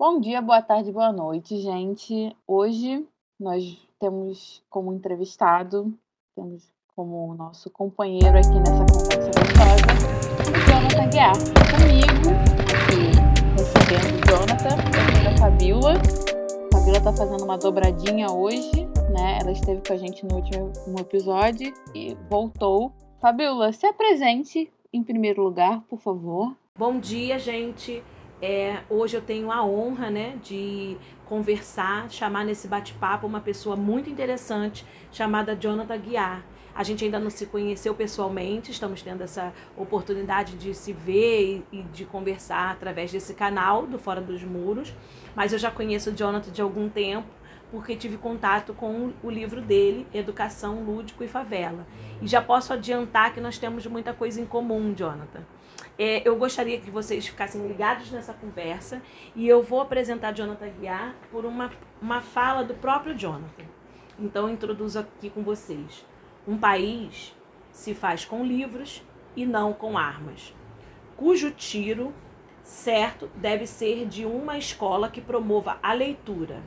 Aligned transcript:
Bom 0.00 0.18
dia, 0.18 0.40
boa 0.40 0.62
tarde, 0.62 0.90
boa 0.90 1.12
noite, 1.12 1.58
gente. 1.58 2.34
Hoje 2.48 3.06
nós 3.38 3.76
temos 3.98 4.62
como 4.70 4.94
entrevistado, 4.94 5.92
temos 6.34 6.72
como 6.96 7.34
nosso 7.34 7.68
companheiro 7.68 8.28
aqui 8.28 8.58
nessa 8.60 8.86
conversa 8.86 9.30
gostosa, 9.38 9.84
o 10.48 10.70
Jonathan 10.70 11.10
Guiar. 11.10 11.34
Comigo, 11.76 12.30
aqui 12.80 13.12
recebendo 13.58 14.16
o 14.16 14.26
Jonathan, 14.26 14.76
a 15.28 15.38
Fabiola. 15.38 15.92
A 15.92 16.78
Fabiola 16.78 16.96
está 16.96 17.12
fazendo 17.12 17.44
uma 17.44 17.58
dobradinha 17.58 18.32
hoje, 18.32 18.86
né? 19.12 19.38
Ela 19.42 19.52
esteve 19.52 19.82
com 19.86 19.92
a 19.92 19.98
gente 19.98 20.24
no 20.24 20.36
último 20.36 20.98
episódio 20.98 21.74
e 21.94 22.16
voltou. 22.30 22.90
Fabiola, 23.20 23.70
se 23.74 23.84
apresente 23.84 24.72
em 24.94 25.04
primeiro 25.04 25.42
lugar, 25.42 25.82
por 25.90 25.98
favor. 25.98 26.56
Bom 26.74 26.98
dia, 26.98 27.38
gente. 27.38 28.02
É, 28.42 28.80
hoje 28.88 29.16
eu 29.16 29.20
tenho 29.20 29.52
a 29.52 29.62
honra 29.64 30.10
né, 30.10 30.38
de 30.42 30.96
conversar, 31.26 32.10
chamar 32.10 32.44
nesse 32.44 32.66
bate-papo 32.66 33.26
uma 33.26 33.40
pessoa 33.40 33.76
muito 33.76 34.08
interessante 34.08 34.84
chamada 35.12 35.54
Jonathan 35.54 35.98
Guiar. 35.98 36.44
A 36.74 36.82
gente 36.82 37.04
ainda 37.04 37.18
não 37.18 37.28
se 37.28 37.46
conheceu 37.46 37.94
pessoalmente, 37.94 38.70
estamos 38.70 39.02
tendo 39.02 39.22
essa 39.22 39.52
oportunidade 39.76 40.56
de 40.56 40.72
se 40.72 40.92
ver 40.92 41.62
e, 41.70 41.78
e, 41.78 41.82
de 41.82 42.06
conversar 42.06 42.70
através 42.70 43.12
desse 43.12 43.34
canal 43.34 43.86
do 43.86 43.98
Fora 43.98 44.20
dos 44.20 44.42
Muros, 44.42 44.94
mas 45.34 45.52
eu 45.52 45.58
já 45.58 45.70
conheço 45.70 46.10
o 46.10 46.14
Jonathan 46.14 46.50
de 46.50 46.62
algum 46.62 46.88
tempo 46.88 47.28
porque 47.70 47.94
tive 47.94 48.16
contato 48.16 48.74
com 48.74 49.12
o 49.22 49.30
livro 49.30 49.60
dele, 49.60 50.06
Educação, 50.12 50.82
Lúdico 50.82 51.22
e 51.22 51.28
Favela. 51.28 51.86
E 52.20 52.26
já 52.26 52.42
posso 52.42 52.72
adiantar 52.72 53.32
que 53.32 53.40
nós 53.40 53.58
temos 53.58 53.86
muita 53.86 54.12
coisa 54.12 54.40
em 54.40 54.46
comum, 54.46 54.92
Jonathan. 54.92 55.44
É, 56.02 56.26
eu 56.26 56.34
gostaria 56.34 56.80
que 56.80 56.90
vocês 56.90 57.26
ficassem 57.26 57.66
ligados 57.68 58.10
nessa 58.10 58.32
conversa 58.32 59.02
e 59.36 59.46
eu 59.46 59.62
vou 59.62 59.82
apresentar 59.82 60.32
Jonathan 60.32 60.70
Guiar 60.70 61.14
por 61.30 61.44
uma, 61.44 61.70
uma 62.00 62.22
fala 62.22 62.64
do 62.64 62.72
próprio 62.72 63.14
Jonathan. 63.14 63.66
Então, 64.18 64.48
eu 64.48 64.54
introduzo 64.54 64.98
aqui 64.98 65.28
com 65.28 65.42
vocês. 65.42 66.06
Um 66.48 66.56
país 66.56 67.36
se 67.70 67.92
faz 67.92 68.24
com 68.24 68.42
livros 68.42 69.02
e 69.36 69.44
não 69.44 69.74
com 69.74 69.98
armas, 69.98 70.54
cujo 71.18 71.50
tiro 71.50 72.14
certo 72.62 73.30
deve 73.36 73.66
ser 73.66 74.06
de 74.06 74.24
uma 74.24 74.56
escola 74.56 75.10
que 75.10 75.20
promova 75.20 75.78
a 75.82 75.92
leitura, 75.92 76.62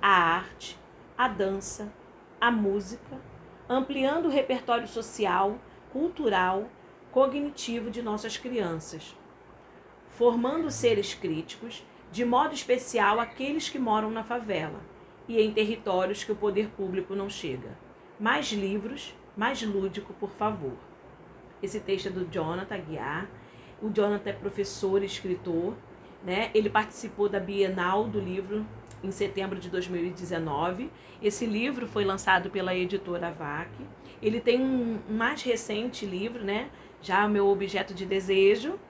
a 0.00 0.10
arte, 0.10 0.78
a 1.18 1.26
dança, 1.26 1.92
a 2.40 2.52
música, 2.52 3.20
ampliando 3.68 4.26
o 4.26 4.30
repertório 4.30 4.86
social, 4.86 5.58
cultural 5.92 6.68
cognitivo 7.16 7.90
de 7.90 8.02
nossas 8.02 8.36
crianças, 8.36 9.16
formando 10.10 10.70
seres 10.70 11.14
críticos, 11.14 11.82
de 12.12 12.26
modo 12.26 12.52
especial 12.52 13.18
aqueles 13.18 13.70
que 13.70 13.78
moram 13.78 14.10
na 14.10 14.22
favela 14.22 14.82
e 15.26 15.40
em 15.40 15.50
territórios 15.50 16.22
que 16.22 16.32
o 16.32 16.36
poder 16.36 16.68
público 16.76 17.14
não 17.14 17.30
chega. 17.30 17.70
Mais 18.20 18.52
livros, 18.52 19.14
mais 19.34 19.62
lúdico, 19.62 20.12
por 20.12 20.28
favor. 20.32 20.74
Esse 21.62 21.80
texto 21.80 22.08
é 22.08 22.10
do 22.10 22.30
Jonathan 22.30 22.80
Guiar. 22.80 23.30
O 23.80 23.88
Jonathan 23.88 24.28
é 24.28 24.34
professor 24.34 25.02
e 25.02 25.06
escritor. 25.06 25.72
Né? 26.22 26.50
Ele 26.52 26.68
participou 26.68 27.30
da 27.30 27.40
Bienal 27.40 28.04
do 28.04 28.20
livro 28.20 28.66
em 29.02 29.10
setembro 29.10 29.58
de 29.58 29.70
2019. 29.70 30.90
Esse 31.22 31.46
livro 31.46 31.86
foi 31.86 32.04
lançado 32.04 32.50
pela 32.50 32.74
editora 32.74 33.30
VAC. 33.30 33.70
Ele 34.20 34.38
tem 34.38 34.60
um 34.60 34.98
mais 35.08 35.42
recente 35.42 36.04
livro, 36.04 36.44
né? 36.44 36.70
Já 37.06 37.24
o 37.24 37.28
meu 37.28 37.46
objeto 37.46 37.94
de 37.94 38.04
desejo 38.04 38.80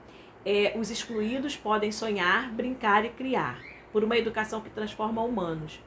é 0.43 0.73
os 0.75 0.91
excluídos 0.91 1.55
podem 1.55 1.93
sonhar, 1.93 2.51
brincar 2.51 3.05
e 3.05 3.11
criar 3.11 3.61
por 3.93 4.03
uma 4.03 4.17
educação 4.17 4.63
que 4.63 4.71
transforma 4.71 5.21
humanos. 5.23 5.79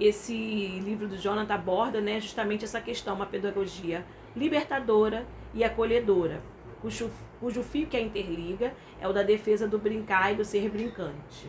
Esse 0.00 0.34
livro 0.80 1.06
do 1.06 1.16
Jonathan 1.16 1.54
aborda 1.54 2.00
né, 2.00 2.18
justamente 2.18 2.64
essa 2.64 2.80
questão, 2.80 3.14
uma 3.14 3.24
pedagogia 3.26 4.04
libertadora 4.34 5.24
e 5.54 5.62
acolhedora, 5.62 6.42
cujo, 6.82 7.08
cujo 7.38 7.62
fio 7.62 7.86
que 7.86 7.96
a 7.96 8.00
interliga 8.00 8.74
é 9.00 9.06
o 9.06 9.12
da 9.12 9.22
defesa 9.22 9.68
do 9.68 9.78
brincar 9.78 10.32
e 10.32 10.34
do 10.34 10.44
ser 10.44 10.68
brincante. 10.68 11.48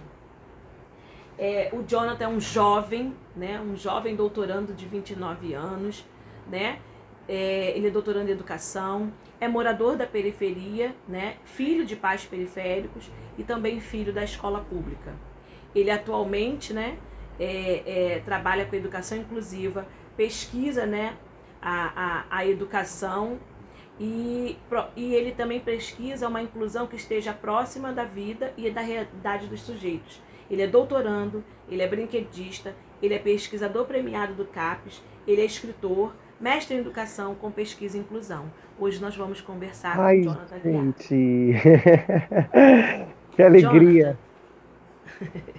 É, 1.36 1.72
o 1.74 1.82
Jonathan 1.82 2.26
é 2.26 2.28
um 2.28 2.40
jovem, 2.40 3.12
né, 3.36 3.60
um 3.60 3.76
jovem 3.76 4.16
doutorando 4.16 4.72
de 4.72 4.86
29 4.86 5.56
anos, 5.56 6.06
né, 6.48 6.80
é, 7.28 7.76
ele 7.76 7.88
é 7.88 7.90
doutorando 7.90 8.30
em 8.30 8.34
educação, 8.34 9.12
é 9.40 9.48
morador 9.48 9.96
da 9.96 10.06
periferia, 10.06 10.96
né, 11.08 11.38
filho 11.44 11.86
de 11.86 11.96
pais 11.96 12.26
periféricos 12.26 13.12
e 13.38 13.44
também 13.44 13.80
filho 13.80 14.12
da 14.12 14.24
escola 14.24 14.62
pública. 14.62 15.14
Ele 15.76 15.92
atualmente 15.92 16.74
né, 16.74 16.98
é, 17.40 17.84
é, 17.86 18.20
trabalha 18.20 18.66
com 18.66 18.76
educação 18.76 19.18
inclusiva, 19.18 19.88
pesquisa 20.16 20.86
né, 20.86 21.16
a, 21.62 22.26
a, 22.30 22.38
a 22.38 22.46
educação 22.46 23.40
e, 24.00 24.58
e 24.96 25.14
ele 25.14 25.32
também 25.32 25.60
pesquisa 25.60 26.28
uma 26.28 26.42
inclusão 26.42 26.88
que 26.88 26.96
esteja 26.96 27.34
próxima 27.34 27.92
da 27.92 28.04
vida 28.04 28.54
e 28.58 28.70
da 28.70 28.82
realidade 28.82 29.48
dos 29.48 29.62
sujeitos. 29.62 30.22
Ele 30.50 30.62
é 30.62 30.68
doutorando, 30.68 31.44
ele 31.68 31.82
é 31.82 31.88
brinquedista, 31.88 32.76
ele 33.02 33.14
é 33.14 33.20
pesquisador 33.20 33.86
premiado 33.86 34.34
do 34.34 34.46
CAPES, 34.46 35.02
ele 35.28 35.42
é 35.42 35.46
escritor, 35.46 36.14
mestre 36.40 36.76
em 36.76 36.80
educação 36.80 37.36
com 37.36 37.52
pesquisa 37.52 37.98
e 37.98 38.00
inclusão. 38.00 38.46
Hoje 38.80 39.02
nós 39.02 39.16
vamos 39.16 39.42
conversar 39.42 40.00
Ai, 40.00 40.18
com 40.18 40.24
Jonathan 40.24 40.60
gente. 40.64 41.56
que 43.36 43.42
alegria. 43.42 44.18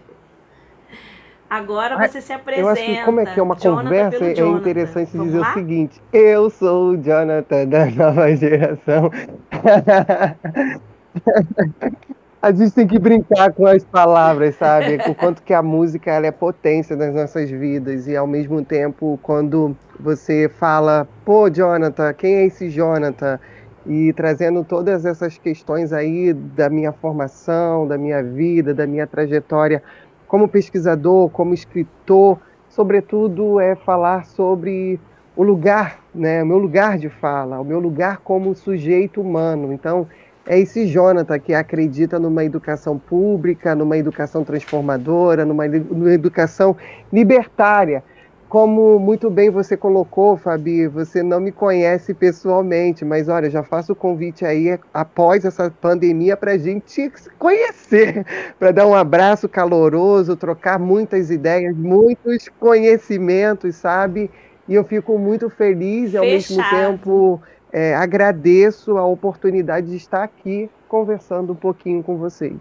Agora 1.50 1.96
você 1.96 2.20
se 2.20 2.32
apresenta. 2.32 2.68
Eu 2.68 2.68
acho 2.68 2.84
que 2.84 3.04
como 3.04 3.20
é 3.20 3.26
que 3.26 3.40
é 3.40 3.42
uma 3.42 3.56
Jonathan 3.56 3.84
conversa, 3.84 4.24
é 4.24 4.46
interessante 4.46 5.10
Vamos 5.12 5.28
dizer 5.28 5.38
lá? 5.38 5.50
o 5.50 5.54
seguinte: 5.54 6.02
eu 6.12 6.50
sou 6.50 6.90
o 6.90 6.96
Jonathan 6.98 7.66
da 7.66 7.86
nova 7.86 8.36
geração. 8.36 9.10
A 12.40 12.52
gente 12.52 12.70
tem 12.70 12.86
que 12.86 13.00
brincar 13.00 13.52
com 13.52 13.66
as 13.66 13.82
palavras, 13.82 14.54
sabe? 14.54 14.96
O 15.08 15.14
quanto 15.14 15.42
que 15.42 15.52
a 15.52 15.60
música 15.60 16.12
ela 16.12 16.28
é 16.28 16.30
potência 16.30 16.94
nas 16.94 17.12
nossas 17.12 17.50
vidas 17.50 18.06
e 18.06 18.16
ao 18.16 18.28
mesmo 18.28 18.64
tempo 18.64 19.18
quando 19.24 19.76
você 19.98 20.48
fala, 20.48 21.08
pô, 21.24 21.50
Jonathan, 21.50 22.12
quem 22.12 22.36
é 22.36 22.46
esse 22.46 22.70
Jonathan? 22.70 23.40
E 23.84 24.12
trazendo 24.12 24.62
todas 24.62 25.04
essas 25.04 25.36
questões 25.36 25.92
aí 25.92 26.32
da 26.32 26.70
minha 26.70 26.92
formação, 26.92 27.88
da 27.88 27.98
minha 27.98 28.22
vida, 28.22 28.72
da 28.72 28.86
minha 28.86 29.06
trajetória 29.06 29.82
como 30.28 30.46
pesquisador, 30.46 31.30
como 31.30 31.52
escritor, 31.52 32.38
sobretudo 32.68 33.58
é 33.58 33.74
falar 33.74 34.24
sobre 34.26 35.00
o 35.34 35.42
lugar, 35.42 35.98
né, 36.14 36.42
o 36.44 36.46
meu 36.46 36.58
lugar 36.58 36.98
de 36.98 37.08
fala, 37.08 37.60
o 37.60 37.64
meu 37.64 37.80
lugar 37.80 38.18
como 38.18 38.54
sujeito 38.54 39.20
humano. 39.20 39.72
Então, 39.72 40.06
é 40.48 40.58
esse 40.58 40.86
Jonathan 40.86 41.38
que 41.38 41.52
acredita 41.52 42.18
numa 42.18 42.42
educação 42.42 42.98
pública, 42.98 43.74
numa 43.74 43.98
educação 43.98 44.42
transformadora, 44.42 45.44
numa, 45.44 45.68
numa 45.68 46.10
educação 46.10 46.74
libertária. 47.12 48.02
Como 48.48 48.98
muito 48.98 49.28
bem 49.28 49.50
você 49.50 49.76
colocou, 49.76 50.38
Fabi, 50.38 50.88
você 50.88 51.22
não 51.22 51.38
me 51.38 51.52
conhece 51.52 52.14
pessoalmente, 52.14 53.04
mas 53.04 53.28
olha, 53.28 53.50
já 53.50 53.62
faço 53.62 53.92
o 53.92 53.94
convite 53.94 54.42
aí 54.42 54.78
após 54.94 55.44
essa 55.44 55.70
pandemia 55.70 56.34
para 56.34 56.52
a 56.52 56.58
gente 56.58 56.90
se 56.90 57.12
conhecer, 57.38 58.24
para 58.58 58.70
dar 58.70 58.86
um 58.86 58.94
abraço 58.94 59.50
caloroso, 59.50 60.34
trocar 60.34 60.78
muitas 60.78 61.30
ideias, 61.30 61.76
muitos 61.76 62.48
conhecimentos, 62.58 63.76
sabe? 63.76 64.30
E 64.66 64.74
eu 64.74 64.82
fico 64.82 65.18
muito 65.18 65.50
feliz 65.50 66.14
e 66.14 66.16
ao 66.16 66.24
Fechado. 66.24 66.56
mesmo 66.56 66.70
tempo 66.70 67.42
é, 67.72 67.94
agradeço 67.94 68.96
a 68.96 69.04
oportunidade 69.04 69.88
de 69.88 69.96
estar 69.96 70.22
aqui 70.22 70.70
conversando 70.88 71.52
um 71.52 71.56
pouquinho 71.56 72.02
com 72.02 72.16
vocês. 72.16 72.58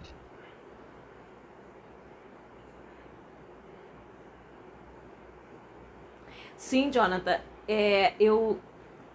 Sim, 6.56 6.90
Jonathan, 6.90 7.40
é, 7.66 8.12
eu, 8.20 8.58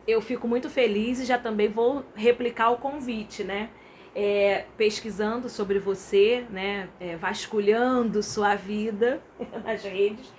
eu 0.07 0.22
fico 0.22 0.48
muito 0.48 0.69
feliz 0.69 1.19
e 1.19 1.25
já 1.25 1.38
também 1.38 1.68
vou 1.68 2.04
replicar 2.16 2.72
o 2.72 2.78
convite, 2.78 3.44
né? 3.44 3.69
É, 4.16 4.66
pesquisando 4.78 5.50
sobre 5.50 5.78
você, 5.78 6.45
né? 6.50 6.90
É, 7.00 7.16
vasculhando 7.16 8.24
sua 8.24 8.56
vida 8.56 9.22
nas 9.63 9.84
redes 9.84 10.31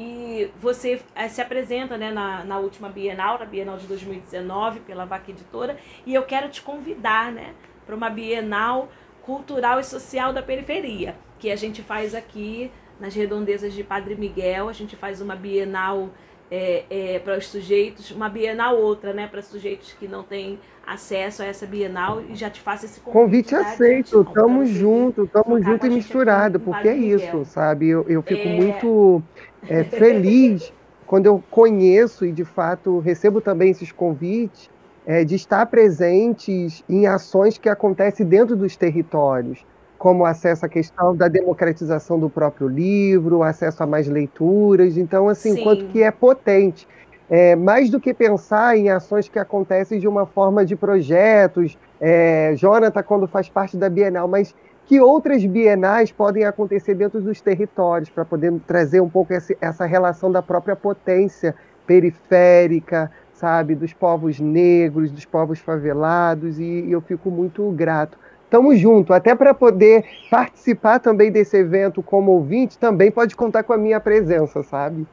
e 0.00 0.48
você 0.60 1.00
é, 1.12 1.26
se 1.26 1.42
apresenta 1.42 1.98
né, 1.98 2.12
na, 2.12 2.44
na 2.44 2.58
última 2.60 2.88
Bienal, 2.88 3.36
na 3.36 3.44
Bienal 3.44 3.76
de 3.76 3.86
2019, 3.88 4.78
pela 4.80 5.04
Vaca 5.04 5.32
Editora, 5.32 5.76
e 6.06 6.14
eu 6.14 6.22
quero 6.22 6.48
te 6.48 6.62
convidar 6.62 7.32
né, 7.32 7.52
para 7.84 7.96
uma 7.96 8.08
Bienal 8.08 8.88
Cultural 9.22 9.80
e 9.80 9.84
Social 9.84 10.32
da 10.32 10.40
Periferia, 10.40 11.16
que 11.40 11.50
a 11.50 11.56
gente 11.56 11.82
faz 11.82 12.14
aqui 12.14 12.70
nas 13.00 13.12
redondezas 13.12 13.74
de 13.74 13.82
Padre 13.82 14.14
Miguel, 14.14 14.68
a 14.68 14.72
gente 14.72 14.94
faz 14.94 15.20
uma 15.20 15.34
Bienal 15.34 16.10
é, 16.48 16.84
é, 16.88 17.18
para 17.18 17.36
os 17.36 17.48
sujeitos, 17.48 18.12
uma 18.12 18.28
Bienal 18.28 18.76
outra, 18.76 19.12
né? 19.12 19.26
Para 19.26 19.42
sujeitos 19.42 19.92
que 19.94 20.06
não 20.06 20.22
têm 20.22 20.60
acesso 20.88 21.42
a 21.42 21.46
essa 21.46 21.66
Bienal 21.66 22.22
e 22.28 22.34
já 22.34 22.48
te 22.48 22.60
faço 22.60 22.86
esse 22.86 23.00
convite. 23.00 23.52
Convite 23.52 23.54
aceito, 23.54 24.24
tamo 24.24 24.64
junto, 24.64 25.26
tamo 25.26 25.62
junto 25.62 25.86
e 25.86 25.90
misturado, 25.90 26.58
porque 26.58 26.88
é 26.88 26.96
isso, 26.96 27.44
sabe? 27.44 27.88
Eu, 27.88 28.04
eu 28.08 28.22
fico 28.22 28.48
é... 28.48 28.56
muito 28.56 29.22
é, 29.68 29.84
feliz 29.84 30.72
quando 31.06 31.26
eu 31.26 31.42
conheço 31.50 32.24
e 32.24 32.32
de 32.32 32.44
fato 32.44 32.98
recebo 33.00 33.40
também 33.40 33.70
esses 33.70 33.92
convites 33.92 34.70
é, 35.06 35.24
de 35.24 35.34
estar 35.34 35.66
presentes 35.66 36.82
em 36.88 37.06
ações 37.06 37.58
que 37.58 37.68
acontecem 37.68 38.26
dentro 38.26 38.56
dos 38.56 38.76
territórios 38.76 39.64
como 39.98 40.24
acesso 40.24 40.64
à 40.64 40.68
questão 40.68 41.14
da 41.14 41.26
democratização 41.26 42.18
do 42.20 42.30
próprio 42.30 42.68
livro, 42.68 43.42
acesso 43.42 43.82
a 43.82 43.86
mais 43.86 44.06
leituras. 44.06 44.96
Então, 44.96 45.28
assim, 45.28 45.54
Sim. 45.54 45.62
quanto 45.64 45.86
que 45.86 46.02
é 46.02 46.10
potente. 46.10 46.86
É, 47.30 47.54
mais 47.54 47.90
do 47.90 48.00
que 48.00 48.14
pensar 48.14 48.76
em 48.76 48.88
ações 48.88 49.28
que 49.28 49.38
acontecem 49.38 50.00
de 50.00 50.08
uma 50.08 50.24
forma 50.24 50.64
de 50.64 50.74
projetos, 50.74 51.76
é, 52.00 52.54
Jonathan, 52.56 53.02
quando 53.02 53.26
faz 53.26 53.48
parte 53.48 53.76
da 53.76 53.90
Bienal, 53.90 54.26
mas 54.26 54.54
que 54.86 54.98
outras 54.98 55.44
bienais 55.44 56.10
podem 56.10 56.44
acontecer 56.44 56.94
dentro 56.94 57.20
dos 57.20 57.42
territórios, 57.42 58.08
para 58.08 58.24
poder 58.24 58.54
trazer 58.66 59.02
um 59.02 59.08
pouco 59.08 59.34
esse, 59.34 59.56
essa 59.60 59.84
relação 59.84 60.32
da 60.32 60.40
própria 60.40 60.74
potência 60.74 61.54
periférica, 61.86 63.12
sabe, 63.34 63.74
dos 63.74 63.92
povos 63.92 64.40
negros, 64.40 65.10
dos 65.10 65.26
povos 65.26 65.58
favelados, 65.58 66.58
e, 66.58 66.62
e 66.62 66.92
eu 66.92 67.02
fico 67.02 67.30
muito 67.30 67.70
grato. 67.72 68.18
Tamo 68.48 68.74
junto. 68.74 69.12
Até 69.12 69.34
para 69.34 69.52
poder 69.52 70.06
participar 70.30 70.98
também 71.00 71.30
desse 71.30 71.58
evento 71.58 72.02
como 72.02 72.32
ouvinte, 72.32 72.78
também 72.78 73.10
pode 73.10 73.36
contar 73.36 73.62
com 73.64 73.74
a 73.74 73.78
minha 73.78 74.00
presença, 74.00 74.62
sabe? 74.62 75.06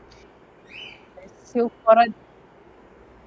Se 1.56 1.62
o 1.62 1.70
Fora, 1.70 2.06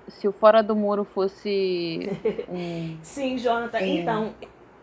se 0.06 0.28
o 0.28 0.32
fora 0.32 0.62
do 0.62 0.76
Muro 0.76 1.02
fosse 1.02 2.10
um, 2.46 2.98
Sim, 3.02 3.38
Jonathan, 3.38 3.78
um, 3.78 3.86
então... 3.86 4.34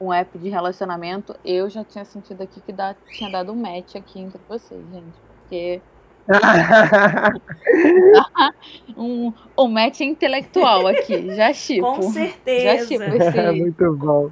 Um 0.02 0.12
app 0.12 0.36
de 0.38 0.50
relacionamento, 0.50 1.36
eu 1.46 1.70
já 1.70 1.84
tinha 1.84 2.04
sentido 2.04 2.42
aqui 2.42 2.60
que 2.60 2.74
dá, 2.74 2.96
tinha 3.08 3.30
dado 3.30 3.52
um 3.52 3.56
match 3.56 3.96
aqui 3.96 4.20
entre 4.20 4.42
vocês, 4.50 4.84
gente. 4.92 5.14
Porque... 5.40 5.80
um, 8.98 9.32
um 9.56 9.68
match 9.68 10.02
intelectual 10.02 10.88
aqui, 10.88 11.36
já 11.36 11.54
chipo. 11.54 11.86
Com 11.86 12.02
certeza. 12.02 12.64
Já 12.64 12.86
chipo 12.86 13.04
esse... 13.04 13.52
Muito 13.52 13.96
bom. 13.96 14.32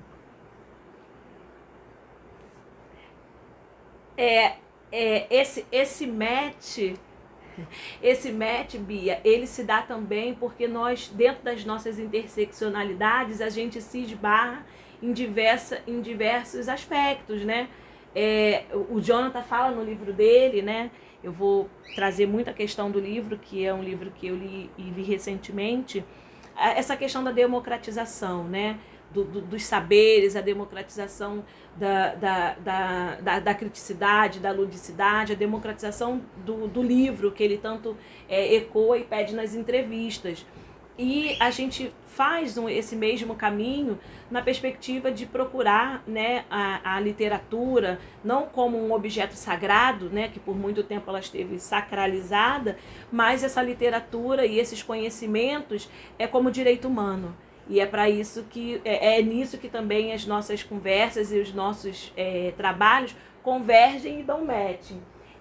é, 4.17 4.53
é, 4.91 5.27
esse, 5.29 5.65
esse 5.71 6.07
match, 6.07 6.95
esse 8.01 8.31
match, 8.31 8.75
Bia, 8.75 9.19
ele 9.23 9.47
se 9.47 9.63
dá 9.63 9.81
também 9.81 10.33
porque 10.33 10.67
nós, 10.67 11.09
dentro 11.09 11.43
das 11.43 11.63
nossas 11.65 11.99
interseccionalidades, 11.99 13.41
a 13.41 13.49
gente 13.49 13.81
se 13.81 13.99
esbarra 14.01 14.65
em, 15.01 15.11
diversa, 15.11 15.81
em 15.87 16.01
diversos 16.01 16.69
aspectos, 16.69 17.43
né? 17.43 17.67
É, 18.15 18.65
o 18.89 19.01
Jonathan 19.01 19.41
fala 19.41 19.75
no 19.75 19.83
livro 19.83 20.13
dele, 20.13 20.61
né? 20.61 20.91
Eu 21.23 21.31
vou 21.31 21.69
trazer 21.95 22.25
muita 22.25 22.53
questão 22.53 22.91
do 22.91 22.99
livro, 22.99 23.37
que 23.37 23.65
é 23.65 23.73
um 23.73 23.83
livro 23.83 24.11
que 24.11 24.27
eu 24.27 24.35
li, 24.35 24.69
li 24.77 25.03
recentemente, 25.03 26.03
essa 26.55 26.95
questão 26.95 27.23
da 27.23 27.31
democratização, 27.31 28.43
né? 28.43 28.77
Do, 29.13 29.23
do, 29.23 29.41
dos 29.41 29.63
saberes, 29.63 30.35
a 30.35 30.41
democratização 30.41 31.43
da, 31.75 32.15
da, 32.15 32.53
da, 32.53 33.15
da, 33.15 33.39
da 33.39 33.53
criticidade, 33.53 34.39
da 34.39 34.51
ludicidade, 34.51 35.33
a 35.33 35.35
democratização 35.35 36.21
do, 36.37 36.67
do 36.67 36.81
livro 36.81 37.31
que 37.31 37.43
ele 37.43 37.57
tanto 37.57 37.95
é, 38.27 38.55
ecoa 38.55 38.97
e 38.97 39.03
pede 39.03 39.35
nas 39.35 39.55
entrevistas. 39.55 40.45
E 40.97 41.35
a 41.39 41.49
gente 41.49 41.91
faz 42.05 42.55
um, 42.55 42.69
esse 42.69 42.95
mesmo 42.95 43.33
caminho 43.33 43.97
na 44.29 44.43
perspectiva 44.43 45.11
de 45.11 45.25
procurar 45.25 46.03
né, 46.05 46.45
a, 46.51 46.95
a 46.95 46.99
literatura 46.99 47.99
não 48.23 48.45
como 48.45 48.77
um 48.77 48.93
objeto 48.93 49.33
sagrado, 49.33 50.09
né, 50.11 50.27
que 50.27 50.39
por 50.39 50.55
muito 50.55 50.83
tempo 50.83 51.09
ela 51.09 51.19
esteve 51.19 51.59
sacralizada, 51.59 52.77
mas 53.11 53.43
essa 53.43 53.61
literatura 53.63 54.45
e 54.45 54.59
esses 54.59 54.83
conhecimentos 54.83 55.89
é 56.19 56.27
como 56.27 56.51
direito 56.51 56.87
humano. 56.87 57.35
E 57.67 57.79
é 57.79 57.85
para 57.85 58.09
isso 58.09 58.43
que 58.49 58.81
é, 58.83 59.19
é, 59.19 59.21
nisso 59.21 59.57
que 59.57 59.69
também 59.69 60.13
as 60.13 60.25
nossas 60.25 60.63
conversas 60.63 61.31
e 61.31 61.39
os 61.39 61.53
nossos 61.53 62.11
é, 62.15 62.53
trabalhos 62.57 63.15
convergem 63.41 64.19
e 64.19 64.23
dão 64.23 64.45
match. 64.45 64.91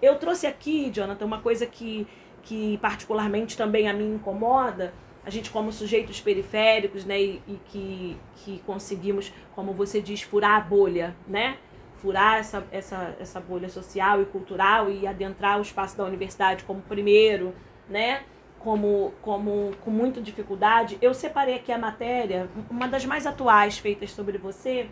Eu 0.00 0.16
trouxe 0.16 0.46
aqui, 0.46 0.90
Jonathan, 0.90 1.24
uma 1.24 1.40
coisa 1.40 1.66
que, 1.66 2.06
que 2.42 2.78
particularmente 2.78 3.56
também 3.56 3.88
a 3.88 3.92
mim 3.92 4.14
incomoda, 4.14 4.92
a 5.24 5.30
gente 5.30 5.50
como 5.50 5.72
sujeitos 5.72 6.20
periféricos, 6.20 7.04
né, 7.04 7.20
e, 7.20 7.42
e 7.46 7.60
que, 7.66 8.16
que 8.36 8.58
conseguimos, 8.66 9.32
como 9.54 9.72
você 9.72 10.00
diz, 10.00 10.22
furar 10.22 10.56
a 10.56 10.60
bolha, 10.60 11.16
né? 11.28 11.58
Furar 12.00 12.38
essa, 12.38 12.66
essa, 12.72 13.16
essa 13.20 13.38
bolha 13.38 13.68
social 13.68 14.20
e 14.20 14.24
cultural 14.24 14.90
e 14.90 15.06
adentrar 15.06 15.58
o 15.58 15.62
espaço 15.62 15.96
da 15.96 16.04
universidade 16.04 16.64
como 16.64 16.82
primeiro, 16.82 17.54
né? 17.88 18.24
Como, 18.62 19.12
como 19.20 19.72
com 19.84 19.90
muita 19.90 20.20
dificuldade, 20.20 20.96
eu 21.02 21.12
separei 21.12 21.56
aqui 21.56 21.72
a 21.72 21.78
matéria, 21.78 22.48
uma 22.70 22.86
das 22.86 23.04
mais 23.04 23.26
atuais 23.26 23.78
feitas 23.78 24.10
sobre 24.12 24.38
você, 24.38 24.88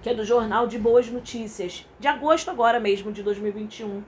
que 0.00 0.08
é 0.08 0.14
do 0.14 0.24
Jornal 0.24 0.66
de 0.66 0.78
Boas 0.78 1.08
Notícias, 1.08 1.86
de 1.98 2.08
agosto 2.08 2.50
agora 2.50 2.80
mesmo, 2.80 3.12
de 3.12 3.22
2021. 3.22 4.02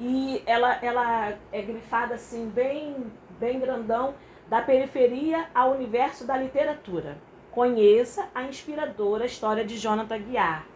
E 0.00 0.42
ela, 0.46 0.78
ela 0.82 1.34
é 1.52 1.62
grifada 1.62 2.14
assim, 2.14 2.48
bem, 2.48 2.96
bem 3.38 3.60
grandão, 3.60 4.14
da 4.48 4.60
periferia 4.60 5.46
ao 5.54 5.72
universo 5.72 6.26
da 6.26 6.36
literatura. 6.36 7.18
Conheça 7.50 8.28
a 8.34 8.42
inspiradora 8.42 9.26
história 9.26 9.64
de 9.64 9.76
Jonathan 9.76 10.18
Guiar. 10.18 10.66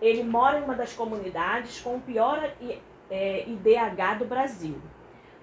Ele 0.00 0.22
mora 0.22 0.58
em 0.58 0.62
uma 0.62 0.74
das 0.74 0.92
comunidades 0.92 1.80
com 1.80 1.96
o 1.96 2.00
pior 2.00 2.50
é, 3.10 3.44
IDH 3.48 4.18
do 4.18 4.24
Brasil 4.24 4.80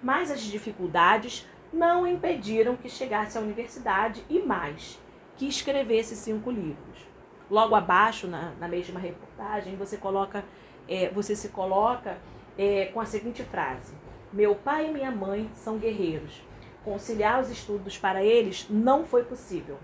mas 0.08 0.32
as 0.32 0.40
dificuldades 0.40 1.46
não 1.74 2.08
impediram 2.08 2.78
que 2.78 2.88
chegasse 2.88 3.38
à 3.38 3.42
universidade 3.42 4.24
e 4.30 4.40
mais, 4.40 4.98
que 5.36 5.46
escrevesse 5.46 6.16
cinco 6.16 6.50
livros. 6.50 7.06
Logo 7.52 7.76
abaixo, 7.76 8.26
na, 8.26 8.52
na 8.52 8.70
mesma 8.70 9.02
reportagem, 9.02 9.76
você 9.76 9.98
coloca, 9.98 10.46
é, 10.88 11.10
você 11.10 11.36
se 11.36 11.50
coloca 11.50 12.18
é, 12.58 12.86
com 12.86 13.02
a 13.02 13.06
seguinte 13.06 13.44
frase: 13.44 13.94
Meu 14.32 14.56
pai 14.56 14.88
e 14.88 14.94
minha 14.94 15.12
mãe 15.12 15.52
são 15.54 15.78
guerreiros. 15.78 16.42
Conciliar 16.86 17.42
os 17.42 17.50
estudos 17.50 17.98
para 17.98 18.24
eles 18.24 18.66
não 18.70 19.04
foi 19.04 19.26
possível. 19.26 19.78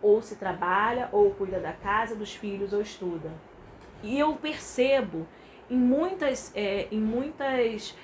Ou 0.00 0.22
se 0.22 0.36
trabalha, 0.36 1.10
ou 1.12 1.32
cuida 1.32 1.60
da 1.60 1.74
casa, 1.74 2.16
dos 2.16 2.34
filhos, 2.34 2.72
ou 2.72 2.80
estuda. 2.80 3.30
E 4.02 4.18
eu 4.18 4.34
percebo 4.36 5.26
em 5.68 5.76
muitas, 5.76 6.50
é, 6.56 6.88
em 6.90 6.98
muitas 6.98 7.94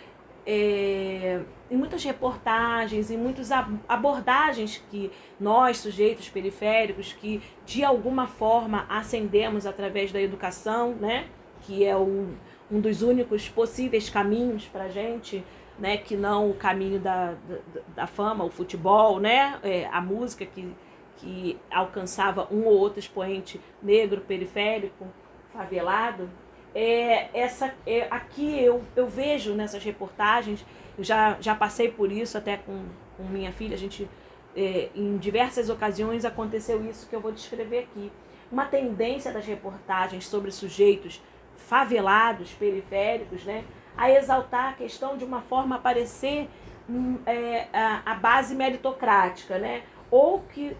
é, 0.46 1.40
em 1.70 1.76
muitas 1.76 2.02
reportagens, 2.02 3.10
em 3.10 3.16
muitas 3.16 3.50
abordagens 3.88 4.82
que 4.90 5.10
nós, 5.38 5.78
sujeitos 5.78 6.28
periféricos, 6.28 7.12
que 7.12 7.42
de 7.64 7.84
alguma 7.84 8.26
forma 8.26 8.86
ascendemos 8.88 9.66
através 9.66 10.10
da 10.10 10.20
educação, 10.20 10.94
né, 10.94 11.26
que 11.60 11.84
é 11.84 11.96
um, 11.96 12.34
um 12.70 12.80
dos 12.80 13.02
únicos 13.02 13.48
possíveis 13.48 14.08
caminhos 14.08 14.66
para 14.66 14.84
a 14.84 14.88
gente, 14.88 15.44
né, 15.78 15.96
que 15.96 16.16
não 16.16 16.50
o 16.50 16.54
caminho 16.54 16.98
da, 16.98 17.34
da, 17.48 17.80
da 17.94 18.06
fama, 18.06 18.44
o 18.44 18.50
futebol, 18.50 19.20
né, 19.20 19.58
é, 19.62 19.86
a 19.86 20.00
música 20.00 20.44
que, 20.44 20.74
que 21.16 21.58
alcançava 21.70 22.48
um 22.50 22.64
ou 22.64 22.78
outro 22.78 22.98
expoente 22.98 23.60
negro, 23.82 24.22
periférico, 24.22 25.06
favelado, 25.52 26.28
é, 26.74 27.28
essa, 27.38 27.74
é, 27.86 28.06
aqui 28.10 28.62
eu, 28.62 28.82
eu 28.94 29.06
vejo 29.06 29.54
nessas 29.54 29.82
reportagens, 29.82 30.64
eu 30.96 31.04
já, 31.04 31.36
já 31.40 31.54
passei 31.54 31.90
por 31.90 32.12
isso 32.12 32.38
até 32.38 32.56
com, 32.56 32.84
com 33.16 33.24
minha 33.24 33.52
filha, 33.52 33.74
a 33.74 33.78
gente 33.78 34.08
é, 34.56 34.88
em 34.94 35.16
diversas 35.16 35.68
ocasiões 35.70 36.24
aconteceu 36.24 36.84
isso 36.84 37.08
que 37.08 37.14
eu 37.14 37.20
vou 37.20 37.32
descrever 37.32 37.80
aqui. 37.80 38.10
Uma 38.50 38.66
tendência 38.66 39.32
das 39.32 39.46
reportagens 39.46 40.26
sobre 40.26 40.50
sujeitos 40.50 41.22
favelados, 41.56 42.52
periféricos, 42.52 43.44
né, 43.44 43.64
a 43.96 44.10
exaltar 44.10 44.70
a 44.70 44.72
questão 44.72 45.16
de 45.16 45.24
uma 45.24 45.40
forma 45.42 45.76
a 45.76 45.78
parecer 45.78 46.48
hum, 46.88 47.18
é, 47.26 47.66
a, 47.72 48.02
a 48.12 48.14
base 48.14 48.54
meritocrática, 48.54 49.58
né, 49.58 49.82
ou 50.10 50.40
que, 50.40 50.76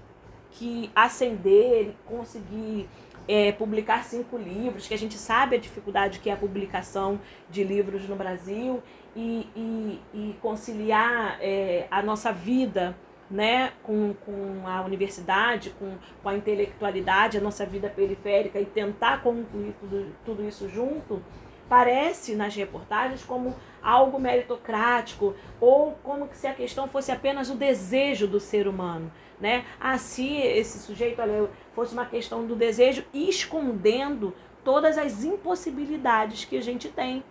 que 0.51 0.91
ascender, 0.95 1.95
conseguir 2.07 2.89
é, 3.31 3.53
publicar 3.53 4.03
cinco 4.03 4.37
livros, 4.37 4.89
que 4.89 4.95
a 4.95 4.99
gente 4.99 5.15
sabe 5.15 5.55
a 5.55 5.59
dificuldade 5.59 6.19
que 6.19 6.29
é 6.29 6.33
a 6.33 6.37
publicação 6.37 7.21
de 7.49 7.63
livros 7.63 8.09
no 8.09 8.17
Brasil, 8.17 8.83
e, 9.15 9.47
e, 9.55 10.01
e 10.13 10.37
conciliar 10.43 11.39
é, 11.41 11.87
a 11.93 12.03
nossa 12.03 12.33
vida 12.33 12.97
né, 13.31 13.71
com, 13.85 14.15
com 14.27 14.67
a 14.67 14.83
universidade, 14.83 15.71
com, 15.79 15.95
com 16.21 16.29
a 16.29 16.37
intelectualidade, 16.37 17.39
a 17.39 17.41
nossa 17.41 17.65
vida 17.65 17.89
periférica, 17.89 18.59
e 18.59 18.67
tentar 18.67 19.23
concluir 19.23 19.77
tudo, 19.79 20.07
tudo 20.25 20.49
isso 20.49 20.69
junto, 20.69 21.23
parece 21.69 22.35
nas 22.35 22.57
reportagens 22.57 23.23
como 23.23 23.55
algo 23.81 24.19
meritocrático 24.19 25.37
ou 25.61 25.93
como 26.03 26.29
se 26.33 26.49
a 26.49 26.53
questão 26.53 26.89
fosse 26.89 27.13
apenas 27.13 27.49
o 27.49 27.55
desejo 27.55 28.27
do 28.27 28.41
ser 28.41 28.67
humano, 28.67 29.13
né? 29.41 29.65
Ah, 29.81 29.97
se 29.99 30.37
esse 30.37 30.79
sujeito 30.79 31.21
olha, 31.23 31.49
fosse 31.75 31.95
uma 31.95 32.05
questão 32.05 32.47
do 32.47 32.55
desejo 32.55 33.05
escondendo 33.15 34.35
todas 34.63 34.99
as 34.99 35.25
impossibilidades 35.25 36.45
que 36.45 36.57
a 36.57 36.63
gente 36.63 36.89
tem. 36.89 37.23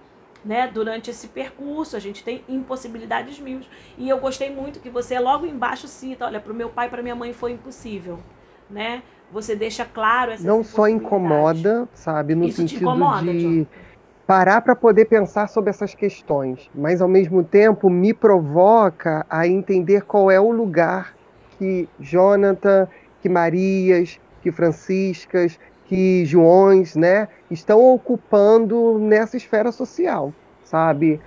Né, 0.44 0.72
durante 0.74 1.10
esse 1.10 1.28
percurso, 1.28 1.98
a 1.98 2.00
gente 2.00 2.24
tem 2.24 2.46
impossibilidades 2.48 3.38
mil. 3.42 3.60
E 3.98 4.08
eu 4.08 4.18
gostei 4.20 4.50
muito 4.50 4.80
que 4.80 4.90
você 4.90 5.20
logo 5.20 5.46
embaixo 5.46 5.86
cita, 5.86 6.26
olha, 6.26 6.40
para 6.40 6.54
o 6.54 6.56
meu 6.56 6.70
pai 6.70 6.88
e 6.88 6.90
para 6.90 7.02
minha 7.04 7.14
mãe 7.14 7.34
foi 7.34 7.52
impossível, 7.52 8.20
né? 8.70 9.04
Você 9.34 9.54
deixa 9.54 9.84
claro 9.84 10.32
essa 10.32 10.48
Não 10.48 10.64
só 10.64 10.88
incomoda, 10.88 11.90
sabe, 11.94 12.36
no 12.36 12.46
Isso 12.46 12.56
sentido 12.56 12.84
incomoda, 12.84 13.34
de 13.34 13.68
parar 14.26 14.62
para 14.62 14.78
poder 14.78 15.06
pensar 15.06 15.50
sobre 15.50 15.72
essas 15.72 15.94
questões, 15.94 16.72
mas 16.74 17.02
ao 17.02 17.10
mesmo 17.10 17.44
tempo 17.44 17.90
me 17.90 18.14
provoca 18.14 19.26
a 19.30 19.46
entender 19.46 20.04
qual 20.06 20.32
é 20.32 20.40
o 20.40 20.52
lugar 20.52 21.19
que 21.60 21.88
Jonathan, 22.00 22.88
que 23.22 23.30
Marias, 23.30 24.20
que 24.42 24.52
Franciscas, 24.52 25.60
que 25.86 26.24
Joões, 26.26 26.96
né, 26.96 27.28
estão 27.52 27.94
ocupando 27.94 28.98
nessa 28.98 29.36
esfera 29.36 29.72
social, 29.72 30.34
sabe? 30.64 31.20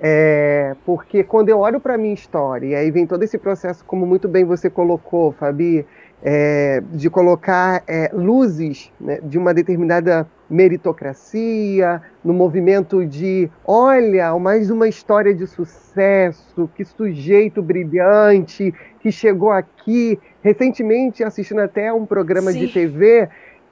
É, 0.00 0.74
porque 0.84 1.22
quando 1.22 1.48
eu 1.48 1.60
olho 1.60 1.80
para 1.80 1.96
minha 1.96 2.12
história, 2.12 2.66
e 2.66 2.74
aí 2.74 2.90
vem 2.90 3.06
todo 3.06 3.22
esse 3.22 3.38
processo, 3.38 3.84
como 3.84 4.04
muito 4.04 4.28
bem 4.28 4.44
você 4.44 4.68
colocou, 4.68 5.32
Fabi, 5.32 5.86
é, 6.22 6.82
de 6.92 7.08
colocar 7.08 7.82
é, 7.86 8.10
luzes 8.12 8.92
né, 9.00 9.20
de 9.22 9.38
uma 9.38 9.54
determinada 9.54 10.26
meritocracia, 10.48 12.00
no 12.24 12.32
movimento 12.32 13.04
de, 13.04 13.50
olha, 13.64 14.36
mais 14.38 14.70
uma 14.70 14.88
história 14.88 15.34
de 15.34 15.46
sucesso, 15.46 16.70
que 16.74 16.84
sujeito 16.84 17.62
brilhante 17.62 18.72
que 19.00 19.10
chegou 19.10 19.50
aqui, 19.50 20.18
recentemente 20.42 21.24
assistindo 21.24 21.60
até 21.60 21.92
um 21.92 22.06
programa 22.06 22.52
Sim. 22.52 22.66
de 22.66 22.72
TV 22.72 23.28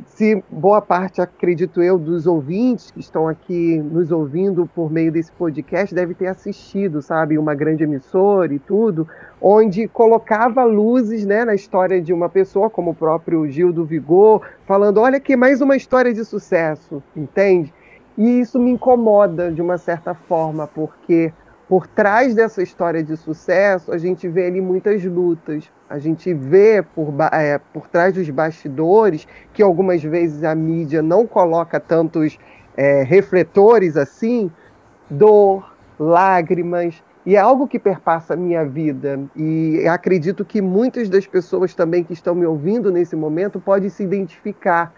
se 0.07 0.43
boa 0.51 0.81
parte, 0.81 1.21
acredito 1.21 1.83
eu, 1.83 1.99
dos 1.99 2.27
ouvintes 2.27 2.91
que 2.91 3.01
estão 3.01 3.29
aqui 3.29 3.79
nos 3.79 4.11
ouvindo 4.11 4.69
por 4.75 4.91
meio 4.91 5.13
desse 5.13 5.31
podcast 5.33 5.95
deve 5.95 6.15
ter 6.15 6.27
assistido, 6.27 7.01
sabe, 7.01 7.39
uma 7.39 7.55
grande 7.55 7.85
emissora 7.85 8.53
e 8.53 8.59
tudo, 8.59 9.09
onde 9.41 9.87
colocava 9.89 10.65
luzes 10.65 11.25
né, 11.25 11.45
na 11.45 11.55
história 11.55 12.01
de 12.01 12.13
uma 12.13 12.29
pessoa, 12.29 12.69
como 12.69 12.91
o 12.91 12.95
próprio 12.95 13.49
Gil 13.49 13.73
do 13.73 13.85
Vigor, 13.85 14.43
falando: 14.67 15.01
olha 15.01 15.19
aqui, 15.19 15.37
mais 15.37 15.61
uma 15.61 15.77
história 15.77 16.13
de 16.13 16.25
sucesso, 16.25 17.03
entende? 17.17 17.73
E 18.17 18.41
isso 18.41 18.59
me 18.59 18.71
incomoda 18.71 19.51
de 19.51 19.61
uma 19.61 19.79
certa 19.79 20.15
forma, 20.15 20.67
porque 20.67 21.33
por 21.69 21.87
trás 21.87 22.35
dessa 22.35 22.63
história 22.63 23.03
de 23.03 23.17
sucesso, 23.17 23.93
a 23.93 23.99
gente 23.99 24.29
vê 24.29 24.47
ali 24.47 24.61
muitas 24.61 25.03
lutas. 25.05 25.71
A 25.89 25.99
gente 25.99 26.33
vê 26.35 26.83
por, 26.83 27.15
é, 27.33 27.59
por 27.73 27.89
trás 27.89 28.13
dos 28.15 28.29
bastidores, 28.29 29.27
que 29.53 29.63
algumas 29.63 30.03
vezes 30.03 30.45
a 30.45 30.55
mídia 30.55 31.03
não 31.03 31.27
coloca 31.27 31.81
tantos 31.81 32.39
é, 32.77 33.03
refletores 33.03 33.97
assim, 33.97 34.51
dor, 35.09 35.75
lágrimas, 35.99 37.03
e 37.27 37.37
é 37.37 37.39
algo 37.39 37.67
que 37.67 37.79
perpassa 37.79 38.35
a 38.35 38.37
minha 38.37 38.65
vida. 38.65 39.19
E 39.35 39.87
acredito 39.89 40.45
que 40.45 40.61
muitas 40.61 41.09
das 41.09 41.27
pessoas 41.27 41.75
também 41.75 42.05
que 42.05 42.13
estão 42.13 42.35
me 42.35 42.45
ouvindo 42.45 42.93
nesse 42.93 43.17
momento 43.17 43.59
podem 43.59 43.89
se 43.89 44.03
identificar. 44.03 44.93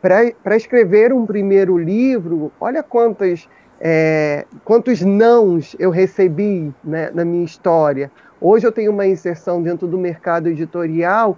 Para 0.00 0.56
escrever 0.56 1.12
um 1.12 1.26
primeiro 1.26 1.76
livro, 1.76 2.50
olha 2.60 2.82
quantas 2.82 3.48
é, 3.80 4.44
quantos 4.64 5.02
nãos 5.02 5.76
eu 5.78 5.90
recebi 5.90 6.72
né, 6.82 7.10
na 7.12 7.24
minha 7.24 7.44
história. 7.44 8.10
Hoje 8.40 8.66
eu 8.66 8.72
tenho 8.72 8.92
uma 8.92 9.06
inserção 9.06 9.62
dentro 9.62 9.86
do 9.86 9.98
mercado 9.98 10.48
editorial 10.48 11.36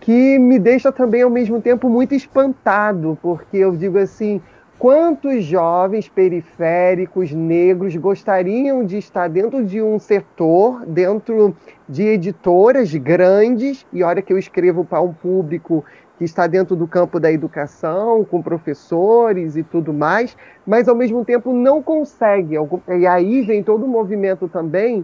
que 0.00 0.38
me 0.38 0.58
deixa 0.58 0.90
também, 0.90 1.22
ao 1.22 1.30
mesmo 1.30 1.60
tempo, 1.60 1.88
muito 1.88 2.14
espantado, 2.14 3.18
porque 3.22 3.58
eu 3.58 3.76
digo 3.76 3.98
assim: 3.98 4.40
quantos 4.78 5.44
jovens 5.44 6.08
periféricos 6.08 7.32
negros 7.32 7.94
gostariam 7.96 8.84
de 8.84 8.96
estar 8.96 9.28
dentro 9.28 9.64
de 9.64 9.82
um 9.82 9.98
setor, 9.98 10.86
dentro 10.86 11.54
de 11.88 12.04
editoras 12.04 12.94
grandes, 12.94 13.86
e 13.92 14.02
olha 14.02 14.22
que 14.22 14.32
eu 14.32 14.38
escrevo 14.38 14.84
para 14.84 15.02
um 15.02 15.12
público 15.12 15.84
que 16.20 16.24
está 16.26 16.46
dentro 16.46 16.76
do 16.76 16.86
campo 16.86 17.18
da 17.18 17.32
educação, 17.32 18.22
com 18.26 18.42
professores 18.42 19.56
e 19.56 19.62
tudo 19.62 19.90
mais, 19.90 20.36
mas 20.66 20.86
ao 20.86 20.94
mesmo 20.94 21.24
tempo 21.24 21.50
não 21.50 21.82
consegue. 21.82 22.56
E 22.98 23.06
aí 23.06 23.40
vem 23.40 23.62
todo 23.62 23.86
o 23.86 23.88
movimento 23.88 24.46
também 24.46 25.02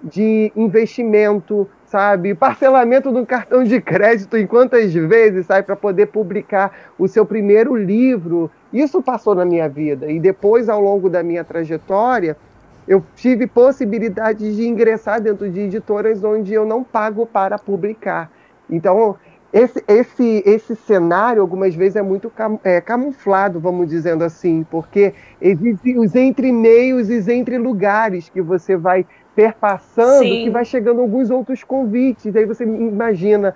de 0.00 0.52
investimento, 0.54 1.68
sabe? 1.84 2.32
Parcelamento 2.38 3.10
do 3.10 3.26
cartão 3.26 3.64
de 3.64 3.80
crédito 3.80 4.36
em 4.36 4.46
quantas 4.46 4.94
vezes, 4.94 5.46
sabe? 5.46 5.66
Para 5.66 5.74
poder 5.74 6.06
publicar 6.06 6.72
o 6.96 7.08
seu 7.08 7.26
primeiro 7.26 7.74
livro. 7.74 8.48
Isso 8.72 9.02
passou 9.02 9.34
na 9.34 9.44
minha 9.44 9.68
vida. 9.68 10.12
E 10.12 10.20
depois, 10.20 10.68
ao 10.68 10.80
longo 10.80 11.10
da 11.10 11.24
minha 11.24 11.42
trajetória, 11.42 12.36
eu 12.86 13.04
tive 13.16 13.48
possibilidade 13.48 14.54
de 14.54 14.68
ingressar 14.68 15.20
dentro 15.20 15.50
de 15.50 15.58
editoras 15.58 16.22
onde 16.22 16.54
eu 16.54 16.64
não 16.64 16.84
pago 16.84 17.26
para 17.26 17.58
publicar. 17.58 18.30
Então, 18.70 19.16
esse, 19.52 19.84
esse, 19.86 20.42
esse 20.46 20.74
cenário, 20.74 21.42
algumas 21.42 21.74
vezes, 21.74 21.96
é 21.96 22.02
muito 22.02 22.30
cam, 22.30 22.58
é, 22.64 22.80
camuflado, 22.80 23.60
vamos 23.60 23.88
dizendo 23.88 24.24
assim, 24.24 24.66
porque 24.70 25.12
existem 25.40 25.98
os 25.98 26.14
entre-meios 26.14 27.10
e 27.10 27.18
os 27.18 27.28
entre-lugares 27.28 28.30
que 28.30 28.40
você 28.40 28.76
vai 28.76 29.04
perpassando, 29.36 30.24
Sim. 30.24 30.44
que 30.44 30.50
vai 30.50 30.64
chegando 30.64 31.02
alguns 31.02 31.30
outros 31.30 31.62
convites. 31.62 32.34
Aí 32.34 32.46
você 32.46 32.64
imagina, 32.64 33.54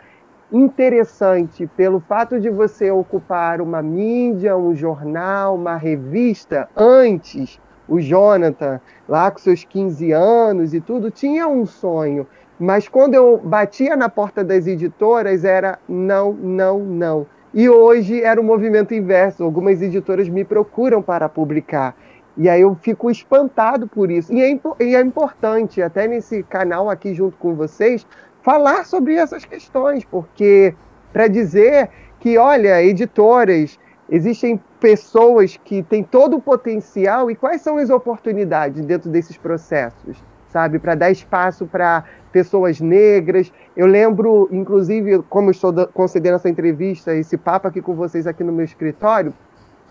interessante, 0.53 1.67
pelo 1.76 2.00
fato 2.00 2.38
de 2.38 2.50
você 2.50 2.91
ocupar 2.91 3.62
uma 3.62 3.83
mídia, 3.83 4.57
um 4.57 4.75
jornal, 4.75 5.55
uma 5.55 5.76
revista, 5.76 6.69
antes, 6.76 7.59
o 7.88 8.00
Jonathan, 8.00 8.81
lá 9.09 9.31
com 9.31 9.38
seus 9.38 9.65
15 9.65 10.12
anos 10.12 10.75
e 10.75 10.81
tudo, 10.81 11.11
tinha 11.11 11.49
um 11.49 11.65
sonho 11.65 12.26
mas 12.59 12.89
quando 12.89 13.15
eu 13.15 13.39
batia 13.39 13.97
na 13.97 14.09
porta 14.09 14.43
das 14.43 14.67
editoras, 14.67 15.45
era 15.45 15.79
não, 15.89 16.33
não, 16.33 16.79
não. 16.79 17.27
E 17.53 17.69
hoje 17.69 18.23
era 18.23 18.41
o 18.41 18.45
um 18.45 18.47
movimento 18.47 18.95
inverso. 18.95 19.43
Algumas 19.43 19.81
editoras 19.81 20.29
me 20.29 20.45
procuram 20.45 21.01
para 21.03 21.29
publicar. 21.29 21.95
E 22.37 22.49
aí 22.49 22.61
eu 22.61 22.75
fico 22.83 23.11
espantado 23.11 23.87
por 23.89 24.11
isso. 24.11 24.33
E 24.33 24.43
é, 24.43 24.61
e 24.81 24.95
é 24.95 25.01
importante, 25.01 25.81
até 25.81 26.07
nesse 26.07 26.43
canal 26.43 26.91
aqui 26.91 27.15
junto 27.15 27.37
com 27.39 27.55
vocês, 27.55 28.07
falar 28.43 28.85
sobre 28.85 29.15
essas 29.15 29.45
questões, 29.45 30.05
porque 30.05 30.75
para 31.13 31.29
dizer 31.29 31.89
que, 32.21 32.37
olha, 32.37 32.83
editoras, 32.83 33.79
existem 34.09 34.61
pessoas 34.79 35.57
que 35.57 35.83
têm 35.83 36.05
todo 36.05 36.37
o 36.37 36.43
potencial 36.43 37.31
e 37.31 37.35
quais 37.35 37.63
são 37.63 37.79
as 37.79 37.89
oportunidades 37.89 38.85
dentro 38.85 39.09
desses 39.09 39.37
processos, 39.39 40.23
sabe? 40.49 40.79
Para 40.79 40.95
dar 40.95 41.11
espaço 41.11 41.67
para 41.67 42.05
pessoas 42.37 42.83
negras. 42.83 43.50
Eu 43.75 43.87
lembro, 43.87 44.47
inclusive, 44.52 45.23
como 45.31 45.50
estou 45.50 45.73
concedendo 45.87 46.37
essa 46.37 46.50
entrevista, 46.50 47.14
esse 47.14 47.38
papo 47.38 47.66
aqui 47.66 47.81
com 47.81 47.95
vocês 47.95 48.26
aqui 48.26 48.45
no 48.45 48.52
meu 48.52 48.66
escritório, 48.66 49.33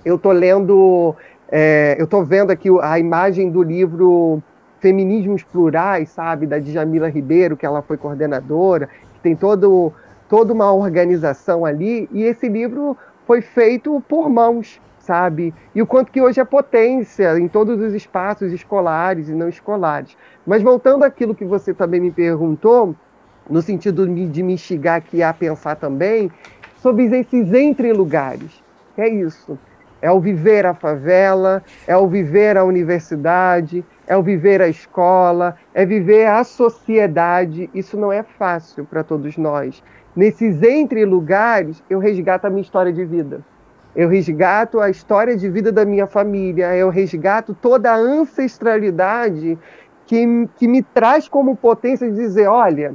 eu 0.05 0.15
estou 0.15 0.31
lendo, 0.31 1.15
é, 1.51 1.95
eu 1.97 2.03
estou 2.03 2.23
vendo 2.23 2.51
aqui 2.51 2.69
a 2.83 2.99
imagem 2.99 3.49
do 3.49 3.63
livro 3.63 4.43
Feminismos 4.79 5.41
Plurais, 5.41 6.09
sabe, 6.09 6.45
da 6.45 6.59
Djamila 6.59 7.09
Ribeiro, 7.09 7.57
que 7.57 7.65
ela 7.65 7.81
foi 7.81 7.97
coordenadora, 7.97 8.85
que 9.15 9.19
tem 9.23 9.35
todo, 9.35 9.91
toda 10.29 10.53
uma 10.53 10.71
organização 10.71 11.65
ali, 11.65 12.07
e 12.11 12.21
esse 12.21 12.47
livro 12.47 12.95
foi 13.25 13.41
feito 13.41 14.03
por 14.07 14.29
mãos, 14.29 14.79
sabe? 15.05 15.53
E 15.74 15.81
o 15.81 15.88
quanto 15.88 16.12
que 16.12 16.21
hoje 16.21 16.41
é 16.41 16.45
potência 16.45 17.38
em 17.38 17.47
todos 17.47 17.79
os 17.79 17.93
espaços 17.93 18.51
escolares 18.51 19.29
e 19.29 19.33
não 19.33 19.47
escolares. 19.47 20.17
Mas 20.45 20.63
voltando 20.63 21.03
àquilo 21.03 21.35
que 21.35 21.45
você 21.45 21.74
também 21.74 22.01
me 22.01 22.12
perguntou, 22.12 22.95
no 23.50 23.62
sentido 23.62 24.07
de 24.07 24.41
me 24.41 24.53
instigar 24.53 24.97
aqui 24.97 25.21
a 25.21 25.31
pensar 25.33 25.75
também, 25.75 26.31
sobre 26.77 27.05
esses 27.05 27.53
entre 27.53 27.93
lugares. 27.93 28.63
É 28.97 29.07
isso. 29.07 29.57
É 30.01 30.12
o 30.12 30.19
viver 30.19 30.65
a 30.65 30.74
favela, 30.74 31.63
é 31.88 31.95
o 31.95 32.07
viver 32.07 32.57
a 32.57 32.63
universidade, 32.63 33.83
é 34.07 34.17
o 34.17 34.24
viver 34.24 34.62
a 34.62 34.67
escola, 34.67 35.55
é 35.74 35.85
viver 35.85 36.27
a 36.27 36.43
sociedade. 36.43 37.69
Isso 37.74 37.97
não 37.97 38.12
é 38.12 38.24
fácil 38.24 38.85
para 38.85 39.03
todos 39.03 39.38
nós. 39.38 39.83
Nesses 40.15 40.62
entre 40.63 41.05
lugares, 41.05 41.83
eu 41.89 42.00
resgato 42.00 42.45
a 42.45 42.50
minha 42.50 42.62
história 42.62 42.91
de 42.91 43.05
vida 43.05 43.41
eu 43.95 44.09
resgato 44.09 44.79
a 44.79 44.89
história 44.89 45.37
de 45.37 45.49
vida 45.49 45.71
da 45.71 45.85
minha 45.85 46.05
família, 46.05 46.75
eu 46.75 46.89
resgato 46.89 47.55
toda 47.59 47.91
a 47.91 47.95
ancestralidade 47.95 49.57
que, 50.05 50.49
que 50.57 50.67
me 50.67 50.81
traz 50.81 51.27
como 51.27 51.55
potência 51.55 52.09
de 52.09 52.15
dizer: 52.15 52.47
olha, 52.47 52.93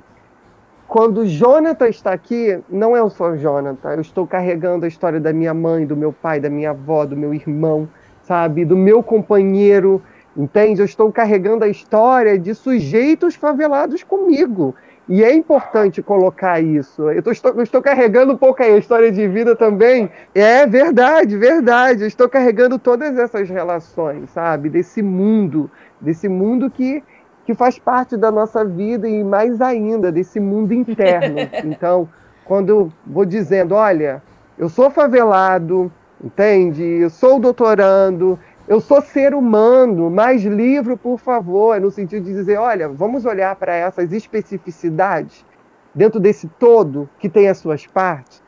quando 0.87 1.27
Jonathan 1.27 1.89
está 1.89 2.13
aqui, 2.13 2.61
não 2.69 2.97
é 2.97 3.09
só 3.09 3.35
Jonathan, 3.37 3.93
eu 3.93 4.01
estou 4.01 4.27
carregando 4.27 4.85
a 4.85 4.89
história 4.89 5.21
da 5.21 5.33
minha 5.33 5.55
mãe, 5.55 5.87
do 5.87 5.97
meu 5.97 6.13
pai, 6.13 6.41
da 6.41 6.51
minha 6.51 6.71
avó, 6.71 7.07
do 7.07 7.17
meu 7.17 7.33
irmão, 7.33 7.89
sabe, 8.23 8.65
do 8.65 8.77
meu 8.77 9.03
companheiro, 9.03 10.03
entende? 10.37 10.81
Eu 10.81 10.85
estou 10.85 11.11
carregando 11.11 11.65
a 11.65 11.69
história 11.69 12.39
de 12.39 12.55
sujeitos 12.55 13.35
favelados 13.35 14.03
comigo. 14.03 14.75
E 15.11 15.25
é 15.25 15.35
importante 15.35 16.01
colocar 16.01 16.61
isso. 16.61 17.11
Eu 17.11 17.33
estou, 17.33 17.53
eu 17.55 17.63
estou 17.65 17.83
carregando 17.83 18.33
um 18.33 18.37
pouco 18.37 18.63
aí 18.63 18.75
a 18.75 18.79
história 18.79 19.11
de 19.11 19.27
vida 19.27 19.57
também. 19.57 20.09
É 20.33 20.65
verdade, 20.69 21.37
verdade. 21.37 22.03
Eu 22.03 22.07
estou 22.07 22.29
carregando 22.29 22.79
todas 22.79 23.19
essas 23.19 23.51
relações, 23.51 24.31
sabe? 24.31 24.69
Desse 24.71 25.03
mundo, 25.03 25.69
desse 26.01 26.29
mundo 26.29 26.71
que, 26.71 27.03
que 27.45 27.55
faz 27.55 27.77
parte 27.77 28.17
da 28.17 28.31
nossa 28.31 28.65
vida 28.65 29.09
e 29.09 29.25
mais 29.25 29.61
ainda, 29.61 30.13
desse 30.13 30.39
mundo 30.39 30.73
interno. 30.73 31.39
Então, 31.67 32.09
quando 32.45 32.69
eu 32.69 32.93
vou 33.05 33.25
dizendo, 33.25 33.75
olha, 33.75 34.23
eu 34.57 34.69
sou 34.69 34.91
favelado, 34.91 35.91
entende? 36.23 36.85
Eu 36.85 37.11
sou 37.11 37.41
doutorando, 37.41 38.39
eu 38.71 38.81
sou 38.81 39.03
ser 39.03 39.35
humano, 39.35 40.09
mais 40.09 40.45
livro, 40.45 40.97
por 40.97 41.19
favor, 41.19 41.81
no 41.81 41.91
sentido 41.91 42.25
de 42.25 42.33
dizer, 42.33 42.57
olha, 42.57 42.89
vamos 42.89 43.25
olhar 43.25 43.57
para 43.57 43.75
essas 43.75 44.13
especificidades 44.13 45.45
dentro 45.93 46.21
desse 46.21 46.47
todo 46.47 47.11
que 47.19 47.29
tem 47.29 47.49
as 47.49 47.59
suas 47.59 47.85
partes. 47.85 48.41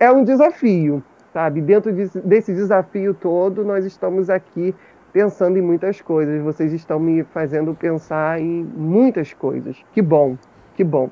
É 0.00 0.10
um 0.10 0.24
desafio, 0.24 1.04
sabe? 1.30 1.60
Dentro 1.60 1.92
desse 1.92 2.54
desafio 2.54 3.12
todo, 3.12 3.66
nós 3.66 3.84
estamos 3.84 4.30
aqui 4.30 4.74
pensando 5.12 5.58
em 5.58 5.62
muitas 5.62 6.00
coisas. 6.00 6.42
Vocês 6.42 6.72
estão 6.72 6.98
me 6.98 7.22
fazendo 7.24 7.74
pensar 7.74 8.40
em 8.40 8.64
muitas 8.64 9.34
coisas. 9.34 9.76
Que 9.92 10.00
bom, 10.00 10.38
que 10.74 10.82
bom. 10.82 11.10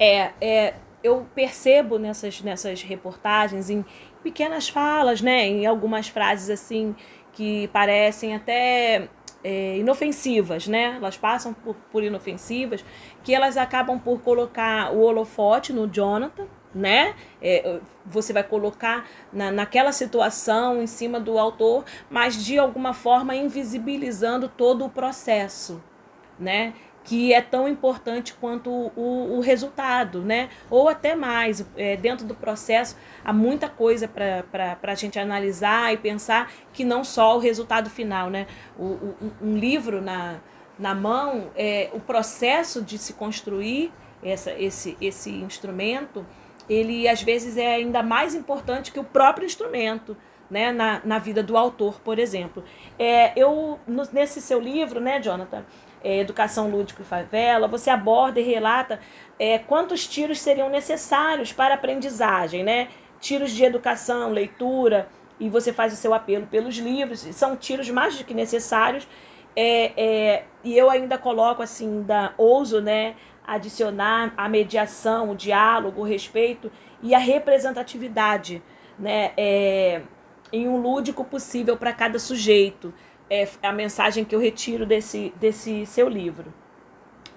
É, 0.00 0.30
é, 0.40 0.74
eu 1.02 1.26
percebo 1.34 1.98
nessas, 1.98 2.40
nessas 2.40 2.82
reportagens, 2.82 3.70
em 3.70 3.84
pequenas 4.22 4.68
falas, 4.68 5.20
né, 5.20 5.46
em 5.46 5.66
algumas 5.66 6.08
frases 6.08 6.48
assim 6.50 6.94
que 7.32 7.68
parecem 7.68 8.34
até 8.34 9.08
é, 9.42 9.78
inofensivas, 9.78 10.66
né? 10.66 10.94
Elas 10.96 11.16
passam 11.16 11.52
por, 11.52 11.74
por 11.90 12.02
inofensivas, 12.02 12.84
que 13.24 13.34
elas 13.34 13.56
acabam 13.56 13.98
por 13.98 14.20
colocar 14.20 14.92
o 14.92 15.00
holofote 15.00 15.72
no 15.72 15.88
Jonathan, 15.88 16.46
né? 16.74 17.14
É, 17.40 17.80
você 18.06 18.32
vai 18.32 18.44
colocar 18.44 19.06
na, 19.32 19.50
naquela 19.50 19.92
situação 19.92 20.80
em 20.80 20.86
cima 20.86 21.18
do 21.18 21.38
autor, 21.38 21.84
mas 22.08 22.42
de 22.44 22.58
alguma 22.58 22.94
forma 22.94 23.34
invisibilizando 23.34 24.48
todo 24.48 24.84
o 24.84 24.90
processo, 24.90 25.82
né? 26.38 26.74
Que 27.04 27.32
é 27.32 27.40
tão 27.40 27.68
importante 27.68 28.34
quanto 28.34 28.70
o, 28.70 29.36
o 29.36 29.40
resultado, 29.40 30.22
né? 30.22 30.48
Ou 30.70 30.88
até 30.88 31.14
mais. 31.14 31.64
É, 31.76 31.96
dentro 31.96 32.26
do 32.26 32.34
processo, 32.34 32.96
há 33.24 33.32
muita 33.32 33.68
coisa 33.68 34.08
para 34.08 34.78
a 34.82 34.94
gente 34.94 35.18
analisar 35.18 35.92
e 35.92 35.96
pensar 35.96 36.50
que 36.72 36.84
não 36.84 37.02
só 37.02 37.36
o 37.36 37.38
resultado 37.38 37.90
final, 37.90 38.30
né? 38.30 38.46
O, 38.78 38.84
o 38.84 39.32
um 39.42 39.56
livro 39.56 40.00
na, 40.00 40.36
na 40.78 40.94
mão, 40.94 41.50
é, 41.56 41.90
o 41.92 42.00
processo 42.00 42.82
de 42.82 42.98
se 42.98 43.14
construir 43.14 43.92
essa, 44.22 44.52
esse, 44.52 44.96
esse 45.00 45.30
instrumento, 45.30 46.24
ele 46.68 47.08
às 47.08 47.22
vezes 47.22 47.56
é 47.56 47.74
ainda 47.74 48.02
mais 48.02 48.34
importante 48.34 48.92
que 48.92 49.00
o 49.00 49.04
próprio 49.04 49.44
instrumento. 49.44 50.16
Né, 50.50 50.70
na, 50.70 51.00
na 51.02 51.18
vida 51.18 51.42
do 51.42 51.56
autor, 51.56 51.98
por 52.00 52.18
exemplo. 52.18 52.62
É, 52.98 53.32
eu, 53.34 53.80
no, 53.86 54.02
nesse 54.12 54.38
seu 54.38 54.60
livro, 54.60 55.00
né, 55.00 55.18
Jonathan, 55.18 55.64
é, 56.02 56.18
Educação 56.18 56.70
Lúdica 56.70 57.02
e 57.02 57.04
Favela, 57.04 57.68
você 57.68 57.90
aborda 57.90 58.40
e 58.40 58.42
relata 58.42 59.00
é, 59.38 59.58
quantos 59.58 60.06
tiros 60.06 60.40
seriam 60.40 60.68
necessários 60.68 61.52
para 61.52 61.74
a 61.74 61.76
aprendizagem, 61.76 62.62
né? 62.62 62.88
Tiros 63.20 63.52
de 63.52 63.64
educação, 63.64 64.30
leitura, 64.30 65.08
e 65.38 65.48
você 65.48 65.72
faz 65.72 65.92
o 65.92 65.96
seu 65.96 66.14
apelo 66.14 66.46
pelos 66.46 66.76
livros, 66.76 67.20
são 67.32 67.56
tiros 67.56 67.90
mais 67.90 68.16
do 68.16 68.24
que 68.24 68.34
necessários. 68.34 69.06
É, 69.54 69.92
é, 69.96 70.44
e 70.64 70.76
eu 70.76 70.88
ainda 70.88 71.18
coloco 71.18 71.62
assim, 71.62 72.02
da, 72.02 72.32
ouso 72.38 72.80
né, 72.80 73.16
adicionar 73.46 74.32
a 74.36 74.48
mediação, 74.48 75.30
o 75.30 75.36
diálogo, 75.36 76.00
o 76.00 76.04
respeito 76.04 76.70
e 77.02 77.14
a 77.14 77.18
representatividade 77.18 78.62
né, 78.98 79.32
é, 79.36 80.02
em 80.52 80.68
um 80.68 80.76
lúdico 80.76 81.24
possível 81.24 81.76
para 81.76 81.92
cada 81.92 82.18
sujeito 82.18 82.94
é 83.32 83.48
a 83.62 83.72
mensagem 83.72 84.26
que 84.26 84.34
eu 84.34 84.40
retiro 84.40 84.84
desse, 84.84 85.32
desse 85.36 85.86
seu 85.86 86.06
livro. 86.06 86.52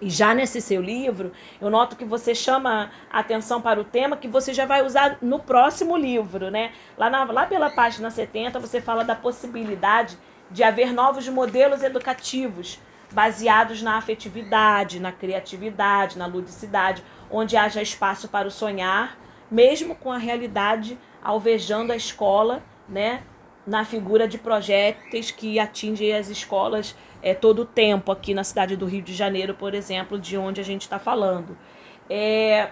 E 0.01 0.09
já 0.09 0.35
nesse 0.35 0.59
seu 0.59 0.81
livro, 0.81 1.31
eu 1.61 1.69
noto 1.69 1.95
que 1.95 2.03
você 2.03 2.35
chama 2.35 2.91
atenção 3.09 3.61
para 3.61 3.79
o 3.79 3.85
tema 3.85 4.17
que 4.17 4.27
você 4.27 4.53
já 4.53 4.65
vai 4.65 4.85
usar 4.85 5.17
no 5.21 5.39
próximo 5.39 5.95
livro, 5.95 6.51
né? 6.51 6.73
Lá, 6.97 7.09
na, 7.09 7.23
lá 7.23 7.45
pela 7.45 7.69
página 7.69 8.11
70, 8.11 8.59
você 8.59 8.81
fala 8.81 9.05
da 9.05 9.15
possibilidade 9.15 10.17
de 10.51 10.63
haver 10.63 10.91
novos 10.91 11.29
modelos 11.29 11.81
educativos 11.81 12.77
baseados 13.13 13.81
na 13.81 13.95
afetividade, 13.95 14.99
na 14.99 15.13
criatividade, 15.13 16.17
na 16.17 16.25
ludicidade, 16.25 17.01
onde 17.31 17.55
haja 17.55 17.81
espaço 17.81 18.27
para 18.27 18.49
o 18.49 18.51
sonhar, 18.51 19.17
mesmo 19.49 19.95
com 19.95 20.11
a 20.11 20.17
realidade 20.17 20.99
alvejando 21.23 21.93
a 21.93 21.95
escola, 21.95 22.61
né? 22.89 23.23
Na 23.65 23.83
figura 23.83 24.27
de 24.27 24.37
projéteis 24.37 25.31
que 25.31 25.59
atingem 25.59 26.13
as 26.13 26.29
escolas 26.29 26.95
é, 27.21 27.33
todo 27.33 27.63
o 27.63 27.65
tempo 27.65 28.11
aqui 28.11 28.33
na 28.33 28.43
cidade 28.43 28.75
do 28.75 28.85
Rio 28.85 29.01
de 29.01 29.13
Janeiro, 29.13 29.55
por 29.55 29.73
exemplo, 29.73 30.19
de 30.19 30.37
onde 30.37 30.61
a 30.61 30.63
gente 30.63 30.81
está 30.83 30.99
falando. 30.99 31.57
É, 32.09 32.69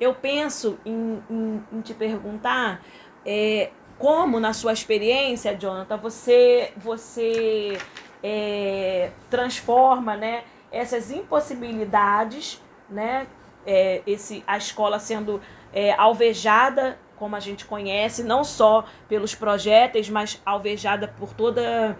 eu 0.00 0.14
penso 0.14 0.78
em, 0.84 1.22
em, 1.28 1.64
em 1.72 1.80
te 1.80 1.92
perguntar 1.92 2.80
é, 3.24 3.70
como, 3.98 4.38
na 4.38 4.52
sua 4.52 4.72
experiência, 4.72 5.56
Jonathan, 5.56 5.96
você, 5.96 6.72
você 6.76 7.78
é, 8.22 9.10
transforma 9.28 10.16
né, 10.16 10.44
essas 10.70 11.10
impossibilidades, 11.10 12.62
né, 12.88 13.26
é, 13.66 14.02
esse, 14.06 14.44
a 14.46 14.56
escola 14.56 14.98
sendo 15.00 15.40
é, 15.72 15.92
alvejada 15.92 16.98
como 17.16 17.36
a 17.36 17.40
gente 17.40 17.64
conhece, 17.64 18.22
não 18.22 18.44
só 18.44 18.84
pelos 19.08 19.34
projéteis, 19.34 20.08
mas 20.08 20.40
alvejada 20.44 21.08
por 21.08 21.32
toda 21.32 21.96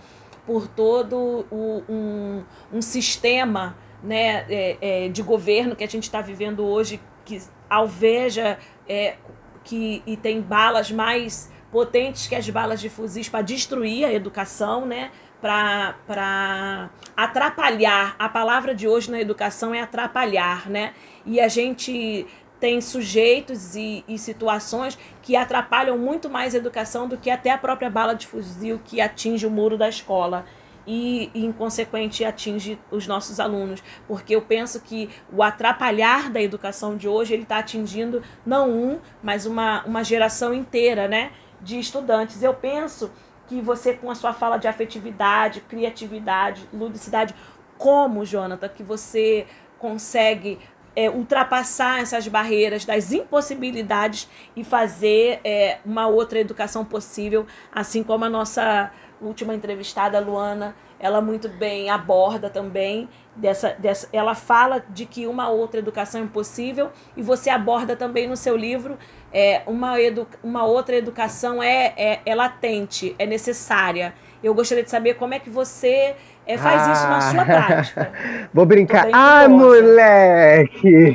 por 0.47 0.69
todo 0.69 1.45
o, 1.51 1.83
um, 1.89 2.45
um 2.73 2.81
sistema 2.81 3.77
né, 4.01 4.47
é, 4.49 4.77
é, 4.81 5.09
de 5.09 5.21
governo 5.21 5.75
que 5.75 5.83
a 5.83 5.89
gente 5.89 6.05
está 6.05 6.21
vivendo 6.21 6.65
hoje, 6.65 7.01
que 7.25 7.43
alveja 7.69 8.57
é, 8.89 9.17
que, 9.65 10.05
e 10.07 10.17
tem 10.17 10.41
balas 10.41 10.93
mais 10.93 11.51
potentes 11.73 12.29
que 12.29 12.37
as 12.37 12.49
balas 12.49 12.81
de 12.81 12.89
fuzis 12.89 13.29
para 13.29 13.43
destruir 13.43 14.05
a 14.05 14.13
educação, 14.13 14.87
né? 14.87 15.11
para 15.41 16.91
atrapalhar. 17.17 18.17
A 18.19 18.29
palavra 18.29 18.75
de 18.75 18.89
hoje 18.89 19.11
na 19.11 19.21
educação 19.21 19.75
é 19.75 19.81
atrapalhar, 19.81 20.69
né? 20.69 20.95
E 21.25 21.41
a 21.41 21.49
gente 21.49 22.27
tem 22.59 22.81
sujeitos 22.81 23.77
e, 23.77 24.05
e, 24.09 24.19
situações 24.19 24.99
que 25.23 25.37
atrapalham 25.37 25.99
muito 25.99 26.29
mais 26.31 26.55
a 26.55 26.59
educação 26.59 27.07
do 27.07 27.17
que 27.17 27.31
até 27.31 27.51
a 27.51 27.59
própria 27.59 27.91
bala 27.91 28.15
de 28.15 28.27
fuzil 28.27 28.81
que 28.85 29.01
atinge 29.01 29.47
o 29.47 29.51
muro 29.51 29.77
da 29.77 29.89
escola 29.89 30.45
e, 30.87 31.31
e, 31.35 31.45
em 31.45 31.53
consequente, 31.53 32.25
atinge 32.25 32.79
os 32.91 33.07
nossos 33.07 33.41
alunos. 33.41 33.83
Porque 34.07 34.35
eu 34.35 34.43
penso 34.43 34.81
que 34.81 35.11
o 35.33 35.43
atrapalhar 35.43 36.31
da 36.31 36.41
educação 36.41 36.97
de 36.97 37.09
hoje, 37.09 37.35
ele 37.35 37.43
está 37.43 37.59
atingindo 37.59 38.23
não 38.45 38.71
um, 38.71 39.01
mas 39.23 39.45
uma, 39.47 39.85
uma 39.85 40.05
geração 40.05 40.55
inteira 40.55 41.09
né, 41.09 41.33
de 41.61 41.79
estudantes. 41.79 42.43
Eu 42.43 42.55
penso 42.55 43.11
que 43.49 43.61
você, 43.61 43.95
com 43.95 44.11
a 44.11 44.15
sua 44.15 44.33
fala 44.33 44.57
de 44.57 44.69
afetividade, 44.69 45.61
criatividade, 45.61 46.69
ludicidade, 46.73 47.35
como, 47.77 48.25
Jonathan, 48.25 48.69
que 48.69 48.83
você 48.83 49.47
consegue 49.79 50.59
é, 50.97 51.11
ultrapassar 51.11 52.01
essas 52.01 52.27
barreiras 52.27 52.87
das 52.87 53.13
impossibilidades 53.13 54.29
e 54.57 54.65
fazer 54.65 55.41
é, 55.45 55.79
uma 55.85 56.09
outra 56.09 56.41
educação 56.41 56.85
possível, 56.85 57.47
assim 57.71 58.03
como 58.03 58.25
a 58.25 58.31
nossa 58.31 58.91
última 59.21 59.55
entrevistada, 59.55 60.19
Luana, 60.19 60.75
ela 60.99 61.21
muito 61.21 61.49
bem 61.49 61.91
aborda 61.91 62.49
também 62.49 63.09
dessa, 63.35 63.71
dessa 63.79 64.09
ela 64.13 64.35
fala 64.35 64.83
de 64.89 65.05
que 65.05 65.27
uma 65.27 65.49
outra 65.49 65.79
educação 65.79 66.23
é 66.23 66.27
possível 66.27 66.91
e 67.17 67.23
você 67.23 67.51
aborda 67.51 67.95
também 67.95 68.27
no 68.27 68.37
seu 68.37 68.57
livro 68.57 68.99
é, 69.33 69.63
uma, 69.67 70.01
edu, 70.01 70.27
uma 70.43 70.65
outra 70.65 70.97
educação 70.97 71.63
é, 71.63 71.93
é, 71.97 72.21
é 72.25 72.35
latente, 72.35 73.15
é 73.19 73.27
necessária. 73.27 74.15
Eu 74.43 74.55
gostaria 74.55 74.85
de 74.85 74.91
saber 74.91 75.15
como 75.15 75.35
é 75.35 75.39
que 75.39 75.51
você 75.51 76.17
é, 76.47 76.57
faz 76.57 76.89
ah. 76.89 76.93
isso 76.93 77.09
na 77.09 77.21
sua 77.21 77.45
prática. 77.45 78.13
Vou 78.55 78.65
brincar. 78.65 79.09
Ah, 79.13 79.49
moleque! 79.49 81.15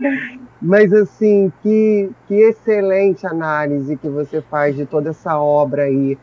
Mas 0.60 0.94
assim, 0.94 1.52
que, 1.62 2.10
que 2.26 2.34
excelente 2.34 3.26
análise 3.26 3.96
que 3.96 4.08
você 4.08 4.40
faz 4.40 4.74
de 4.74 4.86
toda 4.86 5.10
essa 5.10 5.38
obra 5.38 5.82
aí. 5.82 6.16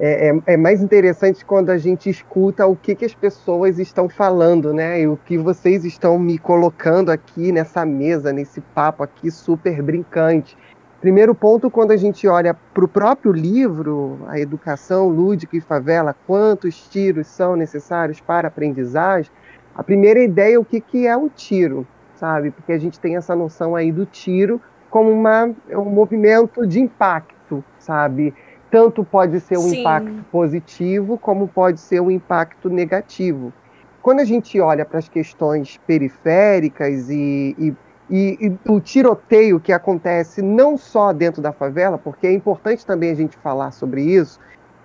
É, 0.00 0.30
é, 0.30 0.54
é, 0.54 0.56
mais 0.56 0.82
interessante 0.82 1.44
quando 1.44 1.68
a 1.68 1.76
gente 1.76 2.08
escuta 2.08 2.66
o 2.66 2.74
que, 2.74 2.94
que 2.94 3.04
as 3.04 3.14
pessoas 3.14 3.78
estão 3.78 4.08
falando, 4.08 4.72
né? 4.72 5.02
E 5.02 5.06
o 5.06 5.18
que 5.18 5.36
vocês 5.36 5.84
estão 5.84 6.18
me 6.18 6.38
colocando 6.38 7.10
aqui 7.10 7.52
nessa 7.52 7.84
mesa, 7.84 8.32
nesse 8.32 8.62
papo 8.74 9.02
aqui 9.02 9.30
super 9.30 9.82
brincante. 9.82 10.56
Primeiro 11.02 11.34
ponto, 11.34 11.68
quando 11.68 11.90
a 11.90 11.96
gente 11.96 12.28
olha 12.28 12.54
para 12.54 12.84
o 12.84 12.86
próprio 12.86 13.32
livro, 13.32 14.20
a 14.28 14.38
educação 14.38 15.08
lúdica 15.08 15.56
e 15.56 15.60
favela, 15.60 16.14
quantos 16.28 16.88
tiros 16.88 17.26
são 17.26 17.56
necessários 17.56 18.20
para 18.20 18.46
a 18.46 18.50
aprendizagem, 18.50 19.28
a 19.74 19.82
primeira 19.82 20.22
ideia 20.22 20.54
é 20.54 20.58
o 20.60 20.64
que, 20.64 20.80
que 20.80 21.04
é 21.08 21.16
o 21.16 21.28
tiro, 21.28 21.84
sabe? 22.14 22.52
Porque 22.52 22.70
a 22.70 22.78
gente 22.78 23.00
tem 23.00 23.16
essa 23.16 23.34
noção 23.34 23.74
aí 23.74 23.90
do 23.90 24.06
tiro 24.06 24.60
como 24.88 25.10
uma, 25.10 25.50
um 25.70 25.90
movimento 25.90 26.64
de 26.64 26.78
impacto, 26.78 27.64
sabe? 27.80 28.32
Tanto 28.70 29.02
pode 29.02 29.40
ser 29.40 29.58
um 29.58 29.62
Sim. 29.62 29.80
impacto 29.80 30.24
positivo, 30.30 31.18
como 31.18 31.48
pode 31.48 31.80
ser 31.80 32.00
um 32.00 32.12
impacto 32.12 32.70
negativo. 32.70 33.52
Quando 34.00 34.20
a 34.20 34.24
gente 34.24 34.60
olha 34.60 34.84
para 34.84 35.00
as 35.00 35.08
questões 35.08 35.80
periféricas 35.84 37.10
e, 37.10 37.56
e 37.58 37.74
e, 38.12 38.36
e, 38.38 38.70
o 38.70 38.78
tiroteio 38.78 39.58
que 39.58 39.72
acontece 39.72 40.42
não 40.42 40.76
só 40.76 41.14
dentro 41.14 41.40
da 41.40 41.50
favela, 41.50 41.96
porque 41.96 42.26
é 42.26 42.32
importante 42.32 42.84
também 42.84 43.10
a 43.10 43.14
gente 43.14 43.38
falar 43.38 43.70
sobre 43.70 44.02
isso, 44.02 44.38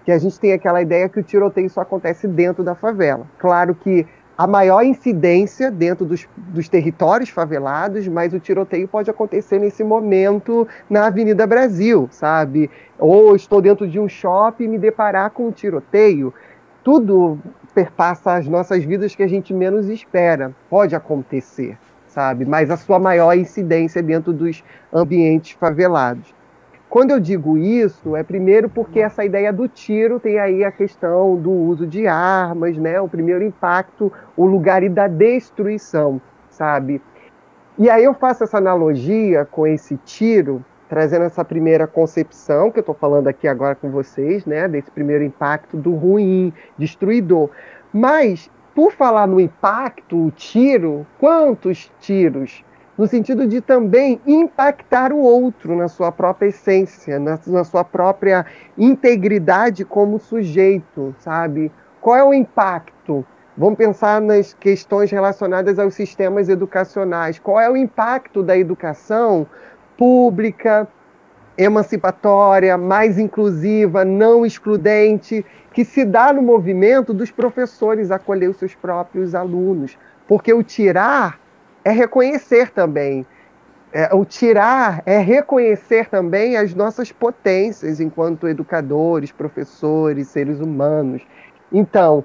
que 0.06 0.14
a 0.14 0.18
gente 0.18 0.40
tem 0.40 0.54
aquela 0.54 0.82
ideia 0.82 1.10
que 1.10 1.20
o 1.20 1.24
tiroteio 1.24 1.70
só 1.70 1.82
acontece 1.82 2.26
dentro 2.26 2.64
da 2.64 2.74
favela. 2.74 3.28
Claro 3.38 3.76
que 3.76 4.08
a 4.38 4.48
maior 4.48 4.82
incidência 4.82 5.70
dentro 5.70 6.06
dos, 6.06 6.26
dos 6.38 6.70
territórios 6.70 7.30
favelados, 7.30 8.08
mas 8.08 8.34
o 8.34 8.40
tiroteio 8.40 8.88
pode 8.88 9.10
acontecer 9.10 9.60
nesse 9.60 9.84
momento 9.84 10.66
na 10.90 11.08
Avenida 11.08 11.46
Brasil, 11.46 12.08
sabe? 12.10 12.72
Ou 12.98 13.36
estou 13.36 13.62
dentro 13.62 13.86
de 13.86 14.00
um 14.00 14.08
shopping 14.08 14.64
e 14.64 14.68
me 14.70 14.78
deparar 14.78 15.32
com 15.32 15.48
um 15.48 15.52
tiroteio. 15.52 16.34
Tudo 16.82 17.38
perpassa 17.76 18.36
as 18.36 18.48
nossas 18.48 18.86
vidas 18.86 19.14
que 19.14 19.24
a 19.24 19.28
gente 19.28 19.54
menos 19.54 19.90
espera. 19.90 20.56
Pode 20.70 20.96
acontecer 20.96 21.78
sabe? 22.18 22.46
Mas 22.46 22.72
a 22.72 22.78
sua 22.78 22.98
maior 22.98 23.38
incidência 23.38 24.02
dentro 24.02 24.34
dos 24.34 24.64
ambientes 24.92 25.52
favelados. 25.52 26.34
Quando 26.90 27.12
eu 27.12 27.20
digo 27.20 27.60
isso, 27.60 28.16
é 28.16 28.24
primeiro 28.24 28.68
porque 28.68 29.02
essa 29.02 29.24
ideia 29.24 29.54
do 29.54 29.68
tiro 29.68 30.20
tem 30.20 30.40
aí 30.40 30.64
a 30.64 30.72
questão 30.72 31.36
do 31.36 31.52
uso 31.52 31.86
de 31.86 32.08
armas, 32.08 32.76
né? 32.76 33.00
O 33.00 33.08
primeiro 33.08 33.44
impacto, 33.44 34.12
o 34.36 34.48
lugar 34.48 34.82
e 34.82 34.90
da 34.90 35.08
destruição, 35.08 36.20
sabe? 36.50 37.04
E 37.78 37.88
aí 37.88 38.06
eu 38.06 38.16
faço 38.16 38.44
essa 38.44 38.58
analogia 38.58 39.46
com 39.46 39.68
esse 39.68 39.96
tiro, 39.98 40.66
trazendo 40.90 41.26
essa 41.26 41.46
primeira 41.46 41.86
concepção 41.86 42.72
que 42.72 42.80
eu 42.80 42.82
estou 42.82 42.96
falando 42.96 43.28
aqui 43.28 43.48
agora 43.48 43.76
com 43.76 43.92
vocês, 43.92 44.44
né? 44.44 44.68
Desse 44.68 44.90
primeiro 44.90 45.24
impacto 45.24 45.78
do 45.78 45.94
ruim, 45.94 46.52
destruidor. 46.80 47.52
Mas 47.94 48.50
por 48.78 48.92
falar 48.92 49.26
no 49.26 49.40
impacto, 49.40 50.28
o 50.28 50.30
tiro, 50.30 51.04
quantos 51.20 51.92
tiros? 52.00 52.64
No 52.96 53.08
sentido 53.08 53.48
de 53.48 53.60
também 53.60 54.22
impactar 54.24 55.12
o 55.12 55.18
outro 55.18 55.76
na 55.76 55.88
sua 55.88 56.12
própria 56.12 56.50
essência, 56.50 57.18
na, 57.18 57.40
na 57.48 57.64
sua 57.64 57.84
própria 57.84 58.46
integridade 58.78 59.84
como 59.84 60.20
sujeito, 60.20 61.16
sabe? 61.18 61.72
Qual 62.00 62.16
é 62.16 62.24
o 62.24 62.32
impacto? 62.32 63.26
Vamos 63.58 63.80
pensar 63.80 64.22
nas 64.22 64.54
questões 64.54 65.10
relacionadas 65.10 65.80
aos 65.80 65.96
sistemas 65.96 66.48
educacionais. 66.48 67.40
Qual 67.40 67.60
é 67.60 67.68
o 67.68 67.76
impacto 67.76 68.44
da 68.44 68.56
educação 68.56 69.48
pública, 69.98 70.88
emancipatória, 71.58 72.78
mais 72.78 73.18
inclusiva, 73.18 74.06
não 74.06 74.46
excludente, 74.46 75.46
que 75.74 75.84
se 75.84 76.06
dá 76.06 76.32
no 76.32 76.42
movimento 76.42 77.14
dos 77.14 77.32
professores 77.32 78.12
acolher 78.12 78.50
os 78.50 78.58
seus 78.58 78.76
próprios 78.76 79.34
alunos. 79.34 79.98
Porque 80.28 80.54
o 80.54 80.62
tirar 80.62 81.40
é 81.84 81.92
reconhecer 81.92 82.72
também. 82.72 83.26
É, 83.94 84.14
o 84.14 84.26
tirar 84.26 85.02
é 85.06 85.18
reconhecer 85.18 86.10
também 86.10 86.58
as 86.58 86.74
nossas 86.74 87.12
potências 87.12 88.00
enquanto 88.00 88.48
educadores, 88.48 89.32
professores, 89.32 90.28
seres 90.28 90.60
humanos. 90.60 91.22
Então, 91.72 92.24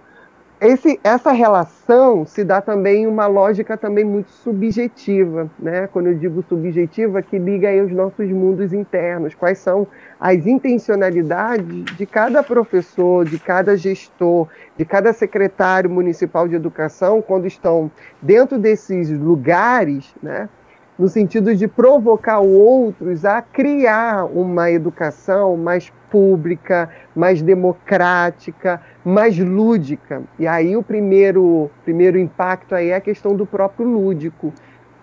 esse, 0.63 1.01
essa 1.03 1.33
relação 1.33 2.25
se 2.25 2.45
dá 2.45 2.61
também 2.61 3.05
uma 3.05 3.27
lógica 3.27 3.77
também 3.77 4.05
muito 4.05 4.31
subjetiva, 4.31 5.51
né? 5.59 5.89
Quando 5.89 6.07
eu 6.07 6.15
digo 6.15 6.41
subjetiva, 6.49 7.21
que 7.21 7.37
liga 7.37 7.69
aí 7.69 7.81
os 7.81 7.91
nossos 7.91 8.31
mundos 8.31 8.73
internos, 8.73 9.35
quais 9.35 9.59
são 9.59 9.89
as 10.21 10.47
intencionalidades 10.47 11.85
de 11.97 12.07
cada 12.07 12.45
professor, 12.45 13.25
de 13.25 13.41
cada 13.41 13.77
gestor, 13.77 14.47
de 14.77 14.85
cada 14.85 15.13
secretário 15.13 15.91
municipal 15.91 16.47
de 16.47 16.55
educação, 16.55 17.21
quando 17.21 17.47
estão 17.49 17.91
dentro 18.23 18.57
desses 18.57 19.11
lugares, 19.11 20.15
né? 20.23 20.49
no 20.97 21.09
sentido 21.09 21.57
de 21.57 21.67
provocar 21.67 22.39
outros 22.39 23.25
a 23.25 23.43
criar 23.43 24.27
uma 24.27 24.71
educação 24.71 25.57
mais 25.57 25.93
pública, 26.13 26.91
mais 27.17 27.41
democrática, 27.41 28.83
mais 29.03 29.39
lúdica. 29.39 30.23
E 30.39 30.47
aí 30.47 30.77
o 30.77 30.83
primeiro, 30.83 31.71
primeiro 31.85 32.19
impacto 32.19 32.75
aí 32.75 32.91
é 32.91 32.97
a 32.97 33.01
questão 33.01 33.35
do 33.35 33.47
próprio 33.47 33.89
lúdico. 33.89 34.53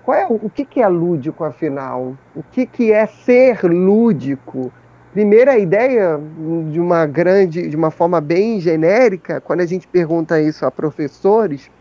Qual 0.04 0.16
é, 0.16 0.28
o 0.30 0.50
que, 0.50 0.64
que 0.64 0.82
é 0.82 0.88
lúdico, 0.88 1.44
afinal? 1.44 2.16
O 2.36 2.44
que, 2.44 2.68
que 2.68 2.92
é 2.92 3.08
ser 3.08 3.64
lúdico? 3.64 4.72
Primeira 5.12 5.58
ideia, 5.58 6.20
de 6.72 6.80
uma 6.80 7.08
grande, 7.08 7.68
de 7.68 7.76
uma 7.76 7.90
forma 7.90 8.22
bem 8.22 8.60
genérica, 8.60 9.42
quando 9.42 9.62
a 9.62 9.66
gente 9.66 9.88
pergunta 9.88 10.40
isso 10.40 10.64
a 10.64 10.72
professores, 10.72 11.72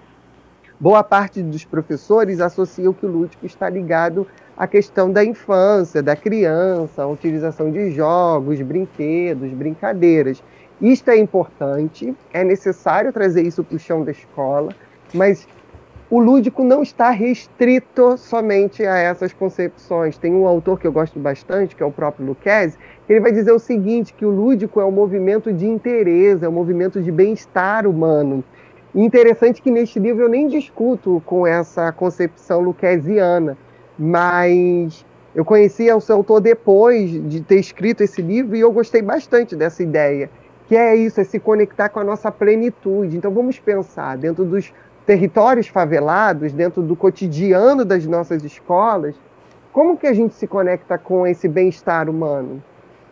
boa 0.81 1.03
parte 1.03 1.43
dos 1.43 1.65
professores 1.65 2.41
associam 2.41 2.93
que 2.93 3.05
o 3.05 3.09
lúdico 3.11 3.45
está 3.45 3.69
ligado 3.69 4.27
à 4.57 4.67
questão 4.67 5.11
da 5.11 5.25
infância, 5.25 6.03
da 6.03 6.15
criança, 6.15 7.03
a 7.03 7.07
utilização 7.07 7.71
de 7.71 7.91
jogos, 7.91 8.61
brinquedos, 8.61 9.53
brincadeiras. 9.53 10.43
Isto 10.81 11.11
é 11.11 11.19
importante, 11.19 12.15
é 12.33 12.45
necessário 12.45 13.13
trazer 13.13 13.43
isso 13.43 13.65
para 13.65 13.77
o 13.77 13.79
chão 13.79 14.05
da 14.05 14.13
escola, 14.13 14.73
mas 15.13 15.49
o 16.11 16.21
lúdico 16.21 16.65
não 16.65 16.83
está 16.83 17.11
restrito 17.11 18.17
somente 18.17 18.87
a 18.87 18.97
essas 18.97 19.33
concepções. 19.33 20.17
Tem 20.17 20.33
um 20.33 20.47
autor 20.47 20.79
que 20.79 20.87
eu 20.87 20.93
gosto 20.93 21.19
bastante, 21.19 21.77
que 21.77 21.83
é 21.83 21.87
o 21.87 21.93
próprio 21.93 22.25
Lucchese, 22.25 22.79
que 23.07 23.13
ele 23.13 23.21
vai 23.21 23.33
dizer 23.33 23.53
o 23.53 23.59
seguinte, 23.59 24.15
que 24.15 24.25
o 24.25 24.31
lúdico 24.31 24.81
é 24.81 24.85
um 24.85 24.91
movimento 24.91 25.53
de 25.53 25.67
interesse, 25.67 26.45
é 26.45 26.49
um 26.49 26.53
movimento 26.53 27.03
de 27.03 27.13
bem-estar 27.13 27.87
humano. 27.87 28.43
Interessante 29.05 29.63
que 29.63 29.71
neste 29.71 29.99
livro 29.99 30.25
eu 30.25 30.29
nem 30.29 30.49
discuto 30.49 31.23
com 31.25 31.47
essa 31.47 31.93
concepção 31.93 32.61
lucchesiana, 32.61 33.57
mas 33.99 35.07
eu 35.35 35.45
conheci 35.45 35.91
o 35.93 36.01
seu 36.01 36.17
autor 36.17 36.41
depois 36.41 37.11
de 37.29 37.41
ter 37.41 37.61
escrito 37.61 38.03
esse 38.03 38.21
livro 38.21 38.57
e 38.57 38.61
eu 38.61 38.73
gostei 38.73 39.01
bastante 39.01 39.55
dessa 39.55 39.83
ideia 39.83 40.29
que 40.67 40.77
é 40.77 40.95
isso, 40.95 41.21
é 41.21 41.25
se 41.25 41.39
conectar 41.39 41.89
com 41.89 41.99
a 41.99 42.05
nossa 42.05 42.31
plenitude. 42.31 43.17
Então 43.17 43.33
vamos 43.33 43.59
pensar 43.59 44.19
dentro 44.19 44.45
dos 44.45 44.73
territórios 45.07 45.69
favelados, 45.69 46.53
dentro 46.53 46.83
do 46.83 46.95
cotidiano 46.95 47.85
das 47.85 48.05
nossas 48.05 48.45
escolas, 48.45 49.15
como 49.73 49.97
que 49.97 50.07
a 50.07 50.13
gente 50.13 50.35
se 50.35 50.47
conecta 50.47 50.99
com 50.99 51.27
esse 51.27 51.49
bem-estar 51.49 52.11
humano? 52.11 52.63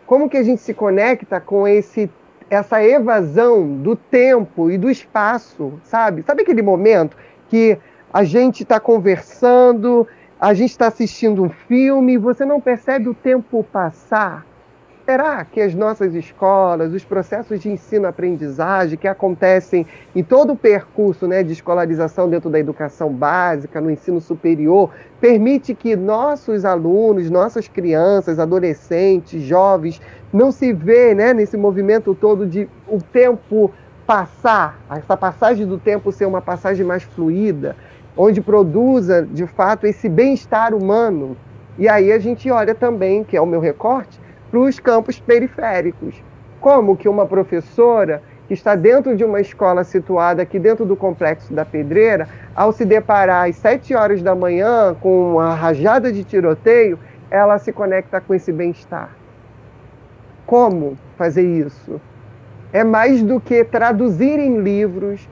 Como 0.05 0.29
que 0.29 0.37
a 0.37 0.43
gente 0.43 0.61
se 0.61 0.73
conecta 0.73 1.39
com 1.39 1.67
esse 1.67 2.11
essa 2.49 2.83
evasão 2.83 3.77
do 3.77 3.95
tempo 3.95 4.71
e 4.71 4.77
do 4.77 4.89
espaço, 4.89 5.73
sabe? 5.83 6.23
Sabe 6.23 6.43
aquele 6.43 6.61
momento 6.61 7.17
que 7.49 7.77
a 8.13 8.23
gente 8.23 8.63
está 8.63 8.79
conversando, 8.79 10.07
a 10.39 10.53
gente 10.53 10.71
está 10.71 10.87
assistindo 10.87 11.43
um 11.43 11.49
filme 11.49 12.13
e 12.13 12.17
você 12.17 12.45
não 12.45 12.61
percebe 12.61 13.09
o 13.09 13.13
tempo 13.13 13.63
passar? 13.71 14.46
Será 15.09 15.45
que 15.45 15.61
as 15.61 15.73
nossas 15.73 16.13
escolas, 16.13 16.93
os 16.93 17.05
processos 17.05 17.61
de 17.61 17.69
ensino-aprendizagem 17.69 18.97
que 18.97 19.07
acontecem 19.07 19.87
em 20.13 20.21
todo 20.21 20.51
o 20.51 20.55
percurso 20.57 21.25
né, 21.25 21.41
de 21.43 21.53
escolarização 21.53 22.29
dentro 22.29 22.49
da 22.49 22.59
educação 22.59 23.09
básica, 23.09 23.79
no 23.79 23.89
ensino 23.89 24.19
superior, 24.19 24.89
permite 25.21 25.73
que 25.73 25.95
nossos 25.95 26.65
alunos, 26.65 27.29
nossas 27.29 27.69
crianças, 27.69 28.37
adolescentes, 28.37 29.41
jovens, 29.43 30.01
não 30.33 30.51
se 30.51 30.73
vê 30.73 31.15
né, 31.15 31.33
nesse 31.33 31.55
movimento 31.55 32.13
todo 32.13 32.45
de 32.45 32.67
o 32.85 33.01
tempo 33.01 33.71
passar, 34.05 34.77
essa 34.89 35.15
passagem 35.15 35.65
do 35.65 35.77
tempo 35.77 36.11
ser 36.11 36.25
uma 36.25 36.41
passagem 36.41 36.85
mais 36.85 37.03
fluida, 37.03 37.77
onde 38.17 38.41
produza, 38.41 39.25
de 39.25 39.47
fato, 39.47 39.87
esse 39.87 40.09
bem-estar 40.09 40.73
humano. 40.73 41.37
E 41.77 41.87
aí 41.87 42.11
a 42.11 42.19
gente 42.19 42.51
olha 42.51 42.75
também, 42.75 43.23
que 43.23 43.37
é 43.37 43.41
o 43.41 43.45
meu 43.45 43.61
recorte, 43.61 44.26
para 44.49 44.59
os 44.59 44.79
campos 44.79 45.19
periféricos. 45.19 46.15
Como 46.59 46.95
que 46.97 47.07
uma 47.07 47.25
professora 47.25 48.21
que 48.47 48.53
está 48.53 48.75
dentro 48.75 49.15
de 49.15 49.23
uma 49.23 49.41
escola 49.41 49.83
situada 49.83 50.41
aqui 50.41 50.57
dentro 50.57 50.85
do 50.85 50.95
complexo 50.95 51.53
da 51.53 51.65
Pedreira, 51.65 52.27
ao 52.55 52.71
se 52.71 52.85
deparar 52.85 53.47
às 53.47 53.57
sete 53.57 53.93
horas 53.93 54.21
da 54.21 54.33
manhã 54.33 54.95
com 55.01 55.33
uma 55.33 55.53
rajada 55.53 56.11
de 56.11 56.23
tiroteio, 56.23 56.97
ela 57.29 57.59
se 57.59 57.73
conecta 57.73 58.21
com 58.21 58.33
esse 58.33 58.51
bem-estar. 58.53 59.09
Como 60.45 60.97
fazer 61.17 61.43
isso? 61.43 61.99
É 62.71 62.83
mais 62.83 63.21
do 63.21 63.39
que 63.39 63.65
traduzir 63.65 64.39
em 64.39 64.61
livros, 64.61 65.27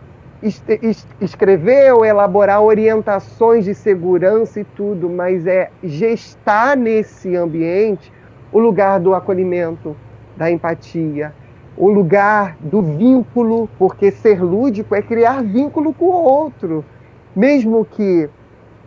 escrever 1.21 1.93
ou 1.93 2.03
elaborar 2.03 2.61
orientações 2.61 3.63
de 3.63 3.73
segurança 3.73 4.59
e 4.59 4.63
tudo, 4.63 5.09
mas 5.09 5.47
é 5.47 5.69
gestar 5.81 6.75
nesse 6.75 7.35
ambiente 7.35 8.11
o 8.51 8.59
lugar 8.59 8.99
do 8.99 9.13
acolhimento, 9.13 9.95
da 10.35 10.51
empatia, 10.51 11.33
o 11.77 11.89
lugar 11.89 12.55
do 12.59 12.81
vínculo, 12.81 13.69
porque 13.77 14.11
ser 14.11 14.41
lúdico 14.41 14.95
é 14.95 15.01
criar 15.01 15.43
vínculo 15.43 15.93
com 15.93 16.05
o 16.05 16.23
outro. 16.23 16.85
Mesmo 17.35 17.83
que 17.83 18.29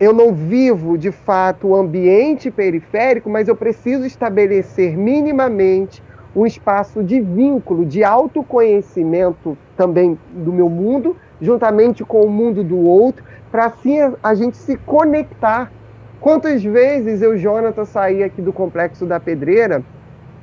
eu 0.00 0.12
não 0.12 0.32
vivo 0.32 0.96
de 0.96 1.10
fato 1.10 1.68
o 1.68 1.76
ambiente 1.76 2.50
periférico, 2.50 3.28
mas 3.28 3.48
eu 3.48 3.56
preciso 3.56 4.06
estabelecer 4.06 4.96
minimamente 4.96 6.02
um 6.34 6.46
espaço 6.46 7.02
de 7.02 7.20
vínculo, 7.20 7.84
de 7.84 8.04
autoconhecimento 8.04 9.58
também 9.76 10.18
do 10.32 10.52
meu 10.52 10.68
mundo, 10.68 11.16
juntamente 11.40 12.04
com 12.04 12.20
o 12.20 12.30
mundo 12.30 12.62
do 12.62 12.78
outro, 12.78 13.24
para 13.50 13.66
assim 13.66 13.98
a 14.22 14.34
gente 14.34 14.56
se 14.56 14.76
conectar. 14.76 15.72
Quantas 16.20 16.64
vezes 16.64 17.22
eu, 17.22 17.36
Jonathan, 17.36 17.84
saí 17.84 18.22
aqui 18.24 18.42
do 18.42 18.52
Complexo 18.52 19.06
da 19.06 19.20
Pedreira 19.20 19.82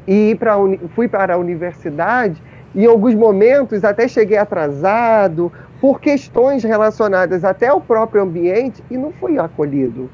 e 0.07 0.37
fui 0.95 1.07
para 1.07 1.33
a 1.33 1.37
universidade 1.37 2.41
e 2.73 2.83
em 2.83 2.87
alguns 2.87 3.13
momentos 3.13 3.83
até 3.83 4.07
cheguei 4.07 4.37
atrasado 4.37 5.51
por 5.81 5.99
questões 5.99 6.63
relacionadas 6.63 7.43
até 7.43 7.67
ao 7.67 7.81
próprio 7.81 8.23
ambiente 8.23 8.83
e 8.89 8.97
não 8.97 9.11
fui 9.11 9.37
acolhido, 9.37 10.09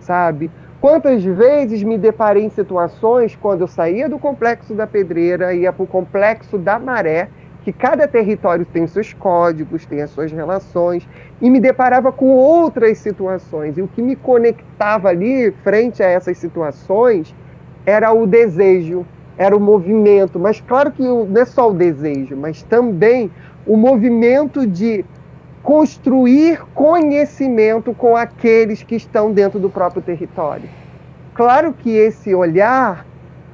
sabe? 0.00 0.50
Quantas 0.80 1.22
vezes 1.22 1.82
me 1.82 1.96
deparei 1.98 2.44
em 2.44 2.50
situações 2.50 3.36
quando 3.36 3.60
eu 3.60 3.68
saía 3.68 4.08
do 4.08 4.18
complexo 4.18 4.74
da 4.74 4.86
Pedreira 4.86 5.54
ia 5.54 5.72
para 5.72 5.84
o 5.84 5.86
complexo 5.86 6.58
da 6.58 6.78
Maré, 6.78 7.28
que 7.64 7.72
cada 7.72 8.08
território 8.08 8.64
tem 8.64 8.86
seus 8.86 9.12
códigos, 9.12 9.86
tem 9.86 10.02
as 10.02 10.10
suas 10.10 10.32
relações, 10.32 11.08
e 11.40 11.48
me 11.48 11.60
deparava 11.60 12.10
com 12.10 12.30
outras 12.30 12.98
situações. 12.98 13.78
E 13.78 13.82
o 13.82 13.88
que 13.88 14.02
me 14.02 14.16
conectava 14.16 15.08
ali, 15.08 15.52
frente 15.62 16.02
a 16.02 16.06
essas 16.06 16.38
situações, 16.38 17.34
era 17.86 18.12
o 18.12 18.26
desejo, 18.26 19.06
era 19.38 19.56
o 19.56 19.60
movimento. 19.60 20.38
Mas 20.38 20.60
claro 20.60 20.90
que 20.90 21.02
não 21.02 21.28
é 21.36 21.44
só 21.44 21.70
o 21.70 21.74
desejo, 21.74 22.36
mas 22.36 22.62
também 22.62 23.30
o 23.66 23.76
movimento 23.76 24.66
de 24.66 25.04
construir 25.62 26.60
conhecimento 26.74 27.94
com 27.94 28.16
aqueles 28.16 28.82
que 28.82 28.96
estão 28.96 29.32
dentro 29.32 29.60
do 29.60 29.70
próprio 29.70 30.02
território. 30.02 30.68
Claro 31.34 31.72
que 31.72 31.90
esse 31.90 32.34
olhar 32.34 33.06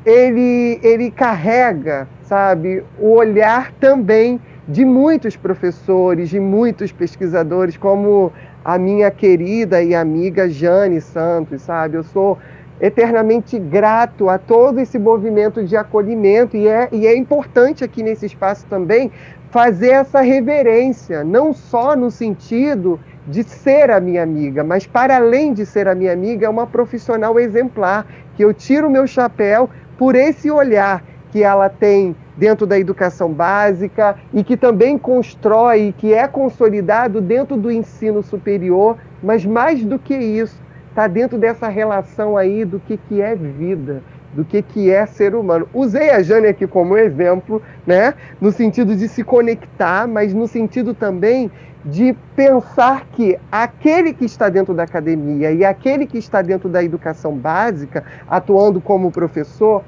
ele, 0.05 0.81
ele 0.83 1.11
carrega, 1.11 2.09
sabe, 2.23 2.83
o 2.99 3.11
olhar 3.11 3.73
também 3.73 4.41
de 4.67 4.85
muitos 4.85 5.37
professores, 5.37 6.29
de 6.29 6.39
muitos 6.39 6.93
pesquisadores, 6.93 7.77
como 7.77 8.33
a 8.65 8.77
minha 8.77 9.11
querida 9.11 9.83
e 9.83 9.95
amiga 9.95 10.49
Jane 10.49 11.01
Santos, 11.01 11.63
sabe? 11.63 11.97
Eu 11.97 12.03
sou 12.03 12.39
eternamente 12.81 13.59
grato 13.59 14.29
a 14.29 14.39
todo 14.39 14.79
esse 14.79 14.99
movimento 14.99 15.65
de 15.65 15.77
acolhimento 15.77 16.57
e 16.57 16.69
é, 16.69 16.89
e 16.93 17.07
é 17.07 17.17
importante 17.17 17.83
aqui 17.83 18.03
nesse 18.03 18.27
espaço 18.27 18.67
também 18.67 19.11
fazer 19.51 19.91
essa 19.91 20.21
reverência, 20.21 21.25
não 21.25 21.53
só 21.53 21.97
no 21.97 22.11
sentido 22.11 23.01
de 23.27 23.43
ser 23.43 23.91
a 23.91 24.01
minha 24.01 24.23
amiga, 24.23 24.63
mas 24.63 24.87
para 24.87 25.17
além 25.17 25.53
de 25.53 25.67
ser 25.67 25.89
a 25.89 25.95
minha 25.95 26.13
amiga, 26.13 26.47
é 26.47 26.49
uma 26.49 26.67
profissional 26.67 27.39
exemplar, 27.39 28.07
que 28.37 28.45
eu 28.45 28.55
tiro 28.55 28.87
o 28.87 28.91
meu 28.91 29.07
chapéu 29.07 29.69
por 29.99 30.15
esse 30.15 30.51
olhar 30.51 31.03
que 31.31 31.43
ela 31.43 31.69
tem 31.69 32.17
dentro 32.37 32.67
da 32.67 32.79
educação 32.79 33.31
básica 33.33 34.17
e 34.33 34.45
que 34.45 34.57
também 34.57 34.97
constrói, 34.97 35.93
que 35.99 36.15
é 36.15 36.27
consolidado 36.27 37.21
dentro 37.21 37.57
do 37.57 37.71
ensino 37.71 38.23
superior, 38.23 38.97
mas 39.23 39.45
mais 39.45 39.85
do 39.85 39.99
que 39.99 40.15
isso, 40.17 40.59
está 40.89 41.07
dentro 41.07 41.37
dessa 41.37 41.69
relação 41.69 42.37
aí 42.37 42.65
do 42.65 42.81
que, 42.81 42.97
que 42.97 43.21
é 43.21 43.35
vida, 43.35 44.03
do 44.33 44.45
que, 44.45 44.63
que 44.63 44.91
é 44.91 45.05
ser 45.05 45.35
humano. 45.35 45.69
Usei 45.75 46.11
a 46.11 46.23
Jane 46.23 46.47
aqui 46.47 46.67
como 46.67 46.97
exemplo, 46.97 47.61
né? 47.87 48.15
no 48.41 48.53
sentido 48.53 48.95
de 48.95 49.09
se 49.09 49.25
conectar, 49.25 50.07
mas 50.07 50.33
no 50.33 50.47
sentido 50.47 50.95
também 50.95 51.51
de 51.89 52.15
pensar 52.37 53.07
que 53.13 53.39
aquele 53.51 54.13
que 54.13 54.27
está 54.27 54.51
dentro 54.51 54.75
da 54.75 54.83
academia 54.83 55.51
e 55.51 55.65
aquele 55.65 56.07
que 56.07 56.19
está 56.19 56.43
dentro 56.43 56.69
da 56.69 56.85
educação 56.85 57.33
básica, 57.33 58.05
atuando 58.29 58.79
como 58.79 59.11
professor, 59.11 59.83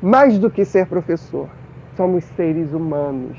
mais 0.00 0.38
do 0.38 0.48
que 0.48 0.64
ser 0.64 0.86
professor, 0.86 1.48
somos 1.96 2.22
seres 2.36 2.72
humanos. 2.72 3.36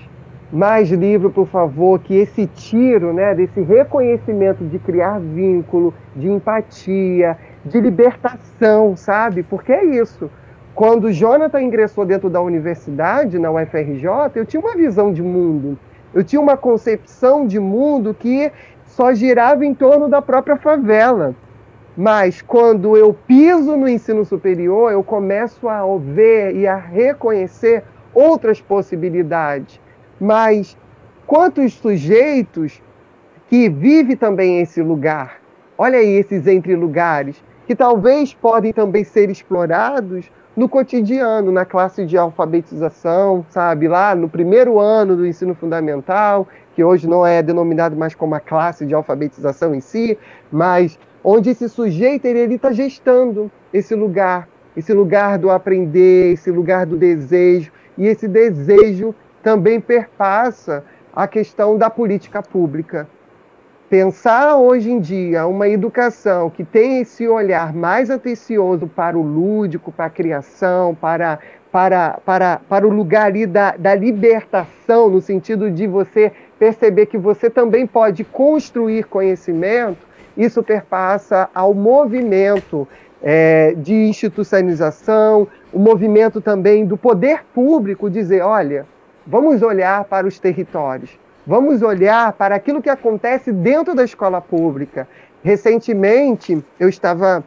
Mais 0.51 0.89
livro, 0.89 1.29
por 1.29 1.47
favor, 1.47 1.99
que 1.99 2.15
esse 2.15 2.45
tiro, 2.45 3.13
né, 3.13 3.33
desse 3.33 3.61
reconhecimento 3.61 4.65
de 4.65 4.79
criar 4.79 5.19
vínculo, 5.19 5.93
de 6.13 6.29
empatia, 6.29 7.37
de 7.63 7.79
libertação, 7.79 8.97
sabe? 8.97 9.43
Porque 9.43 9.71
é 9.71 9.85
isso. 9.85 10.29
Quando 10.75 11.11
Jonathan 11.11 11.61
ingressou 11.61 12.05
dentro 12.05 12.29
da 12.29 12.41
universidade, 12.41 13.39
na 13.39 13.49
UFRJ, 13.49 14.31
eu 14.35 14.45
tinha 14.45 14.59
uma 14.59 14.75
visão 14.75 15.13
de 15.13 15.23
mundo. 15.23 15.77
Eu 16.13 16.23
tinha 16.23 16.41
uma 16.41 16.57
concepção 16.57 17.45
de 17.45 17.59
mundo 17.59 18.13
que 18.13 18.51
só 18.85 19.13
girava 19.13 19.65
em 19.65 19.73
torno 19.73 20.07
da 20.07 20.21
própria 20.21 20.57
favela. 20.57 21.35
Mas 21.95 22.41
quando 22.41 22.95
eu 22.95 23.13
piso 23.13 23.75
no 23.75 23.89
ensino 23.89 24.23
superior, 24.23 24.91
eu 24.91 25.03
começo 25.03 25.67
a 25.67 25.81
ver 25.97 26.55
e 26.55 26.67
a 26.67 26.75
reconhecer 26.75 27.83
outras 28.13 28.61
possibilidades. 28.61 29.79
Mas 30.19 30.77
quantos 31.25 31.73
sujeitos 31.73 32.81
que 33.47 33.69
vivem 33.69 34.15
também 34.15 34.61
esse 34.61 34.81
lugar? 34.81 35.39
Olha 35.77 35.99
aí 35.99 36.17
esses 36.17 36.47
entre 36.47 36.75
lugares 36.75 37.43
que 37.65 37.75
talvez 37.75 38.33
podem 38.33 38.71
também 38.71 39.03
ser 39.03 39.29
explorados 39.29 40.31
no 40.57 40.67
cotidiano, 40.67 41.51
na 41.51 41.63
classe 41.65 42.03
de 42.03 42.17
alfabetização, 42.17 43.45
sabe? 43.47 43.87
Lá 43.87 44.15
no 44.15 44.27
primeiro 44.27 44.79
ano 44.79 45.15
do 45.15 45.27
ensino 45.27 45.53
fundamental, 45.53 46.47
que 46.73 46.83
hoje 46.83 47.07
não 47.07 47.25
é 47.25 47.43
denominado 47.43 47.95
mais 47.95 48.15
como 48.15 48.33
a 48.33 48.39
classe 48.39 48.83
de 48.83 48.95
alfabetização 48.95 49.75
em 49.75 49.79
si, 49.79 50.17
mas 50.51 50.97
onde 51.23 51.51
esse 51.51 51.69
sujeito 51.69 52.25
ele 52.25 52.55
está 52.55 52.71
gestando 52.71 53.51
esse 53.71 53.93
lugar, 53.93 54.49
esse 54.75 54.91
lugar 54.93 55.37
do 55.37 55.51
aprender, 55.51 56.33
esse 56.33 56.49
lugar 56.49 56.87
do 56.87 56.97
desejo, 56.97 57.71
e 57.95 58.07
esse 58.07 58.27
desejo 58.27 59.13
também 59.43 59.79
perpassa 59.79 60.83
a 61.15 61.27
questão 61.27 61.77
da 61.77 61.89
política 61.89 62.41
pública 62.41 63.07
pensar 63.89 64.57
hoje 64.57 64.91
em 64.91 64.99
dia 64.99 65.47
uma 65.47 65.67
educação 65.67 66.49
que 66.49 66.63
tem 66.63 67.01
esse 67.01 67.27
olhar 67.27 67.73
mais 67.73 68.09
atencioso 68.09 68.87
para 68.87 69.17
o 69.17 69.21
lúdico, 69.21 69.91
para 69.91 70.05
a 70.05 70.09
criação, 70.09 70.93
para, 70.93 71.39
para, 71.71 72.19
para, 72.25 72.61
para 72.67 72.85
o 72.85 72.89
lugar 72.89 73.27
ali 73.27 73.45
da, 73.45 73.71
da 73.77 73.95
libertação, 73.95 75.09
no 75.09 75.21
sentido 75.21 75.71
de 75.71 75.87
você 75.87 76.31
perceber 76.59 77.05
que 77.05 77.17
você 77.17 77.49
também 77.49 77.87
pode 77.87 78.23
construir 78.25 79.05
conhecimento, 79.05 80.05
isso 80.35 80.61
perpassa 80.61 81.49
ao 81.55 81.73
movimento 81.73 82.87
é, 83.23 83.73
de 83.77 83.93
institucionalização, 83.93 85.47
o 85.71 85.79
movimento 85.79 86.41
também 86.41 86.85
do 86.85 86.97
poder 86.97 87.43
público 87.53 88.09
dizer, 88.09 88.41
olha, 88.41 88.85
vamos 89.25 89.61
olhar 89.61 90.03
para 90.03 90.27
os 90.27 90.39
territórios 90.39 91.17
Vamos 91.47 91.81
olhar 91.81 92.33
para 92.33 92.55
aquilo 92.55 92.81
que 92.81 92.89
acontece 92.89 93.53
dentro 93.53 93.95
da 93.95 94.03
escola 94.03 94.41
pública. 94.41 95.07
Recentemente, 95.41 96.61
eu 96.77 96.89
estava, 96.89 97.41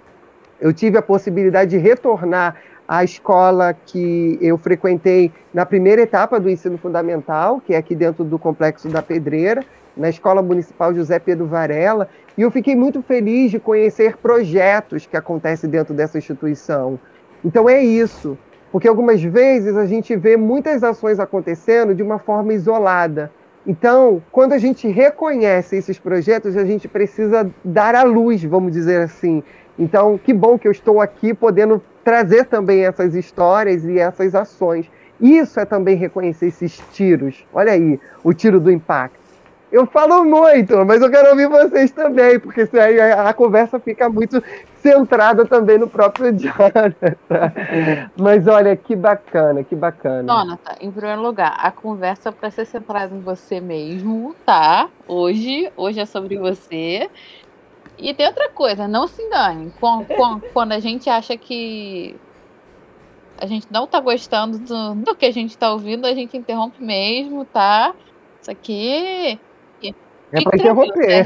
eu 0.59 0.73
tive 0.73 0.97
a 0.97 1.03
possibilidade 1.03 1.73
de 1.73 1.77
retornar 1.77 2.57
à 2.89 3.05
escola 3.05 3.75
que 3.75 4.39
eu 4.41 4.57
frequentei 4.57 5.31
na 5.53 5.67
primeira 5.67 6.01
etapa 6.01 6.41
do 6.41 6.49
ensino 6.49 6.79
fundamental, 6.79 7.61
que 7.61 7.75
é 7.75 7.77
aqui 7.77 7.95
dentro 7.95 8.25
do 8.25 8.39
complexo 8.39 8.89
da 8.89 9.03
Pedreira, 9.03 9.63
na 9.95 10.09
Escola 10.09 10.41
Municipal 10.41 10.95
José 10.95 11.19
Pedro 11.19 11.45
Varela, 11.45 12.09
e 12.39 12.41
eu 12.41 12.51
fiquei 12.51 12.75
muito 12.75 13.03
feliz 13.03 13.51
de 13.51 13.59
conhecer 13.59 14.17
projetos 14.17 15.05
que 15.05 15.15
acontecem 15.15 15.69
dentro 15.69 15.93
dessa 15.93 16.17
instituição. 16.17 16.99
Então 17.45 17.69
é 17.69 17.83
isso, 17.83 18.39
porque 18.73 18.89
algumas 18.89 19.23
vezes 19.23 19.77
a 19.77 19.85
gente 19.85 20.17
vê 20.17 20.39
muitas 20.39 20.83
ações 20.83 21.21
acontecendo 21.21 21.95
de 21.95 22.03
uma 22.03 22.19
forma 22.19 22.55
isolada. 22.55 23.31
Então, 23.67 24.23
quando 24.33 24.53
a 24.53 24.59
gente 24.59 24.89
reconhece 24.89 25.77
esses 25.77 25.99
projetos, 25.99 26.57
a 26.57 26.65
gente 26.65 26.89
precisa 26.89 27.51
dar 27.65 27.95
à 27.95 28.03
luz, 28.03 28.43
vamos 28.43 28.73
dizer 28.73 29.03
assim. 29.03 29.43
Então, 29.79 30.19
que 30.19 30.33
bom 30.33 30.59
que 30.59 30.67
eu 30.67 30.73
estou 30.73 31.01
aqui 31.01 31.35
podendo 31.35 31.83
trazer 32.03 32.47
também 32.47 32.85
essas 32.85 33.15
histórias 33.15 33.85
e 33.85 33.99
essas 33.99 34.35
ações. 34.35 34.91
Isso 35.21 35.61
é 35.61 35.67
também 35.67 35.97
reconhecer 35.97 36.47
esses 36.47 36.83
tiros. 36.93 37.45
Olha 37.53 37.73
aí, 37.73 38.01
o 38.25 38.33
tiro 38.33 38.59
do 38.59 38.71
impacto. 38.71 39.20
Eu 39.73 39.87
falo 39.87 40.25
muito, 40.25 40.85
mas 40.85 41.01
eu 41.01 41.09
quero 41.09 41.31
ouvir 41.31 41.49
vocês 41.49 41.93
também, 41.93 42.41
porque 42.41 42.69
aí 42.77 43.01
a, 43.01 43.33
conversa 43.33 43.79
fica 43.79 44.09
muito 44.09 44.43
centrada 44.83 45.47
também 45.47 45.79
no 45.79 45.89
próprio 45.89 46.33
Jonathan. 46.37 47.17
Mas 48.17 48.49
olha, 48.49 48.75
que 48.75 48.97
bacana, 48.97 49.63
que 49.63 49.77
bacana. 49.77 50.33
Jonathan, 50.33 50.75
em 50.81 50.91
primeiro 50.91 51.23
lugar, 51.23 51.57
a 51.57 51.71
conversa 51.71 52.33
para 52.33 52.51
ser 52.51 52.65
centrada 52.65 53.15
em 53.15 53.21
você 53.21 53.61
mesmo, 53.61 54.35
tá? 54.45 54.89
Hoje, 55.07 55.71
hoje 55.77 56.01
é 56.01 56.07
sobre 56.07 56.37
você. 56.37 57.09
E 57.97 58.13
tem 58.13 58.27
outra 58.27 58.49
coisa, 58.49 58.89
não 58.89 59.07
se 59.07 59.23
engane. 59.23 59.73
Quando, 59.79 60.07
quando 60.53 60.73
a 60.73 60.81
gente 60.81 61.09
acha 61.09 61.37
que 61.37 62.17
a 63.41 63.47
gente 63.47 63.69
não 63.71 63.87
tá 63.87 64.01
gostando 64.01 64.59
do, 64.59 64.95
do 64.97 65.15
que 65.15 65.27
a 65.27 65.31
gente 65.31 65.57
tá 65.57 65.71
ouvindo, 65.71 66.07
a 66.07 66.15
gente 66.15 66.37
interrompe 66.37 66.83
mesmo, 66.83 67.45
tá? 67.45 67.95
Isso 68.41 68.51
aqui. 68.51 69.39
É 70.33 70.43
pra 70.43 70.57
interromper. 70.57 71.25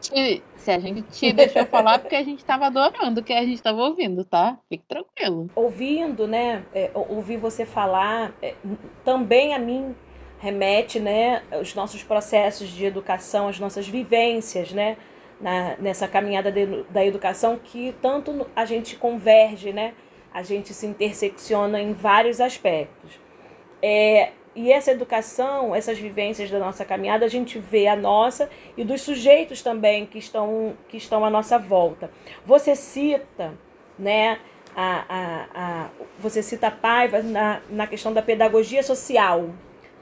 Se, 0.00 0.42
se 0.56 0.70
a 0.70 0.78
gente 0.78 1.02
te 1.02 1.32
deixou 1.34 1.64
falar, 1.66 1.98
porque 1.98 2.16
a 2.16 2.22
gente 2.22 2.44
tava 2.44 2.66
adorando 2.66 3.20
o 3.20 3.24
que 3.24 3.32
a 3.32 3.44
gente 3.44 3.62
tava 3.62 3.80
ouvindo, 3.82 4.24
tá? 4.24 4.58
Fique 4.68 4.84
tranquilo. 4.86 5.48
Ouvindo, 5.54 6.26
né? 6.26 6.62
É, 6.74 6.90
ouvir 6.94 7.36
você 7.36 7.64
falar, 7.64 8.32
é, 8.42 8.54
também 9.04 9.54
a 9.54 9.58
mim 9.58 9.94
remete, 10.40 10.98
né, 10.98 11.42
os 11.60 11.74
nossos 11.74 12.02
processos 12.02 12.68
de 12.68 12.86
educação, 12.86 13.46
as 13.46 13.60
nossas 13.60 13.86
vivências, 13.86 14.72
né, 14.72 14.96
na, 15.38 15.76
nessa 15.78 16.08
caminhada 16.08 16.50
de, 16.50 16.82
da 16.84 17.04
educação 17.04 17.60
que 17.62 17.94
tanto 18.00 18.46
a 18.56 18.64
gente 18.64 18.96
converge, 18.96 19.70
né, 19.70 19.92
a 20.32 20.42
gente 20.42 20.72
se 20.72 20.86
intersecciona 20.86 21.80
em 21.80 21.92
vários 21.92 22.40
aspectos. 22.40 23.20
É, 23.82 24.30
e 24.54 24.72
essa 24.72 24.90
educação, 24.90 25.74
essas 25.74 25.98
vivências 25.98 26.50
da 26.50 26.58
nossa 26.58 26.84
caminhada, 26.84 27.24
a 27.24 27.28
gente 27.28 27.58
vê 27.58 27.86
a 27.86 27.94
nossa 27.94 28.50
e 28.76 28.84
dos 28.84 29.00
sujeitos 29.02 29.62
também 29.62 30.04
que 30.06 30.18
estão, 30.18 30.74
que 30.88 30.96
estão 30.96 31.24
à 31.24 31.30
nossa 31.30 31.58
volta. 31.58 32.10
Você 32.44 32.74
cita, 32.74 33.54
né, 33.98 34.40
a, 34.74 35.04
a, 35.08 35.46
a, 35.54 35.88
você 36.18 36.42
cita 36.42 36.70
Paiva 36.70 37.22
na, 37.22 37.60
na 37.68 37.86
questão 37.86 38.12
da 38.12 38.22
pedagogia 38.22 38.82
social, 38.82 39.50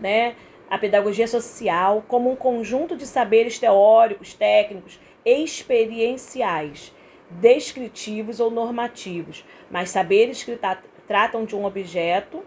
né? 0.01 0.35
A 0.71 0.77
pedagogia 0.79 1.27
social 1.27 2.05
como 2.07 2.31
um 2.31 2.37
conjunto 2.37 2.97
de 2.97 3.07
saberes 3.07 3.59
teóricos, 3.59 4.35
técnicos, 4.35 5.01
experienciais, 5.25 6.95
descritivos 7.31 8.41
ou 8.41 8.51
normativos, 8.51 9.45
mas 9.71 9.91
saberes 9.91 10.43
que 10.43 10.59
tratam 11.07 11.45
de 11.45 11.57
um 11.57 11.65
objeto 11.65 12.43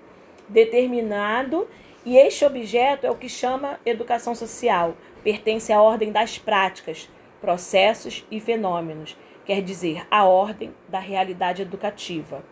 determinado 0.48 1.68
e 2.06 2.18
este 2.18 2.44
objeto 2.46 3.06
é 3.06 3.12
o 3.12 3.16
que 3.16 3.30
chama 3.30 3.80
educação 3.86 4.34
social, 4.34 4.96
pertence 5.24 5.72
à 5.72 5.82
ordem 5.82 6.12
das 6.12 6.38
práticas, 6.38 7.10
processos 7.40 8.26
e 8.32 8.40
fenômenos, 8.40 9.18
quer 9.46 9.62
dizer, 9.62 10.06
a 10.10 10.26
ordem 10.26 10.74
da 10.88 11.00
realidade 11.00 11.62
educativa. 11.62 12.44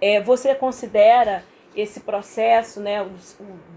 É, 0.00 0.20
você 0.20 0.54
considera 0.54 1.44
esse 1.74 2.00
processo 2.00 2.80
né, 2.80 3.06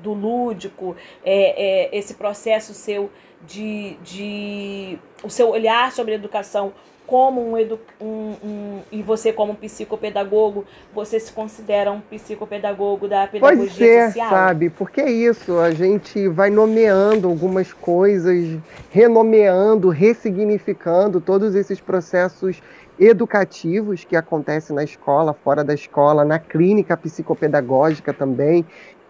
do 0.02 0.14
lúdico, 0.14 0.96
é, 1.24 1.90
é, 1.92 1.98
esse 1.98 2.16
processo 2.16 2.74
seu 2.74 3.12
de, 3.46 3.96
de 3.98 4.98
o 5.24 5.30
seu 5.30 5.50
olhar 5.50 5.92
sobre 5.92 6.14
a 6.14 6.16
educação 6.16 6.74
como 7.06 7.42
um, 7.42 7.58
edu, 7.58 7.80
um, 8.00 8.36
um, 8.44 8.80
e 8.92 9.02
você 9.02 9.34
como 9.34 9.56
psicopedagogo, 9.56 10.66
você 10.94 11.20
se 11.20 11.32
considera 11.32 11.92
um 11.92 12.00
psicopedagogo 12.00 13.08
da 13.08 13.28
pedagogia 13.28 13.66
Pode 13.66 13.74
ser, 13.76 14.08
social? 14.08 14.30
sabe? 14.30 14.70
Porque 14.70 15.02
é 15.02 15.12
isso, 15.12 15.60
a 15.60 15.72
gente 15.72 16.28
vai 16.28 16.50
nomeando 16.50 17.28
algumas 17.28 17.74
coisas, 17.74 18.58
renomeando, 18.90 19.90
ressignificando 19.90 21.20
todos 21.20 21.56
esses 21.56 21.80
processos 21.82 22.62
educativos 23.00 24.04
que 24.04 24.16
acontecem 24.16 24.76
na 24.76 24.84
escola, 24.84 25.34
fora 25.34 25.64
da 25.64 25.74
escola, 25.74 26.24
na 26.24 26.40
clínica 26.40 26.96
psicopedagógica 26.96 28.14
também. 28.14 28.66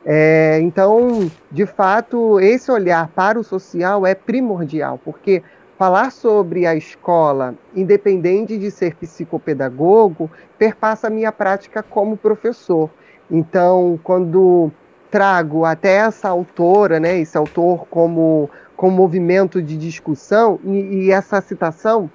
É, 0.05 0.59
então, 0.61 1.31
de 1.49 1.65
fato, 1.65 2.39
esse 2.39 2.69
olhar 2.71 3.07
para 3.09 3.39
o 3.39 3.43
social 3.43 4.05
é 4.05 4.13
primordial, 4.13 4.99
porque 5.03 5.41
falar 5.77 6.11
sobre 6.11 6.65
a 6.65 6.75
escola, 6.75 7.55
independente 7.75 8.57
de 8.57 8.69
ser 8.69 8.95
psicopedagogo, 8.95 10.29
perpassa 10.57 11.07
a 11.07 11.09
minha 11.09 11.31
prática 11.31 11.81
como 11.81 12.15
professor. 12.15 12.89
Então, 13.29 13.99
quando 14.03 14.71
trago 15.09 15.65
até 15.65 15.95
essa 15.97 16.29
autora, 16.29 16.99
né, 16.99 17.19
esse 17.19 17.37
autor 17.37 17.87
como, 17.89 18.49
como 18.75 18.95
movimento 18.95 19.61
de 19.61 19.77
discussão, 19.77 20.59
e, 20.63 21.05
e 21.05 21.11
essa 21.11 21.41
citação 21.41 22.09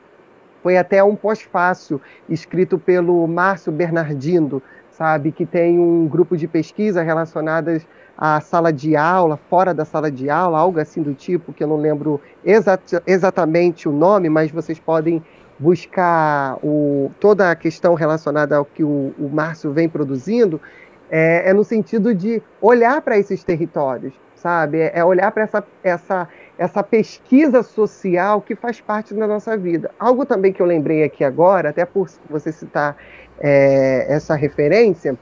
foi 0.62 0.76
até 0.76 1.02
um 1.02 1.14
pós-fácil 1.14 2.00
escrito 2.28 2.78
pelo 2.78 3.26
Márcio 3.26 3.70
Bernardino, 3.70 4.62
sabe, 4.90 5.30
que 5.30 5.46
tem 5.46 5.78
um 5.78 6.08
grupo 6.08 6.36
de 6.36 6.48
pesquisa 6.48 7.02
relacionadas 7.02 7.86
à 8.18 8.40
sala 8.40 8.72
de 8.72 8.96
aula, 8.96 9.36
fora 9.48 9.72
da 9.72 9.84
sala 9.84 10.10
de 10.10 10.28
aula, 10.28 10.58
algo 10.58 10.80
assim 10.80 11.00
do 11.00 11.14
tipo, 11.14 11.52
que 11.52 11.62
eu 11.62 11.68
não 11.68 11.76
lembro 11.76 12.20
exat 12.44 13.00
exatamente 13.06 13.88
o 13.88 13.92
nome, 13.92 14.28
mas 14.28 14.50
vocês 14.50 14.80
podem 14.80 15.22
buscar 15.56 16.58
o, 16.62 17.12
toda 17.20 17.50
a 17.50 17.54
questão 17.54 17.94
relacionada 17.94 18.56
ao 18.56 18.64
que 18.64 18.82
o, 18.82 19.14
o 19.16 19.30
Márcio 19.32 19.72
vem 19.72 19.88
produzindo, 19.88 20.60
é, 21.08 21.48
é, 21.48 21.52
no 21.54 21.62
sentido 21.62 22.12
de 22.12 22.42
olhar 22.60 23.00
para 23.02 23.16
esses 23.16 23.44
territórios, 23.44 24.12
sabe? 24.34 24.80
É, 24.80 24.98
é 24.98 25.04
olhar 25.04 25.30
para 25.30 25.44
essa, 25.44 25.64
essa, 25.82 26.28
essa 26.58 26.82
pesquisa 26.82 27.62
social 27.62 28.42
que 28.42 28.56
faz 28.56 28.80
parte 28.80 29.14
da 29.14 29.28
nossa 29.28 29.56
vida. 29.56 29.92
Algo 29.98 30.26
também 30.26 30.52
que 30.52 30.60
eu 30.60 30.66
lembrei 30.66 31.04
aqui 31.04 31.22
agora, 31.22 31.70
até 31.70 31.84
por 31.84 32.08
você 32.28 32.50
citar 32.50 32.96
é, 33.38 34.06
essa 34.12 34.34
referência, 34.34 35.16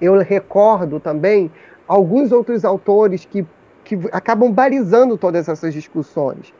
eu 0.00 0.18
recordo 0.18 0.98
também 0.98 1.50
alguns 1.92 2.32
outros 2.32 2.64
autores 2.64 3.26
que, 3.26 3.44
que 3.84 3.98
acabam 4.12 4.50
balizando 4.50 5.18
todas 5.18 5.48
essas 5.48 5.74
discussões. 5.74 6.54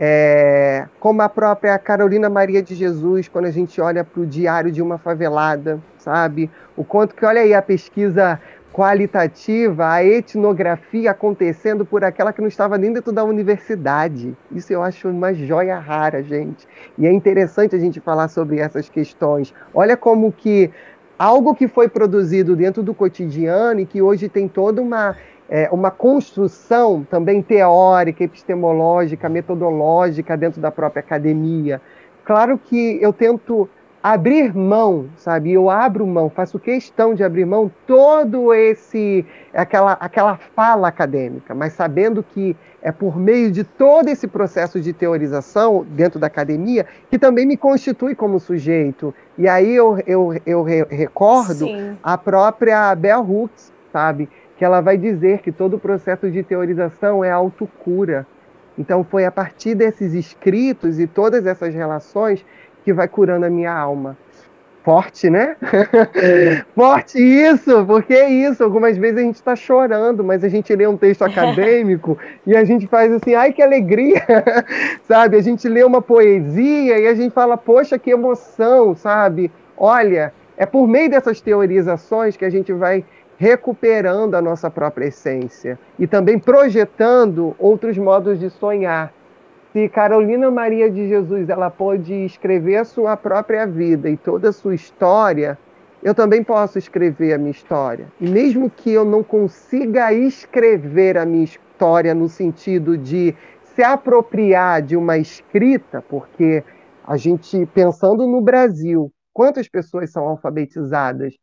É, 0.00 0.88
como 0.98 1.22
a 1.22 1.28
própria 1.28 1.78
Carolina 1.78 2.28
Maria 2.28 2.60
de 2.60 2.74
Jesus, 2.74 3.28
quando 3.28 3.44
a 3.44 3.50
gente 3.52 3.80
olha 3.80 4.02
para 4.02 4.20
o 4.20 4.26
Diário 4.26 4.72
de 4.72 4.82
uma 4.82 4.98
Favelada, 4.98 5.78
sabe? 5.98 6.50
O 6.76 6.82
quanto 6.82 7.14
que, 7.14 7.24
olha 7.24 7.42
aí, 7.42 7.54
a 7.54 7.62
pesquisa 7.62 8.40
qualitativa, 8.72 9.92
a 9.92 10.02
etnografia 10.02 11.10
acontecendo 11.10 11.84
por 11.84 12.02
aquela 12.02 12.32
que 12.32 12.40
não 12.40 12.48
estava 12.48 12.78
nem 12.78 12.92
dentro 12.92 13.12
da 13.12 13.22
universidade. 13.22 14.34
Isso 14.50 14.72
eu 14.72 14.82
acho 14.82 15.08
uma 15.08 15.32
joia 15.34 15.78
rara, 15.78 16.22
gente. 16.22 16.66
E 16.98 17.06
é 17.06 17.12
interessante 17.12 17.76
a 17.76 17.78
gente 17.78 18.00
falar 18.00 18.28
sobre 18.28 18.58
essas 18.58 18.88
questões. 18.88 19.54
Olha 19.74 19.96
como 19.96 20.32
que 20.32 20.70
algo 21.22 21.54
que 21.54 21.68
foi 21.68 21.88
produzido 21.88 22.56
dentro 22.56 22.82
do 22.82 22.92
cotidiano 22.92 23.78
e 23.78 23.86
que 23.86 24.02
hoje 24.02 24.28
tem 24.28 24.48
toda 24.48 24.82
uma 24.82 25.16
é, 25.48 25.68
uma 25.70 25.90
construção 25.90 27.06
também 27.08 27.42
teórica, 27.42 28.24
epistemológica, 28.24 29.28
metodológica 29.28 30.36
dentro 30.36 30.60
da 30.60 30.70
própria 30.70 31.00
academia. 31.00 31.80
Claro 32.24 32.58
que 32.58 32.98
eu 33.00 33.12
tento 33.12 33.68
abrir 34.02 34.54
mão, 34.54 35.06
sabe? 35.16 35.52
Eu 35.52 35.70
abro 35.70 36.06
mão, 36.06 36.28
faço 36.28 36.58
questão 36.58 37.14
de 37.14 37.22
abrir 37.22 37.44
mão 37.44 37.70
todo 37.86 38.52
esse 38.52 39.24
aquela 39.54 39.92
aquela 39.92 40.36
fala 40.36 40.88
acadêmica, 40.88 41.54
mas 41.54 41.74
sabendo 41.74 42.22
que 42.22 42.56
é 42.82 42.90
por 42.90 43.16
meio 43.16 43.52
de 43.52 43.62
todo 43.62 44.08
esse 44.08 44.26
processo 44.26 44.80
de 44.80 44.92
teorização 44.92 45.86
dentro 45.88 46.18
da 46.18 46.26
academia 46.26 46.84
que 47.08 47.18
também 47.18 47.46
me 47.46 47.56
constitui 47.56 48.14
como 48.14 48.40
sujeito. 48.40 49.14
E 49.38 49.46
aí 49.46 49.72
eu, 49.72 49.98
eu, 50.04 50.34
eu 50.44 50.62
recordo 50.64 51.66
Sim. 51.66 51.96
a 52.02 52.18
própria 52.18 52.92
Bell 52.96 53.20
Hooks, 53.20 53.72
sabe? 53.92 54.28
Que 54.58 54.64
ela 54.64 54.80
vai 54.80 54.98
dizer 54.98 55.38
que 55.42 55.52
todo 55.52 55.74
o 55.74 55.78
processo 55.78 56.28
de 56.28 56.42
teorização 56.42 57.24
é 57.24 57.30
autocura. 57.30 58.26
Então 58.76 59.04
foi 59.04 59.24
a 59.24 59.30
partir 59.30 59.74
desses 59.74 60.12
escritos 60.12 60.98
e 60.98 61.06
todas 61.06 61.46
essas 61.46 61.74
relações 61.74 62.44
que 62.84 62.92
vai 62.92 63.08
curando 63.08 63.46
a 63.46 63.50
minha 63.50 63.72
alma. 63.72 64.16
Forte, 64.84 65.30
né? 65.30 65.56
É. 66.14 66.64
Forte 66.74 67.16
isso, 67.18 67.84
porque 67.86 68.14
é 68.14 68.28
isso. 68.28 68.64
Algumas 68.64 68.96
vezes 68.96 69.18
a 69.18 69.22
gente 69.22 69.36
está 69.36 69.54
chorando, 69.54 70.24
mas 70.24 70.42
a 70.42 70.48
gente 70.48 70.74
lê 70.74 70.86
um 70.86 70.96
texto 70.96 71.22
acadêmico 71.22 72.18
e 72.44 72.56
a 72.56 72.64
gente 72.64 72.88
faz 72.88 73.12
assim, 73.12 73.34
ai 73.34 73.52
que 73.52 73.62
alegria, 73.62 74.22
sabe? 75.06 75.36
A 75.36 75.40
gente 75.40 75.68
lê 75.68 75.84
uma 75.84 76.02
poesia 76.02 76.98
e 76.98 77.06
a 77.06 77.14
gente 77.14 77.32
fala, 77.32 77.56
poxa, 77.56 77.96
que 77.96 78.10
emoção, 78.10 78.94
sabe? 78.96 79.52
Olha, 79.76 80.32
é 80.56 80.66
por 80.66 80.88
meio 80.88 81.08
dessas 81.08 81.40
teorizações 81.40 82.36
que 82.36 82.44
a 82.44 82.50
gente 82.50 82.72
vai 82.72 83.04
recuperando 83.38 84.34
a 84.34 84.42
nossa 84.42 84.70
própria 84.70 85.06
essência 85.06 85.78
e 85.98 86.06
também 86.06 86.38
projetando 86.38 87.54
outros 87.58 87.96
modos 87.98 88.38
de 88.38 88.50
sonhar 88.50 89.12
se 89.72 89.88
Carolina 89.88 90.50
Maria 90.50 90.90
de 90.90 91.08
Jesus 91.08 91.48
ela 91.48 91.70
pôde 91.70 92.12
escrever 92.26 92.76
a 92.76 92.84
sua 92.84 93.16
própria 93.16 93.66
vida 93.66 94.10
e 94.10 94.18
toda 94.18 94.50
a 94.50 94.52
sua 94.52 94.74
história, 94.74 95.58
eu 96.02 96.14
também 96.14 96.44
posso 96.44 96.78
escrever 96.78 97.32
a 97.32 97.38
minha 97.38 97.50
história. 97.50 98.06
E 98.20 98.28
mesmo 98.28 98.68
que 98.68 98.92
eu 98.92 99.04
não 99.04 99.22
consiga 99.22 100.12
escrever 100.12 101.16
a 101.16 101.24
minha 101.24 101.44
história 101.44 102.14
no 102.14 102.28
sentido 102.28 102.98
de 102.98 103.34
se 103.62 103.82
apropriar 103.82 104.82
de 104.82 104.94
uma 104.94 105.16
escrita, 105.16 106.02
porque 106.02 106.62
a 107.04 107.16
gente, 107.16 107.64
pensando 107.66 108.26
no 108.26 108.42
Brasil, 108.42 109.10
quantas 109.32 109.68
pessoas 109.68 110.10
são 110.10 110.28
alfabetizadas? 110.28 111.34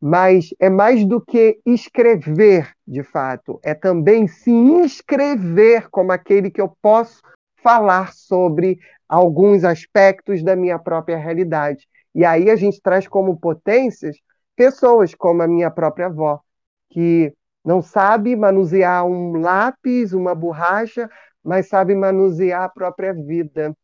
Mas 0.00 0.50
é 0.60 0.68
mais 0.68 1.04
do 1.04 1.20
que 1.20 1.58
escrever, 1.66 2.70
de 2.86 3.02
fato, 3.02 3.58
é 3.64 3.74
também 3.74 4.28
se 4.28 4.50
inscrever 4.50 5.88
como 5.90 6.12
aquele 6.12 6.50
que 6.50 6.60
eu 6.60 6.70
posso 6.80 7.20
falar 7.68 8.14
sobre 8.14 8.78
alguns 9.06 9.62
aspectos 9.62 10.42
da 10.42 10.56
minha 10.56 10.78
própria 10.78 11.18
realidade. 11.18 11.86
E 12.14 12.24
aí 12.24 12.48
a 12.48 12.56
gente 12.56 12.80
traz 12.80 13.06
como 13.06 13.36
potências 13.38 14.16
pessoas 14.56 15.14
como 15.14 15.42
a 15.42 15.46
minha 15.46 15.70
própria 15.70 16.06
avó, 16.06 16.40
que 16.88 17.30
não 17.62 17.82
sabe 17.82 18.34
manusear 18.34 19.04
um 19.04 19.38
lápis, 19.38 20.14
uma 20.14 20.34
borracha, 20.34 21.10
mas 21.44 21.68
sabe 21.68 21.94
manusear 21.94 22.62
a 22.62 22.68
própria 22.70 23.12
vida. 23.12 23.76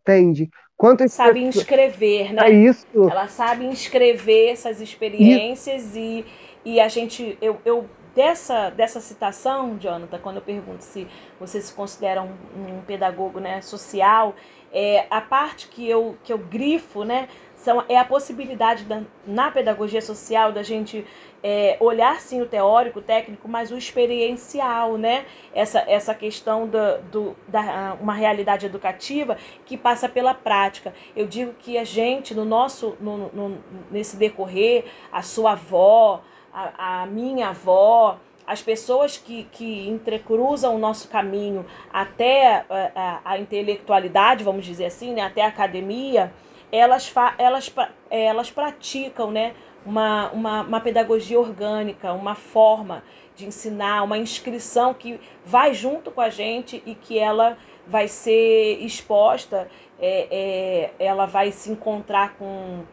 Entende? 0.00 0.48
Quantas 0.76 1.12
sabe 1.12 1.40
pessoas... 1.40 1.56
inscrever, 1.56 2.32
né? 2.32 2.42
É 2.46 2.50
isso. 2.50 2.86
Ela 2.94 3.26
sabe 3.26 3.64
inscrever 3.64 4.52
essas 4.52 4.80
experiências 4.80 5.96
e, 5.96 6.24
e 6.64 6.78
a 6.78 6.86
gente. 6.86 7.36
Eu, 7.42 7.58
eu, 7.64 7.88
dessa, 8.14 8.70
dessa 8.70 9.00
citação, 9.00 9.76
Jonathan, 9.78 10.18
quando 10.18 10.36
eu 10.36 10.42
pergunto 10.42 10.82
se 10.84 11.06
você 11.38 11.60
se 11.60 11.72
considera 11.72 12.22
um, 12.22 12.34
um 12.56 12.82
pedagogo 12.82 13.40
né, 13.40 13.60
social, 13.60 14.34
é, 14.72 15.06
a 15.10 15.20
parte 15.20 15.68
que 15.68 15.88
eu, 15.88 16.16
que 16.24 16.32
eu 16.32 16.38
grifo, 16.38 17.04
né? 17.04 17.28
São, 17.56 17.84
é 17.88 17.96
a 17.96 18.04
possibilidade 18.04 18.84
da, 18.84 19.02
na 19.24 19.50
pedagogia 19.50 20.00
social 20.00 20.50
da 20.50 20.64
gente 20.64 21.06
é, 21.42 21.76
olhar 21.78 22.18
sim 22.20 22.40
o 22.40 22.46
teórico, 22.46 22.98
o 22.98 23.02
técnico, 23.02 23.46
mas 23.48 23.70
o 23.70 23.76
experiencial, 23.76 24.96
né? 24.96 25.26
Essa, 25.54 25.80
essa 25.86 26.14
questão 26.14 26.66
da, 26.66 26.96
do, 26.96 27.36
da 27.46 27.96
uma 28.00 28.14
realidade 28.14 28.66
educativa 28.66 29.36
que 29.66 29.76
passa 29.76 30.08
pela 30.08 30.34
prática. 30.34 30.94
Eu 31.14 31.26
digo 31.26 31.52
que 31.52 31.76
a 31.76 31.84
gente, 31.84 32.34
no 32.34 32.44
nosso, 32.44 32.96
no, 32.98 33.28
no 33.28 33.58
nesse 33.90 34.16
decorrer, 34.16 34.86
a 35.12 35.22
sua 35.22 35.52
avó, 35.52 36.22
a, 36.52 37.02
a 37.02 37.06
minha 37.06 37.48
avó, 37.48 38.18
as 38.46 38.60
pessoas 38.60 39.16
que, 39.16 39.44
que 39.52 39.88
entrecruzam 39.88 40.74
o 40.74 40.78
nosso 40.78 41.08
caminho 41.08 41.64
até 41.92 42.64
a, 42.68 42.92
a, 42.94 43.20
a 43.32 43.38
intelectualidade, 43.38 44.44
vamos 44.44 44.64
dizer 44.64 44.86
assim, 44.86 45.14
né? 45.14 45.22
até 45.22 45.42
a 45.44 45.48
academia, 45.48 46.32
elas, 46.70 47.08
fa 47.08 47.34
elas, 47.38 47.72
elas 48.10 48.50
praticam 48.50 49.30
né, 49.30 49.54
uma, 49.84 50.30
uma, 50.30 50.62
uma 50.62 50.80
pedagogia 50.80 51.38
orgânica, 51.38 52.12
uma 52.12 52.34
forma 52.34 53.02
de 53.34 53.46
ensinar, 53.46 54.02
uma 54.02 54.18
inscrição 54.18 54.92
que 54.92 55.20
vai 55.44 55.74
junto 55.74 56.10
com 56.10 56.20
a 56.20 56.28
gente 56.28 56.82
e 56.84 56.94
que 56.94 57.18
ela 57.18 57.56
vai 57.86 58.08
ser 58.08 58.78
exposta, 58.80 59.68
é, 60.00 60.26
é, 60.30 60.90
ela 60.98 61.26
vai 61.26 61.50
se 61.50 61.70
encontrar 61.70 62.34
com, 62.36 62.84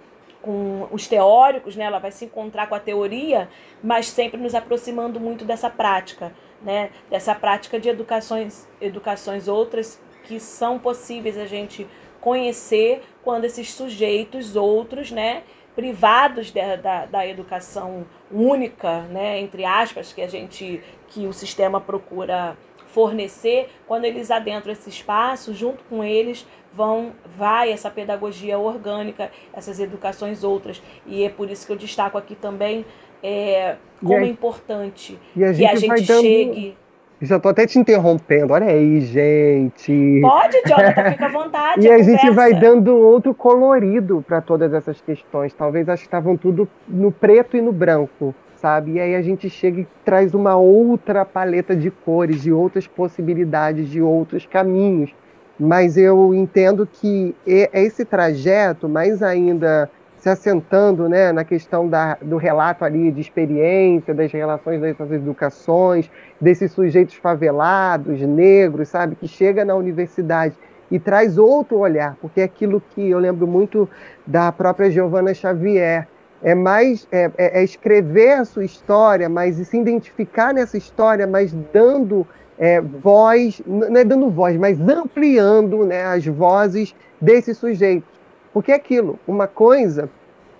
com 0.42 0.88
os 0.92 1.08
teóricos, 1.08 1.76
né? 1.76 1.84
ela 1.84 2.00
vai 2.00 2.12
se 2.12 2.26
encontrar 2.26 2.68
com 2.68 2.76
a 2.76 2.80
teoria, 2.80 3.50
mas 3.84 4.08
sempre 4.08 4.40
nos 4.40 4.56
aproximando 4.56 5.20
muito 5.20 5.44
dessa 5.46 5.70
prática, 5.70 6.34
né? 6.62 6.92
dessa 7.10 7.36
prática 7.36 7.80
de 7.80 7.90
educações, 7.90 8.68
educações 8.80 9.48
outras 9.48 10.02
que 10.24 10.40
são 10.40 10.78
possíveis 10.78 11.38
a 11.38 11.46
gente 11.46 11.88
conhecer 12.22 13.02
quando 13.24 13.46
esses 13.46 13.74
sujeitos 13.74 14.56
outros, 14.56 15.12
né, 15.12 15.44
privados 15.76 16.52
da, 16.52 16.76
da, 16.76 17.06
da, 17.06 17.28
educação 17.28 18.06
única, 18.32 19.02
né, 19.04 19.40
entre 19.40 19.64
aspas, 19.66 20.12
que 20.12 20.22
a 20.22 20.28
gente, 20.28 20.84
que 21.08 21.26
o 21.26 21.34
sistema 21.34 21.80
procura 21.80 22.58
fornecer, 23.00 23.70
quando 23.88 24.04
eles 24.04 24.30
adentram 24.30 24.74
esse 24.74 24.89
espaço, 24.89 25.54
junto 25.54 25.82
com 25.86 26.04
eles 26.04 26.45
vão 26.74 27.14
vai 27.26 27.72
essa 27.72 27.89
pedagogia 27.89 28.60
orgânica, 28.60 29.32
essas 29.54 29.80
educações 29.80 30.43
outras, 30.43 30.82
e 31.08 31.24
é 31.24 31.30
por 31.30 31.50
isso 31.50 31.66
que 31.66 31.72
eu 31.72 31.78
destaco 31.78 32.18
aqui 32.18 32.36
também 32.36 32.86
é, 33.24 33.78
como 34.02 34.16
é 34.16 34.28
importante 34.28 35.18
a 35.34 35.54
que 35.54 35.66
a 35.66 35.76
gente 35.76 36.06
dando... 36.06 36.22
chegue 36.22 36.78
já 37.22 37.38
tô 37.38 37.50
até 37.50 37.68
te 37.68 37.78
interrompendo. 37.78 38.54
Olha 38.54 38.68
aí, 38.68 39.02
gente. 39.02 40.22
Pode, 40.22 40.62
Jonathan, 40.66 41.12
fica 41.12 41.26
à 41.26 41.28
vontade. 41.43 41.86
e 41.86 41.91
a, 41.91 41.95
a 41.95 42.02
gente 42.02 42.30
vai 42.30 42.54
dando 42.54 42.95
outro 42.95 43.34
colorido 43.34 44.24
para 44.26 44.39
todas 44.39 44.74
essas 44.74 45.02
questões. 45.02 45.54
Talvez 45.54 45.89
acho 45.89 46.04
que 46.04 46.08
estavam 46.08 46.38
tudo 46.38 46.66
no 46.88 47.12
preto 47.12 47.58
e 47.58 47.62
no 47.62 47.74
branco, 47.74 48.34
sabe? 48.60 48.93
E 48.93 48.99
aí 48.99 49.16
a 49.16 49.22
gente 49.22 49.49
chega 49.49 49.82
e 49.82 49.88
traz 50.03 50.34
uma 50.34 50.55
outra 50.55 51.26
paleta 51.26 51.76
de 51.76 51.89
cores, 51.89 52.41
de 52.41 52.51
outras 52.51 52.88
possibilidades, 52.88 53.89
de 53.89 54.01
outros 54.01 54.45
caminhos. 54.45 55.14
Mas 55.60 55.97
eu 55.97 56.34
entendo 56.34 56.88
que 56.88 57.36
esse 57.45 58.05
trajeto, 58.05 58.88
mais 58.88 59.22
ainda 59.22 59.89
se 60.18 60.30
assentando 60.30 61.07
né, 61.07 61.32
na 61.32 61.45
questão 61.45 61.88
da, 61.88 62.18
do 62.22 62.36
relato 62.38 62.84
ali 62.84 63.12
de 63.12 63.22
experiência, 63.22 64.14
das 64.14 64.32
relações 64.32 64.82
dessas 64.82 65.12
educações, 65.12 66.12
desses 66.39 66.72
sujeitos 66.72 67.16
favelados, 67.16 68.22
negros, 68.22 68.89
sabe, 68.89 69.16
que 69.16 69.28
chega 69.28 69.64
na 69.64 69.76
universidade 69.76 70.55
e 70.91 70.99
traz 70.99 71.38
outro 71.38 71.78
olhar, 71.78 72.18
porque 72.22 72.41
é 72.41 72.43
aquilo 72.43 72.82
que 72.89 73.10
eu 73.10 73.20
lembro 73.20 73.47
muito 73.47 73.88
da 74.26 74.51
própria 74.51 74.89
Giovanna 74.89 75.34
Xavier, 75.34 76.07
é 76.42 76.56
mais 76.56 77.08
é, 77.12 77.32
é, 77.38 77.60
é 77.60 77.64
escrever 77.64 78.34
a 78.34 78.46
sua 78.46 78.64
história, 78.64 79.28
mas 79.28 79.56
se 79.56 79.78
identificar 79.78 80.54
nessa 80.54 80.78
história, 80.78 81.28
mas 81.28 81.54
dando 81.74 82.26
é, 82.58 82.82
voz, 82.82 83.62
não 83.66 83.98
é 83.98 84.04
dando 84.04 84.30
voz, 84.30 84.56
mas 84.58 84.80
ampliando 84.82 85.86
né, 85.86 86.06
as 86.06 86.26
vozes 86.26 86.96
desses 87.22 87.58
sujeitos 87.58 88.20
porque 88.54 88.72
é 88.72 88.76
aquilo, 88.76 89.20
uma 89.28 89.48
coisa 89.48 90.10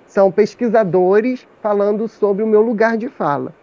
são 0.06 0.32
pesquisadores 0.32 1.48
falando 1.62 2.08
sobre 2.08 2.44
o 2.44 2.48
meu 2.48 2.62
lugar 2.62 2.98
de 2.98 3.08
fala. 3.08 3.54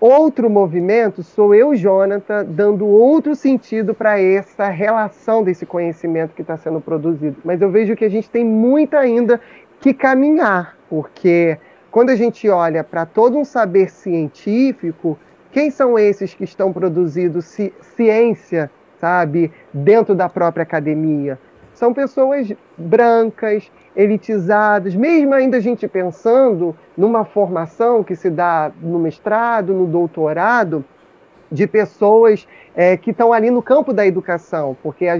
Outro 0.00 0.50
movimento 0.50 1.22
sou 1.22 1.54
eu, 1.54 1.74
Jonathan, 1.74 2.44
dando 2.44 2.86
outro 2.86 3.34
sentido 3.36 3.94
para 3.94 4.20
essa 4.20 4.68
relação 4.68 5.44
desse 5.44 5.64
conhecimento 5.64 6.34
que 6.34 6.42
está 6.42 6.56
sendo 6.56 6.80
produzido. 6.80 7.36
Mas 7.44 7.62
eu 7.62 7.70
vejo 7.70 7.94
que 7.94 8.04
a 8.04 8.08
gente 8.08 8.28
tem 8.28 8.44
muito 8.44 8.96
ainda 8.96 9.40
que 9.80 9.94
caminhar, 9.94 10.76
porque 10.92 11.56
quando 11.90 12.10
a 12.10 12.16
gente 12.16 12.46
olha 12.50 12.84
para 12.84 13.06
todo 13.06 13.38
um 13.38 13.46
saber 13.46 13.88
científico, 13.90 15.18
quem 15.50 15.70
são 15.70 15.98
esses 15.98 16.34
que 16.34 16.44
estão 16.44 16.70
produzindo 16.70 17.40
ci 17.40 17.72
ciência, 17.80 18.70
sabe, 19.00 19.50
dentro 19.72 20.14
da 20.14 20.28
própria 20.28 20.64
academia? 20.64 21.38
são 21.72 21.94
pessoas 21.94 22.52
brancas, 22.76 23.72
elitizadas, 23.96 24.94
mesmo 24.94 25.32
ainda 25.32 25.56
a 25.56 25.60
gente 25.60 25.88
pensando 25.88 26.76
numa 26.94 27.24
formação 27.24 28.04
que 28.04 28.14
se 28.14 28.28
dá 28.28 28.70
no 28.80 28.98
mestrado, 28.98 29.72
no 29.72 29.86
doutorado, 29.86 30.84
de 31.50 31.66
pessoas 31.66 32.46
é, 32.74 32.96
que 32.96 33.10
estão 33.10 33.32
ali 33.32 33.50
no 33.50 33.62
campo 33.62 33.92
da 33.92 34.06
educação, 34.06 34.76
porque 34.82 35.06
a, 35.06 35.18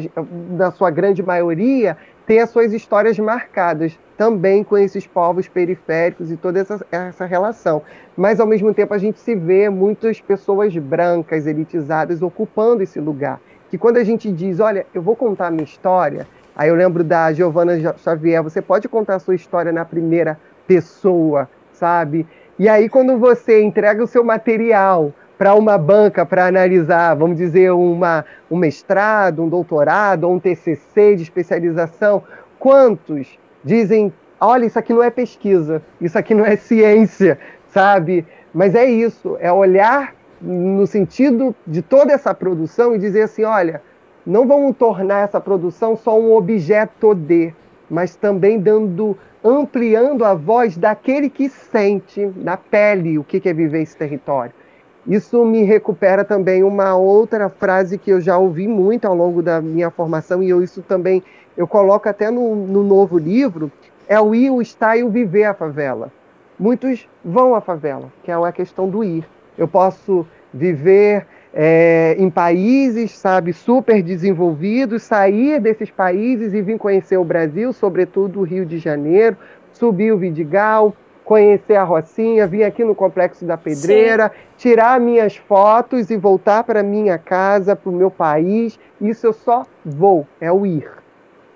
na 0.51 0.70
sua 0.70 0.91
grande 0.91 1.23
maioria 1.23 1.97
tem 2.27 2.41
as 2.41 2.51
suas 2.51 2.73
histórias 2.73 3.18
marcadas 3.18 3.99
também 4.16 4.62
com 4.62 4.79
esses 4.79 5.07
povos 5.07 5.49
periféricos 5.49 6.31
e 6.31 6.37
toda 6.37 6.61
essa, 6.61 6.87
essa 6.91 7.25
relação. 7.25 7.83
Mas, 8.16 8.39
ao 8.39 8.47
mesmo 8.47 8.73
tempo, 8.73 8.95
a 8.95 8.99
gente 8.99 9.18
se 9.18 9.35
vê 9.35 9.68
muitas 9.68 10.20
pessoas 10.20 10.77
brancas, 10.77 11.47
elitizadas, 11.47 12.23
ocupando 12.23 12.83
esse 12.83 13.01
lugar. 13.01 13.41
Que 13.70 13.79
quando 13.79 13.97
a 13.97 14.05
gente 14.05 14.31
diz, 14.31 14.61
olha, 14.61 14.87
eu 14.95 15.03
vou 15.03 15.16
contar 15.16 15.49
a 15.49 15.51
minha 15.51 15.64
história, 15.64 16.27
Aí 16.55 16.68
eu 16.68 16.75
lembro 16.75 17.03
da 17.03 17.33
Giovana 17.33 17.73
Xavier, 17.97 18.43
você 18.43 18.61
pode 18.61 18.89
contar 18.89 19.16
a 19.16 19.18
sua 19.18 19.35
história 19.35 19.73
na 19.73 19.85
primeira 19.85 20.39
pessoa, 20.66 21.49
sabe? 21.73 22.27
E 22.59 22.68
aí 22.68 22.89
quando 22.89 23.18
você 23.18 23.62
entrega 23.62 24.05
o 24.05 24.07
seu 24.07 24.23
material 24.23 25.12
para 25.43 25.57
uma 25.57 25.76
banca 25.76 26.24
para 26.24 26.47
analisar, 26.47 27.16
vamos 27.16 27.36
dizer, 27.36 27.72
uma, 27.72 28.24
um 28.49 28.57
mestrado, 28.57 29.43
um 29.43 29.49
doutorado 29.49 30.22
ou 30.22 30.34
um 30.34 30.38
TCC 30.38 31.16
de 31.16 31.24
especialização, 31.24 32.22
quantos 32.61 33.36
dizem, 33.64 34.12
olha, 34.40 34.66
isso 34.66 34.78
aqui 34.78 34.93
não 34.93 35.03
é 35.03 35.11
pesquisa, 35.11 35.82
isso 36.01 36.16
aqui 36.16 36.32
não 36.32 36.47
é 36.47 36.55
ciência, 36.55 37.40
sabe? 37.66 38.24
Mas 38.55 38.76
é 38.76 38.84
isso, 38.84 39.36
é 39.40 39.51
olhar 39.51 40.14
no 40.40 40.86
sentido 40.86 41.53
de 41.66 41.82
toda 41.82 42.12
essa 42.12 42.32
produção 42.32 42.95
e 42.95 42.99
dizer 43.01 43.22
assim, 43.22 43.43
olha, 43.43 43.82
não 44.24 44.47
vamos 44.47 44.76
tornar 44.76 45.24
essa 45.24 45.40
produção 45.40 45.97
só 45.97 46.16
um 46.20 46.36
objeto 46.36 47.16
de, 47.16 47.53
mas 47.90 48.14
também 48.14 48.61
dando, 48.61 49.18
ampliando 49.43 50.24
a 50.24 50.34
voz 50.34 50.76
daquele 50.76 51.28
que 51.28 51.49
sente 51.49 52.30
na 52.36 52.57
pele 52.57 53.18
o 53.18 53.24
que 53.24 53.49
é 53.49 53.53
viver 53.53 53.82
esse 53.82 53.97
território. 53.97 54.61
Isso 55.07 55.44
me 55.44 55.64
recupera 55.64 56.24
também 56.24 56.62
uma 56.62 56.96
outra 56.96 57.48
frase 57.48 57.98
que 57.98 58.11
eu 58.11 58.20
já 58.20 58.38
ouvi 58.38 58.68
muito 58.68 59.05
ao 59.05 59.14
longo 59.14 59.42
da 59.42 59.61
minha 59.61 59.90
formação 59.90 60.42
e 60.42 60.48
eu, 60.48 60.62
isso 60.62 60.80
também 60.82 61.22
eu 61.57 61.66
coloco 61.66 62.09
até 62.09 62.30
no, 62.30 62.55
no 62.55 62.84
novo 62.84 63.18
livro, 63.18 63.70
é 64.09 64.20
o 64.20 64.34
ir, 64.34 64.50
o 64.50 64.62
estar 64.62 64.96
e 64.96 65.03
o 65.03 65.11
viver 65.11 65.44
a 65.44 65.55
favela. 65.55 66.11
Muitos 66.59 67.09
vão 67.24 67.55
à 67.55 67.61
favela, 67.61 68.12
que 68.22 68.30
é 68.30 68.34
a 68.34 68.53
questão 68.53 68.88
do 68.88 69.03
ir. 69.03 69.26
Eu 69.59 69.66
posso 69.66 70.24
viver 70.55 71.26
é, 71.53 72.14
em 72.18 72.30
países, 72.30 73.12
sabe, 73.12 73.53
super 73.53 74.03
desenvolvidos, 74.03 75.03
sair 75.03 75.61
desses 75.61 75.90
países 75.90 76.55
e 76.55 76.62
vir 76.62 76.78
conhecer 76.78 77.16
o 77.16 77.24
Brasil, 77.24 77.72
sobretudo 77.72 78.40
o 78.40 78.44
Rio 78.44 78.64
de 78.64 78.78
Janeiro, 78.78 79.36
subir 79.72 80.12
o 80.12 80.18
Vidigal, 80.18 80.94
conhecer 81.25 81.77
a 81.77 81.85
Rocinha, 81.85 82.47
vir 82.47 82.64
aqui 82.64 82.85
no 82.85 82.95
Complexo 82.95 83.45
da 83.45 83.57
Pedreira, 83.57 84.29
Sim. 84.29 84.35
tirar 84.57 85.01
minhas 85.01 85.37
fotos 85.37 86.11
e 86.11 86.16
voltar 86.16 86.64
para 86.64 86.83
minha 86.83 87.18
casa, 87.18 87.77
para 87.77 87.91
o 87.91 87.95
meu 87.95 88.11
país. 88.11 88.79
Isso 89.01 89.27
eu 89.27 89.33
só 89.33 89.64
vou, 89.85 90.27
é 90.41 90.51
o 90.53 90.66
ir. 90.66 90.91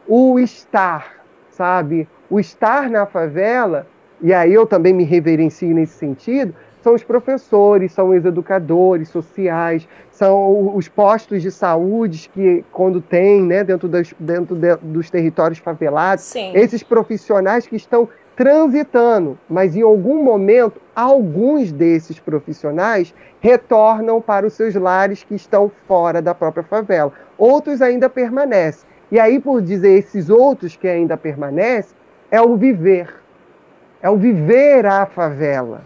O 0.07 0.39
estar, 0.39 1.17
sabe? 1.51 2.09
O 2.31 2.39
estar 2.39 2.89
na 2.89 3.07
favela 3.07 3.87
e 4.21 4.33
aí 4.33 4.53
eu 4.53 4.67
também 4.67 4.93
me 4.93 5.05
reverencio 5.05 5.75
nesse 5.75 5.95
sentido, 5.95 6.55
são 6.83 6.95
os 6.95 7.03
professores, 7.03 7.93
são 7.93 8.11
os 8.11 8.25
educadores 8.25 9.09
sociais, 9.09 9.89
são 10.11 10.75
os 10.75 10.89
postos 10.89 11.43
de 11.43 11.51
saúde 11.51 12.31
que, 12.33 12.65
quando 12.73 13.01
tem, 13.01 13.43
né, 13.43 13.65
dentro, 13.65 13.89
das, 13.89 14.15
dentro 14.19 14.55
de, 14.55 14.77
dos 14.77 15.11
territórios 15.11 15.59
favelados, 15.59 16.25
Sim. 16.25 16.53
esses 16.55 16.83
profissionais 16.83 17.67
que 17.67 17.77
estão 17.77 18.09
transitando, 18.37 19.39
mas 19.49 19.75
em 19.75 19.83
algum 19.83 20.23
momento, 20.23 20.81
alguns 20.95 21.73
desses 21.73 22.21
profissionais 22.21 23.15
retornam 23.41 24.21
para 24.21 24.47
os 24.47 24.53
seus 24.53 24.75
lares 24.75 25.25
que 25.25 25.35
estão 25.35 25.71
fora 25.89 26.21
da 26.21 26.35
própria 26.35 26.63
favela. 26.63 27.13
Outros 27.39 27.81
ainda 27.81 28.09
permanecem. 28.09 28.89
E 29.11 29.19
aí, 29.19 29.41
por 29.41 29.63
dizer 29.63 29.99
esses 29.99 30.29
outros 30.29 30.77
que 30.77 30.87
ainda 30.87 31.17
permanecem, 31.17 31.97
é 32.31 32.41
o 32.41 32.57
viver. 32.57 33.13
É 34.03 34.11
o 34.11 34.17
viver 34.17 34.85
a 34.85 35.07
favela 35.07 35.83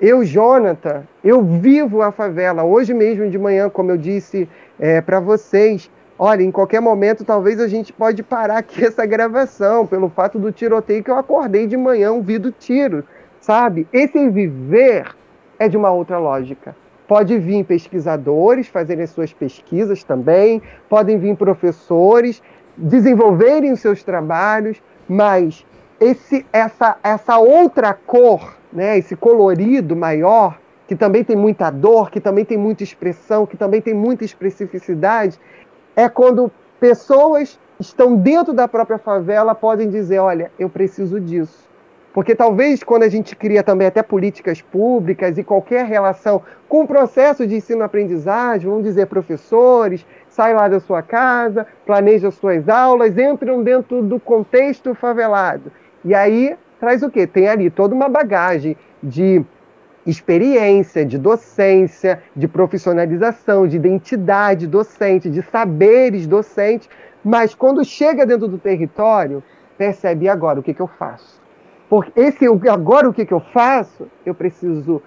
eu, 0.00 0.24
Jonathan, 0.24 1.02
eu 1.24 1.42
vivo 1.42 2.02
a 2.02 2.12
favela. 2.12 2.62
Hoje 2.62 2.94
mesmo 2.94 3.28
de 3.28 3.38
manhã, 3.38 3.68
como 3.68 3.90
eu 3.90 3.96
disse 3.96 4.48
é, 4.78 5.00
para 5.00 5.18
vocês, 5.18 5.90
olha, 6.18 6.42
em 6.42 6.50
qualquer 6.50 6.80
momento 6.80 7.24
talvez 7.24 7.60
a 7.60 7.68
gente 7.68 7.92
pode 7.92 8.22
parar 8.22 8.58
aqui 8.58 8.82
essa 8.84 9.06
gravação 9.06 9.86
pelo 9.86 10.08
fato 10.08 10.38
do 10.38 10.52
tiroteio 10.52 11.02
que 11.02 11.10
eu 11.10 11.16
acordei 11.16 11.66
de 11.66 11.76
manhã 11.76 12.12
ouvindo 12.12 12.52
tiro, 12.52 13.04
sabe? 13.40 13.86
Esse 13.92 14.28
viver 14.28 15.14
é 15.58 15.68
de 15.68 15.76
uma 15.76 15.90
outra 15.90 16.18
lógica. 16.18 16.74
Pode 17.06 17.38
vir 17.38 17.64
pesquisadores 17.64 18.68
fazerem 18.68 19.06
suas 19.06 19.32
pesquisas 19.32 20.04
também, 20.04 20.60
podem 20.88 21.18
vir 21.18 21.36
professores 21.36 22.42
desenvolverem 22.76 23.72
os 23.72 23.80
seus 23.80 24.02
trabalhos, 24.02 24.82
mas 25.08 25.64
esse, 25.98 26.44
essa, 26.52 26.96
essa 27.02 27.38
outra 27.38 27.94
cor 27.94 28.58
né, 28.72 28.98
esse 28.98 29.16
colorido 29.16 29.96
maior, 29.96 30.58
que 30.86 30.96
também 30.96 31.22
tem 31.22 31.36
muita 31.36 31.70
dor, 31.70 32.10
que 32.10 32.20
também 32.20 32.44
tem 32.44 32.56
muita 32.56 32.82
expressão, 32.82 33.46
que 33.46 33.56
também 33.56 33.80
tem 33.80 33.94
muita 33.94 34.24
especificidade, 34.24 35.38
é 35.98 36.08
quando 36.08 36.48
pessoas 36.78 37.58
estão 37.80 38.14
dentro 38.14 38.52
da 38.52 38.68
própria 38.68 38.98
favela 38.98 39.52
podem 39.52 39.90
dizer, 39.90 40.20
olha, 40.20 40.52
eu 40.56 40.70
preciso 40.70 41.18
disso. 41.20 41.68
Porque 42.14 42.36
talvez 42.36 42.84
quando 42.84 43.02
a 43.02 43.08
gente 43.08 43.34
cria 43.34 43.64
também 43.64 43.88
até 43.88 44.00
políticas 44.00 44.62
públicas 44.62 45.36
e 45.36 45.42
qualquer 45.42 45.86
relação 45.86 46.40
com 46.68 46.84
o 46.84 46.86
processo 46.86 47.44
de 47.48 47.56
ensino-aprendizagem, 47.56 48.70
vamos 48.70 48.84
dizer, 48.84 49.06
professores, 49.06 50.06
saem 50.28 50.54
lá 50.54 50.68
da 50.68 50.78
sua 50.78 51.02
casa, 51.02 51.66
planejam 51.84 52.30
suas 52.30 52.68
aulas, 52.68 53.18
entram 53.18 53.64
dentro 53.64 54.00
do 54.00 54.20
contexto 54.20 54.94
favelado. 54.94 55.72
E 56.04 56.14
aí 56.14 56.56
traz 56.78 57.02
o 57.02 57.10
quê? 57.10 57.26
Tem 57.26 57.48
ali 57.48 57.70
toda 57.70 57.92
uma 57.92 58.08
bagagem 58.08 58.76
de 59.02 59.44
experiência, 60.08 61.04
de 61.04 61.18
docência, 61.18 62.22
de 62.34 62.48
profissionalização, 62.48 63.68
de 63.68 63.76
identidade 63.76 64.66
docente, 64.66 65.28
de 65.28 65.42
saberes 65.42 66.26
docentes, 66.26 66.88
mas 67.22 67.54
quando 67.54 67.84
chega 67.84 68.24
dentro 68.24 68.48
do 68.48 68.56
território, 68.56 69.42
percebe 69.76 70.26
agora 70.26 70.60
o 70.60 70.62
que, 70.62 70.72
que 70.72 70.80
eu 70.80 70.88
faço. 70.88 71.38
Porque 71.90 72.18
esse 72.18 72.46
agora 72.70 73.08
o 73.08 73.12
que, 73.12 73.26
que 73.26 73.34
eu 73.34 73.40
faço, 73.40 74.08
eu 74.24 74.34
preciso 74.34 75.02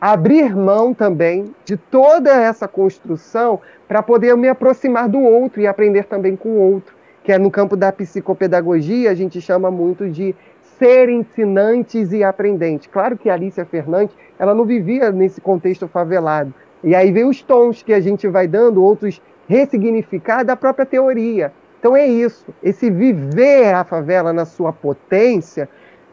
abrir 0.00 0.56
mão 0.56 0.94
também 0.94 1.54
de 1.64 1.76
toda 1.76 2.30
essa 2.30 2.66
construção 2.66 3.60
para 3.86 4.02
poder 4.02 4.34
me 4.38 4.48
aproximar 4.48 5.06
do 5.06 5.20
outro 5.20 5.60
e 5.60 5.66
aprender 5.66 6.04
também 6.04 6.34
com 6.34 6.48
o 6.48 6.72
outro, 6.72 6.94
que 7.22 7.30
é 7.30 7.38
no 7.38 7.50
campo 7.50 7.76
da 7.76 7.92
psicopedagogia, 7.92 9.10
a 9.10 9.14
gente 9.14 9.38
chama 9.38 9.70
muito 9.70 10.08
de 10.08 10.34
ser 10.78 11.08
ensinantes 11.08 12.12
e 12.12 12.22
aprendentes. 12.22 12.88
Claro 12.92 13.16
que 13.16 13.28
a 13.28 13.34
Alicia 13.34 13.64
Fernandes, 13.64 14.14
ela 14.38 14.54
não 14.54 14.64
vivia 14.64 15.10
nesse 15.10 15.40
contexto 15.40 15.88
favelado. 15.88 16.52
E 16.84 16.94
aí 16.94 17.10
vem 17.10 17.24
os 17.24 17.42
tons 17.42 17.82
que 17.82 17.92
a 17.92 18.00
gente 18.00 18.28
vai 18.28 18.46
dando, 18.46 18.82
outros 18.82 19.20
ressignificar 19.48 20.44
da 20.44 20.56
própria 20.56 20.86
teoria. 20.86 21.52
Então 21.78 21.96
é 21.96 22.06
isso, 22.06 22.46
esse 22.62 22.90
viver 22.90 23.74
a 23.74 23.84
favela 23.84 24.32
na 24.32 24.44
sua 24.44 24.72
potência 24.72 25.68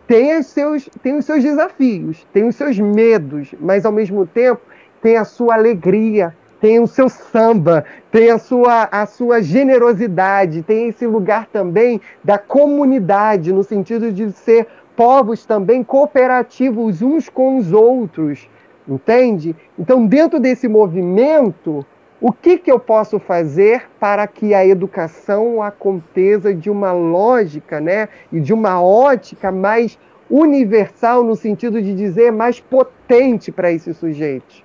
tem 0.06 0.38
os 0.38 0.48
seus, 0.48 0.90
tem 1.02 1.18
os 1.18 1.26
seus 1.26 1.42
desafios, 1.42 2.28
tem 2.34 2.48
os 2.48 2.56
seus 2.56 2.78
medos, 2.78 3.56
mas 3.60 3.86
ao 3.86 3.92
mesmo 3.92 4.28
tempo 4.28 4.62
tem 5.02 5.18
a 5.18 5.26
sua 5.26 5.56
alegria, 5.56 6.36
tem 6.64 6.80
o 6.80 6.88
seu 6.88 7.10
samba, 7.10 7.84
tem 8.10 8.32
a 8.32 8.38
sua, 8.38 8.88
a 8.90 9.06
sua 9.06 9.42
generosidade, 9.42 10.64
tem 10.64 10.88
esse 10.88 11.06
lugar 11.06 11.46
também 11.48 12.00
da 12.24 12.38
comunidade, 12.38 13.52
no 13.52 13.66
sentido 13.66 14.14
de 14.14 14.32
ser 14.32 14.68
povos 14.96 15.46
também 15.46 15.84
cooperativos 15.84 17.02
uns 17.02 17.28
com 17.28 17.58
os 17.58 17.74
outros, 17.74 18.50
entende? 18.88 19.54
Então, 19.78 20.06
dentro 20.06 20.40
desse 20.40 20.70
movimento, 20.70 21.86
o 22.22 22.32
que, 22.32 22.58
que 22.58 22.72
eu 22.72 22.80
posso 22.80 23.20
fazer 23.20 23.90
para 24.00 24.26
que 24.26 24.54
a 24.54 24.66
educação 24.66 25.62
aconteça 25.62 26.56
de 26.56 26.70
uma 26.70 26.94
lógica 26.94 27.82
né, 27.82 28.08
e 28.32 28.40
de 28.40 28.54
uma 28.54 28.82
ótica 28.82 29.52
mais 29.52 30.00
universal, 30.30 31.26
no 31.26 31.36
sentido 31.36 31.82
de 31.82 31.94
dizer 31.94 32.32
mais 32.32 32.62
potente 32.62 33.52
para 33.52 33.70
esses 33.70 33.98
sujeitos? 33.98 34.64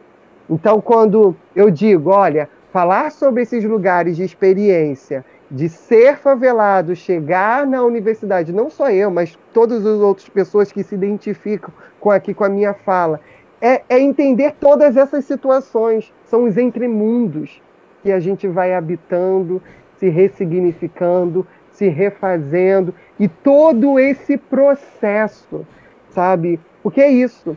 Então, 0.48 0.80
quando 0.80 1.36
eu 1.54 1.70
digo, 1.70 2.10
olha, 2.10 2.48
falar 2.72 3.10
sobre 3.10 3.42
esses 3.42 3.64
lugares 3.64 4.16
de 4.16 4.22
experiência, 4.22 5.24
de 5.50 5.68
ser 5.68 6.16
favelado, 6.16 6.94
chegar 6.94 7.66
na 7.66 7.82
universidade, 7.82 8.52
não 8.52 8.68
só 8.68 8.90
eu, 8.90 9.10
mas 9.10 9.38
todas 9.52 9.84
as 9.84 10.00
outras 10.00 10.28
pessoas 10.28 10.70
que 10.70 10.82
se 10.82 10.94
identificam 10.94 11.72
com 12.00 12.10
aqui 12.10 12.34
com 12.34 12.44
a 12.44 12.48
minha 12.48 12.74
fala, 12.74 13.20
é, 13.60 13.82
é 13.88 13.98
entender 13.98 14.54
todas 14.60 14.96
essas 14.96 15.24
situações, 15.24 16.12
são 16.24 16.44
os 16.44 16.56
entremundos 16.56 17.60
que 18.02 18.12
a 18.12 18.20
gente 18.20 18.46
vai 18.46 18.74
habitando, 18.74 19.60
se 19.96 20.08
ressignificando, 20.08 21.46
se 21.72 21.88
refazendo 21.88 22.94
e 23.18 23.28
todo 23.28 23.98
esse 23.98 24.36
processo, 24.36 25.66
sabe? 26.10 26.60
O 26.82 26.90
que 26.90 27.00
é 27.00 27.10
isso? 27.10 27.56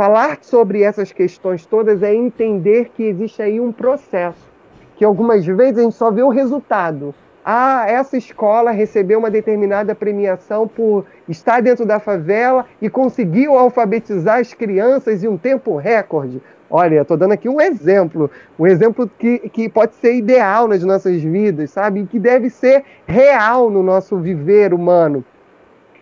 Falar 0.00 0.38
sobre 0.40 0.82
essas 0.82 1.12
questões 1.12 1.66
todas 1.66 2.02
é 2.02 2.14
entender 2.14 2.88
que 2.96 3.02
existe 3.02 3.42
aí 3.42 3.60
um 3.60 3.70
processo, 3.70 4.48
que 4.96 5.04
algumas 5.04 5.44
vezes 5.44 5.76
a 5.76 5.82
gente 5.82 5.94
só 5.94 6.10
vê 6.10 6.22
o 6.22 6.30
resultado. 6.30 7.14
Ah, 7.44 7.84
essa 7.86 8.16
escola 8.16 8.70
recebeu 8.70 9.18
uma 9.18 9.30
determinada 9.30 9.94
premiação 9.94 10.66
por 10.66 11.04
estar 11.28 11.60
dentro 11.60 11.84
da 11.84 12.00
favela 12.00 12.64
e 12.80 12.88
conseguiu 12.88 13.58
alfabetizar 13.58 14.38
as 14.38 14.54
crianças 14.54 15.22
em 15.22 15.28
um 15.28 15.36
tempo 15.36 15.76
recorde. 15.76 16.40
Olha, 16.70 17.02
estou 17.02 17.18
dando 17.18 17.32
aqui 17.32 17.50
um 17.50 17.60
exemplo, 17.60 18.30
um 18.58 18.66
exemplo 18.66 19.06
que, 19.18 19.50
que 19.50 19.68
pode 19.68 19.96
ser 19.96 20.14
ideal 20.14 20.66
nas 20.66 20.82
nossas 20.82 21.20
vidas, 21.22 21.72
sabe? 21.72 22.06
Que 22.06 22.18
deve 22.18 22.48
ser 22.48 22.84
real 23.06 23.68
no 23.68 23.82
nosso 23.82 24.16
viver 24.16 24.72
humano. 24.72 25.22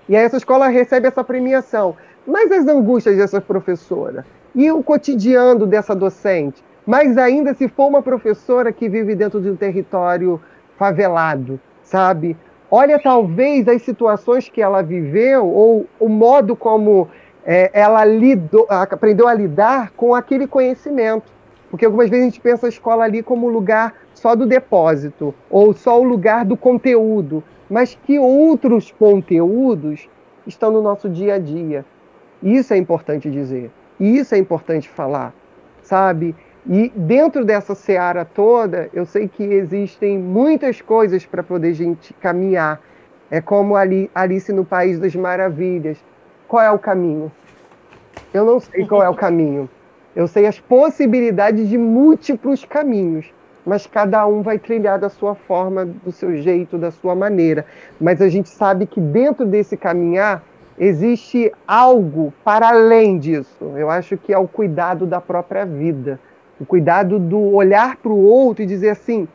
E 0.09 0.17
aí 0.17 0.25
essa 0.25 0.39
escola 0.39 0.69
recebe 0.69 1.09
essa 1.09 1.23
premiação. 1.23 1.97
Mas 2.29 2.53
as 2.53 2.67
angústias 2.67 3.17
dessa 3.17 3.41
professora 3.41 4.23
e 4.55 4.71
o 4.71 4.83
cotidiano 4.83 5.67
dessa 5.67 5.95
docente, 5.97 6.63
mas 6.85 7.17
ainda 7.17 7.55
se 7.55 7.69
for 7.69 7.87
uma 7.87 8.03
professora 8.03 8.71
que 8.71 8.87
vive 8.87 9.15
dentro 9.15 9.41
de 9.41 9.49
um 9.49 9.57
território 9.57 10.39
favelado, 10.77 11.59
sabe? 11.83 12.37
Olha, 12.71 12.99
talvez 12.99 13.67
as 13.67 13.81
situações 13.81 14.47
que 14.47 14.61
ela 14.61 14.83
viveu 14.83 15.47
ou 15.47 15.87
o 15.99 16.07
modo 16.07 16.55
como 16.55 17.09
é, 17.47 17.71
ela 17.73 18.05
lidou, 18.05 18.67
aprendeu 18.69 19.27
a 19.27 19.33
lidar 19.33 19.93
com 19.97 20.15
aquele 20.15 20.47
conhecimento. 20.47 21.33
Porque 21.71 21.87
algumas 21.87 22.11
vezes 22.11 22.25
a 22.27 22.29
gente 22.29 22.41
pensa 22.43 22.67
a 22.67 22.69
escola 22.69 23.05
ali 23.05 23.23
como 23.23 23.49
lugar 23.49 23.95
só 24.13 24.35
do 24.37 24.45
depósito 24.45 25.35
ou 25.49 25.73
só 25.73 25.99
o 25.99 26.05
lugar 26.05 26.45
do 26.45 26.59
conteúdo, 26.59 27.43
mas 27.71 27.99
que 28.05 28.19
outros 28.19 28.93
conteúdos 28.93 30.11
estão 30.47 30.71
no 30.71 30.83
nosso 30.83 31.09
dia 31.09 31.37
a 31.37 31.39
dia. 31.39 31.87
Isso 32.43 32.73
é 32.73 32.77
importante 32.77 33.31
dizer. 33.31 33.71
Isso 33.99 34.35
é 34.35 34.39
importante 34.39 34.89
falar, 34.89 35.35
sabe? 35.83 36.35
E 36.67 36.93
dentro 36.95 37.45
dessa 37.45 37.75
seara 37.75 38.25
toda, 38.25 38.91
eu 38.93 39.07
sei 39.07 39.27
que 39.27 39.43
existem 39.43 40.19
muitas 40.19 40.81
coisas 40.81 41.25
para 41.25 41.43
poder 41.43 41.73
gente 41.75 42.13
caminhar. 42.15 42.81
É 43.31 43.41
como 43.41 43.75
ali, 43.75 44.11
Alice 44.15 44.53
no 44.53 44.65
País 44.65 44.99
das 44.99 45.15
Maravilhas. 45.15 45.99
Qual 46.47 46.63
é 46.63 46.71
o 46.71 46.79
caminho? 46.79 47.33
Eu 48.33 48.45
não 48.45 48.61
sei 48.61 48.87
qual 48.87 49.03
é 49.03 49.09
o 49.09 49.15
caminho. 49.15 49.69
Eu 50.15 50.27
sei 50.27 50.47
as 50.47 50.59
possibilidades 50.61 51.69
de 51.69 51.79
múltiplos 51.79 52.65
caminhos, 52.65 53.33
mas 53.65 53.87
cada 53.87 54.27
um 54.27 54.43
vai 54.43 54.59
trilhar 54.59 54.99
da 54.99 55.09
sua 55.09 55.35
forma, 55.35 55.85
do 55.85 56.13
seu 56.13 56.37
jeito, 56.37 56.77
da 56.77 56.91
sua 56.91 57.15
maneira. 57.15 57.65
Mas 58.01 58.21
a 58.21 58.29
gente 58.29 58.49
sabe 58.49 58.87
que 58.87 59.01
dentro 59.01 59.47
desse 59.47 59.77
caminhar 59.77 60.43
existe 60.79 61.53
algo 61.67 62.33
para 62.45 62.69
além 62.69 63.19
disso. 63.19 63.73
Eu 63.77 63.91
acho 63.91 64.17
que 64.17 64.33
é 64.33 64.39
o 64.39 64.49
cuidado 64.49 65.07
da 65.07 65.21
própria 65.21 65.65
vida, 65.65 66.21
o 66.61 66.65
cuidado 66.65 67.19
do 67.19 67.55
olhar 67.55 67.97
para 67.97 68.13
o 68.13 68.25
outro 68.25 68.63
e 68.63 68.67
dizer 68.67 68.91
assim: 68.91 69.27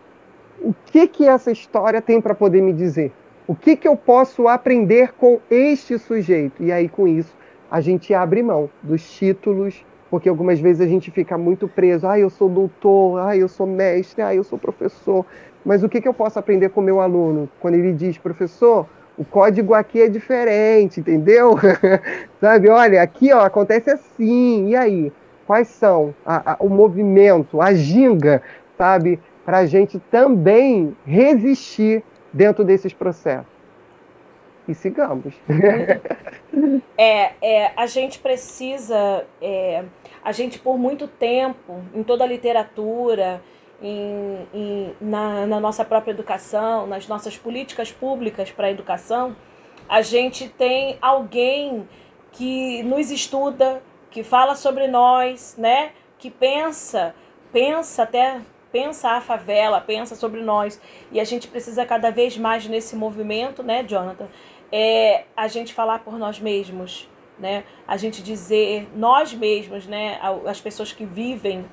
o 0.61 0.73
que 0.85 1.07
que 1.07 1.27
essa 1.27 1.51
história 1.51 2.01
tem 2.01 2.21
para 2.21 2.33
poder 2.33 2.61
me 2.61 2.73
dizer? 2.73 3.11
O 3.45 3.53
que 3.53 3.75
que 3.75 3.87
eu 3.87 3.97
posso 3.97 4.47
aprender 4.47 5.13
com 5.13 5.39
este 5.49 5.99
sujeito? 5.99 6.63
E 6.63 6.71
aí 6.71 6.87
com 6.87 7.07
isso 7.07 7.35
a 7.69 7.81
gente 7.81 8.13
abre 8.13 8.41
mão 8.43 8.69
dos 8.81 9.09
títulos, 9.11 9.83
porque 10.09 10.29
algumas 10.29 10.59
vezes 10.59 10.79
a 10.79 10.87
gente 10.87 11.09
fica 11.09 11.37
muito 11.37 11.67
preso. 11.67 12.07
Ah, 12.07 12.19
eu 12.19 12.29
sou 12.29 12.47
doutor, 12.47 13.19
ah, 13.19 13.35
eu 13.35 13.47
sou 13.47 13.65
mestre, 13.65 14.21
ah, 14.21 14.33
eu 14.33 14.43
sou 14.43 14.59
professor. 14.59 15.25
Mas 15.65 15.83
o 15.83 15.89
que, 15.89 15.99
que 15.99 16.07
eu 16.07 16.13
posso 16.13 16.37
aprender 16.37 16.69
com 16.69 16.81
meu 16.81 17.01
aluno? 17.01 17.49
Quando 17.59 17.73
ele 17.73 17.91
diz, 17.91 18.17
professor, 18.17 18.87
o 19.17 19.23
código 19.23 19.73
aqui 19.73 20.01
é 20.01 20.09
diferente, 20.09 20.99
entendeu? 20.99 21.55
Sabe, 22.41 22.69
olha, 22.69 23.01
aqui 23.01 23.31
ó, 23.31 23.41
acontece 23.41 23.89
assim, 23.89 24.69
e 24.69 24.75
aí? 24.75 25.11
Quais 25.45 25.67
são 25.67 26.15
a, 26.25 26.53
a, 26.53 26.57
o 26.59 26.69
movimento, 26.69 27.61
a 27.61 27.73
ginga, 27.73 28.41
sabe, 28.77 29.19
para 29.43 29.57
a 29.57 29.65
gente 29.65 29.99
também 29.99 30.95
resistir 31.05 32.01
dentro 32.31 32.63
desses 32.63 32.93
processos? 32.93 33.53
e 34.67 34.73
sigamos. 34.73 35.33
é, 36.97 37.31
é, 37.41 37.71
a 37.75 37.85
gente 37.85 38.19
precisa, 38.19 39.25
é, 39.41 39.83
a 40.23 40.31
gente 40.31 40.59
por 40.59 40.77
muito 40.77 41.07
tempo, 41.07 41.81
em 41.93 42.03
toda 42.03 42.23
a 42.23 42.27
literatura, 42.27 43.41
em, 43.83 44.47
em, 44.53 44.95
na, 45.01 45.45
na 45.45 45.59
nossa 45.59 45.83
própria 45.83 46.11
educação, 46.11 46.87
nas 46.87 47.05
nossas 47.07 47.37
políticas 47.37 47.91
públicas 47.91 48.49
para 48.49 48.67
a 48.67 48.71
educação, 48.71 49.35
a 49.89 50.01
gente 50.01 50.47
tem 50.47 50.97
alguém 51.01 51.87
que 52.31 52.81
nos 52.83 53.11
estuda, 53.11 53.83
que 54.09 54.23
fala 54.23 54.55
sobre 54.55 54.87
nós, 54.87 55.55
né? 55.57 55.91
Que 56.17 56.31
pensa, 56.31 57.13
pensa 57.51 58.03
até 58.03 58.41
pensa 58.71 59.11
a 59.11 59.21
favela, 59.21 59.79
pensa 59.79 60.15
sobre 60.15 60.41
nós. 60.41 60.81
E 61.11 61.19
a 61.19 61.23
gente 61.23 61.47
precisa 61.47 61.85
cada 61.85 62.09
vez 62.09 62.35
mais 62.35 62.65
nesse 62.65 62.95
movimento, 62.95 63.61
né, 63.61 63.83
Jonathan, 63.83 64.27
é 64.71 65.25
a 65.37 65.47
gente 65.47 65.75
falar 65.75 65.99
por 65.99 66.17
nós 66.17 66.39
mesmos, 66.39 67.07
né? 67.37 67.63
A 67.87 67.97
gente 67.97 68.23
dizer 68.23 68.89
nós 68.95 69.31
mesmos, 69.31 69.85
né? 69.85 70.19
As 70.47 70.59
pessoas 70.59 70.91
que 70.91 71.05
vivem 71.05 71.63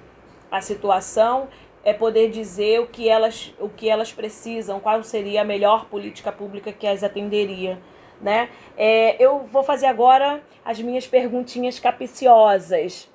a 0.50 0.60
situação 0.60 1.48
é 1.84 1.92
poder 1.92 2.30
dizer 2.30 2.80
o 2.80 2.86
que 2.86 3.08
elas, 3.08 3.54
o 3.58 3.68
que 3.68 3.88
elas 3.88 4.12
precisam, 4.12 4.80
qual 4.80 5.02
seria 5.02 5.42
a 5.42 5.44
melhor 5.44 5.86
política 5.86 6.30
pública 6.30 6.72
que 6.72 6.86
as 6.86 7.02
atenderia, 7.02 7.78
né? 8.20 8.50
É, 8.76 9.22
eu 9.22 9.40
vou 9.40 9.62
fazer 9.62 9.86
agora 9.86 10.42
as 10.64 10.80
minhas 10.80 11.06
perguntinhas 11.06 11.78
capciosas. 11.78 13.08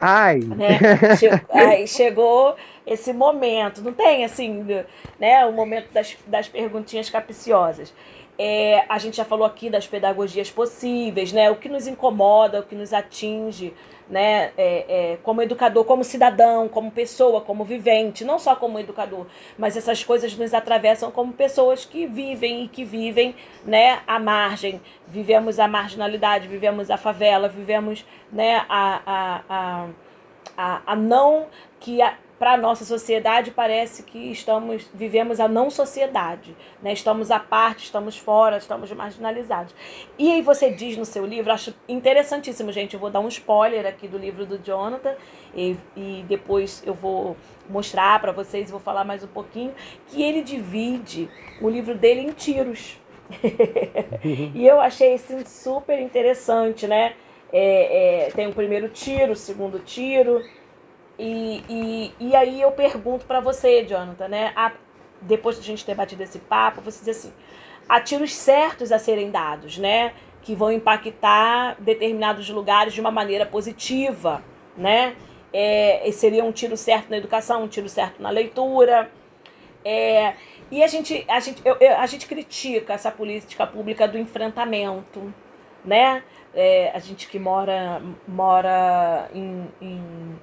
Ai! 0.00 0.40
Né? 0.40 0.78
Aí 1.50 1.86
chegou 1.86 2.56
esse 2.86 3.12
momento, 3.12 3.82
não 3.82 3.92
tem 3.92 4.24
assim, 4.24 4.66
né? 5.18 5.44
O 5.46 5.52
momento 5.52 5.92
das, 5.92 6.16
das 6.26 6.48
perguntinhas 6.48 7.08
capciosas. 7.08 7.94
É, 8.38 8.86
a 8.88 8.98
gente 8.98 9.18
já 9.18 9.24
falou 9.24 9.44
aqui 9.44 9.68
das 9.68 9.86
pedagogias 9.86 10.50
possíveis, 10.50 11.30
né? 11.30 11.50
O 11.50 11.56
que 11.56 11.68
nos 11.68 11.86
incomoda, 11.86 12.60
o 12.60 12.62
que 12.62 12.74
nos 12.74 12.92
atinge, 12.94 13.74
né? 14.10 14.50
É, 14.58 15.12
é, 15.12 15.18
como 15.22 15.40
educador, 15.40 15.84
como 15.84 16.02
cidadão, 16.02 16.68
como 16.68 16.90
pessoa, 16.90 17.40
como 17.40 17.64
vivente, 17.64 18.24
não 18.24 18.38
só 18.38 18.56
como 18.56 18.78
educador, 18.78 19.26
mas 19.56 19.76
essas 19.76 20.02
coisas 20.02 20.36
nos 20.36 20.52
atravessam 20.52 21.10
como 21.10 21.32
pessoas 21.32 21.84
que 21.84 22.06
vivem 22.06 22.64
e 22.64 22.68
que 22.68 22.84
vivem, 22.84 23.34
né? 23.64 24.00
À 24.06 24.18
margem, 24.18 24.80
vivemos 25.06 25.58
a 25.60 25.68
marginalidade, 25.68 26.48
vivemos 26.48 26.90
a 26.90 26.96
favela, 26.96 27.48
vivemos, 27.48 28.04
né? 28.32 28.64
A, 28.68 29.00
a, 29.06 29.42
a, 29.48 29.86
a, 30.56 30.82
a 30.86 30.96
não 30.96 31.46
que 31.78 32.02
a, 32.02 32.14
para 32.40 32.54
a 32.54 32.56
nossa 32.56 32.86
sociedade 32.86 33.50
parece 33.50 34.02
que 34.02 34.32
estamos 34.32 34.88
vivemos 34.94 35.38
a 35.40 35.46
não 35.46 35.68
sociedade, 35.68 36.56
né? 36.82 36.94
Estamos 36.94 37.30
à 37.30 37.38
parte, 37.38 37.84
estamos 37.84 38.16
fora, 38.16 38.56
estamos 38.56 38.90
marginalizados. 38.92 39.74
E 40.18 40.32
aí 40.32 40.40
você 40.40 40.70
diz 40.70 40.96
no 40.96 41.04
seu 41.04 41.26
livro, 41.26 41.52
acho 41.52 41.74
interessantíssimo, 41.86 42.72
gente. 42.72 42.94
Eu 42.94 43.00
vou 43.00 43.10
dar 43.10 43.20
um 43.20 43.28
spoiler 43.28 43.84
aqui 43.84 44.08
do 44.08 44.16
livro 44.16 44.46
do 44.46 44.56
Jonathan 44.56 45.14
e, 45.54 45.76
e 45.94 46.24
depois 46.26 46.82
eu 46.86 46.94
vou 46.94 47.36
mostrar 47.68 48.18
para 48.22 48.32
vocês, 48.32 48.70
vou 48.70 48.80
falar 48.80 49.04
mais 49.04 49.22
um 49.22 49.28
pouquinho 49.28 49.74
que 50.06 50.22
ele 50.22 50.42
divide 50.42 51.28
o 51.60 51.68
livro 51.68 51.94
dele 51.94 52.22
em 52.22 52.32
tiros. 52.32 52.98
e 54.54 54.66
eu 54.66 54.80
achei 54.80 55.12
assim 55.12 55.44
super 55.44 56.00
interessante, 56.00 56.86
né? 56.86 57.12
É, 57.52 58.28
é, 58.28 58.30
tem 58.30 58.46
o 58.46 58.54
primeiro 58.54 58.88
tiro, 58.88 59.32
o 59.32 59.36
segundo 59.36 59.78
tiro 59.80 60.42
e, 61.20 61.62
e, 61.68 62.14
e 62.18 62.34
aí 62.34 62.62
eu 62.62 62.72
pergunto 62.72 63.26
para 63.26 63.40
você, 63.40 63.84
Jonathan, 63.84 64.26
né? 64.26 64.52
A, 64.56 64.72
depois 65.20 65.56
de 65.56 65.62
a 65.62 65.64
gente 65.64 65.84
ter 65.84 65.94
batido 65.94 66.22
esse 66.22 66.38
papo, 66.38 66.80
você 66.80 67.04
diz 67.04 67.18
assim: 67.18 67.32
há 67.86 68.00
tiros 68.00 68.34
certos 68.34 68.90
a 68.90 68.98
serem 68.98 69.30
dados, 69.30 69.76
né? 69.76 70.14
Que 70.40 70.54
vão 70.54 70.72
impactar 70.72 71.76
determinados 71.78 72.48
lugares 72.48 72.94
de 72.94 73.02
uma 73.02 73.10
maneira 73.10 73.44
positiva, 73.44 74.42
né? 74.74 75.14
É, 75.52 76.08
seria 76.10 76.42
um 76.42 76.52
tiro 76.52 76.74
certo 76.74 77.10
na 77.10 77.18
educação, 77.18 77.64
um 77.64 77.68
tiro 77.68 77.88
certo 77.88 78.22
na 78.22 78.30
leitura. 78.30 79.10
É, 79.84 80.34
e 80.70 80.82
a 80.82 80.86
gente, 80.86 81.22
a, 81.28 81.38
gente, 81.38 81.60
eu, 81.66 81.76
eu, 81.80 81.98
a 81.98 82.06
gente 82.06 82.26
critica 82.26 82.94
essa 82.94 83.10
política 83.10 83.66
pública 83.66 84.08
do 84.08 84.16
enfrentamento, 84.16 85.34
né? 85.84 86.22
É, 86.54 86.90
a 86.94 86.98
gente 86.98 87.28
que 87.28 87.38
mora, 87.38 88.00
mora 88.26 89.28
em, 89.34 89.68
em 89.82 90.38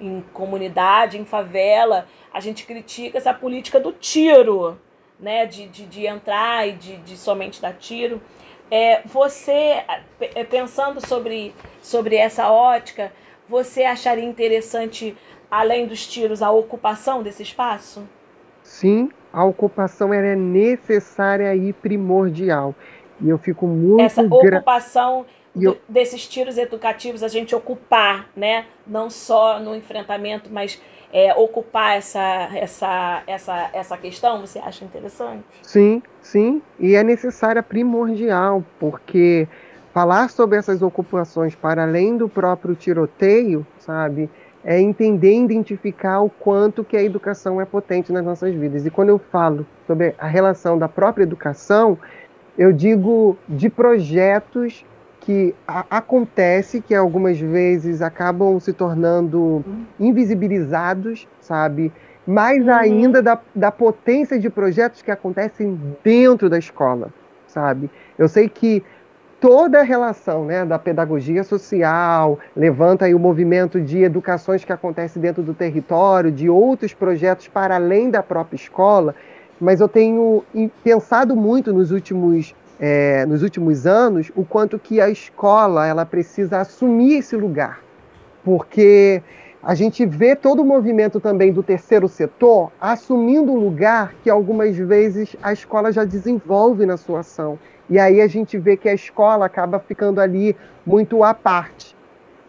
em 0.00 0.24
comunidade, 0.32 1.18
em 1.18 1.24
favela, 1.24 2.06
a 2.32 2.40
gente 2.40 2.64
critica 2.64 3.18
essa 3.18 3.34
política 3.34 3.78
do 3.78 3.92
tiro, 3.92 4.78
né? 5.18 5.46
De, 5.46 5.68
de, 5.68 5.86
de 5.86 6.06
entrar 6.06 6.66
e 6.68 6.72
de, 6.72 6.96
de 6.98 7.16
somente 7.16 7.60
dar 7.60 7.74
tiro. 7.74 8.20
É, 8.70 9.02
você, 9.04 9.82
é, 10.20 10.44
pensando 10.44 11.04
sobre, 11.04 11.54
sobre 11.82 12.16
essa 12.16 12.50
ótica, 12.50 13.12
você 13.48 13.82
acharia 13.82 14.24
interessante, 14.24 15.16
além 15.50 15.86
dos 15.86 16.06
tiros, 16.06 16.40
a 16.40 16.50
ocupação 16.50 17.22
desse 17.22 17.42
espaço? 17.42 18.08
Sim, 18.62 19.10
a 19.32 19.44
ocupação 19.44 20.14
é 20.14 20.36
necessária 20.36 21.54
e 21.56 21.72
primordial. 21.72 22.74
E 23.20 23.28
eu 23.28 23.38
fico 23.38 23.66
muito. 23.66 24.00
Essa 24.00 24.22
ocupação 24.22 25.26
eu... 25.54 25.78
desses 25.88 26.26
tiros 26.26 26.58
educativos 26.58 27.22
a 27.22 27.28
gente 27.28 27.54
ocupar, 27.54 28.28
né? 28.36 28.66
Não 28.86 29.10
só 29.10 29.58
no 29.58 29.74
enfrentamento, 29.74 30.50
mas 30.52 30.80
é, 31.12 31.34
ocupar 31.34 31.96
essa, 31.96 32.48
essa, 32.54 33.22
essa, 33.26 33.70
essa 33.72 33.96
questão, 33.96 34.40
você 34.40 34.58
acha 34.58 34.84
interessante? 34.84 35.44
Sim, 35.62 36.02
sim, 36.22 36.62
e 36.78 36.94
é 36.94 37.02
necessária 37.02 37.62
primordial, 37.62 38.64
porque 38.78 39.48
falar 39.92 40.30
sobre 40.30 40.58
essas 40.58 40.82
ocupações 40.82 41.54
para 41.54 41.82
além 41.82 42.16
do 42.16 42.28
próprio 42.28 42.76
tiroteio, 42.76 43.66
sabe, 43.78 44.30
é 44.64 44.80
entender 44.80 45.32
e 45.32 45.42
identificar 45.42 46.20
o 46.20 46.30
quanto 46.30 46.84
que 46.84 46.96
a 46.96 47.02
educação 47.02 47.60
é 47.60 47.64
potente 47.64 48.12
nas 48.12 48.24
nossas 48.24 48.54
vidas. 48.54 48.86
E 48.86 48.90
quando 48.90 49.08
eu 49.08 49.18
falo 49.18 49.66
sobre 49.86 50.14
a 50.18 50.26
relação 50.26 50.78
da 50.78 50.88
própria 50.88 51.24
educação, 51.24 51.98
eu 52.58 52.72
digo 52.72 53.38
de 53.48 53.70
projetos 53.70 54.84
que 55.20 55.54
acontece 55.66 56.80
que 56.80 56.94
algumas 56.94 57.38
vezes 57.38 58.00
acabam 58.00 58.58
se 58.58 58.72
tornando 58.72 59.64
invisibilizados, 59.98 61.28
sabe? 61.40 61.92
Mais 62.26 62.64
uhum. 62.64 62.72
ainda 62.72 63.22
da, 63.22 63.38
da 63.54 63.70
potência 63.70 64.38
de 64.38 64.48
projetos 64.48 65.02
que 65.02 65.10
acontecem 65.10 65.78
dentro 66.02 66.48
da 66.48 66.58
escola, 66.58 67.10
sabe? 67.46 67.90
Eu 68.18 68.28
sei 68.28 68.48
que 68.48 68.82
toda 69.40 69.80
a 69.80 69.82
relação 69.82 70.44
né, 70.44 70.64
da 70.64 70.78
pedagogia 70.78 71.42
social, 71.42 72.38
levanta 72.54 73.06
aí 73.06 73.14
o 73.14 73.18
movimento 73.18 73.80
de 73.80 74.02
educações 74.02 74.64
que 74.64 74.72
acontece 74.72 75.18
dentro 75.18 75.42
do 75.42 75.54
território, 75.54 76.30
de 76.30 76.48
outros 76.48 76.92
projetos 76.92 77.48
para 77.48 77.76
além 77.76 78.10
da 78.10 78.22
própria 78.22 78.56
escola, 78.56 79.14
mas 79.60 79.80
eu 79.80 79.88
tenho 79.88 80.42
pensado 80.82 81.34
muito 81.36 81.72
nos 81.72 81.90
últimos 81.90 82.54
é, 82.80 83.26
nos 83.26 83.42
últimos 83.42 83.86
anos 83.86 84.32
o 84.34 84.44
quanto 84.44 84.78
que 84.78 85.00
a 85.00 85.10
escola 85.10 85.86
ela 85.86 86.06
precisa 86.06 86.58
assumir 86.58 87.18
esse 87.18 87.36
lugar, 87.36 87.80
porque 88.42 89.22
a 89.62 89.74
gente 89.74 90.06
vê 90.06 90.34
todo 90.34 90.62
o 90.62 90.64
movimento 90.64 91.20
também 91.20 91.52
do 91.52 91.62
terceiro 91.62 92.08
setor 92.08 92.72
assumindo 92.80 93.52
um 93.52 93.58
lugar 93.58 94.14
que 94.22 94.30
algumas 94.30 94.74
vezes 94.74 95.36
a 95.42 95.52
escola 95.52 95.92
já 95.92 96.02
desenvolve 96.04 96.86
na 96.86 96.96
sua 96.96 97.20
ação. 97.20 97.58
E 97.90 97.98
aí 97.98 98.22
a 98.22 98.26
gente 98.26 98.56
vê 98.56 98.76
que 98.76 98.88
a 98.88 98.94
escola 98.94 99.44
acaba 99.44 99.78
ficando 99.78 100.18
ali 100.18 100.56
muito 100.86 101.22
à 101.22 101.34
parte. 101.34 101.94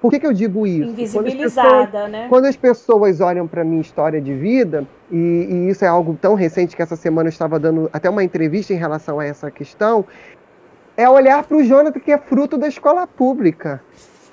Por 0.02 0.10
que, 0.10 0.20
que 0.20 0.26
eu 0.26 0.34
digo 0.34 0.66
isso? 0.66 0.90
Invisibilizada, 0.90 1.70
quando 1.70 1.86
pessoas, 1.86 2.12
né? 2.12 2.28
Quando 2.28 2.46
as 2.46 2.56
pessoas 2.58 3.22
olham 3.22 3.48
para 3.48 3.64
minha 3.64 3.82
história 3.82 4.20
de 4.20 4.34
vida, 4.34 4.84
e, 5.12 5.16
e, 5.16 5.70
isso 5.70 5.86
é 5.86 5.88
algo 5.88 6.18
tão 6.20 6.34
recente 6.34 6.76
que 6.76 6.82
essa 6.82 6.96
semana 6.96 7.28
eu 7.28 7.32
estava 7.32 7.60
dando 7.60 7.88
até 7.94 8.10
uma 8.10 8.24
entrevista 8.24 8.74
em 8.74 8.78
relação 8.78 9.20
a 9.20 9.26
essa 9.26 9.52
questão, 9.52 10.04
é 10.98 11.08
olhar 11.08 11.44
para 11.44 11.56
o 11.56 11.64
Jonathan 11.64 12.00
que 12.00 12.12
é 12.12 12.18
fruto 12.18 12.58
da 12.58 12.68
escola 12.68 13.06
pública. 13.06 13.80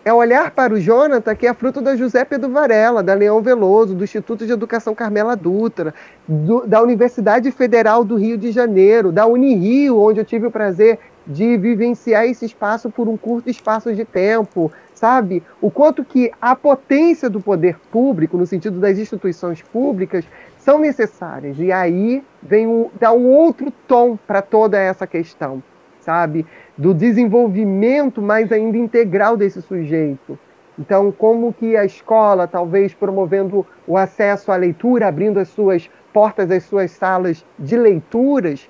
É 0.05 0.12
olhar 0.12 0.53
para 0.53 0.73
o 0.73 0.81
Jonathan 0.81 1.35
que 1.35 1.47
é 1.47 1.53
fruto 1.53 1.83
da 1.83 1.95
José 1.95 2.25
Pedro 2.25 2.51
Varela, 2.51 3.03
da 3.03 3.12
Leão 3.12 3.43
Veloso, 3.43 3.95
do 3.95 4.05
Instituto 4.05 4.47
de 4.47 4.53
Educação 4.53 4.95
Carmela 4.95 5.37
Dutra, 5.37 5.93
do, 6.27 6.66
da 6.66 6.81
Universidade 6.81 7.51
Federal 7.51 8.03
do 8.05 8.16
Rio 8.16 8.39
de 8.39 8.51
Janeiro, 8.53 9.12
da 9.12 9.27
Unirio, 9.27 10.01
onde 10.01 10.19
eu 10.19 10.25
tive 10.25 10.47
o 10.47 10.51
prazer 10.51 10.99
de 11.29 11.59
vivenciar 11.59 12.24
esse 12.24 12.47
espaço 12.47 12.91
por 12.91 13.07
um 13.07 13.16
curto 13.16 13.51
espaço 13.51 13.95
de 13.95 14.05
tempo, 14.05 14.72
sabe? 14.95 15.43
O 15.61 15.70
quanto 15.70 16.03
que 16.03 16.33
a 16.41 16.57
potência 16.57 17.29
do 17.29 17.39
poder 17.39 17.79
público, 17.93 18.39
no 18.39 18.47
sentido 18.47 18.81
das 18.81 18.99
instituições 18.99 19.61
públicas, 19.61 20.24
são 20.57 20.79
necessárias. 20.79 21.59
E 21.59 21.70
aí 21.70 22.24
vem 22.43 22.66
um, 22.66 22.91
dá 22.99 23.12
um 23.12 23.26
outro 23.26 23.70
tom 23.87 24.18
para 24.26 24.41
toda 24.41 24.79
essa 24.79 25.07
questão, 25.07 25.62
sabe? 26.01 26.47
Do 26.76 26.95
desenvolvimento 26.95 28.22
mais 28.22 28.51
ainda 28.51 28.79
integral 28.79 29.37
desse 29.37 29.61
sujeito. 29.61 30.39
Então, 30.79 31.11
como 31.11 31.53
que 31.53 31.76
a 31.76 31.85
escola, 31.85 32.47
talvez 32.47 32.95
promovendo 32.95 33.66
o 33.87 33.97
acesso 33.97 34.51
à 34.53 34.57
leitura, 34.57 35.09
abrindo 35.09 35.39
as 35.39 35.49
suas 35.49 35.91
portas, 36.12 36.51
as 36.51 36.62
suas 36.64 36.93
salas 36.93 37.45
de 37.59 37.76
leituras, 37.76 38.68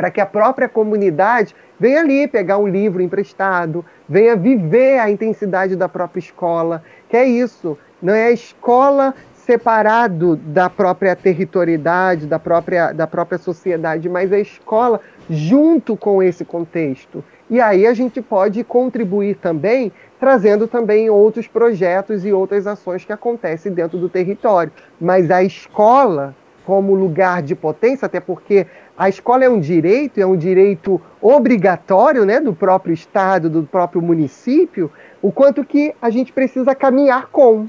para 0.00 0.10
que 0.10 0.18
a 0.18 0.24
própria 0.24 0.66
comunidade 0.66 1.54
venha 1.78 2.00
ali 2.00 2.26
pegar 2.26 2.56
um 2.56 2.66
livro 2.66 3.02
emprestado, 3.02 3.84
venha 4.08 4.34
viver 4.34 4.98
a 4.98 5.10
intensidade 5.10 5.76
da 5.76 5.90
própria 5.90 6.20
escola, 6.20 6.82
que 7.06 7.18
é 7.18 7.26
isso, 7.26 7.76
não 8.00 8.14
é 8.14 8.28
a 8.28 8.30
escola 8.30 9.14
separado 9.34 10.36
da 10.36 10.70
própria 10.70 11.14
territorialidade, 11.14 12.26
da 12.26 12.38
própria, 12.38 12.92
da 12.92 13.06
própria 13.06 13.36
sociedade, 13.36 14.08
mas 14.08 14.32
a 14.32 14.38
escola 14.38 15.02
junto 15.28 15.94
com 15.98 16.22
esse 16.22 16.46
contexto. 16.46 17.22
E 17.50 17.60
aí 17.60 17.86
a 17.86 17.92
gente 17.92 18.22
pode 18.22 18.64
contribuir 18.64 19.36
também, 19.36 19.92
trazendo 20.18 20.66
também 20.66 21.10
outros 21.10 21.46
projetos 21.46 22.24
e 22.24 22.32
outras 22.32 22.66
ações 22.66 23.04
que 23.04 23.12
acontecem 23.12 23.70
dentro 23.70 23.98
do 23.98 24.08
território. 24.08 24.72
Mas 24.98 25.30
a 25.30 25.42
escola, 25.42 26.34
como 26.64 26.94
lugar 26.94 27.42
de 27.42 27.54
potência, 27.54 28.06
até 28.06 28.18
porque 28.18 28.66
a 29.00 29.08
escola 29.08 29.42
é 29.42 29.48
um 29.48 29.58
direito, 29.58 30.20
é 30.20 30.26
um 30.26 30.36
direito 30.36 31.00
obrigatório 31.22 32.26
né, 32.26 32.38
do 32.38 32.52
próprio 32.52 32.92
Estado, 32.92 33.48
do 33.48 33.62
próprio 33.62 34.02
município, 34.02 34.92
o 35.22 35.32
quanto 35.32 35.64
que 35.64 35.94
a 36.02 36.10
gente 36.10 36.34
precisa 36.34 36.74
caminhar 36.74 37.28
com. 37.28 37.66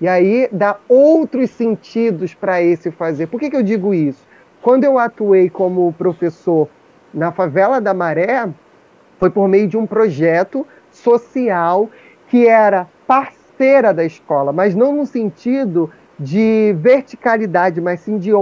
E 0.00 0.08
aí 0.08 0.48
dá 0.50 0.78
outros 0.88 1.50
sentidos 1.50 2.32
para 2.32 2.62
esse 2.62 2.90
fazer. 2.90 3.26
Por 3.26 3.38
que, 3.38 3.50
que 3.50 3.56
eu 3.56 3.62
digo 3.62 3.92
isso? 3.92 4.26
Quando 4.62 4.84
eu 4.84 4.98
atuei 4.98 5.50
como 5.50 5.92
professor 5.92 6.66
na 7.12 7.30
favela 7.30 7.78
da 7.78 7.92
Maré, 7.92 8.48
foi 9.18 9.28
por 9.28 9.46
meio 9.46 9.68
de 9.68 9.76
um 9.76 9.86
projeto 9.86 10.66
social 10.90 11.90
que 12.28 12.48
era 12.48 12.88
parceira 13.06 13.92
da 13.92 14.06
escola, 14.06 14.54
mas 14.54 14.74
não 14.74 14.96
no 14.96 15.04
sentido 15.04 15.90
de 16.18 16.74
verticalidade, 16.78 17.78
mas 17.78 18.00
sim 18.00 18.16
de 18.16 18.32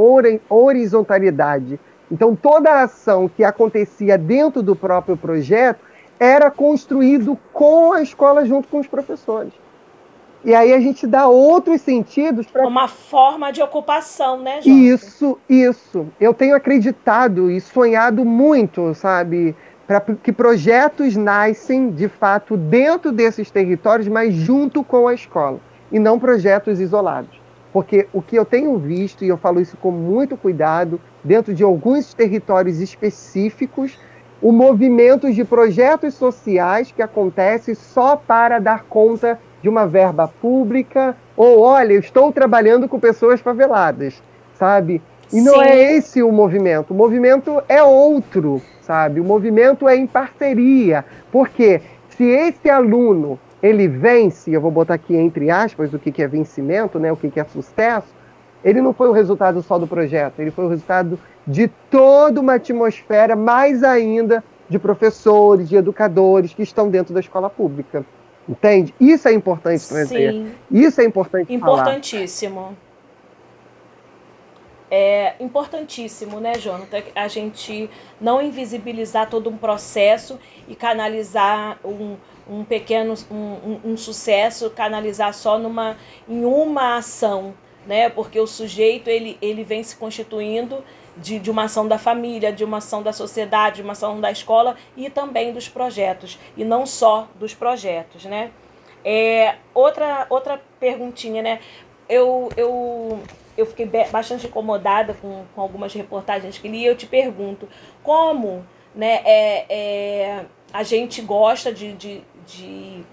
horizontalidade. 0.48 1.80
Então, 2.10 2.34
toda 2.34 2.70
a 2.70 2.82
ação 2.82 3.28
que 3.28 3.44
acontecia 3.44 4.18
dentro 4.18 4.62
do 4.62 4.74
próprio 4.74 5.16
projeto 5.16 5.80
era 6.18 6.50
construído 6.50 7.38
com 7.52 7.92
a 7.92 8.02
escola 8.02 8.44
junto 8.44 8.68
com 8.68 8.80
os 8.80 8.86
professores. 8.86 9.52
E 10.44 10.54
aí 10.54 10.72
a 10.72 10.80
gente 10.80 11.06
dá 11.06 11.28
outros 11.28 11.82
sentidos 11.82 12.46
para. 12.46 12.66
Uma 12.66 12.88
forma 12.88 13.52
de 13.52 13.62
ocupação, 13.62 14.38
né, 14.38 14.56
Jota? 14.56 14.68
Isso, 14.70 15.38
isso. 15.48 16.06
Eu 16.18 16.32
tenho 16.32 16.56
acreditado 16.56 17.50
e 17.50 17.60
sonhado 17.60 18.24
muito, 18.24 18.94
sabe? 18.94 19.54
Para 19.86 20.00
que 20.00 20.32
projetos 20.32 21.14
nascem, 21.16 21.90
de 21.90 22.08
fato, 22.08 22.56
dentro 22.56 23.12
desses 23.12 23.50
territórios, 23.50 24.08
mas 24.08 24.32
junto 24.32 24.82
com 24.82 25.08
a 25.08 25.14
escola. 25.14 25.60
E 25.92 25.98
não 25.98 26.18
projetos 26.18 26.80
isolados. 26.80 27.39
Porque 27.72 28.08
o 28.12 28.20
que 28.20 28.36
eu 28.36 28.44
tenho 28.44 28.76
visto, 28.78 29.24
e 29.24 29.28
eu 29.28 29.36
falo 29.36 29.60
isso 29.60 29.76
com 29.76 29.90
muito 29.90 30.36
cuidado, 30.36 31.00
dentro 31.22 31.54
de 31.54 31.62
alguns 31.62 32.12
territórios 32.12 32.80
específicos, 32.80 33.98
o 34.42 34.50
movimento 34.52 35.32
de 35.32 35.44
projetos 35.44 36.14
sociais 36.14 36.90
que 36.90 37.02
acontece 37.02 37.74
só 37.74 38.16
para 38.16 38.58
dar 38.58 38.84
conta 38.84 39.38
de 39.62 39.68
uma 39.68 39.86
verba 39.86 40.26
pública, 40.26 41.16
ou 41.36 41.60
olha, 41.60 41.92
eu 41.92 42.00
estou 42.00 42.32
trabalhando 42.32 42.88
com 42.88 42.98
pessoas 42.98 43.40
faveladas, 43.40 44.22
sabe? 44.54 45.02
E 45.32 45.40
não 45.40 45.62
é 45.62 45.66
Sim. 45.66 45.72
é 45.72 45.96
esse 45.96 46.22
o 46.22 46.32
movimento. 46.32 46.92
O 46.92 46.96
movimento 46.96 47.62
é 47.68 47.82
outro, 47.82 48.60
sabe? 48.80 49.20
O 49.20 49.24
movimento 49.24 49.88
é 49.88 49.96
em 49.96 50.06
parceria. 50.06 51.04
Porque 51.30 51.80
se 52.08 52.24
esse 52.24 52.68
aluno 52.68 53.38
ele 53.62 53.86
vence, 53.88 54.50
eu 54.50 54.60
vou 54.60 54.70
botar 54.70 54.94
aqui 54.94 55.14
entre 55.14 55.50
aspas 55.50 55.92
o 55.92 55.98
que 55.98 56.22
é 56.22 56.26
vencimento, 56.26 56.98
né? 56.98 57.12
O 57.12 57.16
que 57.16 57.38
é 57.38 57.44
sucesso. 57.44 58.08
Ele 58.64 58.80
não 58.80 58.92
foi 58.92 59.08
o 59.08 59.12
resultado 59.12 59.62
só 59.62 59.78
do 59.78 59.86
projeto, 59.86 60.40
ele 60.40 60.50
foi 60.50 60.66
o 60.66 60.68
resultado 60.68 61.18
de 61.46 61.68
toda 61.90 62.40
uma 62.40 62.54
atmosfera, 62.54 63.34
mais 63.34 63.82
ainda 63.82 64.44
de 64.68 64.78
professores, 64.78 65.68
de 65.68 65.76
educadores 65.76 66.52
que 66.52 66.62
estão 66.62 66.88
dentro 66.88 67.12
da 67.12 67.20
escola 67.20 67.48
pública. 67.48 68.04
Entende? 68.48 68.94
Isso 69.00 69.28
é 69.28 69.32
importante 69.32 69.86
trazer. 69.88 70.44
Isso 70.70 71.00
é 71.00 71.04
importante 71.04 71.52
Importantíssimo. 71.52 72.54
Falar. 72.54 72.89
É 74.90 75.34
importantíssimo, 75.38 76.40
né, 76.40 76.54
Jonathan? 76.54 77.00
A 77.14 77.28
gente 77.28 77.88
não 78.20 78.42
invisibilizar 78.42 79.30
todo 79.30 79.48
um 79.48 79.56
processo 79.56 80.38
e 80.66 80.74
canalizar 80.74 81.78
um, 81.84 82.16
um 82.48 82.64
pequeno 82.64 83.14
um, 83.30 83.36
um, 83.36 83.80
um 83.92 83.96
sucesso, 83.96 84.68
canalizar 84.70 85.32
só 85.32 85.58
numa, 85.58 85.96
em 86.28 86.44
uma 86.44 86.96
ação, 86.96 87.54
né? 87.86 88.08
Porque 88.08 88.40
o 88.40 88.48
sujeito 88.48 89.08
ele, 89.08 89.38
ele 89.40 89.62
vem 89.62 89.84
se 89.84 89.94
constituindo 89.94 90.82
de, 91.16 91.38
de 91.38 91.50
uma 91.50 91.64
ação 91.64 91.86
da 91.86 91.98
família, 91.98 92.52
de 92.52 92.64
uma 92.64 92.78
ação 92.78 93.00
da 93.00 93.12
sociedade, 93.12 93.76
de 93.76 93.82
uma 93.82 93.92
ação 93.92 94.20
da 94.20 94.32
escola 94.32 94.76
e 94.96 95.08
também 95.08 95.52
dos 95.52 95.68
projetos, 95.68 96.36
e 96.56 96.64
não 96.64 96.84
só 96.84 97.28
dos 97.36 97.54
projetos, 97.54 98.24
né? 98.24 98.50
É, 99.04 99.54
outra, 99.72 100.26
outra 100.28 100.60
perguntinha, 100.78 101.42
né? 101.42 101.60
Eu, 102.08 102.48
eu, 102.56 103.20
eu 103.60 103.66
fiquei 103.66 103.86
bastante 104.10 104.46
incomodada 104.46 105.14
com, 105.14 105.44
com 105.54 105.60
algumas 105.60 105.92
reportagens 105.92 106.58
que 106.58 106.68
li 106.68 106.84
eu 106.84 106.96
te 106.96 107.06
pergunto, 107.06 107.68
como 108.02 108.66
né, 108.94 109.20
é, 109.24 109.66
é, 109.68 110.44
a 110.72 110.82
gente 110.82 111.22
gosta 111.22 111.72
de, 111.72 111.92
de, 111.92 112.22
de 112.46 113.04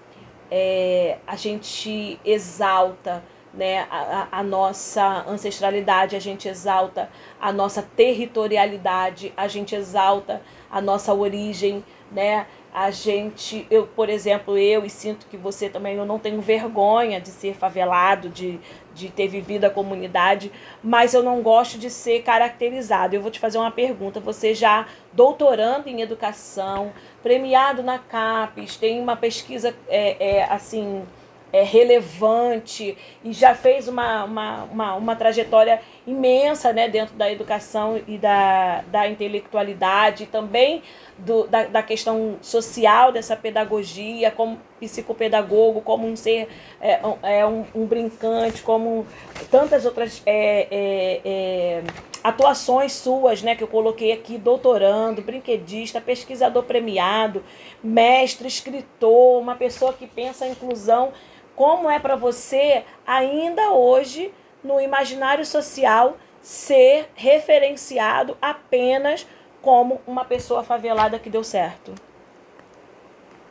é, 0.50 1.18
a 1.26 1.36
gente 1.36 2.18
exalta 2.24 3.22
né, 3.52 3.86
a, 3.90 4.28
a, 4.30 4.42
nossa 4.42 5.24
ancestralidade, 5.26 6.14
a 6.14 6.20
gente 6.20 6.48
exalta 6.48 7.10
a 7.40 7.52
nossa 7.52 7.82
territorialidade, 7.82 9.32
a 9.36 9.48
gente 9.48 9.74
exalta 9.74 10.42
a 10.70 10.80
nossa 10.80 11.14
origem, 11.14 11.84
né? 12.12 12.46
A 12.72 12.90
gente, 12.90 13.66
eu, 13.70 13.86
por 13.86 14.08
exemplo, 14.10 14.56
eu 14.56 14.84
e 14.84 14.90
sinto 14.90 15.26
que 15.26 15.36
você 15.36 15.68
também, 15.68 15.96
eu 15.96 16.04
não 16.04 16.18
tenho 16.18 16.40
vergonha 16.40 17.20
de 17.20 17.30
ser 17.30 17.54
favelado, 17.54 18.28
de, 18.28 18.60
de 18.98 19.08
ter 19.08 19.28
vivido 19.28 19.64
a 19.64 19.70
comunidade, 19.70 20.50
mas 20.82 21.14
eu 21.14 21.22
não 21.22 21.40
gosto 21.40 21.78
de 21.78 21.88
ser 21.88 22.22
caracterizado. 22.22 23.14
Eu 23.14 23.22
vou 23.22 23.30
te 23.30 23.38
fazer 23.38 23.58
uma 23.58 23.70
pergunta. 23.70 24.18
Você 24.20 24.54
já 24.54 24.86
doutorando 25.12 25.88
em 25.88 26.00
educação, 26.00 26.92
premiado 27.22 27.82
na 27.82 27.98
CAPES, 27.98 28.76
tem 28.76 29.00
uma 29.00 29.16
pesquisa 29.16 29.74
é, 29.88 30.38
é, 30.38 30.44
assim 30.44 31.04
é, 31.52 31.62
relevante 31.62 32.96
e 33.24 33.32
já 33.32 33.54
fez 33.54 33.88
uma, 33.88 34.24
uma, 34.24 34.64
uma, 34.64 34.94
uma, 34.96 35.16
trajetória 35.16 35.80
imensa 36.06 36.72
né, 36.72 36.88
dentro 36.88 37.14
da 37.14 37.30
educação 37.30 38.00
e 38.06 38.18
da, 38.18 38.82
da 38.90 39.08
intelectualidade, 39.08 40.26
também 40.26 40.82
do, 41.18 41.46
da, 41.46 41.64
da 41.64 41.82
questão 41.82 42.38
social 42.40 43.10
dessa 43.10 43.36
pedagogia, 43.36 44.30
como 44.30 44.60
psicopedagogo, 44.78 45.80
como 45.80 46.06
um 46.06 46.14
ser, 46.14 46.48
é, 46.80 47.00
é 47.22 47.46
um, 47.46 47.64
um 47.74 47.84
brincante, 47.84 48.62
como 48.62 49.06
tantas 49.50 49.84
outras 49.84 50.22
é, 50.24 50.68
é, 50.70 51.20
é, 51.24 51.82
atuações 52.22 52.92
suas, 52.92 53.42
né, 53.42 53.56
que 53.56 53.64
eu 53.64 53.68
coloquei 53.68 54.12
aqui, 54.12 54.38
doutorando, 54.38 55.20
brinquedista, 55.20 56.00
pesquisador 56.00 56.62
premiado, 56.62 57.42
mestre, 57.82 58.46
escritor, 58.46 59.40
uma 59.40 59.56
pessoa 59.56 59.92
que 59.92 60.06
pensa 60.06 60.44
a 60.44 60.48
inclusão 60.48 61.12
como 61.56 61.90
é 61.90 61.98
para 61.98 62.14
você, 62.14 62.84
ainda 63.04 63.72
hoje, 63.72 64.32
no 64.62 64.80
imaginário 64.80 65.44
social, 65.44 66.16
ser 66.40 67.10
referenciado 67.16 68.36
apenas 68.40 69.26
como 69.68 70.00
uma 70.06 70.24
pessoa 70.24 70.64
favelada 70.64 71.18
que 71.18 71.28
deu 71.28 71.44
certo? 71.44 71.92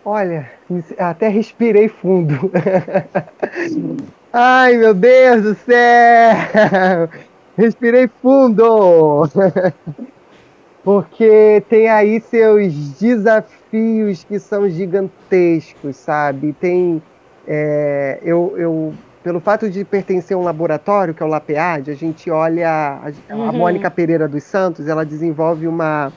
Olha, 0.03 0.51
até 0.97 1.27
respirei 1.27 1.87
fundo. 1.87 2.51
Ai, 4.33 4.77
meu 4.77 4.95
Deus 4.95 5.43
do 5.43 5.53
céu! 5.53 7.07
Respirei 7.55 8.09
fundo! 8.19 9.29
Porque 10.83 11.63
tem 11.69 11.87
aí 11.87 12.19
seus 12.19 12.73
desafios 12.99 14.23
que 14.23 14.39
são 14.39 14.67
gigantescos, 14.67 15.97
sabe? 15.97 16.51
Tem 16.53 16.99
é, 17.47 18.17
eu, 18.23 18.55
eu, 18.57 18.93
pelo 19.27 19.41
fato 19.41 19.69
de 19.69 19.83
pertencer 19.83 20.37
a 20.37 20.39
um 20.39 20.43
laboratório, 20.43 21.13
que 21.13 21.21
é 21.21 21.25
o 21.25 21.27
LAPEAD, 21.27 21.91
a 21.91 21.93
gente 21.93 22.31
olha. 22.31 23.01
A, 23.29 23.35
uhum. 23.35 23.49
a 23.49 23.51
Mônica 23.51 23.91
Pereira 23.91 24.25
dos 24.25 24.43
Santos, 24.43 24.87
ela 24.87 25.05
desenvolve 25.05 25.67
uma, 25.67 26.13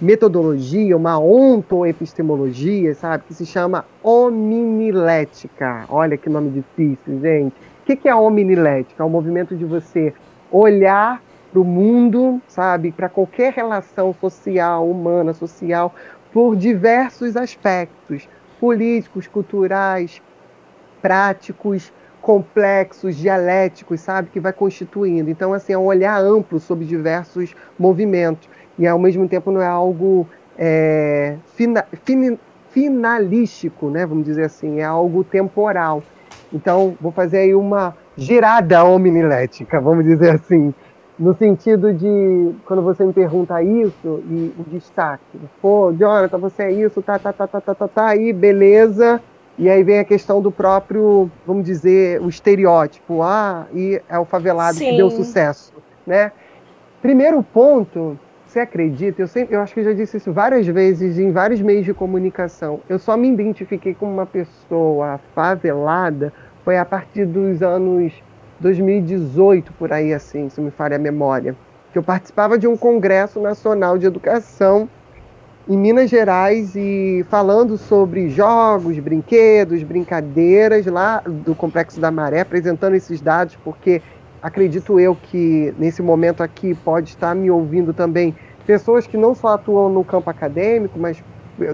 metodologia, 0.00 0.96
uma 0.96 1.20
ontoepistemologia, 1.20 2.96
sabe, 2.96 3.22
que 3.28 3.34
se 3.34 3.46
chama 3.46 3.84
hominilética. 4.02 5.84
Olha 5.88 6.16
que 6.16 6.28
nome 6.28 6.50
difícil, 6.50 7.20
gente. 7.20 7.54
O 7.54 7.96
que 7.96 8.08
é 8.08 8.10
a 8.10 8.16
hominilética? 8.16 9.04
É 9.04 9.06
o 9.06 9.08
movimento 9.08 9.54
de 9.54 9.64
você 9.64 10.12
olhar 10.50 11.22
para 11.52 11.60
o 11.60 11.64
mundo, 11.64 12.42
sabe, 12.48 12.90
para 12.90 13.08
qualquer 13.08 13.52
relação 13.52 14.12
social, 14.20 14.90
humana, 14.90 15.32
social, 15.32 15.94
por 16.32 16.56
diversos 16.56 17.36
aspectos 17.36 18.28
políticos, 18.58 19.28
culturais, 19.28 20.20
práticos, 21.00 21.92
complexos, 22.28 23.16
dialéticos, 23.16 24.00
sabe, 24.00 24.28
que 24.28 24.38
vai 24.38 24.52
constituindo. 24.52 25.30
Então, 25.30 25.54
assim, 25.54 25.72
é 25.72 25.78
um 25.78 25.86
olhar 25.86 26.20
amplo 26.20 26.60
sobre 26.60 26.84
diversos 26.84 27.54
movimentos 27.78 28.50
e, 28.78 28.86
ao 28.86 28.98
mesmo 28.98 29.26
tempo, 29.26 29.50
não 29.50 29.62
é 29.62 29.66
algo 29.66 30.28
é, 30.58 31.36
fina, 31.56 31.86
fin, 32.04 32.38
finalístico, 32.68 33.88
né, 33.88 34.04
vamos 34.04 34.26
dizer 34.26 34.44
assim, 34.44 34.78
é 34.78 34.84
algo 34.84 35.24
temporal. 35.24 36.02
Então, 36.52 36.94
vou 37.00 37.10
fazer 37.12 37.38
aí 37.38 37.54
uma 37.54 37.96
girada 38.14 38.84
omnilética, 38.84 39.80
vamos 39.80 40.04
dizer 40.04 40.32
assim, 40.34 40.74
no 41.18 41.34
sentido 41.34 41.94
de, 41.94 42.52
quando 42.66 42.82
você 42.82 43.06
me 43.06 43.12
pergunta 43.14 43.62
isso, 43.62 44.22
e 44.28 44.52
o 44.58 44.64
destaque, 44.64 45.38
pô, 45.62 45.94
Jonathan, 45.94 46.36
você 46.36 46.64
é 46.64 46.72
isso, 46.72 47.00
tá, 47.00 47.18
tá, 47.18 47.32
tá, 47.32 47.46
tá, 47.46 47.58
tá, 47.58 47.74
tá, 47.74 47.88
tá, 47.88 48.06
aí, 48.06 48.34
beleza, 48.34 49.18
e 49.58 49.68
aí 49.68 49.82
vem 49.82 49.98
a 49.98 50.04
questão 50.04 50.40
do 50.40 50.52
próprio, 50.52 51.28
vamos 51.44 51.64
dizer, 51.64 52.20
o 52.20 52.28
estereótipo, 52.28 53.22
ah, 53.22 53.66
e 53.74 54.00
é 54.08 54.18
o 54.18 54.24
favelado 54.24 54.78
Sim. 54.78 54.90
que 54.90 54.96
deu 54.96 55.10
sucesso, 55.10 55.72
né? 56.06 56.30
Primeiro 57.02 57.42
ponto, 57.42 58.18
você 58.46 58.60
acredita, 58.60 59.20
eu, 59.20 59.26
sempre, 59.26 59.56
eu 59.56 59.60
acho 59.60 59.74
que 59.74 59.82
já 59.82 59.92
disse 59.92 60.16
isso 60.16 60.32
várias 60.32 60.66
vezes 60.66 61.18
em 61.18 61.32
vários 61.32 61.60
meios 61.60 61.84
de 61.84 61.92
comunicação, 61.92 62.80
eu 62.88 62.98
só 62.98 63.16
me 63.16 63.28
identifiquei 63.28 63.94
como 63.94 64.12
uma 64.12 64.26
pessoa 64.26 65.20
favelada 65.34 66.32
foi 66.64 66.76
a 66.76 66.84
partir 66.84 67.24
dos 67.24 67.62
anos 67.62 68.12
2018, 68.60 69.72
por 69.72 69.92
aí 69.92 70.12
assim, 70.12 70.48
se 70.48 70.60
me 70.60 70.70
falha 70.70 70.96
a 70.96 70.98
memória, 70.98 71.56
que 71.92 71.98
eu 71.98 72.02
participava 72.02 72.58
de 72.58 72.66
um 72.68 72.76
congresso 72.76 73.40
nacional 73.40 73.98
de 73.98 74.06
educação 74.06 74.88
em 75.68 75.76
Minas 75.76 76.08
Gerais 76.08 76.74
e 76.74 77.26
falando 77.28 77.76
sobre 77.76 78.30
jogos, 78.30 78.98
brinquedos, 78.98 79.82
brincadeiras 79.82 80.86
lá 80.86 81.20
do 81.20 81.54
Complexo 81.54 82.00
da 82.00 82.10
Maré, 82.10 82.40
apresentando 82.40 82.94
esses 82.94 83.20
dados, 83.20 83.54
porque 83.62 84.00
acredito 84.42 84.98
eu 84.98 85.14
que 85.14 85.74
nesse 85.78 86.00
momento 86.00 86.42
aqui 86.42 86.74
pode 86.74 87.10
estar 87.10 87.34
me 87.34 87.50
ouvindo 87.50 87.92
também 87.92 88.34
pessoas 88.66 89.06
que 89.06 89.18
não 89.18 89.34
só 89.34 89.48
atuam 89.48 89.90
no 89.90 90.02
campo 90.02 90.30
acadêmico, 90.30 90.98
mas 90.98 91.22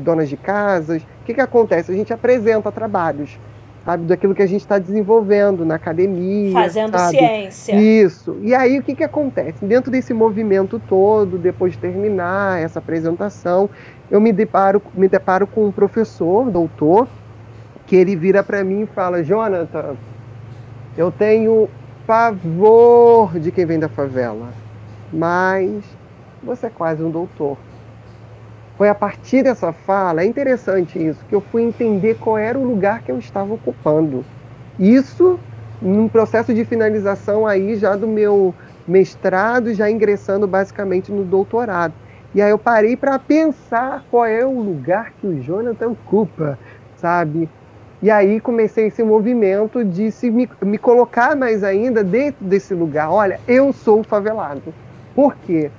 donas 0.02 0.28
de 0.28 0.36
casas. 0.36 1.02
O 1.02 1.24
que, 1.24 1.34
que 1.34 1.40
acontece? 1.40 1.92
A 1.92 1.94
gente 1.94 2.12
apresenta 2.12 2.72
trabalhos 2.72 3.38
sabe, 3.84 4.06
daquilo 4.06 4.34
que 4.34 4.42
a 4.42 4.46
gente 4.46 4.62
está 4.62 4.78
desenvolvendo 4.78 5.64
na 5.64 5.74
academia. 5.74 6.52
Fazendo 6.52 6.96
sabe? 6.96 7.18
ciência. 7.18 7.74
Isso. 7.74 8.36
E 8.42 8.54
aí 8.54 8.78
o 8.78 8.82
que, 8.82 8.94
que 8.94 9.04
acontece? 9.04 9.64
Dentro 9.64 9.90
desse 9.90 10.14
movimento 10.14 10.80
todo, 10.88 11.38
depois 11.38 11.72
de 11.72 11.78
terminar 11.78 12.60
essa 12.60 12.78
apresentação, 12.78 13.68
eu 14.10 14.20
me 14.20 14.32
deparo, 14.32 14.80
me 14.94 15.08
deparo 15.08 15.46
com 15.46 15.66
um 15.66 15.72
professor, 15.72 16.50
doutor, 16.50 17.06
que 17.86 17.96
ele 17.96 18.16
vira 18.16 18.42
para 18.42 18.64
mim 18.64 18.82
e 18.82 18.86
fala: 18.86 19.22
Jonathan, 19.22 19.96
eu 20.96 21.10
tenho 21.10 21.68
pavor 22.06 23.38
de 23.38 23.50
quem 23.50 23.66
vem 23.66 23.78
da 23.78 23.88
favela, 23.88 24.48
mas 25.12 25.82
você 26.42 26.66
é 26.66 26.70
quase 26.70 27.02
um 27.02 27.10
doutor. 27.10 27.56
Foi 28.76 28.88
a 28.88 28.94
partir 28.94 29.42
dessa 29.42 29.72
fala, 29.72 30.22
é 30.22 30.26
interessante 30.26 30.98
isso, 30.98 31.24
que 31.26 31.34
eu 31.34 31.40
fui 31.40 31.62
entender 31.62 32.16
qual 32.16 32.36
era 32.36 32.58
o 32.58 32.66
lugar 32.66 33.02
que 33.02 33.12
eu 33.12 33.18
estava 33.18 33.54
ocupando. 33.54 34.24
Isso 34.78 35.38
num 35.80 36.08
processo 36.08 36.52
de 36.52 36.64
finalização 36.64 37.46
aí 37.46 37.76
já 37.76 37.94
do 37.94 38.08
meu 38.08 38.54
mestrado, 38.86 39.72
já 39.74 39.90
ingressando 39.90 40.46
basicamente 40.46 41.12
no 41.12 41.24
doutorado. 41.24 41.94
E 42.34 42.42
aí 42.42 42.50
eu 42.50 42.58
parei 42.58 42.96
para 42.96 43.18
pensar 43.18 44.04
qual 44.10 44.26
é 44.26 44.44
o 44.44 44.60
lugar 44.60 45.12
que 45.20 45.26
o 45.26 45.40
Jonathan 45.40 45.90
ocupa, 45.90 46.58
sabe? 46.96 47.48
E 48.02 48.10
aí 48.10 48.40
comecei 48.40 48.88
esse 48.88 49.02
movimento 49.04 49.84
de 49.84 50.10
se 50.10 50.30
me, 50.30 50.48
me 50.62 50.78
colocar 50.78 51.36
mais 51.36 51.62
ainda 51.62 52.02
dentro 52.02 52.44
desse 52.44 52.74
lugar. 52.74 53.10
Olha, 53.10 53.40
eu 53.46 53.72
sou 53.72 54.02
favelado. 54.02 54.74
Por 55.14 55.36
quê? 55.36 55.70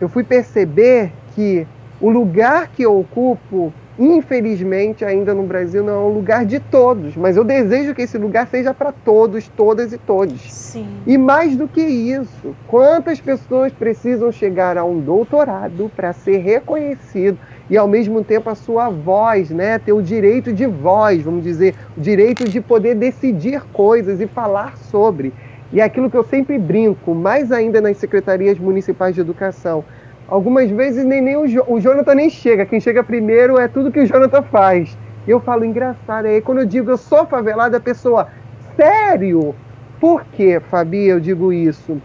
Eu 0.00 0.08
fui 0.08 0.24
perceber 0.24 1.12
que 1.34 1.68
o 2.02 2.10
lugar 2.10 2.68
que 2.74 2.82
eu 2.82 2.98
ocupo, 2.98 3.72
infelizmente, 3.96 5.04
ainda 5.04 5.32
no 5.32 5.44
Brasil, 5.44 5.84
não 5.84 5.92
é 5.92 5.98
um 5.98 6.12
lugar 6.12 6.44
de 6.44 6.58
todos, 6.58 7.16
mas 7.16 7.36
eu 7.36 7.44
desejo 7.44 7.94
que 7.94 8.02
esse 8.02 8.18
lugar 8.18 8.48
seja 8.48 8.74
para 8.74 8.90
todos, 8.90 9.46
todas 9.46 9.92
e 9.92 9.98
todos. 9.98 10.40
Sim. 10.52 10.88
E 11.06 11.16
mais 11.16 11.56
do 11.56 11.68
que 11.68 11.80
isso, 11.80 12.56
quantas 12.66 13.20
pessoas 13.20 13.72
precisam 13.72 14.32
chegar 14.32 14.76
a 14.76 14.84
um 14.84 14.98
doutorado 14.98 15.88
para 15.94 16.12
ser 16.12 16.38
reconhecido 16.38 17.38
e 17.70 17.76
ao 17.76 17.86
mesmo 17.86 18.24
tempo 18.24 18.50
a 18.50 18.56
sua 18.56 18.90
voz, 18.90 19.50
né, 19.50 19.78
ter 19.78 19.92
o 19.92 20.02
direito 20.02 20.52
de 20.52 20.66
voz, 20.66 21.22
vamos 21.22 21.44
dizer, 21.44 21.76
o 21.96 22.00
direito 22.00 22.48
de 22.48 22.60
poder 22.60 22.96
decidir 22.96 23.62
coisas 23.72 24.20
e 24.20 24.26
falar 24.26 24.76
sobre. 24.76 25.32
E 25.72 25.80
é 25.80 25.84
aquilo 25.84 26.10
que 26.10 26.16
eu 26.16 26.24
sempre 26.24 26.58
brinco, 26.58 27.14
mais 27.14 27.52
ainda 27.52 27.80
nas 27.80 27.96
secretarias 27.96 28.58
municipais 28.58 29.14
de 29.14 29.20
educação, 29.20 29.84
algumas 30.32 30.70
vezes 30.70 31.04
nem, 31.04 31.20
nem 31.20 31.36
o, 31.36 31.46
jo 31.46 31.62
o 31.68 31.78
Jonathan 31.78 32.14
nem 32.14 32.30
chega. 32.30 32.64
Quem 32.64 32.80
chega 32.80 33.04
primeiro 33.04 33.58
é 33.58 33.68
tudo 33.68 33.92
que 33.92 34.00
o 34.00 34.06
Jonathan 34.06 34.42
faz. 34.42 34.96
Eu 35.28 35.38
falo, 35.38 35.64
engraçado. 35.64 36.24
Aí 36.24 36.40
quando 36.40 36.58
eu 36.58 36.66
digo 36.66 36.90
eu 36.90 36.96
sou 36.96 37.26
favelada, 37.26 37.76
a 37.76 37.80
pessoa, 37.80 38.28
sério? 38.74 39.54
Por 40.00 40.24
que, 40.24 40.58
Fabi, 40.58 41.06
eu 41.06 41.20
digo 41.20 41.52
isso? 41.52 42.00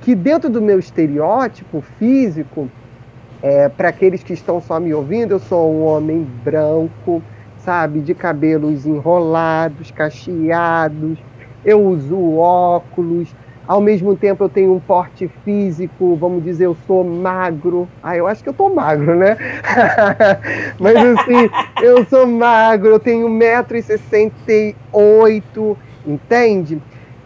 Que 0.00 0.14
dentro 0.14 0.48
do 0.48 0.62
meu 0.62 0.78
estereótipo 0.78 1.80
físico, 1.98 2.70
é, 3.42 3.68
para 3.68 3.88
aqueles 3.88 4.22
que 4.22 4.32
estão 4.32 4.60
só 4.60 4.78
me 4.78 4.94
ouvindo, 4.94 5.32
eu 5.32 5.38
sou 5.40 5.74
um 5.74 5.84
homem 5.84 6.26
branco, 6.44 7.20
sabe, 7.58 8.00
de 8.00 8.14
cabelos 8.14 8.86
enrolados, 8.86 9.90
cacheados, 9.90 11.18
eu 11.64 11.82
uso 11.82 12.36
óculos, 12.36 13.34
ao 13.66 13.80
mesmo 13.80 14.14
tempo 14.16 14.44
eu 14.44 14.48
tenho 14.48 14.74
um 14.74 14.80
porte 14.80 15.28
físico, 15.44 16.14
vamos 16.16 16.44
dizer, 16.44 16.66
eu 16.66 16.76
sou 16.86 17.02
magro. 17.02 17.88
Ah, 18.02 18.16
eu 18.16 18.26
acho 18.26 18.42
que 18.42 18.48
eu 18.48 18.54
tô 18.54 18.68
magro, 18.68 19.16
né? 19.16 19.36
Mas 20.78 20.96
assim, 20.96 21.50
eu 21.82 22.04
sou 22.04 22.26
magro, 22.26 22.90
eu 22.90 23.00
tenho 23.00 23.28
1,68m, 23.28 25.76
entende? 26.06 26.78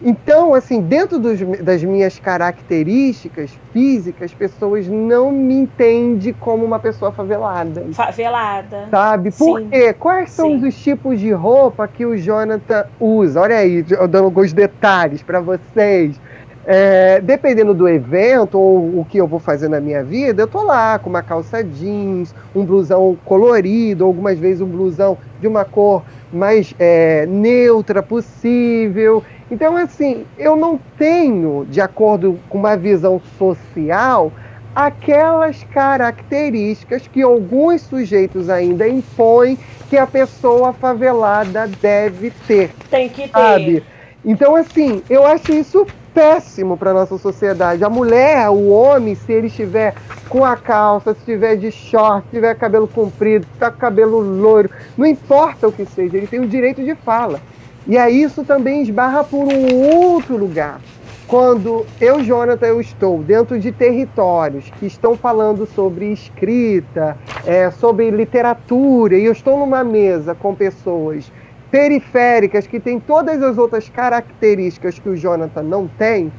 Então, 0.03 0.55
assim, 0.55 0.81
dentro 0.81 1.19
dos, 1.19 1.39
das 1.59 1.83
minhas 1.83 2.17
características 2.17 3.51
físicas, 3.71 4.33
pessoas 4.33 4.87
não 4.87 5.31
me 5.31 5.53
entendem 5.53 6.33
como 6.33 6.65
uma 6.65 6.79
pessoa 6.79 7.11
favelada. 7.11 7.85
Favelada. 7.91 8.87
Sabe? 8.89 9.29
Por 9.31 9.59
Sim. 9.59 9.69
quê? 9.69 9.93
Quais 9.93 10.31
são 10.31 10.59
Sim. 10.59 10.67
os 10.67 10.75
tipos 10.75 11.19
de 11.19 11.31
roupa 11.31 11.87
que 11.87 12.03
o 12.03 12.17
Jonathan 12.17 12.85
usa? 12.99 13.41
Olha 13.41 13.57
aí, 13.57 13.85
eu 13.91 14.07
dando 14.07 14.25
alguns 14.25 14.51
detalhes 14.51 15.21
para 15.21 15.39
vocês. 15.39 16.19
É, 16.65 17.19
dependendo 17.21 17.73
do 17.73 17.89
evento 17.89 18.59
ou 18.59 18.99
o 18.99 19.05
que 19.09 19.17
eu 19.17 19.27
vou 19.27 19.39
fazer 19.39 19.67
na 19.67 19.79
minha 19.79 20.03
vida, 20.03 20.43
eu 20.43 20.47
tô 20.47 20.61
lá 20.61 20.99
com 20.99 21.09
uma 21.09 21.23
calça 21.23 21.63
jeans, 21.63 22.35
um 22.55 22.63
blusão 22.63 23.17
colorido, 23.25 24.05
algumas 24.05 24.37
vezes 24.37 24.61
um 24.61 24.67
blusão 24.67 25.17
de 25.39 25.47
uma 25.47 25.65
cor 25.65 26.03
mais 26.31 26.73
é, 26.77 27.25
neutra 27.25 28.03
possível. 28.03 29.23
Então, 29.49 29.75
assim, 29.75 30.25
eu 30.37 30.55
não 30.55 30.79
tenho, 30.97 31.65
de 31.69 31.81
acordo 31.81 32.39
com 32.47 32.59
uma 32.59 32.77
visão 32.77 33.19
social, 33.37 34.31
aquelas 34.73 35.63
características 35.65 37.07
que 37.07 37.21
alguns 37.21 37.81
sujeitos 37.81 38.49
ainda 38.49 38.87
impõem 38.87 39.57
que 39.89 39.97
a 39.97 40.07
pessoa 40.07 40.71
favelada 40.71 41.67
deve 41.81 42.31
ter. 42.47 42.71
Tem 42.89 43.09
que 43.09 43.23
ter. 43.23 43.31
Sabe? 43.31 43.83
Então, 44.23 44.55
assim, 44.55 45.01
eu 45.09 45.25
acho 45.25 45.51
isso 45.51 45.85
péssimo 46.13 46.77
para 46.77 46.93
nossa 46.93 47.17
sociedade. 47.17 47.83
A 47.83 47.89
mulher, 47.89 48.49
o 48.49 48.69
homem, 48.69 49.15
se 49.15 49.31
ele 49.31 49.47
estiver 49.47 49.95
com 50.29 50.45
a 50.45 50.55
calça, 50.55 51.13
se 51.13 51.19
estiver 51.19 51.55
de 51.55 51.71
short, 51.71 52.25
se 52.25 52.35
tiver 52.35 52.53
cabelo 52.55 52.87
comprido, 52.87 53.45
se 53.51 53.59
tá 53.59 53.71
com 53.71 53.79
cabelo 53.79 54.19
loiro, 54.19 54.69
não 54.97 55.05
importa 55.05 55.67
o 55.67 55.71
que 55.71 55.85
seja, 55.85 56.17
ele 56.17 56.27
tem 56.27 56.39
o 56.39 56.47
direito 56.47 56.83
de 56.83 56.93
fala. 56.95 57.39
E 57.87 57.97
aí 57.97 58.21
isso 58.21 58.43
também 58.43 58.83
esbarra 58.83 59.23
por 59.23 59.47
um 59.47 60.13
outro 60.13 60.37
lugar. 60.37 60.79
Quando 61.27 61.85
eu, 61.99 62.21
Jonathan, 62.21 62.67
eu 62.67 62.81
estou 62.81 63.19
dentro 63.23 63.57
de 63.57 63.71
territórios 63.71 64.69
que 64.77 64.85
estão 64.85 65.15
falando 65.15 65.65
sobre 65.65 66.11
escrita, 66.11 67.17
é, 67.45 67.71
sobre 67.71 68.11
literatura, 68.11 69.17
e 69.17 69.25
eu 69.25 69.31
estou 69.31 69.57
numa 69.57 69.83
mesa 69.83 70.35
com 70.35 70.53
pessoas 70.53 71.31
periféricas, 71.71 72.67
que 72.67 72.79
tem 72.79 72.99
todas 72.99 73.41
as 73.41 73.57
outras 73.57 73.87
características 73.89 74.99
que 74.99 75.09
o 75.09 75.15
Jonathan 75.15 75.63
não 75.63 75.87
tem, 75.87 76.31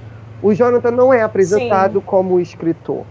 o 0.42 0.52
Jonathan 0.52 0.90
não 0.90 1.12
é 1.12 1.22
apresentado 1.22 2.00
Sim. 2.00 2.06
como 2.06 2.38
escritor. 2.38 3.04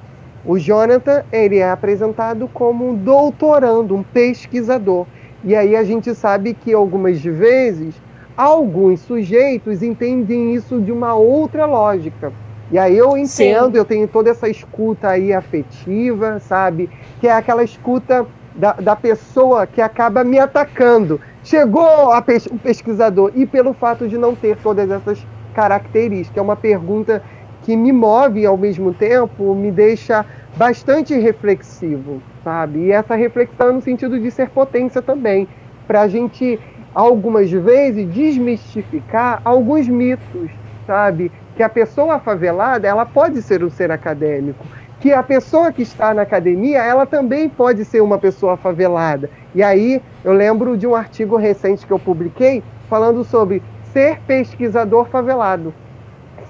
O 0.46 0.58
Jonathan 0.58 1.24
ele 1.32 1.58
é 1.58 1.70
apresentado 1.70 2.48
como 2.48 2.90
um 2.90 2.96
doutorando, 2.96 3.96
um 3.96 4.04
pesquisador. 4.04 5.06
E 5.44 5.56
aí 5.56 5.76
a 5.76 5.84
gente 5.84 6.14
sabe 6.14 6.54
que 6.54 6.74
algumas 6.74 7.22
vezes 7.22 7.96
alguns 8.38 9.02
sujeitos 9.02 9.84
entendem 9.84 10.54
isso 10.54 10.80
de 10.80 10.92
uma 10.92 11.14
outra 11.14 11.66
lógica. 11.66 12.32
E 12.72 12.78
aí 12.78 12.98
eu 12.98 13.18
entendo, 13.18 13.74
Sim. 13.74 13.78
eu 13.78 13.86
tenho 13.86 14.08
toda 14.08 14.30
essa 14.30 14.48
escuta 14.48 15.10
aí 15.10 15.34
afetiva, 15.34 16.40
sabe? 16.40 16.90
Que 17.20 17.28
é 17.28 17.34
aquela 17.34 17.64
escuta 17.64 18.26
da, 18.56 18.74
da 18.74 18.96
pessoa 18.96 19.68
que 19.68 19.82
acaba 19.82 20.24
me 20.24 20.40
atacando. 20.40 21.20
Chegou 21.44 22.12
a 22.12 22.22
pes 22.22 22.46
o 22.46 22.58
pesquisador, 22.58 23.32
e 23.36 23.46
pelo 23.46 23.74
fato 23.74 24.08
de 24.08 24.18
não 24.18 24.36
ter 24.36 24.58
todas 24.58 24.89
essas 24.92 25.26
características. 25.54 26.38
É 26.38 26.42
uma 26.42 26.56
pergunta 26.56 27.22
que 27.64 27.76
me 27.76 27.92
move 27.92 28.46
ao 28.46 28.58
mesmo 28.58 28.94
tempo, 28.94 29.56
me 29.56 29.72
deixa 29.72 30.26
bastante 30.56 31.18
reflexivo, 31.18 32.22
sabe? 32.44 32.80
E 32.86 32.92
essa 32.92 33.16
reflexão 33.16 33.70
é 33.70 33.72
no 33.74 33.82
sentido 33.82 34.20
de 34.20 34.30
ser 34.32 34.50
potência 34.50 35.02
também, 35.02 35.48
para 35.88 36.02
a 36.02 36.08
gente, 36.08 36.60
algumas 36.94 37.52
vezes, 37.52 38.08
desmistificar 38.14 39.42
alguns 39.44 39.88
mitos, 39.88 40.50
sabe? 40.86 41.32
Que 41.56 41.64
a 41.64 41.70
pessoa 41.70 42.20
favelada, 42.20 42.88
ela 42.88 43.06
pode 43.06 43.42
ser 43.42 43.64
um 43.64 43.70
ser 43.70 43.92
acadêmico, 43.92 44.66
que 45.02 45.12
a 45.12 45.24
pessoa 45.24 45.72
que 45.72 45.82
está 45.82 46.14
na 46.14 46.22
academia, 46.22 46.78
ela 46.78 47.08
também 47.08 47.49
pode 47.49 47.84
ser 47.84 48.02
uma 48.02 48.20
pessoa 48.20 48.56
favelada. 48.56 49.32
E 49.54 49.64
aí, 49.64 49.99
eu 50.24 50.32
lembro 50.32 50.78
de 50.78 50.86
um 50.86 50.95
artigo 50.95 51.36
recente 51.38 51.88
que 51.88 51.91
eu 51.91 51.97
publiquei 51.97 52.64
falando 52.88 53.24
sobre 53.24 53.64
ser 53.91 54.20
pesquisador 54.28 55.06
favelado, 55.06 55.74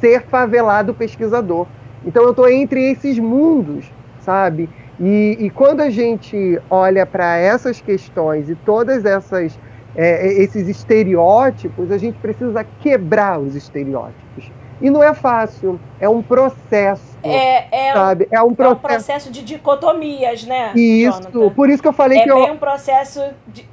ser 0.01 0.23
favelado 0.23 0.93
pesquisador. 0.93 1.65
Então 2.05 2.23
eu 2.23 2.31
estou 2.31 2.49
entre 2.49 2.91
esses 2.91 3.17
mundos, 3.17 3.89
sabe? 4.19 4.69
E, 4.99 5.37
e 5.39 5.49
quando 5.49 5.79
a 5.79 5.89
gente 5.89 6.59
olha 6.69 7.05
para 7.05 7.37
essas 7.37 7.79
questões 7.79 8.49
e 8.49 8.55
todas 8.55 9.05
essas 9.05 9.57
é, 9.95 10.41
esses 10.41 10.67
estereótipos, 10.67 11.91
a 11.91 11.97
gente 11.97 12.17
precisa 12.19 12.65
quebrar 12.81 13.39
os 13.39 13.55
estereótipos. 13.55 14.51
E 14.81 14.89
não 14.89 15.03
é 15.03 15.13
fácil, 15.13 15.79
é 15.99 16.09
um 16.09 16.21
processo. 16.21 17.11
É, 17.23 17.89
é, 17.89 17.93
sabe? 17.93 18.27
É, 18.31 18.41
um 18.41 18.55
processo... 18.55 18.73
é 18.73 18.77
um 18.77 18.79
processo 18.79 19.31
de 19.31 19.43
dicotomias, 19.43 20.43
né? 20.43 20.71
Isso, 20.75 21.21
Jonathan? 21.21 21.49
por 21.51 21.69
isso 21.69 21.81
que 21.81 21.87
eu 21.87 21.93
falei 21.93 22.19
é 22.19 22.23
que 22.23 22.31
eu. 22.31 22.39
É 22.39 22.45
bem 22.45 22.51
um 22.51 22.57
processo 22.57 23.21
de, 23.47 23.69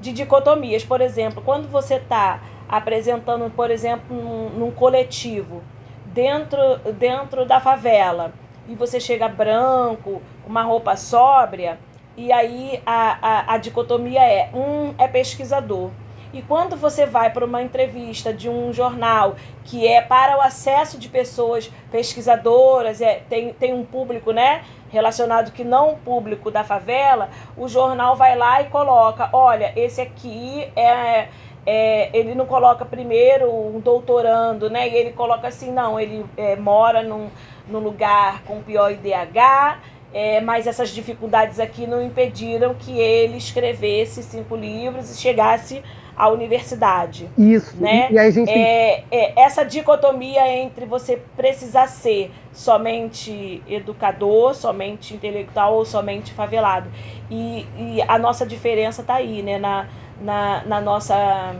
de 0.00 0.12
dicotomias. 0.12 0.84
Por 0.84 1.00
exemplo, 1.00 1.42
quando 1.44 1.68
você 1.68 1.96
está 1.96 2.40
apresentando, 2.68 3.50
por 3.50 3.70
exemplo, 3.70 4.16
num, 4.16 4.50
num 4.50 4.70
coletivo 4.70 5.62
dentro, 6.06 6.58
dentro 6.98 7.44
da 7.44 7.60
favela 7.60 8.32
e 8.68 8.74
você 8.74 9.00
chega 9.00 9.28
branco, 9.28 10.22
com 10.44 10.50
uma 10.50 10.62
roupa 10.62 10.94
sóbria, 10.96 11.78
e 12.16 12.30
aí 12.30 12.80
a, 12.86 13.18
a, 13.20 13.54
a 13.54 13.58
dicotomia 13.58 14.22
é: 14.22 14.50
um 14.54 14.94
é 14.96 15.08
pesquisador. 15.08 15.90
E 16.32 16.40
quando 16.42 16.76
você 16.76 17.04
vai 17.04 17.30
para 17.30 17.44
uma 17.44 17.62
entrevista 17.62 18.32
de 18.32 18.48
um 18.48 18.72
jornal 18.72 19.36
que 19.64 19.86
é 19.86 20.00
para 20.00 20.38
o 20.38 20.40
acesso 20.40 20.98
de 20.98 21.08
pessoas 21.08 21.70
pesquisadoras, 21.90 23.00
é, 23.00 23.22
tem, 23.28 23.52
tem 23.52 23.74
um 23.74 23.84
público 23.84 24.32
né, 24.32 24.64
relacionado 24.90 25.52
que 25.52 25.62
não 25.62 25.96
público 25.96 26.50
da 26.50 26.64
favela, 26.64 27.28
o 27.56 27.68
jornal 27.68 28.16
vai 28.16 28.36
lá 28.36 28.62
e 28.62 28.66
coloca: 28.66 29.28
olha, 29.32 29.72
esse 29.76 30.00
aqui 30.00 30.68
é 30.74 31.28
é, 31.64 32.10
ele 32.12 32.34
não 32.34 32.44
coloca 32.44 32.84
primeiro 32.84 33.48
um 33.48 33.78
doutorando, 33.78 34.68
né? 34.68 34.88
E 34.88 34.94
ele 34.94 35.12
coloca 35.12 35.46
assim, 35.48 35.70
não, 35.70 35.98
ele 35.98 36.26
é, 36.36 36.56
mora 36.56 37.02
num, 37.02 37.28
num 37.68 37.78
lugar 37.78 38.42
com 38.42 38.60
pior 38.62 38.90
IDH, 38.90 39.78
é, 40.12 40.40
mas 40.40 40.66
essas 40.66 40.90
dificuldades 40.90 41.60
aqui 41.60 41.86
não 41.86 42.02
impediram 42.02 42.74
que 42.74 42.98
ele 42.98 43.36
escrevesse 43.36 44.22
cinco 44.22 44.56
livros 44.56 45.10
e 45.10 45.20
chegasse 45.20 45.82
à 46.16 46.28
universidade. 46.28 47.28
Isso. 47.36 47.76
Né? 47.78 48.08
E 48.10 48.18
a 48.18 48.30
gente... 48.30 48.50
é, 48.50 49.04
é, 49.10 49.40
essa 49.40 49.64
dicotomia 49.64 50.46
entre 50.48 50.84
você 50.84 51.20
precisar 51.36 51.86
ser 51.86 52.30
somente 52.52 53.62
educador, 53.68 54.54
somente 54.54 55.14
intelectual 55.14 55.74
ou 55.74 55.84
somente 55.84 56.32
favelado. 56.32 56.88
E, 57.30 57.66
e 57.78 58.02
a 58.06 58.18
nossa 58.18 58.46
diferença 58.46 59.00
está 59.00 59.14
aí, 59.14 59.42
né? 59.42 59.58
Na, 59.58 59.86
na, 60.20 60.62
na 60.64 60.80
nossa 60.80 61.54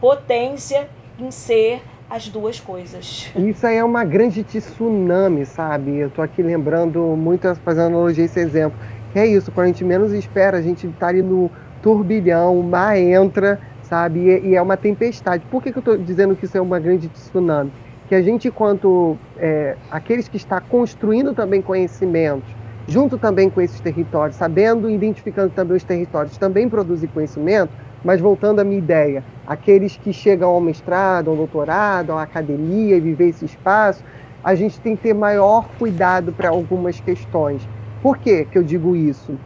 potência 0.00 0.88
em 1.18 1.30
ser 1.30 1.82
as 2.08 2.28
duas 2.28 2.60
coisas. 2.60 3.30
Isso 3.36 3.66
aí 3.66 3.76
é 3.76 3.84
uma 3.84 4.04
grande 4.04 4.44
tsunami, 4.44 5.44
sabe? 5.44 5.96
Eu 5.96 6.10
tô 6.10 6.22
aqui 6.22 6.42
lembrando 6.42 7.00
muito, 7.16 7.52
fazendo 7.56 7.86
analogia 7.86 8.24
esse 8.24 8.38
exemplo. 8.38 8.78
Que 9.12 9.18
é 9.18 9.26
isso, 9.26 9.50
quando 9.50 9.64
a 9.64 9.68
gente 9.68 9.84
menos 9.84 10.12
espera, 10.12 10.58
a 10.58 10.62
gente 10.62 10.86
tá 10.88 11.08
ali 11.08 11.22
no 11.22 11.50
turbilhão, 11.82 12.58
o 12.58 12.62
mar 12.62 12.96
entra, 12.96 13.60
sabe? 13.88 14.20
E, 14.20 14.48
e 14.48 14.54
é 14.54 14.62
uma 14.62 14.76
tempestade. 14.76 15.44
Por 15.50 15.62
que, 15.62 15.72
que 15.72 15.78
eu 15.78 15.82
tô 15.82 15.96
dizendo 15.96 16.36
que 16.36 16.44
isso 16.44 16.56
é 16.56 16.60
uma 16.60 16.78
grande 16.78 17.08
tsunami? 17.08 17.72
Que 18.08 18.14
a 18.14 18.22
gente, 18.22 18.48
enquanto 18.48 19.16
é, 19.36 19.76
aqueles 19.90 20.28
que 20.28 20.36
está 20.36 20.60
construindo 20.60 21.34
também 21.34 21.60
conhecimentos, 21.60 22.48
junto 22.86 23.18
também 23.18 23.50
com 23.50 23.60
esses 23.60 23.80
territórios, 23.80 24.36
sabendo, 24.36 24.88
identificando 24.88 25.50
também 25.50 25.76
os 25.76 25.84
territórios, 25.84 26.36
também 26.36 26.68
produzir 26.68 27.08
conhecimento, 27.08 27.72
mas 28.04 28.20
voltando 28.20 28.60
à 28.60 28.64
minha 28.64 28.78
ideia, 28.78 29.24
aqueles 29.46 29.96
que 29.96 30.12
chegam 30.12 30.50
ao 30.50 30.60
mestrado, 30.60 31.30
ao 31.30 31.36
doutorado, 31.36 32.12
à 32.12 32.22
academia 32.22 32.96
e 32.96 33.00
viver 33.00 33.28
esse 33.30 33.44
espaço, 33.44 34.04
a 34.44 34.54
gente 34.54 34.80
tem 34.80 34.94
que 34.94 35.02
ter 35.02 35.14
maior 35.14 35.68
cuidado 35.76 36.32
para 36.32 36.48
algumas 36.50 37.00
questões. 37.00 37.68
Por 38.00 38.18
que, 38.18 38.44
que 38.44 38.56
eu 38.56 38.62
digo 38.62 38.94
isso? 38.94 39.36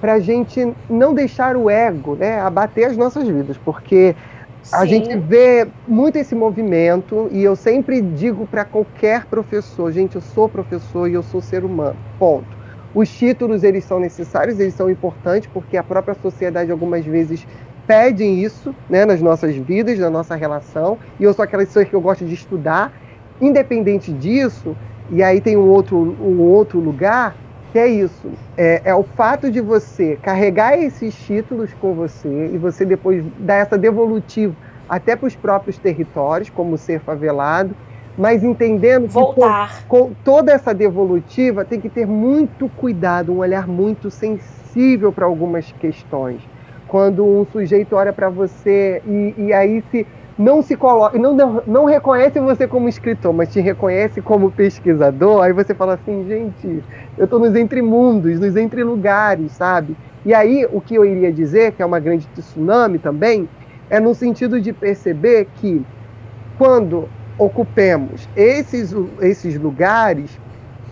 Para 0.00 0.14
a 0.14 0.20
gente 0.20 0.72
não 0.88 1.12
deixar 1.12 1.56
o 1.56 1.68
ego 1.68 2.14
né, 2.14 2.40
abater 2.40 2.86
as 2.86 2.96
nossas 2.96 3.28
vidas, 3.28 3.58
porque 3.58 4.14
a 4.72 4.84
gente 4.84 5.16
vê 5.16 5.66
muito 5.88 6.16
esse 6.16 6.34
movimento 6.34 7.28
e 7.32 7.42
eu 7.42 7.56
sempre 7.56 8.00
digo 8.00 8.46
para 8.46 8.64
qualquer 8.64 9.24
professor, 9.26 9.90
gente, 9.90 10.16
eu 10.16 10.20
sou 10.20 10.48
professor 10.48 11.08
e 11.08 11.14
eu 11.14 11.22
sou 11.22 11.40
ser 11.40 11.64
humano, 11.64 11.96
ponto. 12.18 12.60
Os 12.94 13.08
títulos, 13.08 13.62
eles 13.62 13.84
são 13.84 14.00
necessários, 14.00 14.58
eles 14.58 14.74
são 14.74 14.90
importantes, 14.90 15.48
porque 15.52 15.76
a 15.76 15.82
própria 15.82 16.14
sociedade 16.14 16.70
algumas 16.72 17.04
vezes 17.04 17.46
pedem 17.86 18.42
isso 18.42 18.74
né, 18.88 19.04
nas 19.04 19.22
nossas 19.22 19.54
vidas, 19.54 19.98
na 19.98 20.10
nossa 20.10 20.34
relação, 20.34 20.98
e 21.18 21.24
eu 21.24 21.32
sou 21.32 21.44
aquela 21.44 21.64
pessoa 21.64 21.84
que 21.84 21.94
eu 21.94 22.00
gosto 22.00 22.24
de 22.24 22.34
estudar. 22.34 22.92
Independente 23.40 24.12
disso, 24.12 24.76
e 25.10 25.22
aí 25.22 25.40
tem 25.40 25.56
um 25.56 25.68
outro, 25.68 25.96
um 25.96 26.40
outro 26.40 26.78
lugar, 26.78 27.34
que 27.72 27.78
é 27.78 27.88
isso: 27.88 28.28
é, 28.56 28.82
é 28.84 28.94
o 28.94 29.02
fato 29.02 29.50
de 29.50 29.60
você 29.60 30.16
carregar 30.22 30.78
esses 30.78 31.14
títulos 31.14 31.72
com 31.74 31.94
você 31.94 32.50
e 32.52 32.58
você 32.58 32.84
depois 32.84 33.24
dar 33.38 33.56
essa 33.56 33.78
devolutiva 33.78 34.54
até 34.88 35.14
para 35.14 35.26
os 35.26 35.36
próprios 35.36 35.78
territórios, 35.78 36.50
como 36.50 36.76
ser 36.76 37.00
favelado, 37.00 37.74
mas 38.18 38.42
entendendo 38.42 39.06
Voltar. 39.06 39.78
que 39.78 39.84
com, 39.84 40.08
com 40.08 40.14
toda 40.24 40.52
essa 40.52 40.74
devolutiva 40.74 41.64
tem 41.64 41.80
que 41.80 41.88
ter 41.88 42.06
muito 42.06 42.68
cuidado, 42.70 43.32
um 43.32 43.38
olhar 43.38 43.68
muito 43.68 44.10
sensível 44.10 45.12
para 45.12 45.26
algumas 45.26 45.70
questões 45.72 46.40
quando 46.90 47.24
um 47.24 47.46
sujeito 47.46 47.94
olha 47.94 48.12
para 48.12 48.28
você 48.28 49.00
e, 49.06 49.34
e, 49.38 49.52
aí 49.52 49.80
se 49.92 50.04
não 50.38 50.62
se 50.62 50.76
coloca, 50.76 51.18
não, 51.18 51.34
não, 51.34 51.62
não 51.66 51.84
reconhece 51.84 52.40
você 52.40 52.66
como 52.66 52.88
escritor, 52.88 53.32
mas 53.32 53.52
te 53.52 53.60
reconhece 53.60 54.22
como 54.22 54.50
pesquisador, 54.50 55.42
aí 55.42 55.52
você 55.52 55.74
fala 55.74 55.94
assim, 55.94 56.26
gente, 56.26 56.82
eu 57.18 57.24
estou 57.24 57.38
nos 57.38 57.54
entremundos, 57.54 58.40
nos 58.40 58.56
entrelugares, 58.56 59.52
sabe? 59.52 59.96
E 60.24 60.32
aí 60.34 60.66
o 60.70 60.80
que 60.80 60.94
eu 60.94 61.04
iria 61.04 61.32
dizer, 61.32 61.72
que 61.72 61.82
é 61.82 61.86
uma 61.86 62.00
grande 62.00 62.26
tsunami 62.28 62.98
também, 62.98 63.48
é 63.88 63.98
no 63.98 64.14
sentido 64.14 64.60
de 64.60 64.72
perceber 64.72 65.48
que 65.56 65.84
quando 66.56 67.08
ocupemos 67.36 68.28
esses, 68.36 68.94
esses 69.20 69.58
lugares, 69.58 70.38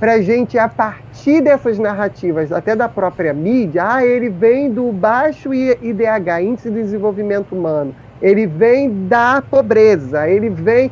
para 0.01 0.14
a 0.14 0.20
gente, 0.22 0.59
a 0.59 0.68
partir 0.68 1.41
dessas 1.43 1.78
narrativas, 1.78 2.53
até 2.53 2.74
da 2.74 2.89
própria 2.89 3.34
mídia, 3.34 3.84
ah, 3.86 4.07
ele 4.07 4.28
vem 4.28 4.70
do 4.70 4.93
baixo 4.93 5.53
IDH, 5.53 6.41
Índice 6.43 6.70
de 6.70 6.82
Desenvolvimento 6.82 7.55
Humano, 7.55 7.95
ele 8.21 8.47
vem 8.47 9.07
da 9.07 9.43
pobreza, 9.43 10.29
ele 10.29 10.51
vem 10.51 10.91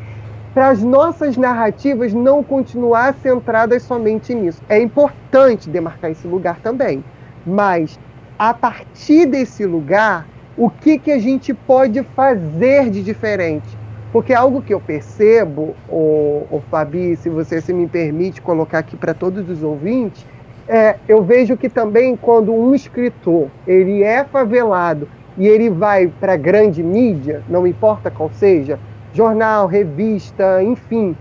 para 0.54 0.68
as 0.68 0.82
nossas 0.82 1.36
narrativas 1.36 2.14
não 2.14 2.42
continuar 2.42 3.14
centradas 3.22 3.82
somente 3.82 4.34
nisso. 4.34 4.62
É 4.68 4.80
importante 4.80 5.68
demarcar 5.68 6.10
esse 6.10 6.26
lugar 6.26 6.60
também, 6.60 7.04
mas 7.46 7.98
a 8.38 8.54
partir 8.54 9.26
desse 9.26 9.66
lugar, 9.66 10.26
o 10.56 10.70
que, 10.70 10.98
que 10.98 11.10
a 11.10 11.18
gente 11.18 11.52
pode 11.52 12.02
fazer 12.14 12.88
de 12.90 13.02
diferente? 13.02 13.76
Porque 14.12 14.32
algo 14.32 14.62
que 14.62 14.72
eu 14.72 14.80
percebo, 14.80 15.74
o, 15.88 16.46
o 16.50 16.62
Fabi, 16.70 17.16
se 17.16 17.28
você 17.28 17.60
se 17.60 17.72
me 17.74 17.86
permite 17.86 18.40
colocar 18.40 18.78
aqui 18.78 18.96
para 18.96 19.12
todos 19.12 19.50
os 19.50 19.62
ouvintes, 19.62 20.24
é, 20.68 20.96
eu 21.06 21.22
vejo 21.22 21.56
que 21.56 21.68
também 21.68 22.16
quando 22.16 22.52
um 22.52 22.74
escritor 22.74 23.48
ele 23.66 24.02
é 24.02 24.24
favelado 24.24 25.06
e 25.36 25.46
ele 25.46 25.70
vai 25.70 26.08
para 26.08 26.34
a 26.34 26.36
grande 26.36 26.82
mídia, 26.82 27.42
não 27.48 27.66
importa 27.66 28.10
qual 28.10 28.30
seja, 28.32 28.78
jornal, 29.12 29.66
revista, 29.66 30.62
enfim, 30.62 31.16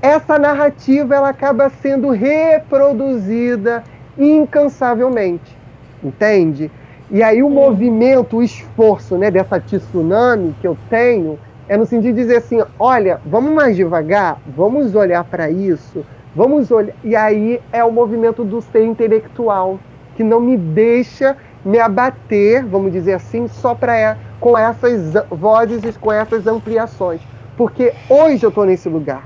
essa 0.00 0.38
narrativa 0.38 1.14
ela 1.14 1.30
acaba 1.30 1.70
sendo 1.70 2.10
reproduzida 2.10 3.82
incansavelmente, 4.18 5.56
entende? 6.02 6.70
E 7.10 7.22
aí 7.22 7.42
o 7.42 7.50
movimento, 7.50 8.38
o 8.38 8.42
esforço 8.42 9.16
né, 9.16 9.30
dessa 9.30 9.60
tsunami 9.60 10.54
que 10.60 10.66
eu 10.66 10.76
tenho 10.90 11.38
é 11.68 11.76
no 11.76 11.86
sentido 11.86 12.14
de 12.14 12.22
dizer 12.22 12.36
assim, 12.36 12.62
olha, 12.78 13.20
vamos 13.24 13.52
mais 13.52 13.76
devagar, 13.76 14.38
vamos 14.46 14.94
olhar 14.94 15.24
para 15.24 15.50
isso, 15.50 16.04
vamos 16.34 16.70
olhar. 16.70 16.94
E 17.02 17.16
aí 17.16 17.60
é 17.72 17.82
o 17.84 17.92
movimento 17.92 18.44
do 18.44 18.60
ser 18.60 18.84
intelectual, 18.84 19.78
que 20.16 20.22
não 20.22 20.40
me 20.40 20.56
deixa 20.56 21.36
me 21.64 21.78
abater, 21.78 22.64
vamos 22.64 22.92
dizer 22.92 23.14
assim, 23.14 23.48
só 23.48 23.74
para 23.74 24.18
com 24.38 24.58
essas 24.58 25.14
vozes 25.30 25.82
e 25.84 25.92
com 25.98 26.12
essas 26.12 26.46
ampliações. 26.46 27.20
Porque 27.56 27.94
hoje 28.08 28.44
eu 28.44 28.50
estou 28.50 28.66
nesse 28.66 28.88
lugar, 28.88 29.24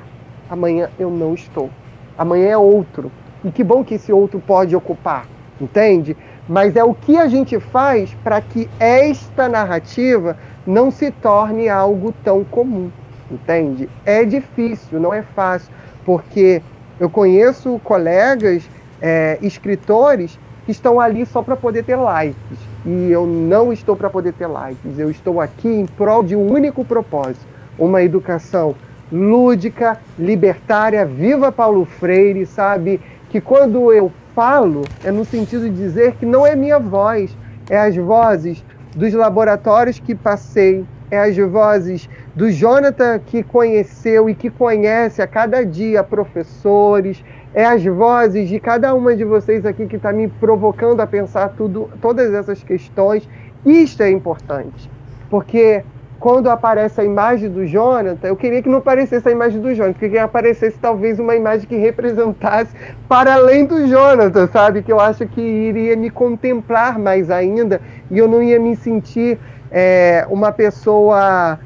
amanhã 0.48 0.88
eu 0.98 1.10
não 1.10 1.34
estou. 1.34 1.70
Amanhã 2.16 2.48
é 2.48 2.56
outro. 2.56 3.10
E 3.44 3.50
que 3.50 3.64
bom 3.64 3.82
que 3.82 3.94
esse 3.94 4.12
outro 4.12 4.40
pode 4.40 4.76
ocupar, 4.76 5.26
entende? 5.60 6.16
Mas 6.48 6.76
é 6.76 6.84
o 6.84 6.94
que 6.94 7.16
a 7.16 7.28
gente 7.28 7.58
faz 7.60 8.14
para 8.22 8.40
que 8.40 8.68
esta 8.78 9.48
narrativa 9.48 10.36
não 10.66 10.90
se 10.90 11.10
torne 11.10 11.68
algo 11.68 12.12
tão 12.24 12.44
comum, 12.44 12.90
entende? 13.30 13.88
É 14.04 14.24
difícil, 14.24 15.00
não 15.00 15.14
é 15.14 15.22
fácil, 15.22 15.72
porque 16.04 16.62
eu 16.98 17.08
conheço 17.08 17.80
colegas 17.84 18.68
é, 19.00 19.38
escritores 19.40 20.38
que 20.68 20.72
estão 20.72 21.00
ali 21.00 21.24
só 21.24 21.40
para 21.40 21.56
poder 21.56 21.82
ter 21.82 21.96
likes. 21.96 22.58
E 22.84 23.10
eu 23.10 23.26
não 23.26 23.72
estou 23.72 23.96
para 23.96 24.10
poder 24.10 24.34
ter 24.34 24.46
likes. 24.46 24.98
Eu 24.98 25.10
estou 25.10 25.40
aqui 25.40 25.66
em 25.66 25.86
prol 25.86 26.22
de 26.22 26.36
um 26.36 26.46
único 26.46 26.84
propósito: 26.84 27.46
uma 27.78 28.02
educação 28.02 28.74
lúdica, 29.10 29.98
libertária, 30.18 31.06
viva 31.06 31.50
Paulo 31.50 31.86
Freire, 31.86 32.44
sabe? 32.44 33.00
Que 33.30 33.40
quando 33.40 33.90
eu 33.90 34.12
falo 34.34 34.82
é 35.02 35.10
no 35.10 35.24
sentido 35.24 35.70
de 35.70 35.74
dizer 35.74 36.16
que 36.16 36.26
não 36.26 36.46
é 36.46 36.54
minha 36.54 36.78
voz, 36.78 37.34
é 37.70 37.78
as 37.78 37.96
vozes 37.96 38.62
dos 38.94 39.14
laboratórios 39.14 39.98
que 39.98 40.14
passei, 40.14 40.84
é 41.10 41.18
as 41.18 41.34
vozes 41.34 42.10
do 42.34 42.50
Jonathan 42.50 43.18
que 43.20 43.42
conheceu 43.42 44.28
e 44.28 44.34
que 44.34 44.50
conhece 44.50 45.22
a 45.22 45.26
cada 45.26 45.64
dia 45.64 46.04
professores, 46.04 47.24
é 47.58 47.64
as 47.64 47.84
vozes 47.84 48.48
de 48.48 48.60
cada 48.60 48.94
uma 48.94 49.16
de 49.16 49.24
vocês 49.24 49.66
aqui 49.66 49.88
que 49.88 49.96
está 49.96 50.12
me 50.12 50.28
provocando 50.28 51.00
a 51.00 51.06
pensar 51.08 51.48
tudo, 51.56 51.90
todas 52.00 52.32
essas 52.32 52.62
questões. 52.62 53.28
Isto 53.66 54.04
é 54.04 54.10
importante, 54.12 54.88
porque 55.28 55.82
quando 56.20 56.48
aparece 56.48 57.00
a 57.00 57.04
imagem 57.04 57.50
do 57.50 57.66
Jonathan, 57.66 58.28
eu 58.28 58.36
queria 58.36 58.62
que 58.62 58.68
não 58.68 58.78
aparecesse 58.78 59.28
a 59.28 59.32
imagem 59.32 59.60
do 59.60 59.74
Jonathan, 59.74 60.08
que 60.08 60.16
aparecesse 60.16 60.78
talvez 60.78 61.18
uma 61.18 61.34
imagem 61.34 61.66
que 61.66 61.76
representasse 61.76 62.70
para 63.08 63.34
além 63.34 63.66
do 63.66 63.88
Jonathan, 63.88 64.46
sabe? 64.46 64.80
Que 64.80 64.92
eu 64.92 65.00
acho 65.00 65.26
que 65.26 65.40
iria 65.40 65.96
me 65.96 66.10
contemplar 66.10 66.96
mais 66.96 67.28
ainda 67.28 67.80
e 68.08 68.18
eu 68.18 68.28
não 68.28 68.40
ia 68.40 68.60
me 68.60 68.76
sentir 68.76 69.36
é, 69.68 70.24
uma 70.30 70.52
pessoa 70.52 71.58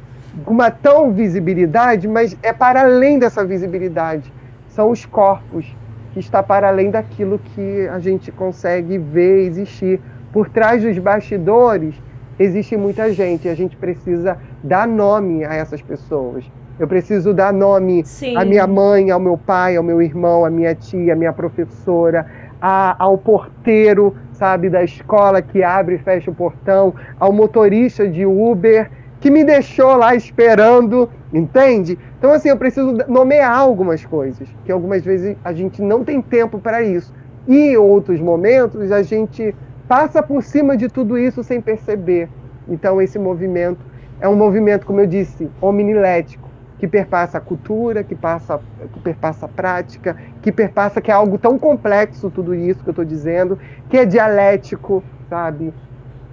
com 0.47 0.55
uma 0.55 0.71
tão 0.71 1.13
visibilidade, 1.13 2.09
mas 2.09 2.35
é 2.43 2.51
para 2.51 2.81
além 2.81 3.19
dessa 3.19 3.45
visibilidade. 3.45 4.33
São 4.71 4.91
os 4.91 5.05
corpos 5.05 5.82
que 6.13 6.21
está 6.21 6.43
para 6.43 6.69
além 6.69 6.91
daquilo 6.91 7.39
que 7.39 7.89
a 7.89 7.99
gente 7.99 8.31
consegue 8.31 8.99
ver 8.99 9.47
existir. 9.47 10.01
Por 10.33 10.49
trás 10.49 10.83
dos 10.83 10.99
bastidores, 10.99 11.95
existe 12.39 12.77
muita 12.77 13.13
gente. 13.13 13.49
A 13.49 13.55
gente 13.55 13.77
precisa 13.77 14.39
dar 14.63 14.87
nome 14.87 15.45
a 15.45 15.55
essas 15.55 15.81
pessoas. 15.83 16.45
Eu 16.79 16.89
preciso 16.89 17.33
dar 17.33 17.53
nome 17.53 18.05
Sim. 18.05 18.37
à 18.37 18.45
minha 18.45 18.67
mãe, 18.67 19.11
ao 19.11 19.21
meu 19.21 19.37
pai, 19.37 19.77
ao 19.77 19.83
meu 19.83 20.01
irmão, 20.01 20.45
à 20.45 20.51
minha 20.51 20.75
tia, 20.75 21.13
à 21.13 21.17
minha 21.17 21.33
professora, 21.33 22.27
a, 22.61 22.97
ao 22.99 23.19
porteiro, 23.19 24.17
sabe, 24.33 24.71
da 24.71 24.83
escola 24.83 25.43
que 25.43 25.63
abre 25.63 25.97
e 25.97 25.99
fecha 25.99 26.31
o 26.31 26.35
portão, 26.35 26.95
ao 27.21 27.33
motorista 27.33 28.09
de 28.09 28.25
Uber 28.25 28.91
que 29.23 29.31
me 29.31 29.45
deixou 29.45 29.95
lá 29.97 30.17
esperando, 30.17 31.09
entende? 31.33 31.97
Então, 32.23 32.31
assim, 32.31 32.51
eu 32.51 32.57
preciso 32.57 32.99
nomear 33.09 33.59
algumas 33.59 34.05
coisas, 34.05 34.49
que 34.65 34.71
algumas 34.71 35.03
vezes 35.03 35.37
a 35.43 35.53
gente 35.53 35.83
não 35.83 36.05
tem 36.05 36.23
tempo 36.23 36.61
para 36.61 36.81
isso. 36.81 37.13
E 37.49 37.73
em 37.73 37.77
outros 37.77 38.21
momentos 38.21 38.93
a 38.93 39.03
gente 39.03 39.53
passa 39.89 40.23
por 40.23 40.41
cima 40.41 40.77
de 40.77 40.87
tudo 40.89 41.19
isso 41.19 41.43
sem 41.43 41.61
perceber. 41.61 42.29
Então, 42.69 43.03
esse 43.03 43.19
movimento 43.19 43.81
é 44.21 44.29
um 44.29 44.37
movimento, 44.37 44.87
como 44.87 45.01
eu 45.01 45.07
disse, 45.09 45.51
hominilético, 45.61 46.49
que 46.79 46.87
perpassa 46.87 47.39
a 47.39 47.41
cultura, 47.41 48.05
que, 48.05 48.15
passa, 48.15 48.61
que 48.93 49.01
perpassa 49.01 49.47
a 49.47 49.49
prática, 49.49 50.17
que 50.41 50.53
perpassa 50.53 51.01
que 51.01 51.11
é 51.11 51.15
algo 51.15 51.39
tão 51.39 51.59
complexo 51.59 52.31
tudo 52.31 52.55
isso 52.55 52.85
que 52.85 52.89
eu 52.89 52.93
estou 52.93 53.05
dizendo, 53.05 53.59
que 53.91 53.97
é 53.97 54.05
dialético, 54.05 55.03
sabe? 55.29 55.75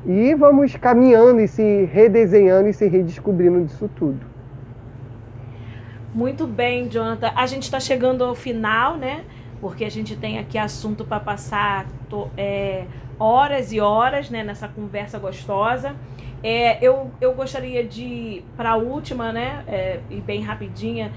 E 0.05 0.35
vamos 0.35 0.75
caminhando 0.75 1.41
e 1.41 1.47
se 1.47 1.89
redesenhando 1.91 2.69
e 2.69 2.73
se 2.73 2.87
redescobrindo 2.87 3.65
disso 3.65 3.89
tudo. 3.95 4.38
Muito 6.13 6.47
bem, 6.47 6.89
Jonathan. 6.89 7.31
A 7.35 7.45
gente 7.45 7.63
está 7.63 7.79
chegando 7.79 8.23
ao 8.23 8.33
final, 8.33 8.97
né? 8.97 9.23
Porque 9.61 9.85
a 9.85 9.91
gente 9.91 10.15
tem 10.15 10.39
aqui 10.39 10.57
assunto 10.57 11.05
para 11.05 11.19
passar 11.19 11.85
é, 12.35 12.85
horas 13.19 13.71
e 13.71 13.79
horas 13.79 14.29
né, 14.29 14.43
nessa 14.43 14.67
conversa 14.67 15.19
gostosa. 15.19 15.95
É, 16.41 16.83
eu, 16.83 17.11
eu 17.19 17.33
gostaria 17.33 17.83
de, 17.83 18.43
para 18.55 18.71
a 18.71 18.75
última, 18.77 19.33
né, 19.33 19.63
é, 19.67 19.99
e 20.09 20.21
bem 20.21 20.41
rapidinha, 20.41 21.11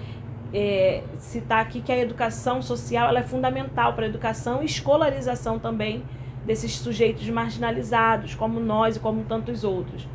é, 0.53 1.03
citar 1.19 1.61
aqui 1.61 1.81
que 1.81 1.93
a 1.93 1.99
educação 1.99 2.61
social 2.61 3.09
ela 3.09 3.21
é 3.21 3.23
fundamental 3.23 3.95
para 3.95 4.05
a 4.05 4.09
educação 4.09 4.63
e 4.63 4.67
escolarização 4.67 5.61
também 5.61 6.03
desses 6.45 6.73
sujeitos 6.73 7.29
marginalizados, 7.31 8.35
como 8.35 8.59
nós 8.59 8.97
e 8.97 9.01
como 9.01 9.23
tantos 9.23 9.63
outros. 9.63 10.07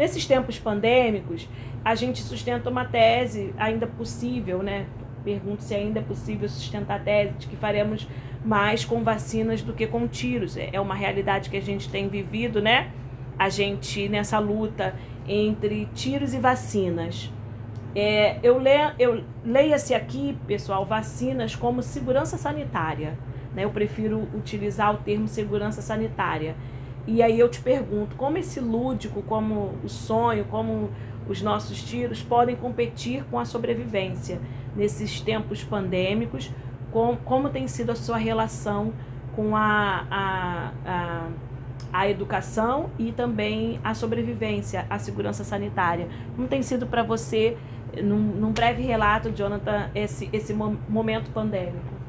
Nesses 0.00 0.24
tempos 0.24 0.58
pandêmicos, 0.58 1.46
a 1.84 1.94
gente 1.94 2.22
sustenta 2.22 2.70
uma 2.70 2.86
tese 2.86 3.52
ainda 3.58 3.86
possível, 3.86 4.62
né? 4.62 4.86
Pergunto 5.22 5.62
se 5.62 5.74
ainda 5.74 6.00
é 6.00 6.02
possível 6.02 6.48
sustentar 6.48 6.96
a 6.96 6.98
tese 6.98 7.34
de 7.34 7.46
que 7.46 7.54
faremos 7.54 8.08
mais 8.42 8.82
com 8.82 9.04
vacinas 9.04 9.60
do 9.60 9.74
que 9.74 9.86
com 9.86 10.08
tiros. 10.08 10.56
É, 10.56 10.70
é 10.72 10.80
uma 10.80 10.94
realidade 10.94 11.50
que 11.50 11.56
a 11.58 11.60
gente 11.60 11.90
tem 11.90 12.08
vivido, 12.08 12.62
né? 12.62 12.90
A 13.38 13.50
gente 13.50 14.08
nessa 14.08 14.38
luta 14.38 14.94
entre 15.28 15.84
tiros 15.94 16.32
e 16.32 16.38
vacinas. 16.38 17.30
É, 17.94 18.38
eu, 18.42 18.58
le, 18.58 18.94
eu 18.98 19.22
leia-se 19.44 19.92
aqui, 19.92 20.34
pessoal, 20.46 20.86
vacinas 20.86 21.54
como 21.54 21.82
segurança 21.82 22.38
sanitária. 22.38 23.18
Né? 23.54 23.66
Eu 23.66 23.70
prefiro 23.70 24.26
utilizar 24.34 24.94
o 24.94 24.96
termo 24.96 25.28
segurança 25.28 25.82
sanitária. 25.82 26.56
E 27.12 27.24
aí 27.24 27.40
eu 27.40 27.48
te 27.48 27.60
pergunto, 27.60 28.14
como 28.14 28.38
esse 28.38 28.60
lúdico, 28.60 29.20
como 29.22 29.74
o 29.82 29.88
sonho, 29.88 30.44
como 30.44 30.90
os 31.28 31.42
nossos 31.42 31.82
tiros 31.82 32.22
podem 32.22 32.54
competir 32.54 33.24
com 33.24 33.36
a 33.36 33.44
sobrevivência 33.44 34.40
nesses 34.76 35.20
tempos 35.20 35.64
pandêmicos, 35.64 36.52
com, 36.92 37.16
como 37.16 37.48
tem 37.48 37.66
sido 37.66 37.90
a 37.90 37.96
sua 37.96 38.16
relação 38.16 38.92
com 39.34 39.56
a, 39.56 40.06
a, 40.08 40.72
a, 40.86 41.28
a 41.92 42.08
educação 42.08 42.90
e 42.96 43.10
também 43.10 43.80
a 43.82 43.92
sobrevivência, 43.92 44.86
a 44.88 44.96
segurança 45.00 45.42
sanitária. 45.42 46.06
Como 46.36 46.46
tem 46.46 46.62
sido 46.62 46.86
para 46.86 47.02
você, 47.02 47.56
num, 48.00 48.18
num, 48.18 48.52
breve 48.52 48.84
relato, 48.84 49.32
Jonathan, 49.32 49.90
esse, 49.96 50.30
esse 50.32 50.54
momento 50.54 51.32
pandêmico? 51.32 51.99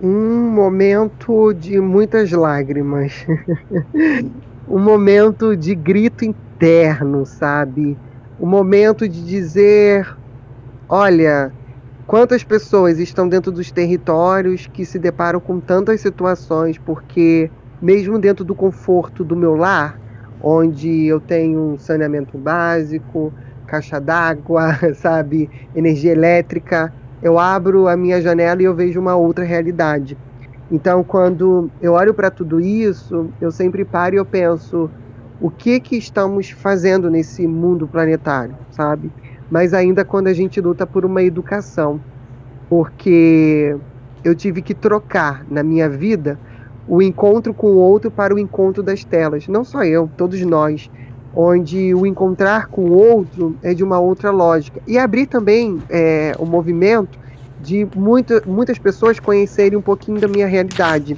Um 0.00 0.50
momento 0.50 1.52
de 1.54 1.80
muitas 1.80 2.30
lágrimas. 2.30 3.24
um 4.68 4.78
momento 4.78 5.56
de 5.56 5.74
grito 5.74 6.24
interno, 6.24 7.24
sabe? 7.24 7.98
Um 8.38 8.46
momento 8.46 9.08
de 9.08 9.24
dizer: 9.24 10.06
olha, 10.88 11.52
Quantas 12.06 12.44
pessoas 12.44 13.00
estão 13.00 13.28
dentro 13.28 13.50
dos 13.50 13.72
territórios 13.72 14.68
que 14.68 14.86
se 14.86 14.96
deparam 14.96 15.40
com 15.40 15.60
tantas 15.60 16.00
situações, 16.00 16.78
porque 16.78 17.50
mesmo 17.82 18.16
dentro 18.16 18.44
do 18.44 18.54
conforto 18.54 19.24
do 19.24 19.34
meu 19.34 19.56
lar, 19.56 20.00
onde 20.40 21.06
eu 21.06 21.20
tenho 21.20 21.76
saneamento 21.78 22.38
básico, 22.38 23.34
caixa 23.66 24.00
d'água, 24.00 24.78
sabe, 24.94 25.50
energia 25.74 26.12
elétrica, 26.12 26.94
eu 27.22 27.38
abro 27.38 27.88
a 27.88 27.96
minha 27.96 28.20
janela 28.20 28.62
e 28.62 28.64
eu 28.64 28.74
vejo 28.74 29.00
uma 29.00 29.16
outra 29.16 29.44
realidade. 29.44 30.18
Então, 30.70 31.04
quando 31.04 31.70
eu 31.80 31.92
olho 31.92 32.14
para 32.14 32.30
tudo 32.30 32.60
isso, 32.60 33.34
eu 33.40 33.50
sempre 33.52 33.84
paro 33.84 34.14
e 34.16 34.18
eu 34.18 34.26
penso 34.26 34.90
o 35.40 35.50
que 35.50 35.80
que 35.80 35.96
estamos 35.96 36.50
fazendo 36.50 37.10
nesse 37.10 37.46
mundo 37.46 37.86
planetário, 37.88 38.56
sabe? 38.70 39.12
mas 39.50 39.72
ainda 39.72 40.04
quando 40.04 40.28
a 40.28 40.32
gente 40.32 40.60
luta 40.60 40.86
por 40.86 41.04
uma 41.04 41.22
educação, 41.22 42.00
porque 42.68 43.76
eu 44.24 44.34
tive 44.34 44.62
que 44.62 44.74
trocar 44.74 45.44
na 45.48 45.62
minha 45.62 45.88
vida 45.88 46.40
o 46.86 47.02
encontro 47.02 47.54
com 47.54 47.68
o 47.68 47.76
outro 47.76 48.10
para 48.10 48.34
o 48.34 48.38
encontro 48.38 48.82
das 48.82 49.04
telas. 49.04 49.46
Não 49.48 49.64
só 49.64 49.84
eu, 49.84 50.10
todos 50.16 50.40
nós, 50.42 50.88
onde 51.36 51.94
o 51.94 52.06
encontrar 52.06 52.68
com 52.68 52.86
o 52.86 52.92
outro 52.92 53.54
é 53.62 53.74
de 53.74 53.84
uma 53.84 54.00
outra 54.00 54.30
lógica. 54.30 54.80
E 54.86 54.96
abrir 54.96 55.26
também 55.26 55.82
é, 55.90 56.34
o 56.38 56.46
movimento 56.46 57.18
de 57.60 57.86
muito, 57.94 58.42
muitas 58.46 58.78
pessoas 58.78 59.20
conhecerem 59.20 59.78
um 59.78 59.82
pouquinho 59.82 60.18
da 60.18 60.26
minha 60.26 60.46
realidade. 60.46 61.14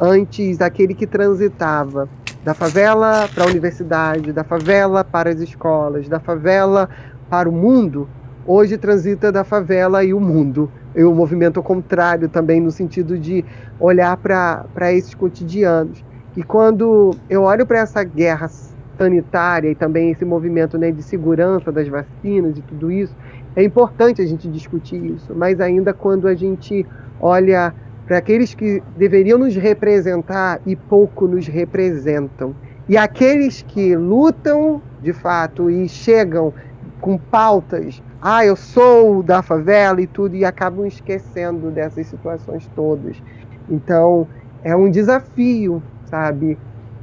Antes, 0.00 0.60
aquele 0.60 0.94
que 0.94 1.06
transitava 1.06 2.08
da 2.44 2.54
favela 2.54 3.28
para 3.34 3.42
a 3.42 3.48
universidade, 3.48 4.32
da 4.32 4.44
favela 4.44 5.02
para 5.02 5.30
as 5.30 5.40
escolas, 5.40 6.08
da 6.08 6.20
favela 6.20 6.88
para 7.28 7.48
o 7.48 7.52
mundo, 7.52 8.08
hoje 8.46 8.78
transita 8.78 9.32
da 9.32 9.42
favela 9.42 10.04
e 10.04 10.14
o 10.14 10.20
mundo. 10.20 10.70
E 10.94 11.02
o 11.02 11.12
movimento 11.12 11.60
contrário 11.60 12.28
também, 12.28 12.60
no 12.60 12.70
sentido 12.70 13.18
de 13.18 13.44
olhar 13.80 14.16
para 14.16 14.92
esses 14.92 15.12
cotidianos. 15.12 16.04
E 16.36 16.42
quando 16.42 17.16
eu 17.28 17.42
olho 17.42 17.66
para 17.66 17.80
essa 17.80 18.04
guerra 18.04 18.48
sanitária 18.96 19.70
e 19.70 19.74
também 19.74 20.10
esse 20.10 20.24
movimento 20.24 20.78
né, 20.78 20.90
de 20.90 21.02
segurança 21.02 21.70
das 21.70 21.88
vacinas 21.88 22.56
e 22.58 22.62
tudo 22.62 22.90
isso, 22.90 23.14
é 23.54 23.62
importante 23.62 24.20
a 24.20 24.26
gente 24.26 24.48
discutir 24.48 25.02
isso, 25.02 25.34
mas 25.34 25.60
ainda 25.60 25.94
quando 25.94 26.28
a 26.28 26.34
gente 26.34 26.86
olha 27.20 27.72
para 28.06 28.18
aqueles 28.18 28.54
que 28.54 28.82
deveriam 28.96 29.38
nos 29.38 29.56
representar 29.56 30.60
e 30.64 30.76
pouco 30.76 31.26
nos 31.26 31.46
representam. 31.46 32.54
E 32.88 32.96
aqueles 32.96 33.62
que 33.62 33.96
lutam 33.96 34.80
de 35.02 35.12
fato 35.12 35.68
e 35.68 35.88
chegam 35.88 36.54
com 37.00 37.18
pautas, 37.18 38.00
ah, 38.22 38.44
eu 38.44 38.54
sou 38.54 39.22
da 39.22 39.42
favela 39.42 40.00
e 40.00 40.06
tudo, 40.06 40.36
e 40.36 40.44
acabam 40.44 40.86
esquecendo 40.86 41.70
dessas 41.70 42.06
situações 42.06 42.68
todas. 42.76 43.20
Então, 43.68 44.26
é 44.62 44.74
um 44.76 44.90
desafio, 44.90 45.82
sabe? 46.04 46.56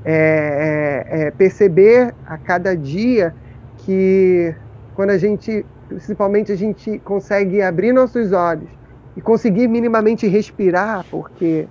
É, 0.06 1.06
é, 1.10 1.22
é 1.28 1.32
perceber 1.32 2.14
a 2.26 2.38
cada 2.38 2.76
dia 2.76 3.34
que 3.78 4.54
quando 4.96 5.12
a 5.12 5.18
gente, 5.18 5.66
principalmente, 5.88 6.52
a 6.52 6.56
gente 6.56 7.00
consegue 7.00 7.62
abrir 7.62 7.94
nossos 7.94 8.32
olhos 8.32 8.70
e 9.16 9.22
conseguir 9.22 9.68
minimamente 9.68 10.28
respirar, 10.28 11.06
porque 11.10 11.68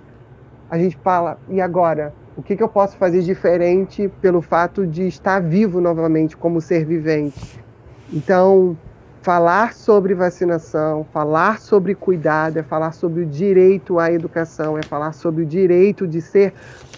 a 0.69 0.77
gente 0.77 0.97
fala, 1.03 1.37
e 1.49 1.61
agora? 1.61 2.13
O 2.35 2.41
que, 2.41 2.55
que 2.55 2.63
eu 2.63 2.67
posso 2.67 2.97
fazer 2.97 3.21
diferente 3.21 4.11
pelo 4.19 4.41
fato 4.41 4.87
de 4.87 5.07
estar 5.07 5.39
vivo 5.39 5.79
novamente 5.79 6.35
como 6.35 6.59
ser 6.59 6.83
vivente? 6.83 7.63
Então, 8.11 8.75
falar 9.23 9.73
sobre 9.73 10.13
vacinação, 10.13 11.05
falar 11.13 11.61
sobre 11.61 11.95
cuidado, 11.95 12.57
é 12.57 12.63
falar 12.63 12.91
sobre 12.91 13.21
o 13.21 13.25
direito 13.25 13.97
à 13.97 14.11
educação, 14.11 14.77
é 14.77 14.83
falar 14.83 15.13
sobre 15.13 15.43
o 15.43 15.45
direito 15.45 16.05
de 16.05 16.21
ser 16.21 16.53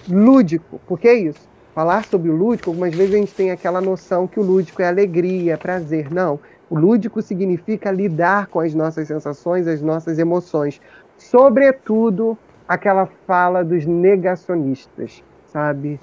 lúdico. 0.09 0.81
Por 0.87 0.99
que 0.99 1.13
isso? 1.13 1.47
Falar 1.75 2.03
sobre 2.03 2.31
o 2.31 2.35
lúdico, 2.35 2.71
algumas 2.71 2.95
vezes 2.95 3.13
a 3.13 3.17
gente 3.19 3.33
tem 3.35 3.51
aquela 3.51 3.79
noção 3.79 4.25
que 4.25 4.39
o 4.39 4.43
lúdico 4.43 4.81
é 4.81 4.87
alegria, 4.87 5.53
é 5.53 5.57
prazer. 5.57 6.11
Não. 6.11 6.39
O 6.67 6.79
lúdico 6.79 7.21
significa 7.21 7.91
lidar 7.91 8.47
com 8.47 8.59
as 8.59 8.73
nossas 8.73 9.07
sensações, 9.07 9.67
as 9.67 9.83
nossas 9.83 10.17
emoções. 10.17 10.81
Sobretudo 11.19 12.35
aquela 12.67 13.07
fala 13.27 13.63
dos 13.63 13.85
negacionistas, 13.85 15.23
sabe? 15.45 15.99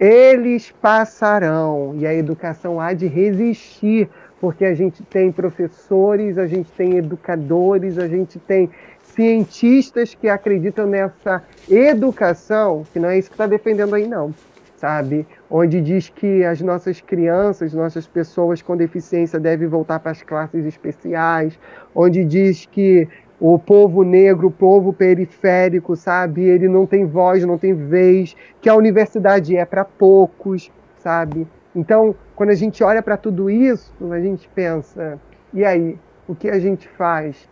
Eles 0.00 0.72
passarão 0.80 1.94
e 1.96 2.06
a 2.06 2.14
educação 2.14 2.80
há 2.80 2.94
de 2.94 3.06
resistir, 3.06 4.08
porque 4.40 4.64
a 4.64 4.74
gente 4.74 5.02
tem 5.02 5.32
professores, 5.32 6.38
a 6.38 6.46
gente 6.46 6.70
tem 6.72 6.96
educadores, 6.96 7.98
a 7.98 8.06
gente 8.06 8.38
tem 8.38 8.70
cientistas 9.02 10.14
que 10.14 10.28
acreditam 10.28 10.86
nessa 10.86 11.42
educação, 11.68 12.84
que 12.92 12.98
não 12.98 13.08
é 13.08 13.18
isso 13.18 13.30
que 13.30 13.34
está 13.34 13.46
defendendo 13.46 13.94
aí, 13.94 14.06
não 14.06 14.34
sabe? 14.76 15.26
Onde 15.50 15.80
diz 15.80 16.08
que 16.08 16.44
as 16.44 16.60
nossas 16.60 17.00
crianças, 17.00 17.72
nossas 17.72 18.06
pessoas 18.06 18.62
com 18.62 18.76
deficiência 18.76 19.40
devem 19.40 19.66
voltar 19.66 19.98
para 20.00 20.12
as 20.12 20.22
classes 20.22 20.64
especiais, 20.64 21.58
onde 21.94 22.24
diz 22.24 22.66
que 22.66 23.08
o 23.38 23.58
povo 23.58 24.02
negro, 24.02 24.48
o 24.48 24.50
povo 24.50 24.92
periférico, 24.92 25.94
sabe? 25.96 26.42
Ele 26.42 26.68
não 26.68 26.86
tem 26.86 27.04
voz, 27.04 27.44
não 27.44 27.58
tem 27.58 27.74
vez, 27.74 28.34
que 28.60 28.68
a 28.68 28.74
universidade 28.74 29.56
é 29.56 29.64
para 29.64 29.84
poucos, 29.84 30.70
sabe? 30.98 31.46
Então, 31.74 32.14
quando 32.36 32.50
a 32.50 32.54
gente 32.54 32.84
olha 32.84 33.02
para 33.02 33.16
tudo 33.16 33.50
isso, 33.50 33.92
a 34.12 34.20
gente 34.20 34.48
pensa, 34.54 35.18
e 35.52 35.64
aí, 35.64 35.98
o 36.28 36.34
que 36.34 36.48
a 36.48 36.60
gente 36.60 36.86
faz? 36.86 37.48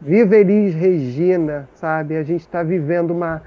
Viva 0.00 0.36
Elis 0.36 0.74
Regina, 0.74 1.66
sabe? 1.74 2.16
A 2.16 2.22
gente 2.22 2.42
está 2.42 2.62
vivendo 2.62 3.12
uma 3.12 3.42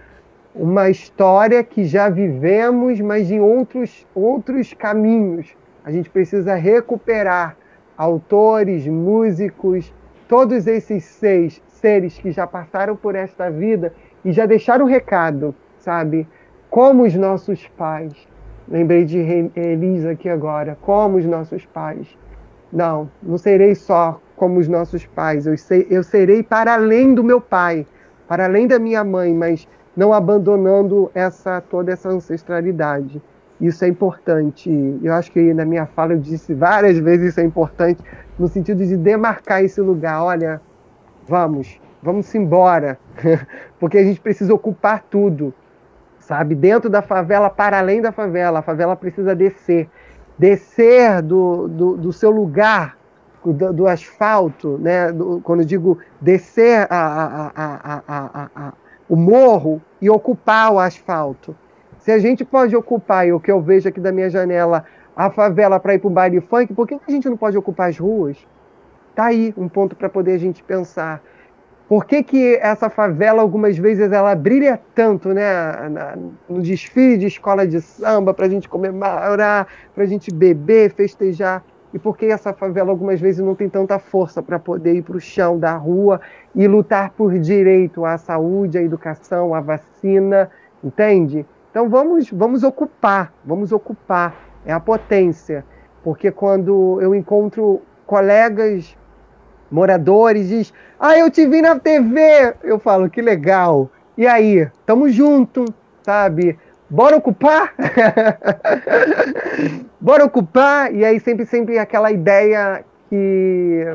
uma 0.53 0.89
história 0.89 1.63
que 1.63 1.83
já 1.85 2.09
vivemos, 2.09 2.99
mas 2.99 3.31
em 3.31 3.39
outros, 3.39 4.05
outros 4.15 4.73
caminhos. 4.73 5.55
A 5.85 5.91
gente 5.91 6.09
precisa 6.09 6.55
recuperar 6.55 7.55
autores, 7.97 8.87
músicos, 8.87 9.93
todos 10.27 10.67
esses 10.67 11.03
seis 11.03 11.61
seres 11.67 12.17
que 12.17 12.31
já 12.31 12.45
passaram 12.45 12.95
por 12.95 13.15
esta 13.15 13.49
vida 13.49 13.93
e 14.23 14.31
já 14.31 14.45
deixaram 14.45 14.85
um 14.85 14.89
recado, 14.89 15.55
sabe? 15.77 16.27
Como 16.69 17.03
os 17.03 17.15
nossos 17.15 17.67
pais. 17.69 18.13
Lembrei 18.69 19.03
de 19.03 19.17
Elisa 19.55 20.11
aqui 20.11 20.29
agora. 20.29 20.77
Como 20.81 21.17
os 21.17 21.25
nossos 21.25 21.65
pais. 21.65 22.07
Não, 22.71 23.09
não 23.21 23.37
serei 23.37 23.73
só 23.73 24.21
como 24.35 24.59
os 24.59 24.67
nossos 24.67 25.05
pais. 25.05 25.47
Eu, 25.47 25.57
sei, 25.57 25.87
eu 25.89 26.03
serei 26.03 26.43
para 26.43 26.73
além 26.75 27.13
do 27.15 27.23
meu 27.23 27.41
pai, 27.41 27.85
para 28.27 28.45
além 28.45 28.67
da 28.67 28.77
minha 28.77 29.03
mãe, 29.03 29.33
mas 29.33 29.67
não 29.97 30.13
abandonando 30.13 31.09
essa 31.13 31.59
toda 31.59 31.91
essa 31.91 32.09
ancestralidade. 32.09 33.21
Isso 33.59 33.83
é 33.83 33.87
importante. 33.87 34.69
Eu 35.03 35.13
acho 35.13 35.31
que 35.31 35.53
na 35.53 35.65
minha 35.65 35.85
fala 35.85 36.13
eu 36.13 36.19
disse 36.19 36.53
várias 36.53 36.97
vezes 36.99 37.31
isso 37.31 37.39
é 37.41 37.43
importante 37.43 38.01
no 38.37 38.47
sentido 38.47 38.85
de 38.85 38.95
demarcar 38.95 39.63
esse 39.63 39.81
lugar. 39.81 40.23
Olha, 40.23 40.61
vamos, 41.27 41.81
vamos 42.01 42.33
embora, 42.33 42.97
porque 43.79 43.97
a 43.97 44.03
gente 44.03 44.21
precisa 44.21 44.53
ocupar 44.53 45.03
tudo, 45.09 45.53
sabe? 46.29 46.53
Dentro 46.53 46.91
da 46.91 47.01
favela, 47.01 47.49
para 47.49 47.79
além 47.79 48.01
da 48.01 48.11
favela, 48.11 48.59
a 48.59 48.61
favela 48.61 48.95
precisa 48.95 49.35
descer, 49.35 49.89
descer 50.37 51.23
do, 51.23 51.67
do, 51.67 51.97
do 51.97 52.13
seu 52.13 52.29
lugar, 52.29 52.95
do, 53.43 53.73
do 53.73 53.87
asfalto, 53.87 54.77
né? 54.77 55.11
Do, 55.11 55.41
quando 55.41 55.65
digo 55.65 55.97
descer 56.21 56.85
a, 56.87 57.51
a, 57.55 58.01
a, 58.55 58.73
o 59.09 59.15
morro 59.15 59.81
e 59.99 60.07
ocupar 60.07 60.71
o 60.71 60.77
asfalto. 60.77 61.55
Se 61.97 62.11
a 62.11 62.19
gente 62.19 62.45
pode 62.45 62.75
ocupar, 62.75 63.27
e 63.27 63.33
o 63.33 63.39
que 63.39 63.51
eu 63.51 63.59
vejo 63.59 63.89
aqui 63.89 63.99
da 63.99 64.11
minha 64.11 64.29
janela, 64.29 64.85
a 65.15 65.31
favela 65.31 65.79
para 65.79 65.95
ir 65.95 65.99
para 65.99 66.07
o 66.07 66.11
baile 66.11 66.41
funk, 66.41 66.75
por 66.75 66.87
que 66.87 66.93
a 66.93 67.11
gente 67.11 67.27
não 67.27 67.37
pode 67.37 67.57
ocupar 67.57 67.89
as 67.89 67.97
ruas? 67.97 68.37
Tá 69.15 69.25
aí 69.25 69.51
um 69.57 69.67
ponto 69.67 69.95
para 69.95 70.07
poder 70.07 70.33
a 70.33 70.37
gente 70.37 70.63
pensar. 70.63 71.23
Por 71.89 72.05
que, 72.05 72.21
que 72.21 72.55
essa 72.61 72.87
favela, 72.87 73.41
algumas 73.41 73.75
vezes, 73.75 74.11
ela 74.11 74.35
brilha 74.35 74.79
tanto, 74.93 75.29
né? 75.29 75.43
no 76.47 76.61
desfile 76.61 77.17
de 77.17 77.25
escola 77.25 77.65
de 77.65 77.81
samba, 77.81 78.31
para 78.31 78.45
a 78.45 78.49
gente 78.49 78.69
comemorar, 78.69 79.67
para 79.95 80.03
a 80.03 80.07
gente 80.07 80.31
beber, 80.31 80.91
festejar 80.91 81.63
e 81.91 81.97
por 81.97 82.15
que 82.15 82.27
essa 82.27 82.53
favela 82.53 82.91
algumas 82.91 83.19
vezes 83.19 83.43
não 83.43 83.55
tem 83.55 83.67
tanta 83.67 83.97
força 83.97 84.43
para 84.43 84.59
poder 84.59 84.93
ir 84.93 85.01
para 85.01 85.17
o 85.17 85.19
chão 85.19 85.57
da 85.57 85.75
rua 85.75 86.21
e 86.53 86.67
lutar 86.67 87.09
por 87.11 87.37
direito 87.39 88.05
à 88.05 88.19
saúde, 88.19 88.77
à 88.77 88.83
educação, 88.83 89.55
à 89.55 89.59
vacina, 89.59 90.49
entende? 90.83 91.43
Então 91.71 91.89
vamos, 91.89 92.29
vamos 92.29 92.63
ocupar, 92.63 93.33
vamos 93.43 93.71
ocupar, 93.71 94.35
é 94.63 94.71
a 94.71 94.79
potência, 94.79 95.65
porque 96.03 96.31
quando 96.31 96.99
eu 97.01 97.15
encontro 97.15 97.81
colegas 98.05 98.95
moradores 99.71 100.49
diz: 100.49 100.73
"Ah, 100.99 101.17
eu 101.17 101.29
te 101.29 101.45
vi 101.47 101.61
na 101.61 101.79
TV", 101.79 102.55
eu 102.63 102.79
falo: 102.79 103.09
"Que 103.09 103.21
legal". 103.21 103.89
E 104.17 104.27
aí, 104.27 104.67
tamo 104.85 105.09
junto, 105.09 105.65
sabe? 106.03 106.57
bora 106.89 107.17
ocupar? 107.17 107.73
bora 110.01 110.25
ocupar? 110.25 110.93
E 110.93 111.05
aí 111.05 111.19
sempre, 111.19 111.45
sempre 111.45 111.77
aquela 111.77 112.11
ideia 112.11 112.83
que 113.09 113.85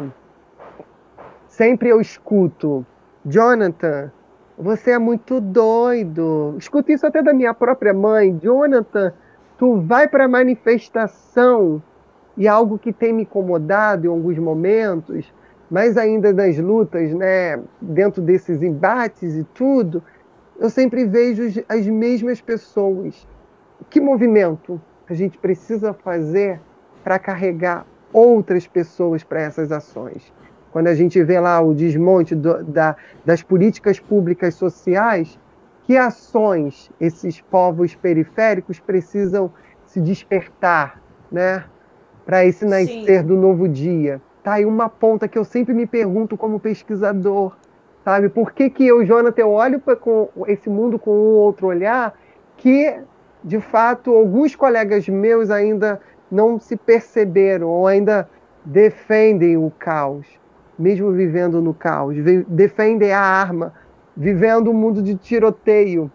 sempre 1.49 1.89
eu 1.89 2.01
escuto. 2.01 2.87
Jonathan, 3.25 4.13
você 4.57 4.93
é 4.93 4.99
muito 4.99 5.41
doido. 5.41 6.55
Escuto 6.59 6.93
isso 6.93 7.07
até 7.07 7.23
da 7.23 7.33
minha 7.33 7.53
própria 7.53 7.93
mãe. 7.93 8.39
Jonathan, 8.41 9.13
tu 9.59 9.81
vai 9.81 10.07
para 10.07 10.29
manifestação 10.29 11.83
e 12.37 12.47
algo 12.47 12.79
que 12.79 12.93
tem 12.93 13.13
me 13.13 13.23
incomodado 13.23 14.07
em 14.07 14.11
alguns 14.11 14.39
momentos, 14.39 15.33
mas 15.75 15.97
ainda 15.97 16.33
nas 16.33 16.57
lutas, 16.57 17.13
né, 17.13 17.61
dentro 17.83 18.23
desses 18.23 18.63
embates 18.63 19.35
e 19.35 19.43
tudo, 19.43 20.01
eu 20.57 20.71
sempre 20.71 21.05
vejo 21.05 21.65
as 21.69 21.85
mesmas 21.89 22.41
pessoas. 22.41 23.27
Que 23.91 24.01
movimento 24.01 24.81
a 25.11 25.15
gente 25.15 25.37
precisa 25.37 25.93
fazer 25.93 26.61
para 27.03 27.19
carregar 27.19 27.85
outras 28.13 28.69
pessoas 28.69 29.25
para 29.25 29.41
essas 29.41 29.73
ações? 29.73 30.33
Quando 30.71 30.87
a 30.87 30.95
gente 30.95 31.21
vê 31.25 31.41
lá 31.41 31.61
o 31.61 31.75
desmonte 31.75 32.37
do, 32.37 32.63
da, 32.63 32.95
das 33.25 33.43
políticas 33.43 33.99
públicas 33.99 34.55
sociais, 34.55 35.37
que 35.89 35.97
ações 35.97 36.89
esses 37.01 37.41
povos 37.41 37.97
periféricos 37.97 38.79
precisam 38.79 39.53
se 39.87 40.01
despertar, 40.01 41.03
né? 41.33 41.65
Para 42.25 42.45
esse 42.45 42.65
nascer 42.65 43.23
Sim. 43.23 43.27
do 43.27 43.35
novo 43.35 43.69
dia. 43.69 44.23
Tá 44.45 44.53
aí 44.55 44.65
uma 44.65 44.89
ponta 44.89 45.27
que 45.27 45.37
eu 45.37 45.45
sempre 45.45 45.75
me 45.75 45.87
pergunto 45.87 46.37
como 46.37 46.61
pesquisador 46.61 47.57
sabe? 48.05 48.29
Por 48.29 48.53
que, 48.53 48.69
que 48.69 48.87
eu, 48.87 49.05
Jonathan, 49.05 49.47
olho 49.47 49.81
para 49.81 49.97
esse 50.47 50.69
mundo 50.69 50.99
com 50.99 51.11
um 51.11 51.37
outro 51.37 51.66
olhar 51.66 52.15
que, 52.57 52.95
de 53.43 53.59
fato, 53.61 54.15
alguns 54.15 54.55
colegas 54.55 55.09
meus 55.09 55.51
ainda 55.51 56.01
não 56.31 56.61
se 56.61 56.77
perceberam 56.77 57.69
ou 57.69 57.87
ainda 57.87 58.29
defendem 58.65 59.57
o 59.57 59.71
caos, 59.71 60.27
mesmo 60.79 61.11
vivendo 61.12 61.61
no 61.62 61.73
caos, 61.73 62.16
defendem 62.47 63.12
a 63.12 63.21
arma, 63.21 63.73
vivendo 64.16 64.71
um 64.71 64.75
mundo 64.75 65.03
de 65.03 65.15
tiroteio. 65.16 66.11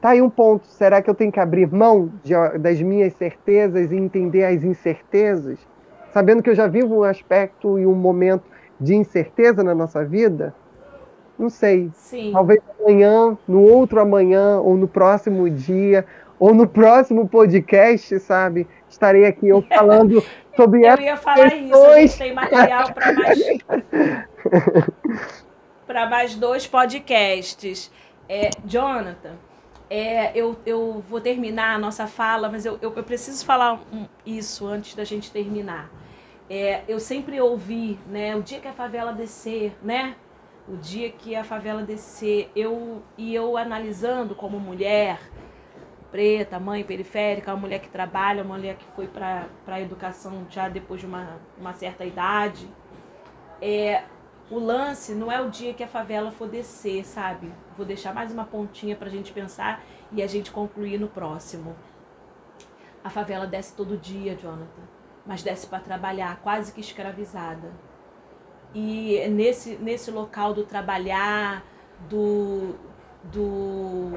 Tá 0.00 0.10
aí 0.10 0.22
um 0.22 0.30
ponto. 0.30 0.66
Será 0.66 1.02
que 1.02 1.10
eu 1.10 1.14
tenho 1.14 1.32
que 1.32 1.40
abrir 1.40 1.66
mão 1.72 2.12
de, 2.22 2.32
das 2.58 2.80
minhas 2.80 3.14
certezas 3.14 3.90
e 3.90 3.96
entender 3.96 4.44
as 4.44 4.62
incertezas? 4.62 5.58
Sabendo 6.12 6.42
que 6.42 6.50
eu 6.50 6.54
já 6.54 6.66
vivo 6.66 6.98
um 7.00 7.02
aspecto 7.02 7.78
e 7.78 7.86
um 7.86 7.94
momento 7.94 8.44
de 8.80 8.94
incerteza 8.94 9.62
na 9.62 9.74
nossa 9.74 10.04
vida? 10.04 10.54
Não 11.38 11.48
sei. 11.48 11.90
Sim. 11.94 12.32
Talvez 12.32 12.60
amanhã, 12.80 13.36
no 13.46 13.62
outro 13.62 14.00
amanhã, 14.00 14.58
ou 14.60 14.76
no 14.76 14.88
próximo 14.88 15.48
dia, 15.48 16.04
ou 16.38 16.54
no 16.54 16.66
próximo 16.66 17.28
podcast, 17.28 18.18
sabe? 18.20 18.66
Estarei 18.88 19.26
aqui 19.26 19.48
eu 19.48 19.62
falando 19.68 20.22
sobre 20.56 20.86
Eu 20.86 20.98
ia 20.98 21.16
falar 21.16 21.50
questões. 21.50 21.70
isso, 21.70 21.86
a 21.86 22.00
gente 22.00 22.18
tem 22.18 22.34
material 22.34 22.92
para 22.92 23.12
mais 23.12 23.38
para 25.86 26.06
mais 26.08 26.34
dois 26.34 26.66
podcasts. 26.66 27.90
É, 28.28 28.50
Jonathan, 28.64 29.36
é, 29.90 30.36
eu, 30.36 30.56
eu 30.66 31.02
vou 31.08 31.20
terminar 31.20 31.74
a 31.74 31.78
nossa 31.78 32.06
fala, 32.06 32.48
mas 32.48 32.66
eu, 32.66 32.78
eu, 32.82 32.92
eu 32.94 33.02
preciso 33.02 33.44
falar 33.44 33.80
isso 34.24 34.66
antes 34.66 34.94
da 34.94 35.04
gente 35.04 35.30
terminar. 35.30 35.90
É, 36.50 36.82
eu 36.88 36.98
sempre 36.98 37.40
ouvi, 37.40 37.98
né, 38.06 38.34
o 38.36 38.42
dia 38.42 38.60
que 38.60 38.68
a 38.68 38.72
favela 38.72 39.12
descer, 39.12 39.76
né, 39.82 40.16
o 40.66 40.76
dia 40.76 41.10
que 41.10 41.34
a 41.34 41.44
favela 41.44 41.82
descer, 41.82 42.50
eu 42.54 43.02
e 43.16 43.34
eu 43.34 43.56
analisando 43.56 44.34
como 44.34 44.58
mulher 44.58 45.18
preta, 46.10 46.58
mãe 46.58 46.82
periférica, 46.84 47.52
uma 47.52 47.60
mulher 47.60 47.80
que 47.80 47.88
trabalha, 47.88 48.42
uma 48.42 48.56
mulher 48.56 48.76
que 48.76 48.84
foi 48.92 49.06
para 49.06 49.46
a 49.66 49.80
educação 49.80 50.46
já 50.48 50.68
depois 50.68 51.00
de 51.00 51.06
uma, 51.06 51.38
uma 51.58 51.74
certa 51.74 52.04
idade, 52.04 52.68
é, 53.60 54.04
o 54.50 54.58
lance 54.58 55.14
não 55.14 55.30
é 55.30 55.40
o 55.40 55.50
dia 55.50 55.74
que 55.74 55.84
a 55.84 55.88
favela 55.88 56.30
for 56.30 56.48
descer, 56.48 57.04
sabe? 57.04 57.52
Vou 57.78 57.86
deixar 57.86 58.12
mais 58.12 58.32
uma 58.32 58.44
pontinha 58.44 58.96
para 58.96 59.06
a 59.06 59.10
gente 59.10 59.30
pensar 59.32 59.84
e 60.10 60.20
a 60.20 60.26
gente 60.26 60.50
concluir 60.50 60.98
no 60.98 61.06
próximo. 61.06 61.76
A 63.04 63.08
favela 63.08 63.46
desce 63.46 63.72
todo 63.72 63.96
dia, 63.96 64.34
Jonathan, 64.34 64.82
mas 65.24 65.44
desce 65.44 65.68
para 65.68 65.78
trabalhar, 65.78 66.40
quase 66.42 66.72
que 66.72 66.80
escravizada. 66.80 67.70
E 68.74 69.24
nesse, 69.28 69.76
nesse 69.76 70.10
local 70.10 70.52
do 70.52 70.64
trabalhar, 70.64 71.64
do, 72.08 72.74
do 73.22 74.10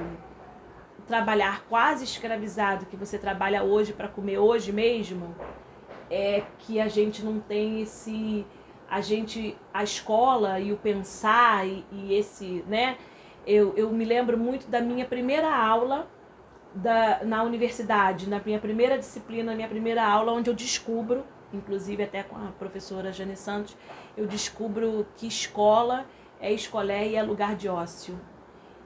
trabalhar 1.06 1.64
quase 1.70 2.04
escravizado, 2.04 2.88
que 2.88 2.98
você 2.98 3.20
trabalha 3.20 3.62
hoje 3.62 3.94
para 3.94 4.08
comer 4.08 4.40
hoje 4.40 4.72
mesmo, 4.72 5.36
é 6.10 6.42
que 6.58 6.82
a 6.82 6.88
gente 6.88 7.24
não 7.24 7.40
tem 7.40 7.84
esse 7.84 8.44
a 8.90 9.00
gente, 9.00 9.58
a 9.74 9.84
escola 9.84 10.60
e 10.60 10.74
o 10.74 10.78
pensar 10.78 11.66
e, 11.66 11.86
e 11.94 12.14
esse, 12.14 12.62
né? 12.68 12.98
Eu, 13.46 13.74
eu 13.76 13.90
me 13.92 14.06
lembro 14.06 14.38
muito 14.38 14.68
da 14.68 14.82
minha 14.82 15.06
primeira 15.06 15.54
aula 15.54 16.08
da, 16.74 17.24
na 17.24 17.44
universidade, 17.44 18.30
na 18.30 18.40
minha 18.40 18.60
primeira 18.60 18.98
disciplina, 18.98 19.52
na 19.52 19.56
minha 19.56 19.68
primeira 19.68 20.06
aula, 20.06 20.32
onde 20.32 20.50
eu 20.50 20.54
descubro, 20.54 21.26
inclusive 21.52 22.04
até 22.04 22.24
com 22.24 22.36
a 22.36 22.52
professora 22.58 23.12
Jane 23.12 23.36
Santos, 23.36 23.76
eu 24.16 24.28
descubro 24.28 25.06
que 25.18 25.28
escola 25.28 26.06
é 26.40 26.52
escolher 26.52 27.10
e 27.10 27.16
é 27.16 27.24
lugar 27.24 27.56
de 27.56 27.68
ócio. 27.68 28.20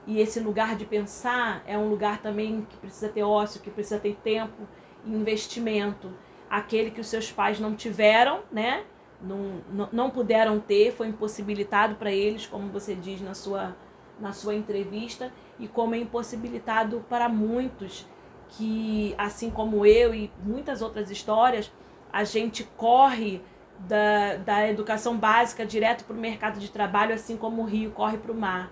E 0.06 0.20
esse 0.20 0.40
lugar 0.40 0.76
de 0.76 0.84
pensar 0.84 1.62
é 1.66 1.76
um 1.76 1.88
lugar 1.88 2.22
também 2.22 2.66
que 2.68 2.76
precisa 2.76 3.08
ter 3.08 3.22
ócio, 3.22 3.60
que 3.60 3.70
precisa 3.70 3.98
ter 3.98 4.16
tempo 4.16 4.68
e 5.04 5.12
investimento. 5.12 6.12
Aquele 6.48 6.90
que 6.90 7.00
os 7.00 7.08
seus 7.08 7.30
pais 7.32 7.58
não 7.58 7.74
tiveram, 7.74 8.42
né? 8.52 8.84
não, 9.20 9.88
não, 9.92 10.10
puderam 10.10 10.60
ter, 10.60 10.92
foi 10.92 11.08
impossibilitado 11.08 11.96
para 11.96 12.12
eles, 12.12 12.46
como 12.46 12.70
você 12.70 12.94
diz 12.94 13.20
na 13.20 13.34
sua, 13.34 13.76
na 14.20 14.32
sua 14.32 14.54
entrevista, 14.54 15.32
e 15.58 15.68
como 15.68 15.94
é 15.94 15.98
impossibilitado 15.98 17.04
para 17.08 17.28
muitos 17.28 18.06
que, 18.48 19.14
assim 19.18 19.50
como 19.50 19.84
eu 19.84 20.14
e 20.14 20.30
muitas 20.44 20.80
outras 20.80 21.10
histórias, 21.10 21.72
a 22.12 22.24
gente 22.24 22.64
corre 22.76 23.42
da, 23.80 24.36
da 24.36 24.68
educação 24.68 25.16
básica 25.18 25.66
direto 25.66 26.04
para 26.04 26.16
o 26.16 26.18
mercado 26.18 26.58
de 26.58 26.70
trabalho, 26.70 27.14
assim 27.14 27.36
como 27.36 27.62
o 27.62 27.64
rio 27.66 27.90
corre 27.90 28.16
para 28.16 28.32
o 28.32 28.34
mar. 28.34 28.70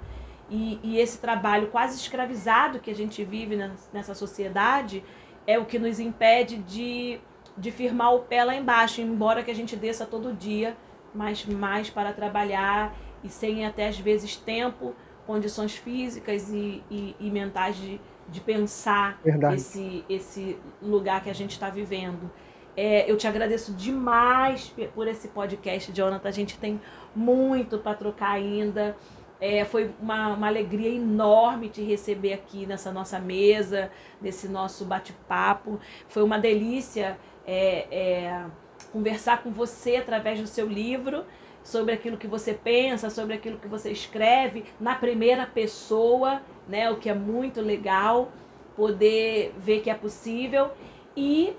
E, 0.51 0.79
e 0.83 0.99
esse 0.99 1.19
trabalho 1.19 1.69
quase 1.69 1.97
escravizado 1.99 2.79
que 2.79 2.91
a 2.91 2.95
gente 2.95 3.25
vive 3.25 3.57
nessa 3.93 4.15
sociedade 4.15 5.05
é 5.47 5.59
o 5.59 5.65
que 5.65 5.79
nos 5.79 5.99
impede 5.99 6.59
de 6.59 7.21
de 7.57 7.71
firmar 7.71 8.15
o 8.15 8.21
pé 8.21 8.45
lá 8.45 8.55
embaixo, 8.55 9.01
embora 9.01 9.43
que 9.43 9.51
a 9.51 9.55
gente 9.55 9.77
desça 9.77 10.05
todo 10.05 10.33
dia, 10.33 10.77
mas 11.15 11.45
mais 11.47 11.89
para 11.89 12.13
trabalhar 12.13 12.95
e 13.23 13.29
sem 13.29 13.65
até 13.65 13.89
às 13.89 13.99
vezes 13.99 14.37
tempo, 14.37 14.95
condições 15.27 15.77
físicas 15.77 16.51
e, 16.51 16.83
e, 16.91 17.17
e 17.19 17.31
mentais 17.31 17.77
de, 17.77 18.01
de 18.29 18.41
pensar 18.41 19.21
esse, 19.55 20.05
esse 20.09 20.59
lugar 20.83 21.23
que 21.23 21.31
a 21.31 21.35
gente 21.35 21.53
está 21.53 21.71
vivendo. 21.71 22.31
É, 22.77 23.09
eu 23.11 23.17
te 23.17 23.27
agradeço 23.27 23.73
demais 23.73 24.75
por 24.95 25.07
esse 25.07 25.29
podcast, 25.29 25.93
Jonathan. 25.93 26.29
A 26.29 26.33
gente 26.33 26.59
tem 26.59 26.81
muito 27.15 27.79
para 27.79 27.95
trocar 27.95 28.33
ainda. 28.33 28.97
É, 29.41 29.65
foi 29.65 29.91
uma, 30.01 30.29
uma 30.29 30.47
alegria 30.47 30.91
enorme 30.91 31.69
te 31.69 31.83
receber 31.83 32.33
aqui 32.33 32.67
nessa 32.67 32.91
nossa 32.91 33.19
mesa, 33.19 33.91
nesse 34.21 34.49
nosso 34.49 34.85
bate-papo. 34.85 35.79
Foi 36.09 36.23
uma 36.23 36.39
delícia 36.39 37.17
é, 37.47 37.87
é, 37.91 38.45
conversar 38.93 39.43
com 39.43 39.51
você 39.51 39.97
através 39.97 40.41
do 40.41 40.47
seu 40.47 40.67
livro 40.67 41.25
sobre 41.65 41.95
aquilo 41.95 42.19
que 42.19 42.29
você 42.29 42.53
pensa, 42.55 43.11
sobre 43.11 43.35
aquilo 43.35 43.59
que 43.59 43.67
você 43.67 43.91
escreve 43.91 44.65
na 44.79 44.95
primeira 44.95 45.47
pessoa, 45.47 46.43
né? 46.69 46.91
O 46.91 46.97
que 46.97 47.09
é 47.09 47.15
muito 47.15 47.61
legal 47.61 48.31
poder 48.77 49.55
ver 49.59 49.81
que 49.81 49.89
é 49.91 49.95
possível 49.95 50.71
e 51.17 51.57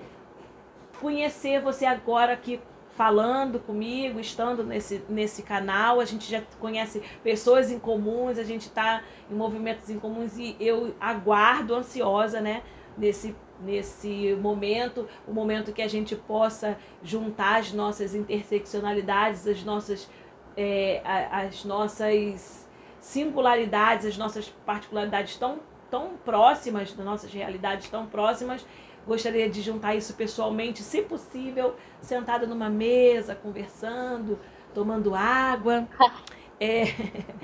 conhecer 1.02 1.60
você 1.60 1.86
agora 1.86 2.34
aqui 2.34 2.61
falando 2.95 3.60
comigo, 3.60 4.19
estando 4.19 4.64
nesse, 4.64 5.03
nesse 5.10 5.44
canal, 5.44 5.99
a 5.99 6.06
gente 6.06 6.32
já 6.32 6.41
conhece 6.60 7.02
pessoas 7.22 7.69
em 7.69 7.77
comuns, 7.77 8.38
a 8.38 8.44
gente 8.44 8.68
está 8.68 9.02
em 9.30 9.36
movimentos 9.36 9.90
em 9.90 9.99
comuns 9.99 10.38
e 10.38 10.56
eu 10.60 10.95
aguardo 10.99 11.76
ansiosa, 11.76 12.40
né, 12.40 12.64
nesse 12.98 13.36
nesse 13.60 14.36
momento, 14.41 15.07
o 15.27 15.34
momento 15.34 15.72
que 15.72 15.82
a 15.82 15.88
gente 15.88 16.15
possa 16.15 16.77
juntar 17.03 17.60
as 17.60 17.72
nossas 17.72 18.14
interseccionalidades, 18.14 19.48
as 19.48 19.64
nossas, 19.64 20.10
é, 20.57 21.02
as 21.03 21.64
nossas 21.64 22.68
singularidades, 22.99 24.06
as 24.06 24.18
nossas 24.18 24.49
particularidades 24.65 25.38
tão, 25.38 25.60
tão 25.90 26.11
próximas, 26.23 26.91
das 26.94 27.06
nossas 27.06 27.32
realidades 27.32 27.90
tão 27.90 28.06
próximas. 28.06 28.65
Gostaria 29.07 29.48
de 29.49 29.61
juntar 29.61 29.95
isso 29.95 30.15
pessoalmente, 30.15 30.82
se 30.82 31.03
possível, 31.03 31.76
sentada 32.02 32.48
numa 32.48 32.69
mesa, 32.69 33.36
conversando, 33.36 34.40
tomando 34.73 35.15
água. 35.15 35.88
É, 36.57 36.86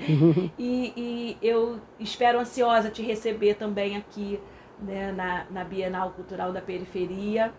e, 0.58 0.92
e 0.96 1.36
eu 1.42 1.78
espero 2.00 2.40
ansiosa 2.40 2.88
te 2.88 3.02
receber 3.02 3.56
também 3.56 3.94
aqui 3.94 4.40
né, 4.82 5.12
na, 5.12 5.46
na 5.50 5.64
Bienal 5.64 6.10
Cultural 6.10 6.52
da 6.52 6.60
Periferia 6.60 7.52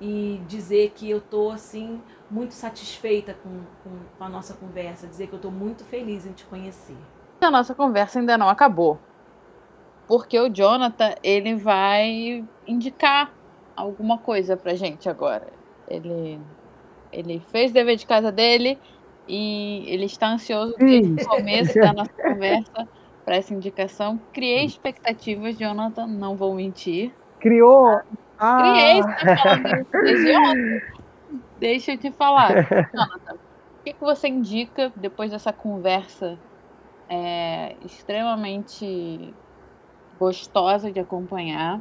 e 0.00 0.40
dizer 0.46 0.92
que 0.94 1.08
eu 1.08 1.18
estou 1.18 1.50
assim 1.50 2.00
muito 2.30 2.52
satisfeita 2.52 3.34
com, 3.34 3.60
com, 3.82 3.96
com, 4.18 4.24
a 4.24 4.28
nossa 4.28 4.54
conversa, 4.54 5.06
dizer 5.06 5.28
que 5.28 5.32
eu 5.32 5.38
estou 5.38 5.50
muito 5.50 5.84
feliz 5.84 6.26
em 6.26 6.32
te 6.32 6.44
conhecer. 6.44 6.96
A 7.40 7.50
nossa 7.50 7.74
conversa 7.74 8.18
ainda 8.18 8.36
não 8.36 8.48
acabou, 8.48 8.98
porque 10.06 10.38
o 10.38 10.48
Jonathan 10.48 11.14
ele 11.22 11.54
vai 11.54 12.44
indicar 12.66 13.32
alguma 13.74 14.18
coisa 14.18 14.56
para 14.56 14.74
gente 14.74 15.08
agora. 15.08 15.48
Ele 15.88 16.40
ele 17.12 17.40
fez 17.50 17.70
o 17.70 17.74
dever 17.74 17.96
de 17.96 18.04
casa 18.04 18.30
dele 18.30 18.78
e 19.28 19.84
ele 19.86 20.04
está 20.04 20.28
ansioso 20.28 20.74
desde 20.76 21.22
o 21.22 21.28
começo 21.28 21.74
da 21.78 21.92
nossa 21.92 22.12
conversa 22.12 22.88
para 23.26 23.36
essa 23.36 23.52
indicação. 23.52 24.20
Criei 24.32 24.64
expectativas, 24.64 25.58
Jonathan, 25.58 26.06
não 26.06 26.36
vou 26.36 26.54
mentir. 26.54 27.12
Criou? 27.40 28.00
Ah. 28.38 28.62
Criei, 28.62 29.02
você 29.02 29.24
tá 29.24 29.36
falando 29.36 29.86
desde 29.90 30.36
ontem. 30.36 30.82
Deixa 31.58 31.92
eu 31.92 31.98
te 31.98 32.12
falar. 32.12 32.52
Jonathan, 32.94 33.34
o 33.34 33.84
que, 33.84 33.92
que 33.94 34.00
você 34.00 34.28
indica 34.28 34.92
depois 34.94 35.32
dessa 35.32 35.52
conversa 35.52 36.38
é, 37.08 37.74
extremamente 37.84 39.34
gostosa 40.20 40.92
de 40.92 41.00
acompanhar? 41.00 41.80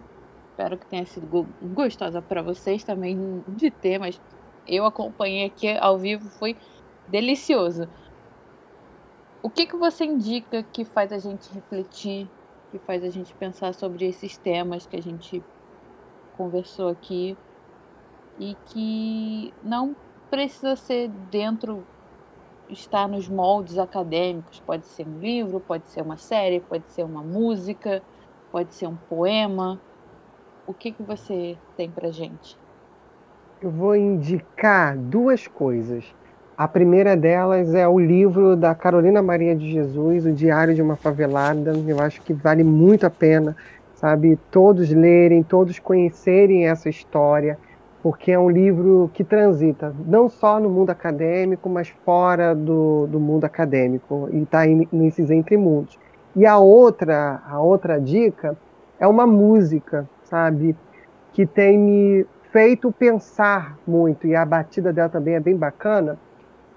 Espero 0.50 0.78
que 0.80 0.88
tenha 0.88 1.06
sido 1.06 1.48
gostosa 1.62 2.24
para 2.24 2.42
vocês 2.42 2.84
também 2.84 3.44
de 3.50 3.70
ter, 3.70 4.00
mas 4.00 4.20
eu 4.68 4.84
acompanhei 4.86 5.46
aqui 5.46 5.78
ao 5.78 6.00
vivo, 6.00 6.28
foi 6.30 6.58
delicioso 7.08 7.88
o 9.46 9.50
que, 9.52 9.68
que 9.68 9.78
você 9.78 10.06
indica 10.06 10.64
que 10.64 10.84
faz 10.84 11.14
a 11.14 11.20
gente 11.20 11.54
refletir, 11.54 12.28
que 12.72 12.80
faz 12.80 13.04
a 13.04 13.12
gente 13.12 13.32
pensar 13.36 13.76
sobre 13.76 14.04
esses 14.08 14.36
temas 14.38 14.88
que 14.88 14.96
a 14.96 15.02
gente 15.02 15.44
conversou 16.36 16.90
aqui 16.90 17.38
e 18.40 18.58
que 18.66 19.54
não 19.62 19.96
precisa 20.32 20.76
ser 20.76 21.10
dentro, 21.30 21.86
estar 22.70 23.08
nos 23.08 23.30
moldes 23.30 23.78
acadêmicos, 23.78 24.60
pode 24.62 24.88
ser 24.88 25.08
um 25.08 25.20
livro, 25.20 25.60
pode 25.60 25.88
ser 25.90 26.02
uma 26.02 26.18
série, 26.18 26.60
pode 26.60 26.88
ser 26.88 27.04
uma 27.04 27.22
música, 27.22 28.02
pode 28.52 28.74
ser 28.74 28.88
um 28.88 28.96
poema. 28.96 29.80
O 30.66 30.74
que, 30.74 30.92
que 30.92 31.04
você 31.04 31.56
tem 31.78 31.92
para 31.92 32.12
gente? 32.12 32.58
Eu 33.62 33.70
vou 33.70 33.96
indicar 33.96 34.98
duas 34.98 35.48
coisas. 35.48 36.04
A 36.58 36.70
primeira 36.70 37.18
delas 37.18 37.76
é 37.76 37.86
o 37.86 38.00
livro 38.00 38.56
da 38.56 38.74
Carolina 38.74 39.22
Maria 39.22 39.54
de 39.54 39.70
Jesus, 39.70 40.26
O 40.26 40.32
Diário 40.32 40.74
de 40.74 40.82
uma 40.82 40.96
Favelada. 40.96 41.74
Eu 41.86 42.00
acho 42.00 42.22
que 42.22 42.32
vale 42.32 42.64
muito 42.64 43.06
a 43.06 43.10
pena, 43.10 43.58
sabe, 43.94 44.40
todos 44.52 44.90
lerem, 44.90 45.44
todos 45.44 45.80
conhecerem 45.80 46.66
essa 46.66 46.88
história, 46.88 47.58
porque 48.02 48.32
é 48.32 48.40
um 48.40 48.50
livro 48.50 49.12
que 49.14 49.22
transita 49.22 49.94
não 50.08 50.30
só 50.30 50.58
no 50.58 50.70
mundo 50.70 50.92
acadêmico, 50.92 51.68
mas 51.68 51.90
fora 51.90 52.56
do, 52.56 53.06
do 53.08 53.20
mundo 53.20 53.44
acadêmico 53.44 54.30
e 54.32 54.44
está 54.44 54.62
nesses 54.94 55.30
entre 55.30 55.58
mundos. 55.58 56.00
E 56.34 56.46
a 56.46 56.58
outra, 56.58 57.42
a 57.46 57.60
outra 57.60 58.00
dica 58.00 58.56
é 58.98 59.06
uma 59.06 59.28
música, 59.28 60.08
sabe, 60.24 60.74
que 61.34 61.46
tem 61.46 61.78
me 61.78 62.26
feito 62.50 62.94
pensar 62.94 63.78
muito 63.86 64.26
e 64.26 64.34
a 64.34 64.46
batida 64.46 64.94
dela 64.94 65.10
também 65.10 65.34
é 65.34 65.40
bem 65.42 65.58
bacana 65.58 66.18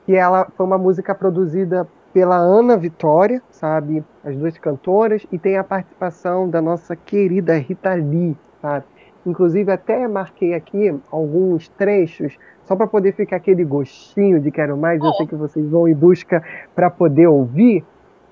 que 0.09 0.17
ela 0.17 0.51
foi 0.57 0.65
uma 0.65 0.79
música 0.79 1.15
produzida 1.15 1.87
pela 2.15 2.35
Ana 2.35 2.79
Vitória, 2.79 3.43
sabe? 3.51 4.03
As 4.25 4.35
duas 4.35 4.57
cantoras, 4.57 5.27
e 5.31 5.39
tem 5.39 5.59
a 5.59 5.63
participação 5.63 6.49
da 6.49 6.63
nossa 6.63 6.97
querida 6.97 7.59
Rita 7.59 7.93
Lee, 7.93 8.35
sabe? 8.63 8.87
Inclusive, 9.27 9.71
até 9.71 10.09
marquei 10.09 10.55
aqui 10.55 10.99
alguns 11.13 11.69
trechos, 11.69 12.39
só 12.65 12.75
para 12.75 12.87
poder 12.87 13.13
ficar 13.13 13.37
aquele 13.37 13.63
gostinho 13.67 14.41
de 14.41 14.51
quero 14.51 14.79
mais. 14.79 14.99
Eu 14.99 15.13
sei 15.13 15.27
que 15.27 15.35
vocês 15.35 15.69
vão 15.69 15.87
em 15.87 15.95
busca 15.95 16.43
para 16.75 16.89
poder 16.89 17.27
ouvir, 17.27 17.85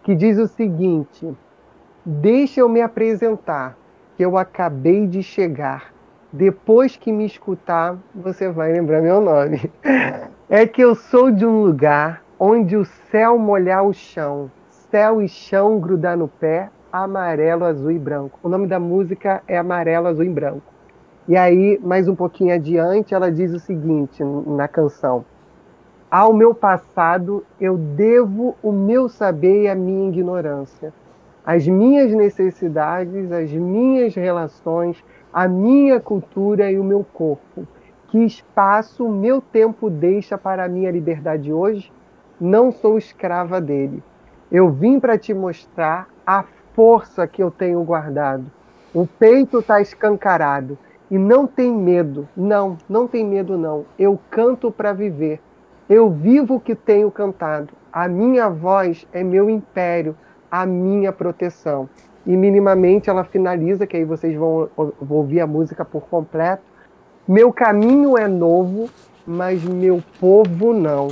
que 0.03 0.15
diz 0.15 0.39
o 0.39 0.47
seguinte: 0.47 1.31
Deixa 2.07 2.61
eu 2.61 2.71
me 2.71 2.81
apresentar, 2.81 3.77
que 4.17 4.25
eu 4.25 4.39
acabei 4.39 5.07
de 5.07 5.23
chegar. 5.23 5.93
Depois 6.33 6.97
que 6.97 7.13
me 7.13 7.27
escutar, 7.27 7.99
você 8.15 8.49
vai 8.49 8.73
lembrar 8.73 9.03
meu 9.03 9.21
nome. 9.21 9.71
É 10.49 10.65
que 10.65 10.81
eu 10.81 10.95
sou 10.95 11.29
de 11.29 11.45
um 11.45 11.65
lugar 11.65 12.23
onde 12.39 12.77
o 12.77 12.85
céu 12.85 13.37
molhar 13.37 13.85
o 13.85 13.93
chão, 13.93 14.49
céu 14.71 15.21
e 15.21 15.29
chão 15.29 15.81
grudar 15.81 16.17
no 16.17 16.29
pé, 16.29 16.71
amarelo, 16.93 17.65
azul 17.65 17.91
e 17.91 17.99
branco. 17.99 18.39
O 18.45 18.49
nome 18.49 18.69
da 18.69 18.79
música 18.79 19.43
é 19.49 19.59
Amarelo, 19.59 20.07
Azul 20.07 20.23
e 20.23 20.29
Branco. 20.29 20.63
E 21.27 21.37
aí, 21.37 21.81
mais 21.83 22.07
um 22.07 22.15
pouquinho 22.15 22.55
adiante, 22.55 23.13
ela 23.13 23.29
diz 23.29 23.53
o 23.53 23.59
seguinte 23.59 24.23
na 24.23 24.69
canção: 24.69 25.25
Ao 26.09 26.33
meu 26.33 26.55
passado 26.55 27.45
eu 27.61 27.77
devo 27.77 28.55
o 28.63 28.71
meu 28.71 29.09
saber 29.09 29.65
e 29.65 29.69
a 29.69 29.75
minha 29.75 30.11
ignorância, 30.11 30.95
as 31.45 31.67
minhas 31.67 32.13
necessidades, 32.13 33.33
as 33.33 33.51
minhas 33.51 34.15
relações, 34.15 35.05
a 35.33 35.49
minha 35.49 35.99
cultura 35.99 36.71
e 36.71 36.79
o 36.79 36.85
meu 36.85 37.05
corpo 37.13 37.67
que 38.09 38.25
espaço 38.25 39.09
meu 39.09 39.41
tempo 39.41 39.91
deixa 39.91 40.39
para 40.39 40.65
a 40.65 40.69
minha 40.69 40.91
liberdade 40.91 41.53
hoje? 41.53 41.93
Não 42.41 42.71
sou 42.71 42.99
escrava 42.99 43.61
dele. 43.61 44.03
Eu 44.51 44.71
vim 44.71 45.01
para 45.01 45.19
te 45.19 45.35
mostrar 45.35 46.09
a 46.27 46.45
força 46.75 47.27
que 47.27 47.43
eu 47.43 47.51
tenho 47.51 47.83
guardado. 47.83 48.45
O 48.95 49.07
peito 49.07 49.59
está 49.59 49.81
escancarado 49.81 50.79
e 51.11 51.19
não 51.19 51.47
tem 51.47 51.73
medo. 51.73 52.29
Não, 52.37 52.77
não 52.89 53.09
tem 53.09 53.25
medo 53.25 53.59
não. 53.59 53.85
Eu 53.99 54.19
canto 54.31 54.71
para 54.71 54.93
viver. 54.93 55.41
Eu 55.89 56.11
vivo 56.11 56.57
o 56.57 56.61
que 56.61 56.75
tenho 56.75 57.11
cantado. 57.11 57.73
A 57.93 58.09
minha 58.09 58.49
voz 58.49 59.07
é 59.13 59.23
meu 59.23 59.49
império, 59.49 60.17
a 60.51 60.67
minha 60.67 61.13
proteção. 61.13 61.89
E 62.25 62.37
minimamente 62.37 63.09
ela 63.09 63.25
finaliza, 63.25 63.87
que 63.87 63.97
aí 63.97 64.05
vocês 64.05 64.37
vão 64.37 64.69
ouvir 65.09 65.41
a 65.41 65.47
música 65.47 65.85
por 65.85 66.03
completo 66.09 66.76
meu 67.29 67.53
caminho 67.53 68.17
é 68.17 68.29
novo, 68.29 68.89
mas 69.27 69.61
meu 69.65 70.01
povo 70.21 70.73
não. 70.73 71.09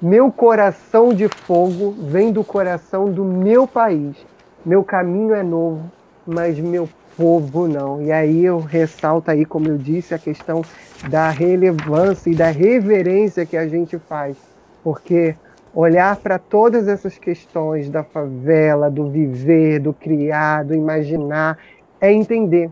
Meu 0.00 0.30
coração 0.30 1.12
de 1.12 1.26
fogo 1.26 1.90
vem 1.98 2.30
do 2.30 2.44
coração 2.44 3.10
do 3.10 3.24
meu 3.24 3.66
país. 3.66 4.16
Meu 4.64 4.84
caminho 4.84 5.34
é 5.34 5.42
novo, 5.42 5.90
mas 6.24 6.56
meu 6.60 6.88
povo 7.16 7.66
não. 7.66 8.00
E 8.00 8.12
aí 8.12 8.44
eu 8.44 8.60
ressalto 8.60 9.28
aí, 9.28 9.44
como 9.44 9.66
eu 9.66 9.76
disse, 9.76 10.14
a 10.14 10.18
questão 10.20 10.62
da 11.08 11.30
relevância 11.30 12.30
e 12.30 12.34
da 12.34 12.50
reverência 12.50 13.44
que 13.44 13.56
a 13.56 13.66
gente 13.66 13.98
faz. 13.98 14.36
Porque 14.84 15.34
olhar 15.74 16.14
para 16.14 16.38
todas 16.38 16.86
essas 16.86 17.18
questões 17.18 17.90
da 17.90 18.04
favela, 18.04 18.88
do 18.88 19.10
viver, 19.10 19.80
do 19.80 19.92
criar, 19.92 20.64
do 20.64 20.76
imaginar, 20.76 21.58
é 22.00 22.12
entender, 22.12 22.70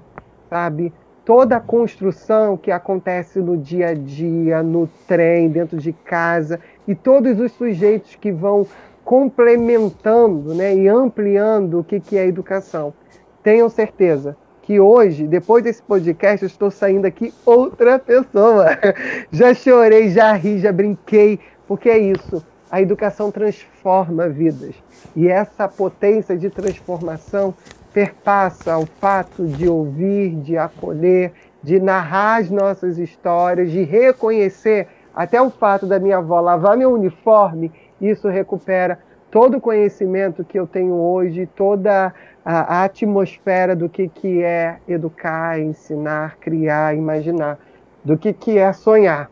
sabe? 0.48 0.92
Toda 1.28 1.56
a 1.56 1.60
construção 1.60 2.56
que 2.56 2.70
acontece 2.70 3.38
no 3.38 3.54
dia 3.54 3.88
a 3.88 3.94
dia, 3.94 4.62
no 4.62 4.88
trem, 5.06 5.50
dentro 5.50 5.76
de 5.76 5.92
casa, 5.92 6.58
e 6.86 6.94
todos 6.94 7.38
os 7.38 7.52
sujeitos 7.52 8.14
que 8.14 8.32
vão 8.32 8.66
complementando 9.04 10.54
né, 10.54 10.74
e 10.74 10.88
ampliando 10.88 11.80
o 11.80 11.84
que, 11.84 12.00
que 12.00 12.16
é 12.16 12.26
educação. 12.26 12.94
Tenham 13.42 13.68
certeza 13.68 14.38
que 14.62 14.80
hoje, 14.80 15.26
depois 15.26 15.62
desse 15.62 15.82
podcast, 15.82 16.44
eu 16.44 16.46
estou 16.46 16.70
saindo 16.70 17.04
aqui 17.04 17.34
outra 17.44 17.98
pessoa. 17.98 18.68
Já 19.30 19.52
chorei, 19.52 20.08
já 20.08 20.32
ri, 20.32 20.58
já 20.58 20.72
brinquei, 20.72 21.38
porque 21.66 21.90
é 21.90 21.98
isso. 21.98 22.42
A 22.70 22.80
educação 22.80 23.30
transforma 23.30 24.30
vidas. 24.30 24.74
E 25.14 25.28
essa 25.28 25.68
potência 25.68 26.38
de 26.38 26.48
transformação 26.48 27.54
perpassa 27.98 28.78
o 28.78 28.86
fato 28.86 29.44
de 29.44 29.68
ouvir, 29.68 30.36
de 30.36 30.56
acolher, 30.56 31.32
de 31.60 31.80
narrar 31.80 32.36
as 32.36 32.48
nossas 32.48 32.96
histórias, 32.96 33.72
de 33.72 33.82
reconhecer 33.82 34.86
até 35.12 35.42
o 35.42 35.50
fato 35.50 35.84
da 35.84 35.98
minha 35.98 36.18
avó 36.18 36.40
lavar 36.40 36.76
meu 36.76 36.92
uniforme, 36.92 37.72
isso 38.00 38.28
recupera 38.28 39.00
todo 39.32 39.56
o 39.56 39.60
conhecimento 39.60 40.44
que 40.44 40.56
eu 40.56 40.64
tenho 40.64 40.94
hoje, 40.94 41.44
toda 41.56 42.14
a, 42.44 42.82
a 42.82 42.84
atmosfera 42.84 43.74
do 43.74 43.88
que, 43.88 44.08
que 44.08 44.44
é 44.44 44.76
educar, 44.86 45.58
ensinar, 45.58 46.36
criar, 46.38 46.96
imaginar, 46.96 47.58
do 48.04 48.16
que, 48.16 48.32
que 48.32 48.58
é 48.58 48.72
sonhar. 48.72 49.28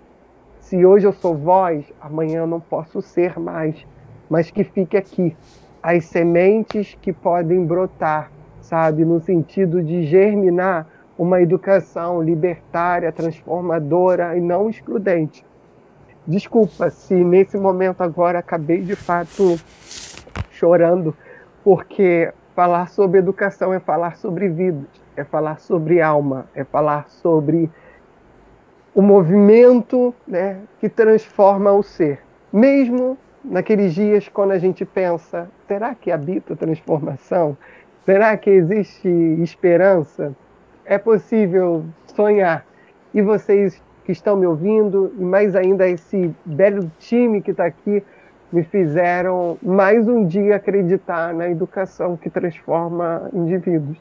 Se 0.59 0.85
hoje 0.85 1.07
eu 1.07 1.13
sou 1.13 1.37
voz, 1.37 1.85
amanhã 2.01 2.39
eu 2.39 2.49
não 2.49 2.59
posso 2.59 3.01
ser 3.01 3.39
mais, 3.39 3.77
mas 4.29 4.51
que 4.51 4.65
fique 4.65 4.97
aqui 4.97 5.37
as 5.81 6.07
sementes 6.07 6.99
que 7.01 7.13
podem 7.13 7.65
brotar 7.65 8.29
sabe? 8.67 9.05
No 9.05 9.21
sentido 9.21 9.83
de 9.83 10.05
germinar 10.05 10.87
uma 11.19 11.41
educação 11.41 12.23
libertária, 12.23 13.11
transformadora 13.11 14.37
e 14.37 14.41
não 14.41 14.69
excludente. 14.69 15.45
Desculpa 16.27 16.91
se 16.91 17.15
nesse 17.15 17.57
momento 17.57 18.03
agora 18.03 18.39
acabei 18.39 18.83
de 18.83 18.97
fato 18.97 19.59
chorando, 20.51 21.17
porque 21.63 22.33
falar 22.55 22.89
sobre 22.89 23.21
educação 23.21 23.73
é 23.73 23.79
falar 23.79 24.17
sobre 24.17 24.49
vidas, 24.49 24.89
é 25.17 25.25
falar 25.25 25.61
sobre 25.61 26.03
alma, 26.03 26.47
é 26.55 26.65
falar 26.65 27.09
sobre 27.09 27.71
o 28.95 29.01
movimento 29.01 30.15
né, 30.27 30.59
que 30.81 30.89
transforma 30.89 31.71
o 31.73 31.83
ser. 31.83 32.21
Mesmo 32.53 33.17
naqueles 33.45 33.95
dias 33.95 34.29
quando 34.29 34.51
a 34.51 34.59
gente 34.59 34.85
pensa, 34.85 35.49
será 35.69 35.95
que 35.95 36.11
habita 36.11 36.57
transformação? 36.57 37.57
Será 38.07 38.37
que 38.37 38.49
existe 38.49 39.09
esperança? 39.43 40.33
É 40.85 40.97
possível 40.97 41.85
sonhar. 42.15 42.65
E 43.13 43.21
vocês 43.21 43.83
que 44.05 44.13
estão 44.13 44.37
me 44.37 44.47
ouvindo, 44.47 45.13
e 45.19 45.25
mais 45.25 45.57
ainda 45.57 45.89
esse 45.89 46.33
belo 46.45 46.89
time 47.01 47.43
que 47.43 47.51
está 47.51 47.67
aqui, 47.67 48.05
me 48.53 48.63
fizeram 48.63 49.59
mais 49.61 50.07
um 50.07 50.25
dia 50.25 50.55
acreditar 50.55 51.35
na 51.35 51.51
educação 51.51 52.17
que 52.17 52.31
transforma 52.31 53.29
indivíduos. 53.33 53.99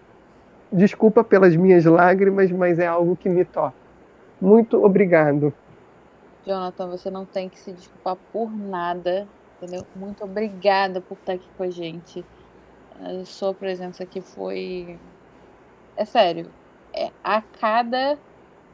Desculpa 0.72 1.24
pelas 1.24 1.56
minhas 1.56 1.84
lágrimas, 1.84 2.52
mas 2.52 2.78
é 2.78 2.86
algo 2.86 3.16
que 3.16 3.28
me 3.28 3.44
toca. 3.44 3.74
Muito 4.40 4.86
obrigado. 4.86 5.52
Jonathan, 6.46 6.90
você 6.90 7.10
não 7.10 7.26
tem 7.26 7.50
que 7.50 7.58
se 7.58 7.72
desculpar 7.72 8.18
por 8.32 8.56
nada, 8.56 9.28
entendeu? 9.58 9.84
Muito 9.96 10.24
obrigada 10.24 11.02
por 11.02 11.16
estar 11.16 11.34
aqui 11.34 11.50
com 11.58 11.64
a 11.64 11.72
gente. 11.72 12.24
A 13.00 13.26
sua 13.26 13.54
presença 13.54 14.04
aqui 14.04 14.22
foi. 14.22 15.00
É 15.98 16.06
sério. 16.06 16.52
É, 16.94 17.12
a 17.24 17.42
cada 17.42 18.18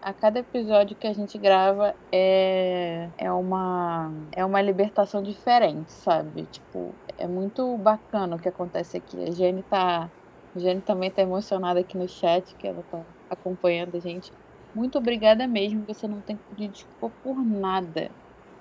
a 0.02 0.14
cada 0.14 0.40
episódio 0.40 0.96
que 0.96 1.06
a 1.06 1.14
gente 1.14 1.38
grava 1.38 1.96
é, 2.12 3.08
é, 3.18 3.32
uma, 3.32 4.12
é 4.32 4.44
uma 4.44 4.62
libertação 4.62 5.22
diferente, 5.22 5.92
sabe? 5.92 6.48
Tipo, 6.52 6.94
é 7.18 7.28
muito 7.28 7.78
bacana 7.78 8.36
o 8.36 8.40
que 8.40 8.50
acontece 8.50 8.98
aqui. 8.98 9.24
A 9.24 9.32
Jenny 9.32 9.64
tá. 9.64 10.10
A 10.56 10.60
Jenny 10.60 10.82
também 10.82 11.12
tá 11.12 11.22
emocionada 11.22 11.80
aqui 11.80 11.98
no 11.98 12.08
chat, 12.08 12.56
que 12.56 12.68
ela 12.68 12.84
tá 12.90 13.02
acompanhando 13.30 13.96
a 13.96 14.00
gente. 14.00 14.34
Muito 14.74 14.98
obrigada 14.98 15.46
mesmo. 15.48 15.86
Você 15.88 16.08
não 16.08 16.20
tem 16.20 16.36
que 16.36 16.44
pedir 16.50 16.70
desculpa 16.70 17.16
por 17.24 17.36
nada. 17.36 18.10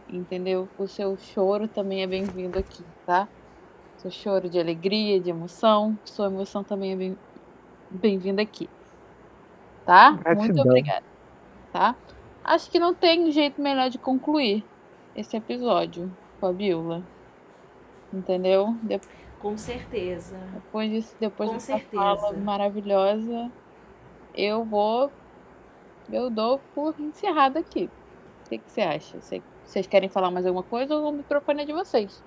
Entendeu? 0.08 0.68
O 0.76 0.86
seu 0.86 1.16
choro 1.16 1.66
também 1.68 2.02
é 2.02 2.06
bem-vindo 2.06 2.58
aqui, 2.58 2.84
tá? 3.06 3.28
Seu 4.01 4.10
choro 4.10 4.48
de 4.48 4.59
alegria, 4.59 5.20
de 5.20 5.28
emoção. 5.28 5.98
Sua 6.06 6.27
emoção 6.27 6.64
também 6.64 6.93
é 6.93 6.97
bem- 6.97 7.18
bem-vinda 7.90 8.40
aqui. 8.40 8.66
Tá? 9.85 10.12
Muito 10.12 10.24
Gratidão. 10.24 10.64
obrigada. 10.64 11.05
Tá? 11.70 11.94
Acho 12.43 12.70
que 12.70 12.78
não 12.78 12.94
tem 12.94 13.31
jeito 13.31 13.60
melhor 13.60 13.90
de 13.90 13.98
concluir 13.98 14.64
esse 15.14 15.36
episódio 15.36 16.10
com 16.40 16.47
a. 16.47 17.02
Entendeu? 18.12 18.74
De- 18.82 19.01
Com 19.39 19.56
certeza. 19.59 20.39
Depois, 20.55 20.90
disso, 20.90 21.16
depois 21.20 21.48
Com 21.51 21.55
dessa 21.56 21.66
certeza. 21.77 22.02
fala 22.02 22.32
maravilhosa, 22.32 23.51
eu 24.35 24.64
vou. 24.64 25.10
Eu 26.10 26.31
dou 26.31 26.59
por 26.74 26.94
encerrado 26.98 27.59
aqui. 27.59 27.90
O 28.47 28.48
que, 28.48 28.59
que 28.59 28.70
você 28.70 28.81
acha? 28.81 29.20
Você- 29.20 29.43
Vocês 29.64 29.86
querem 29.86 30.09
falar 30.09 30.31
mais 30.32 30.44
alguma 30.47 30.64
coisa 30.64 30.97
ou 30.97 31.10
o 31.10 31.12
microfone 31.12 31.62
é 31.62 31.64
de 31.66 31.72
vocês? 31.72 32.24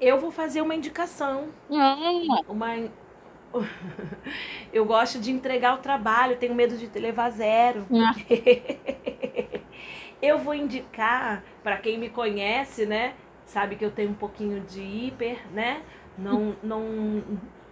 Eu 0.00 0.18
vou 0.18 0.30
fazer 0.30 0.62
uma 0.62 0.74
indicação. 0.74 1.48
Ah, 1.70 1.96
Uma... 2.48 2.90
Eu 4.72 4.84
gosto 4.84 5.18
de 5.20 5.30
entregar 5.30 5.74
o 5.74 5.78
trabalho, 5.78 6.36
tenho 6.36 6.54
medo 6.54 6.76
de 6.76 6.86
levar 6.98 7.30
zero. 7.30 7.86
Ah. 7.92 8.14
eu 10.22 10.38
vou 10.38 10.54
indicar, 10.54 11.42
para 11.62 11.76
quem 11.78 11.98
me 11.98 12.08
conhece, 12.08 12.86
né? 12.86 13.14
Sabe 13.44 13.74
que 13.74 13.84
eu 13.84 13.90
tenho 13.90 14.10
um 14.10 14.14
pouquinho 14.14 14.60
de 14.60 14.80
hiper, 14.80 15.38
né? 15.52 15.82
Não, 16.16 16.54
não 16.62 17.22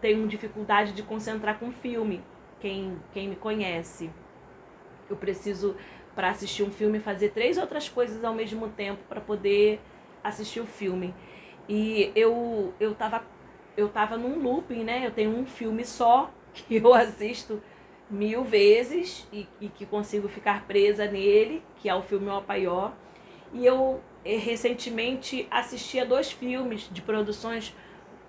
tenho 0.00 0.26
dificuldade 0.26 0.92
de 0.92 1.02
concentrar 1.02 1.58
com 1.58 1.70
filme. 1.70 2.22
Quem, 2.58 2.98
quem 3.12 3.28
me 3.28 3.36
conhece. 3.36 4.10
Eu 5.08 5.16
preciso, 5.16 5.76
para 6.16 6.30
assistir 6.30 6.64
um 6.64 6.70
filme, 6.70 6.98
fazer 6.98 7.28
três 7.30 7.58
outras 7.58 7.88
coisas 7.88 8.24
ao 8.24 8.34
mesmo 8.34 8.68
tempo 8.70 9.00
para 9.08 9.20
poder 9.20 9.80
assistir 10.24 10.60
o 10.60 10.66
filme. 10.66 11.14
E 11.68 12.10
eu, 12.14 12.72
eu 12.80 12.94
tava 12.94 13.22
eu 13.76 13.88
tava 13.88 14.16
num 14.16 14.40
looping, 14.42 14.82
né? 14.82 15.06
Eu 15.06 15.12
tenho 15.12 15.30
um 15.30 15.46
filme 15.46 15.84
só 15.84 16.30
que 16.52 16.76
eu 16.76 16.92
assisto 16.94 17.62
mil 18.10 18.42
vezes 18.42 19.28
e, 19.32 19.46
e 19.60 19.68
que 19.68 19.86
consigo 19.86 20.28
ficar 20.28 20.66
presa 20.66 21.06
nele, 21.06 21.62
que 21.76 21.88
é 21.88 21.94
o 21.94 22.02
filme 22.02 22.26
O 22.28 22.36
Apaió. 22.36 22.90
E 23.52 23.64
eu 23.64 24.00
eh, 24.24 24.36
recentemente 24.36 25.46
assisti 25.50 26.00
a 26.00 26.04
dois 26.04 26.32
filmes 26.32 26.88
de 26.90 27.02
produções 27.02 27.74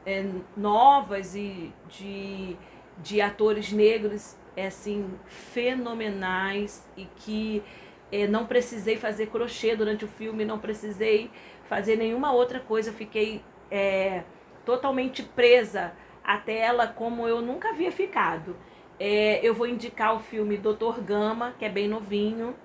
eh, 0.05 0.25
novas 0.55 1.35
e 1.35 1.73
de, 1.87 2.55
de 3.01 3.21
atores 3.21 3.71
negros 3.71 4.35
é, 4.55 4.67
assim 4.67 5.09
fenomenais 5.25 6.85
e 6.97 7.05
que 7.15 7.63
eh, 8.11 8.27
não 8.27 8.45
precisei 8.45 8.97
fazer 8.97 9.27
crochê 9.27 9.75
durante 9.75 10.05
o 10.05 10.07
filme, 10.07 10.45
não 10.45 10.59
precisei 10.59 11.31
fazer 11.69 11.95
nenhuma 11.95 12.33
outra 12.33 12.59
coisa, 12.59 12.89
eu 12.89 12.93
fiquei 12.93 13.43
eh, 13.69 14.23
totalmente 14.65 15.21
presa 15.21 15.93
à 16.23 16.37
tela 16.37 16.87
como 16.87 17.27
eu 17.27 17.41
nunca 17.41 17.69
havia 17.69 17.91
ficado. 17.91 18.57
É, 18.99 19.39
eu 19.41 19.53
vou 19.53 19.67
indicar 19.67 20.15
o 20.15 20.19
filme 20.19 20.57
Doutor 20.57 20.99
Gama, 20.99 21.53
que 21.57 21.63
é 21.63 21.69
bem 21.69 21.87
novinho 21.87 22.55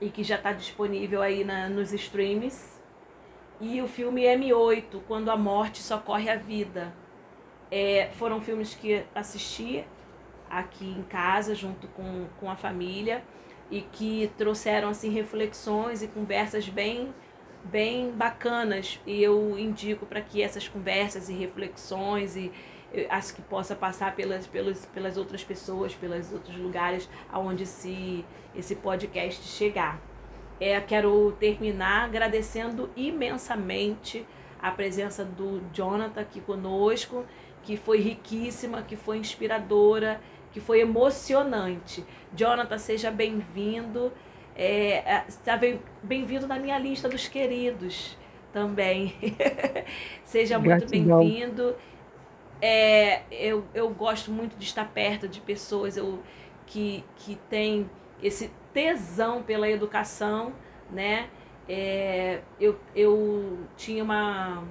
e 0.00 0.10
que 0.10 0.22
já 0.22 0.36
está 0.36 0.52
disponível 0.52 1.22
aí 1.22 1.42
na, 1.42 1.68
nos 1.68 1.92
streams. 1.92 2.80
E 3.60 3.80
o 3.80 3.88
filme 3.88 4.22
M8, 4.22 5.00
Quando 5.08 5.30
a 5.30 5.36
Morte 5.36 5.82
Socorre 5.82 6.28
a 6.28 6.36
Vida. 6.36 6.94
É, 7.70 8.10
foram 8.12 8.40
filmes 8.40 8.74
que 8.74 9.02
assisti 9.14 9.84
aqui 10.50 10.86
em 10.86 11.02
casa, 11.04 11.54
junto 11.54 11.88
com, 11.88 12.26
com 12.38 12.50
a 12.50 12.54
família, 12.54 13.24
e 13.70 13.80
que 13.80 14.30
trouxeram 14.36 14.90
assim 14.90 15.08
reflexões 15.08 16.02
e 16.02 16.08
conversas 16.08 16.68
bem 16.68 17.14
bem 17.64 18.10
bacanas 18.10 19.00
e 19.06 19.22
eu 19.22 19.58
indico 19.58 20.04
para 20.06 20.20
que 20.20 20.42
essas 20.42 20.66
conversas 20.68 21.28
e 21.28 21.32
reflexões 21.32 22.36
e 22.36 22.52
acho 23.08 23.34
que 23.34 23.42
possa 23.42 23.74
passar 23.74 24.14
pelas, 24.14 24.46
pelas, 24.46 24.84
pelas 24.86 25.16
outras 25.16 25.42
pessoas, 25.42 25.94
pelos 25.94 26.32
outros 26.32 26.56
lugares 26.56 27.08
aonde 27.30 27.62
esse, 27.62 28.24
esse 28.54 28.76
podcast 28.76 29.42
chegar. 29.48 30.00
É, 30.60 30.80
quero 30.80 31.32
terminar 31.40 32.04
agradecendo 32.04 32.90
imensamente 32.94 34.26
a 34.60 34.70
presença 34.70 35.24
do 35.24 35.60
Jonathan 35.72 36.20
aqui 36.20 36.40
conosco, 36.40 37.24
que 37.62 37.76
foi 37.76 38.00
riquíssima, 38.00 38.82
que 38.82 38.94
foi 38.94 39.18
inspiradora, 39.18 40.20
que 40.52 40.60
foi 40.60 40.80
emocionante. 40.80 42.04
Jonathan, 42.32 42.78
seja 42.78 43.10
bem-vindo. 43.10 44.12
É, 44.54 45.24
está 45.26 45.58
bem-vindo 46.02 46.46
na 46.46 46.58
minha 46.58 46.78
lista 46.78 47.08
dos 47.08 47.26
queridos 47.26 48.16
também. 48.52 49.14
Seja 50.24 50.58
muito 50.58 50.88
bem-vindo. 50.88 51.74
É, 52.60 53.22
eu, 53.30 53.64
eu 53.74 53.88
gosto 53.90 54.30
muito 54.30 54.56
de 54.56 54.64
estar 54.64 54.84
perto 54.88 55.26
de 55.26 55.40
pessoas 55.40 55.96
eu, 55.96 56.22
que, 56.66 57.02
que 57.16 57.36
têm 57.48 57.90
esse 58.22 58.50
tesão 58.72 59.42
pela 59.42 59.68
educação, 59.68 60.52
né? 60.90 61.28
É, 61.68 62.40
eu, 62.60 62.78
eu 62.94 63.58
tinha 63.76 64.04
uma. 64.04 64.64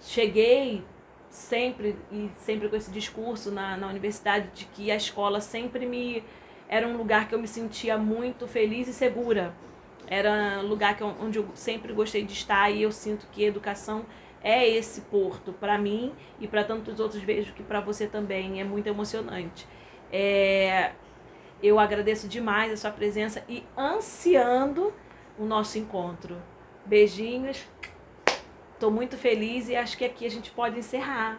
Cheguei 0.00 0.84
sempre 1.30 1.96
e 2.12 2.30
sempre 2.36 2.68
com 2.68 2.76
esse 2.76 2.90
discurso 2.90 3.50
na, 3.50 3.76
na 3.76 3.88
universidade 3.88 4.50
de 4.54 4.66
que 4.66 4.90
a 4.90 4.96
escola 4.96 5.40
sempre 5.40 5.86
me 5.86 6.22
era 6.68 6.86
um 6.86 6.96
lugar 6.96 7.28
que 7.28 7.34
eu 7.34 7.38
me 7.38 7.48
sentia 7.48 7.96
muito 7.96 8.46
feliz 8.46 8.88
e 8.88 8.92
segura. 8.92 9.54
Era 10.06 10.60
um 10.62 10.66
lugar 10.66 10.96
que 10.96 11.02
eu, 11.02 11.14
onde 11.20 11.38
eu 11.38 11.48
sempre 11.54 11.92
gostei 11.92 12.24
de 12.24 12.32
estar 12.32 12.70
e 12.70 12.82
eu 12.82 12.92
sinto 12.92 13.26
que 13.32 13.44
educação 13.44 14.06
é 14.42 14.68
esse 14.68 15.00
porto 15.02 15.52
para 15.52 15.76
mim 15.76 16.12
e 16.38 16.46
para 16.46 16.62
tantos 16.62 17.00
outros 17.00 17.22
vejo 17.22 17.52
que 17.52 17.62
para 17.62 17.80
você 17.80 18.06
também 18.06 18.60
é 18.60 18.64
muito 18.64 18.86
emocionante. 18.86 19.66
É, 20.12 20.92
eu 21.62 21.78
agradeço 21.78 22.28
demais 22.28 22.72
a 22.72 22.76
sua 22.76 22.90
presença 22.90 23.42
e 23.48 23.64
ansiando 23.76 24.92
o 25.38 25.44
nosso 25.44 25.78
encontro. 25.78 26.36
Beijinhos. 26.84 27.66
Estou 28.74 28.90
muito 28.90 29.16
feliz 29.16 29.68
e 29.68 29.74
acho 29.74 29.96
que 29.96 30.04
aqui 30.04 30.26
a 30.26 30.30
gente 30.30 30.50
pode 30.50 30.78
encerrar. 30.78 31.38